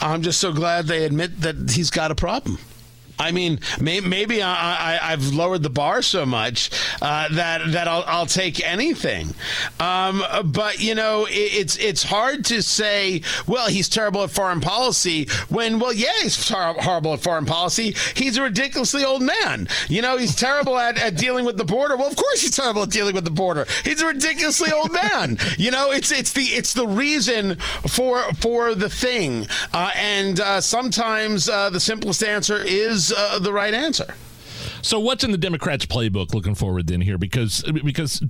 I'm 0.00 0.22
just 0.22 0.40
so 0.40 0.52
glad 0.52 0.86
they 0.86 1.04
admit 1.04 1.40
that 1.40 1.70
he's 1.70 1.90
got 1.90 2.10
a 2.10 2.14
problem. 2.14 2.58
I 3.18 3.32
mean, 3.32 3.60
may, 3.80 4.00
maybe 4.00 4.42
I, 4.42 4.98
have 5.10 5.32
lowered 5.32 5.62
the 5.62 5.70
bar 5.70 6.02
so 6.02 6.26
much 6.26 6.70
uh, 7.00 7.28
that 7.32 7.72
that 7.72 7.88
I'll, 7.88 8.04
I'll 8.06 8.26
take 8.26 8.64
anything. 8.66 9.34
Um, 9.80 10.22
but 10.44 10.80
you 10.80 10.94
know, 10.94 11.26
it, 11.26 11.32
it's 11.32 11.76
it's 11.78 12.02
hard 12.02 12.44
to 12.46 12.62
say. 12.62 13.22
Well, 13.46 13.68
he's 13.68 13.88
terrible 13.88 14.22
at 14.22 14.30
foreign 14.30 14.60
policy. 14.60 15.28
When 15.48 15.78
well, 15.78 15.92
yeah, 15.92 16.12
he's 16.22 16.46
tar- 16.46 16.74
horrible 16.74 17.14
at 17.14 17.20
foreign 17.20 17.46
policy. 17.46 17.94
He's 18.14 18.36
a 18.36 18.42
ridiculously 18.42 19.04
old 19.04 19.22
man. 19.22 19.68
You 19.88 20.02
know, 20.02 20.16
he's 20.16 20.34
terrible 20.34 20.76
at, 20.78 20.98
at 20.98 21.16
dealing 21.16 21.44
with 21.44 21.56
the 21.56 21.64
border. 21.64 21.96
Well, 21.96 22.08
of 22.08 22.16
course 22.16 22.42
he's 22.42 22.56
terrible 22.56 22.82
at 22.82 22.90
dealing 22.90 23.14
with 23.14 23.24
the 23.24 23.30
border. 23.30 23.66
He's 23.84 24.02
a 24.02 24.06
ridiculously 24.06 24.72
old 24.72 24.92
man. 24.92 25.38
You 25.56 25.70
know, 25.70 25.90
it's 25.90 26.12
it's 26.12 26.32
the 26.32 26.42
it's 26.42 26.74
the 26.74 26.86
reason 26.86 27.56
for 27.88 28.22
for 28.34 28.74
the 28.74 28.90
thing. 28.90 29.46
Uh, 29.72 29.90
and 29.96 30.40
uh, 30.40 30.60
sometimes 30.60 31.48
uh, 31.48 31.70
the 31.70 31.80
simplest 31.80 32.22
answer 32.22 32.58
is 32.58 33.05
uh, 33.12 33.38
the 33.38 33.52
right 33.52 33.74
answer. 33.74 34.14
So 34.86 35.00
what's 35.00 35.24
in 35.24 35.32
the 35.32 35.38
Democrats' 35.38 35.84
playbook 35.84 36.32
looking 36.32 36.54
forward 36.54 36.86
then 36.86 37.00
here? 37.00 37.18
Because 37.18 37.60
because 37.84 38.22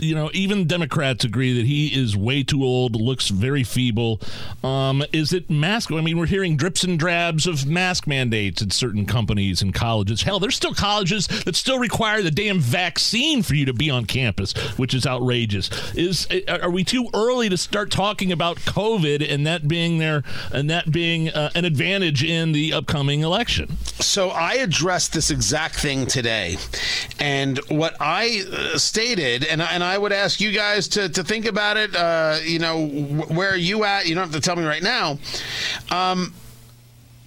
you 0.00 0.16
know 0.16 0.28
even 0.34 0.66
Democrats 0.66 1.24
agree 1.24 1.56
that 1.56 1.66
he 1.66 1.86
is 1.86 2.16
way 2.16 2.42
too 2.42 2.64
old, 2.64 2.96
looks 2.96 3.28
very 3.28 3.62
feeble. 3.62 4.20
Um, 4.64 5.04
is 5.12 5.32
it 5.32 5.48
mask? 5.48 5.92
I 5.92 6.00
mean, 6.00 6.18
we're 6.18 6.26
hearing 6.26 6.56
drips 6.56 6.82
and 6.82 6.98
drabs 6.98 7.46
of 7.46 7.64
mask 7.64 8.08
mandates 8.08 8.60
at 8.60 8.72
certain 8.72 9.06
companies 9.06 9.62
and 9.62 9.72
colleges. 9.72 10.22
Hell, 10.22 10.40
there's 10.40 10.56
still 10.56 10.74
colleges 10.74 11.28
that 11.28 11.54
still 11.54 11.78
require 11.78 12.22
the 12.22 12.32
damn 12.32 12.58
vaccine 12.58 13.44
for 13.44 13.54
you 13.54 13.66
to 13.66 13.72
be 13.72 13.88
on 13.88 14.04
campus, 14.04 14.52
which 14.76 14.94
is 14.94 15.06
outrageous. 15.06 15.70
Is 15.94 16.26
are 16.48 16.70
we 16.70 16.82
too 16.82 17.08
early 17.14 17.48
to 17.50 17.56
start 17.56 17.92
talking 17.92 18.32
about 18.32 18.56
COVID 18.56 19.32
and 19.32 19.46
that 19.46 19.68
being 19.68 19.98
there 19.98 20.24
and 20.52 20.68
that 20.70 20.90
being 20.90 21.28
uh, 21.28 21.52
an 21.54 21.64
advantage 21.64 22.24
in 22.24 22.50
the 22.50 22.72
upcoming 22.72 23.20
election? 23.20 23.76
So 24.00 24.30
I 24.30 24.54
addressed 24.54 25.12
this 25.12 25.30
exact 25.30 25.76
thing 25.76 25.99
today. 26.06 26.56
And 27.18 27.58
what 27.68 27.96
I 28.00 28.44
uh, 28.50 28.78
stated, 28.78 29.44
and, 29.44 29.60
and 29.62 29.82
I 29.82 29.98
would 29.98 30.12
ask 30.12 30.40
you 30.40 30.52
guys 30.52 30.88
to, 30.88 31.08
to 31.08 31.24
think 31.24 31.46
about 31.46 31.76
it, 31.76 31.94
uh, 31.94 32.38
you 32.42 32.58
know, 32.58 32.86
where 32.86 33.50
are 33.50 33.56
you 33.56 33.84
at? 33.84 34.06
You 34.06 34.14
don't 34.14 34.24
have 34.24 34.34
to 34.34 34.40
tell 34.40 34.56
me 34.56 34.64
right 34.64 34.82
now. 34.82 35.18
Um, 35.90 36.34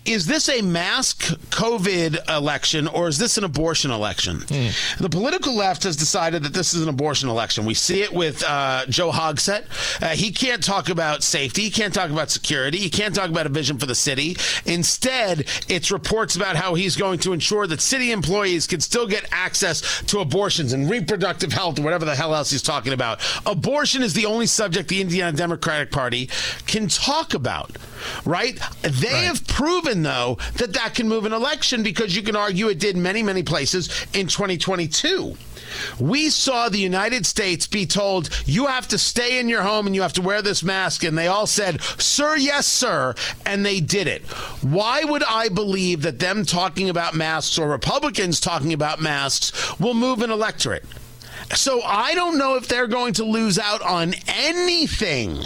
is 0.06 0.26
this 0.26 0.50
a 0.50 0.62
mask 0.62 1.24
COVID 1.52 2.30
election 2.30 2.88
or 2.88 3.08
is 3.08 3.18
this 3.18 3.38
an 3.38 3.44
abortion 3.44 3.92
election? 3.92 4.40
Mm. 4.40 4.98
The 4.98 5.10
political 5.10 5.56
left 5.56 5.84
has 5.84 5.96
decided 5.96 6.44
that 6.44 6.54
this 6.54 6.74
is 6.74 6.82
an 6.82 6.90
abortion 6.90 7.30
election. 7.30 7.66
We 7.66 7.74
see 7.74 8.02
it 8.02 8.12
with 8.12 8.44
uh, 8.44 8.86
Joe 8.88 9.12
Hogsett. 9.12 9.66
Uh, 10.02 10.10
he 10.10 10.32
can't 10.32 10.64
talk 10.64 10.90
about 10.90 11.24
safety. 11.24 11.64
He 11.64 11.70
can't 11.72 11.94
talk 11.94 12.10
about 12.10 12.32
security. 12.32 12.80
He 12.80 12.90
can't 12.90 13.16
talk 13.16 13.30
about 13.30 13.46
a 13.46 13.50
vision 13.50 13.78
for 13.78 13.86
the 13.86 13.96
city. 13.96 14.36
Instead, 14.66 15.48
it's 15.70 15.92
reports 15.92 16.36
about 16.36 16.56
how 16.56 16.76
he's 16.76 16.98
going 16.98 17.20
to 17.20 17.32
ensure 17.32 17.66
that 17.68 17.80
city 17.80 18.12
employees 18.12 18.68
can 18.68 18.82
still 18.82 19.08
get 19.08 19.26
access 19.32 20.02
to 20.04 20.20
abortions 20.20 20.74
and 20.74 20.90
reproductive 20.90 21.54
health 21.54 21.80
or 21.80 21.84
whatever 21.84 22.06
the 22.06 22.16
hell 22.16 22.36
else 22.36 22.52
he's 22.52 22.62
talking 22.62 22.92
about. 22.92 23.22
Abortion 23.46 24.02
is 24.02 24.14
the 24.14 24.26
only 24.26 24.48
subject 24.48 24.90
the 24.90 25.02
Indiana 25.02 25.36
Democratic 25.36 25.92
Party 25.92 26.30
can 26.68 26.88
talk 26.88 27.34
about, 27.34 27.78
right? 28.26 28.60
They 28.82 29.14
right. 29.14 29.24
have 29.24 29.48
proven 29.48 29.93
though, 30.02 30.38
that 30.56 30.74
that 30.74 30.96
can 30.96 31.08
move 31.08 31.26
an 31.26 31.34
election 31.34 31.84
because 31.84 32.16
you 32.16 32.24
can 32.24 32.36
argue 32.36 32.70
it 32.70 32.80
did 32.80 32.98
many, 32.98 33.22
many 33.22 33.44
places 33.44 33.90
in 34.14 34.28
2022. 34.28 35.38
We 36.00 36.30
saw 36.30 36.70
the 36.70 36.78
United 36.78 37.26
States 37.26 37.68
be 37.68 37.86
told, 37.86 38.30
you 38.46 38.68
have 38.68 38.88
to 38.90 38.98
stay 38.98 39.40
in 39.40 39.50
your 39.50 39.64
home 39.64 39.88
and 39.88 39.96
you 39.96 40.02
have 40.02 40.14
to 40.14 40.22
wear 40.22 40.42
this 40.42 40.64
mask. 40.64 41.04
And 41.04 41.18
they 41.18 41.28
all 41.28 41.48
said, 41.48 41.82
sir, 41.82 42.36
yes, 42.36 42.68
sir. 42.68 43.16
And 43.46 43.66
they 43.66 43.80
did 43.80 44.08
it. 44.08 44.24
Why 44.62 45.04
would 45.04 45.24
I 45.24 45.50
believe 45.50 46.04
that 46.04 46.20
them 46.20 46.46
talking 46.46 46.90
about 46.90 47.16
masks 47.16 47.58
or 47.58 47.70
Republicans 47.70 48.40
talking 48.40 48.74
about 48.74 49.02
masks 49.02 49.80
will 49.80 49.94
move 49.94 50.22
an 50.22 50.32
electorate? 50.32 50.86
So 51.56 51.82
I 51.82 52.16
don't 52.16 52.38
know 52.38 52.56
if 52.56 52.68
they're 52.68 52.88
going 52.88 53.14
to 53.14 53.24
lose 53.24 53.60
out 53.60 53.82
on 53.82 54.14
anything 54.28 55.46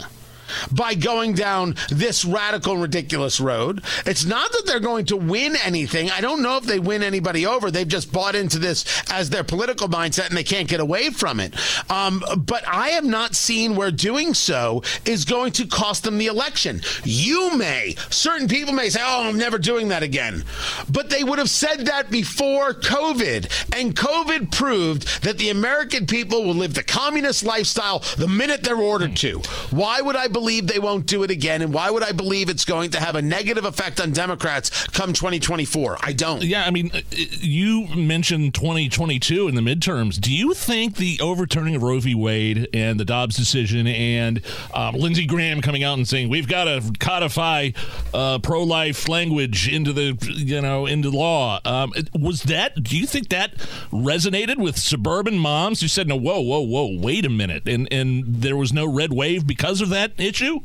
by 0.71 0.93
going 0.93 1.33
down 1.33 1.75
this 1.89 2.25
radical 2.25 2.77
ridiculous 2.77 3.39
road. 3.39 3.83
It's 4.05 4.25
not 4.25 4.51
that 4.51 4.63
they're 4.65 4.79
going 4.79 5.05
to 5.05 5.17
win 5.17 5.55
anything. 5.63 6.09
I 6.11 6.21
don't 6.21 6.41
know 6.41 6.57
if 6.57 6.63
they 6.63 6.79
win 6.79 7.03
anybody 7.03 7.45
over. 7.45 7.71
They've 7.71 7.87
just 7.87 8.11
bought 8.11 8.35
into 8.35 8.59
this 8.59 8.85
as 9.09 9.29
their 9.29 9.43
political 9.43 9.87
mindset 9.87 10.29
and 10.29 10.37
they 10.37 10.43
can't 10.43 10.67
get 10.67 10.79
away 10.79 11.09
from 11.09 11.39
it. 11.39 11.53
Um, 11.89 12.23
but 12.37 12.67
I 12.67 12.89
have 12.89 13.05
not 13.05 13.35
seen 13.35 13.75
where 13.75 13.91
doing 13.91 14.33
so 14.33 14.83
is 15.05 15.25
going 15.25 15.53
to 15.53 15.67
cost 15.67 16.03
them 16.03 16.17
the 16.17 16.27
election. 16.27 16.81
You 17.03 17.57
may, 17.57 17.95
certain 18.09 18.47
people 18.47 18.73
may 18.73 18.89
say, 18.89 19.01
oh, 19.03 19.27
I'm 19.27 19.37
never 19.37 19.57
doing 19.57 19.89
that 19.89 20.03
again. 20.03 20.43
But 20.89 21.09
they 21.09 21.23
would 21.23 21.39
have 21.39 21.49
said 21.49 21.85
that 21.85 22.09
before 22.09 22.73
COVID. 22.73 23.77
And 23.77 23.95
COVID 23.95 24.51
proved 24.51 25.23
that 25.23 25.37
the 25.37 25.49
American 25.49 26.05
people 26.05 26.43
will 26.43 26.55
live 26.55 26.73
the 26.73 26.83
communist 26.83 27.43
lifestyle 27.43 27.99
the 28.17 28.27
minute 28.27 28.63
they're 28.63 28.75
ordered 28.77 29.15
to. 29.17 29.39
Why 29.71 30.01
would 30.01 30.15
I 30.15 30.27
believe 30.37 30.67
they 30.67 30.77
won't 30.77 31.07
do 31.07 31.23
it 31.23 31.31
again? 31.31 31.63
And 31.63 31.73
why 31.73 31.89
would 31.89 32.03
I 32.03 32.11
believe 32.11 32.47
it's 32.47 32.63
going 32.63 32.91
to 32.91 32.99
have 32.99 33.15
a 33.15 33.21
negative 33.21 33.65
effect 33.65 33.99
on 33.99 34.11
Democrats 34.11 34.85
come 34.87 35.13
2024? 35.13 35.97
I 36.01 36.13
don't. 36.13 36.43
Yeah, 36.43 36.63
I 36.63 36.69
mean, 36.69 36.91
uh, 36.93 37.01
you 37.11 37.87
mentioned 37.95 38.53
2022 38.53 39.47
in 39.47 39.55
the 39.55 39.61
midterms. 39.61 40.21
Do 40.21 40.31
you 40.31 40.53
think 40.53 40.97
the 40.97 41.19
overturning 41.21 41.75
of 41.75 41.81
Roe 41.81 41.99
v. 41.99 42.13
Wade 42.13 42.67
and 42.71 42.99
the 42.99 43.05
Dobbs 43.05 43.35
decision 43.35 43.87
and 43.87 44.41
um, 44.75 44.95
Lindsey 44.95 45.25
Graham 45.25 45.59
coming 45.61 45.83
out 45.83 45.97
and 45.97 46.07
saying 46.07 46.29
we've 46.29 46.47
got 46.47 46.65
to 46.65 46.93
codify 46.99 47.71
uh, 48.13 48.37
pro-life 48.39 49.09
language 49.09 49.67
into 49.67 49.91
the 49.91 50.17
you 50.35 50.61
know 50.61 50.85
into 50.85 51.09
law 51.09 51.59
um, 51.65 51.93
was 52.13 52.43
that? 52.43 52.83
Do 52.83 52.95
you 52.95 53.07
think 53.07 53.29
that 53.29 53.55
resonated 53.91 54.57
with 54.57 54.77
suburban 54.77 55.39
moms 55.39 55.81
who 55.81 55.87
said, 55.87 56.07
"No, 56.07 56.15
whoa, 56.15 56.41
whoa, 56.41 56.61
whoa, 56.61 56.99
wait 56.99 57.25
a 57.25 57.29
minute," 57.29 57.67
and 57.67 57.91
and 57.91 58.23
there 58.27 58.55
was 58.55 58.71
no 58.71 58.85
red 58.85 59.11
wave 59.13 59.47
because 59.47 59.81
of 59.81 59.89
that 59.89 60.11
issue? 60.27 60.59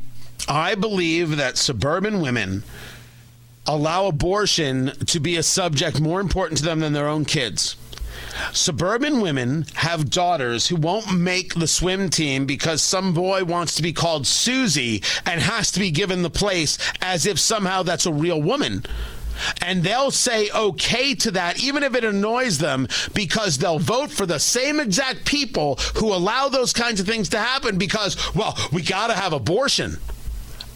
I 0.47 0.75
believe 0.75 1.37
that 1.37 1.57
suburban 1.57 2.21
women 2.21 2.63
allow 3.65 4.07
abortion 4.07 4.91
to 5.05 5.19
be 5.19 5.37
a 5.37 5.43
subject 5.43 6.01
more 6.01 6.19
important 6.19 6.57
to 6.57 6.65
them 6.65 6.81
than 6.81 6.93
their 6.93 7.07
own 7.07 7.25
kids. 7.25 7.77
Suburban 8.51 9.21
women 9.21 9.65
have 9.75 10.09
daughters 10.09 10.67
who 10.67 10.75
won't 10.75 11.17
make 11.17 11.53
the 11.53 11.67
swim 11.67 12.09
team 12.09 12.45
because 12.45 12.81
some 12.81 13.13
boy 13.13 13.43
wants 13.43 13.75
to 13.75 13.83
be 13.83 13.93
called 13.93 14.27
Susie 14.27 15.01
and 15.25 15.41
has 15.41 15.71
to 15.71 15.79
be 15.79 15.91
given 15.91 16.21
the 16.21 16.29
place 16.29 16.77
as 17.01 17.25
if 17.25 17.39
somehow 17.39 17.83
that's 17.83 18.05
a 18.05 18.13
real 18.13 18.41
woman. 18.41 18.85
And 19.61 19.83
they'll 19.83 20.11
say 20.11 20.49
okay 20.51 21.15
to 21.15 21.31
that, 21.31 21.63
even 21.63 21.83
if 21.83 21.95
it 21.95 22.03
annoys 22.03 22.57
them, 22.57 22.87
because 23.13 23.57
they'll 23.57 23.79
vote 23.79 24.11
for 24.11 24.25
the 24.25 24.39
same 24.39 24.79
exact 24.79 25.25
people 25.25 25.75
who 25.95 26.13
allow 26.13 26.49
those 26.49 26.73
kinds 26.73 26.99
of 26.99 27.07
things 27.07 27.29
to 27.29 27.39
happen 27.39 27.77
because, 27.77 28.35
well, 28.35 28.57
we 28.71 28.81
got 28.81 29.07
to 29.07 29.13
have 29.13 29.33
abortion. 29.33 29.97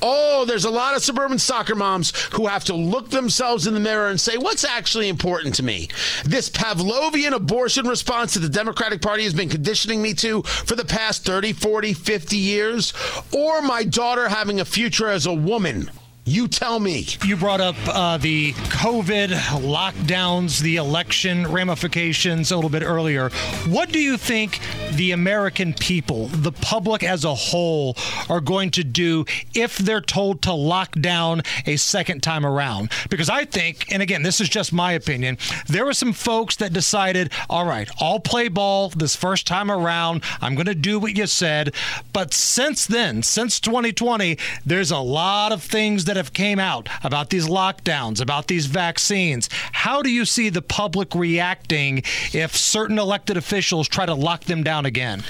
Oh, 0.02 0.46
there's 0.46 0.66
a 0.66 0.70
lot 0.70 0.96
of 0.96 1.04
suburban 1.04 1.40
soccer 1.40 1.76
moms 1.76 2.12
who 2.34 2.46
have 2.46 2.64
to 2.66 2.76
look 2.76 3.10
themselves 3.10 3.66
in 3.66 3.74
the 3.74 3.80
mirror 3.80 4.10
and 4.10 4.22
say, 4.22 4.38
what's 4.38 4.64
actually 4.64 5.10
important 5.10 5.56
to 5.56 5.64
me? 5.64 5.90
This 6.24 6.50
Pavlovian 6.50 7.34
abortion 7.34 7.88
response 7.88 8.36
that 8.36 8.42
the 8.42 8.50
Democratic 8.50 9.02
Party 9.02 9.24
has 9.24 9.34
been 9.34 9.50
conditioning 9.50 10.02
me 10.02 10.14
to 10.16 10.44
for 10.44 10.76
the 10.76 10.86
past 10.86 11.26
30, 11.26 11.54
40, 11.54 11.94
50 11.94 12.38
years, 12.38 12.94
or 13.32 13.62
my 13.62 13.84
daughter 13.84 14.30
having 14.30 14.60
a 14.60 14.66
future 14.66 15.10
as 15.10 15.26
a 15.26 15.34
woman? 15.34 15.90
You 16.28 16.50
tell 16.50 16.82
me. 16.82 17.08
You 17.24 17.38
brought 17.38 17.62
up 17.62 17.78
uh, 17.88 18.18
the 18.18 18.52
COVID 18.52 19.30
lockdowns, 19.62 20.60
the 20.60 20.76
election 20.76 21.50
ramifications 21.50 22.52
a 22.52 22.56
little 22.56 22.70
bit 22.70 22.84
earlier. 22.84 23.30
What 23.70 23.94
do 23.94 24.00
you 24.00 24.18
think 24.18 24.60
the 24.92 25.14
American 25.14 25.74
people, 25.74 26.28
the 26.28 26.52
public 26.52 27.02
as 27.02 27.24
a 27.24 27.34
whole, 27.34 27.96
are 28.28 28.42
going 28.42 28.72
to 28.72 28.84
do 28.84 29.24
if 29.56 29.78
they're 29.78 30.02
told 30.02 30.42
to 30.42 30.52
lock 30.52 31.00
down 31.00 31.44
a 31.66 31.78
second 31.78 32.24
time 32.24 32.46
around? 32.46 32.92
Because 33.10 33.30
I 33.30 33.46
think, 33.46 33.90
and 33.94 34.04
again, 34.04 34.24
this 34.24 34.42
is 34.42 34.50
just 34.50 34.74
my 34.74 34.92
opinion, 34.92 35.38
there 35.68 35.86
were 35.86 35.94
some 35.94 36.12
folks 36.12 36.58
that 36.58 36.74
decided, 36.74 37.32
all 37.50 37.66
right, 37.66 37.90
I'll 38.02 38.20
play 38.20 38.50
ball 38.50 38.90
this 38.90 39.16
first 39.16 39.48
time 39.48 39.72
around. 39.72 40.24
I'm 40.42 40.56
going 40.56 40.66
to 40.66 40.76
do 40.76 41.00
what 41.00 41.16
you 41.16 41.26
said. 41.26 41.74
But 42.12 42.34
since 42.34 42.86
then, 42.86 43.24
since 43.24 43.62
2020, 43.62 44.38
there's 44.66 44.92
a 44.92 45.00
lot 45.00 45.54
of 45.54 45.64
things 45.64 46.04
that 46.04 46.17
have 46.18 46.34
came 46.34 46.60
out 46.60 46.90
about 47.04 47.30
these 47.30 47.48
lockdowns, 47.48 48.22
about 48.22 48.48
these 48.48 48.66
vaccines. 48.66 49.50
How 49.72 50.02
do 50.02 50.10
you 50.10 50.26
see 50.26 50.50
the 50.50 50.62
public 50.62 51.16
reacting 51.16 52.04
if 52.34 52.56
certain 52.56 53.00
elected 53.00 53.38
officials 53.38 53.88
try 53.88 54.06
to 54.06 54.14
lock 54.14 54.44
them 54.44 54.64
down 54.64 54.86
again? 54.86 55.24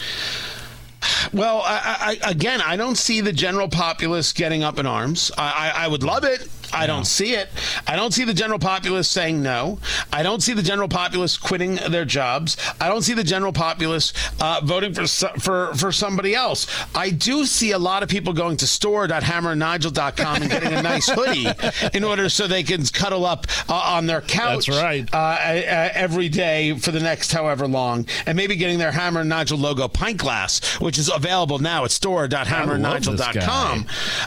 Well, 1.31 1.61
I, 1.63 2.17
I, 2.23 2.31
again, 2.31 2.61
I 2.61 2.75
don't 2.75 2.97
see 2.97 3.21
the 3.21 3.31
general 3.31 3.69
populace 3.69 4.33
getting 4.33 4.63
up 4.63 4.79
in 4.79 4.85
arms. 4.85 5.31
I, 5.37 5.71
I 5.75 5.87
would 5.87 6.03
love 6.03 6.23
it. 6.23 6.47
I 6.73 6.87
don't 6.87 7.05
see 7.05 7.33
it. 7.33 7.49
I 7.85 7.95
don't 7.95 8.13
see 8.13 8.23
the 8.23 8.33
general 8.33 8.59
populace 8.59 9.07
saying 9.07 9.41
no. 9.41 9.79
I 10.11 10.23
don't 10.23 10.41
see 10.41 10.53
the 10.53 10.61
general 10.61 10.87
populace 10.87 11.37
quitting 11.37 11.75
their 11.75 12.05
jobs. 12.05 12.57
I 12.79 12.89
don't 12.89 13.01
see 13.01 13.13
the 13.13 13.23
general 13.23 13.53
populace 13.53 14.13
uh, 14.39 14.61
voting 14.63 14.93
for 14.93 15.05
for 15.39 15.73
for 15.75 15.91
somebody 15.91 16.35
else. 16.35 16.67
I 16.95 17.09
do 17.09 17.45
see 17.45 17.71
a 17.71 17.79
lot 17.79 18.03
of 18.03 18.09
people 18.09 18.33
going 18.33 18.57
to 18.57 18.67
store.hammerandnigel.com 18.67 20.41
and 20.41 20.51
getting 20.51 20.73
a 20.73 20.81
nice 20.81 21.09
hoodie 21.13 21.47
in 21.93 22.03
order 22.03 22.29
so 22.29 22.47
they 22.47 22.63
can 22.63 22.85
cuddle 22.85 23.25
up 23.25 23.47
uh, 23.69 23.73
on 23.73 24.05
their 24.07 24.21
couch. 24.21 24.67
That's 24.67 24.81
right. 24.81 25.07
Uh, 25.13 25.37
every 25.93 26.29
day 26.29 26.77
for 26.77 26.91
the 26.91 26.99
next 26.99 27.31
however 27.31 27.67
long, 27.67 28.05
and 28.25 28.35
maybe 28.35 28.55
getting 28.55 28.77
their 28.79 28.91
Hammer 28.91 29.21
and 29.21 29.29
Nigel 29.29 29.57
logo 29.57 29.87
pint 29.87 30.17
glass, 30.17 30.79
which 30.79 30.97
is 30.97 31.09
available 31.09 31.59
now 31.59 31.85
at 31.85 31.91
store.hammerandnigel.com. 31.91 33.85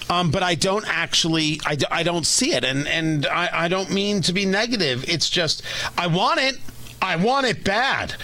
Um, 0.09 0.31
but 0.31 0.43
I 0.43 0.55
don't 0.55 0.85
actually. 0.89 1.61
I, 1.65 1.77
I 1.91 2.03
don't 2.03 2.27
see 2.31 2.53
it. 2.53 2.65
And 2.65 2.87
and 2.89 3.27
I, 3.27 3.65
I 3.65 3.69
don't 3.69 3.91
mean 3.91 4.23
to 4.23 4.33
be 4.33 4.47
negative. 4.47 5.05
It's 5.09 5.29
just 5.29 5.63
I 5.99 6.07
want 6.07 6.41
it. 6.41 6.59
I 7.03 7.17
want 7.17 7.47
it 7.47 7.65
bad. 7.65 8.15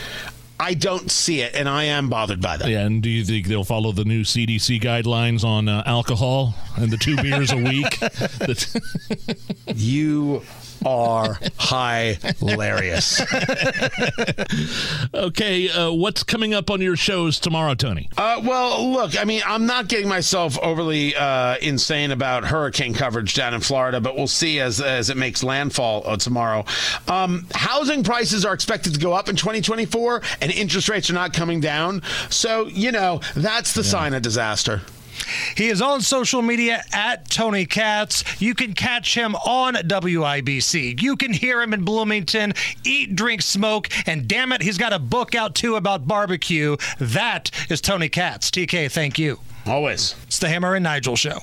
I 0.59 0.73
don't 0.73 1.11
see 1.11 1.43
it, 1.43 1.55
and 1.55 1.69
I 1.69 1.85
am 1.85 2.09
bothered 2.09 2.41
by 2.41 2.57
that. 2.57 2.69
Yeah, 2.69 2.87
and 2.87 3.03
do 3.03 3.11
you 3.11 3.25
think 3.25 3.47
they'll 3.47 3.65
follow 3.65 3.93
the 3.93 4.07
new 4.07 4.23
CDC 4.23 4.81
guidelines 4.81 5.45
on 5.45 5.69
uh, 5.69 5.83
alcohol 5.85 6.55
and 6.77 6.91
the 6.91 6.97
two 6.97 7.17
beers 7.17 7.53
a 7.53 7.59
week? 7.59 7.99
you 9.75 10.43
are 10.85 11.39
hilarious. 12.39 13.21
okay, 15.15 15.69
uh, 15.69 15.93
what's 15.93 16.23
coming 16.23 16.55
up 16.55 16.71
on 16.71 16.81
your 16.81 16.97
shows 16.97 17.39
tomorrow, 17.39 17.75
Tony? 17.75 18.09
Uh, 18.17 18.41
well, 18.45 18.91
look, 18.93 19.19
I 19.19 19.25
mean, 19.25 19.43
I'm 19.47 19.67
not 19.67 19.89
getting 19.89 20.09
myself 20.09 20.59
overly 20.59 21.15
uh, 21.15 21.57
insane 21.63 22.11
about 22.11 22.45
hurricane 22.45 22.95
coverage 22.95 23.35
down 23.35 23.55
in 23.55 23.61
Florida, 23.61 24.01
but 24.01 24.17
we'll 24.17 24.27
see 24.27 24.61
as 24.61 24.81
as 24.81 25.11
it 25.11 25.17
makes 25.17 25.43
landfall 25.43 26.03
uh, 26.07 26.17
tomorrow. 26.17 26.65
Um, 27.09 27.47
housing 27.55 28.03
prices 28.05 28.45
are 28.45 28.55
expected 28.55 28.95
to 28.95 29.01
go 29.01 29.13
up 29.13 29.29
in 29.29 29.37
2024, 29.37 30.23
and 30.41 30.53
interest 30.53 30.89
rates 30.89 31.11
are 31.11 31.15
not 31.15 31.33
coming 31.33 31.61
down. 31.61 32.03
So, 32.31 32.67
you 32.67 32.93
know, 32.93 33.21
that's 33.35 33.73
the 33.73 33.83
yeah. 33.83 33.89
sign 33.89 34.15
of 34.15 34.23
disaster. 34.23 34.83
He 35.57 35.69
is 35.69 35.83
on 35.83 36.01
social 36.01 36.43
media 36.43 36.83
at 36.93 37.29
Tony 37.31 37.67
Katz. 37.67 38.25
You 38.41 38.55
can 38.55 38.73
catch 38.73 39.15
him 39.15 39.35
on 39.37 39.75
WIBC. 39.75 41.01
You 41.01 41.17
can 41.17 41.33
hear 41.33 41.63
him 41.63 41.73
in 41.73 41.85
Bloomington, 41.85 42.55
eat, 42.85 43.17
drink, 43.17 43.43
smoke, 43.43 43.89
and 44.07 44.29
damn 44.29 44.53
it, 44.53 44.63
he's 44.63 44.79
got 44.79 44.93
a 44.93 44.99
book 44.99 45.35
out 45.35 45.55
too 45.55 45.77
about 45.77 46.07
barbecue. 46.07 46.77
That 46.99 47.51
is 47.71 47.81
Tony 47.81 48.09
Katz. 48.09 48.51
TK, 48.51 48.91
thank 48.91 49.19
you. 49.19 49.41
Always. 49.67 50.15
It's 50.27 50.39
the 50.39 50.49
Hammer 50.49 50.75
and 50.75 50.85
Nigel 50.85 51.17
Show. 51.17 51.41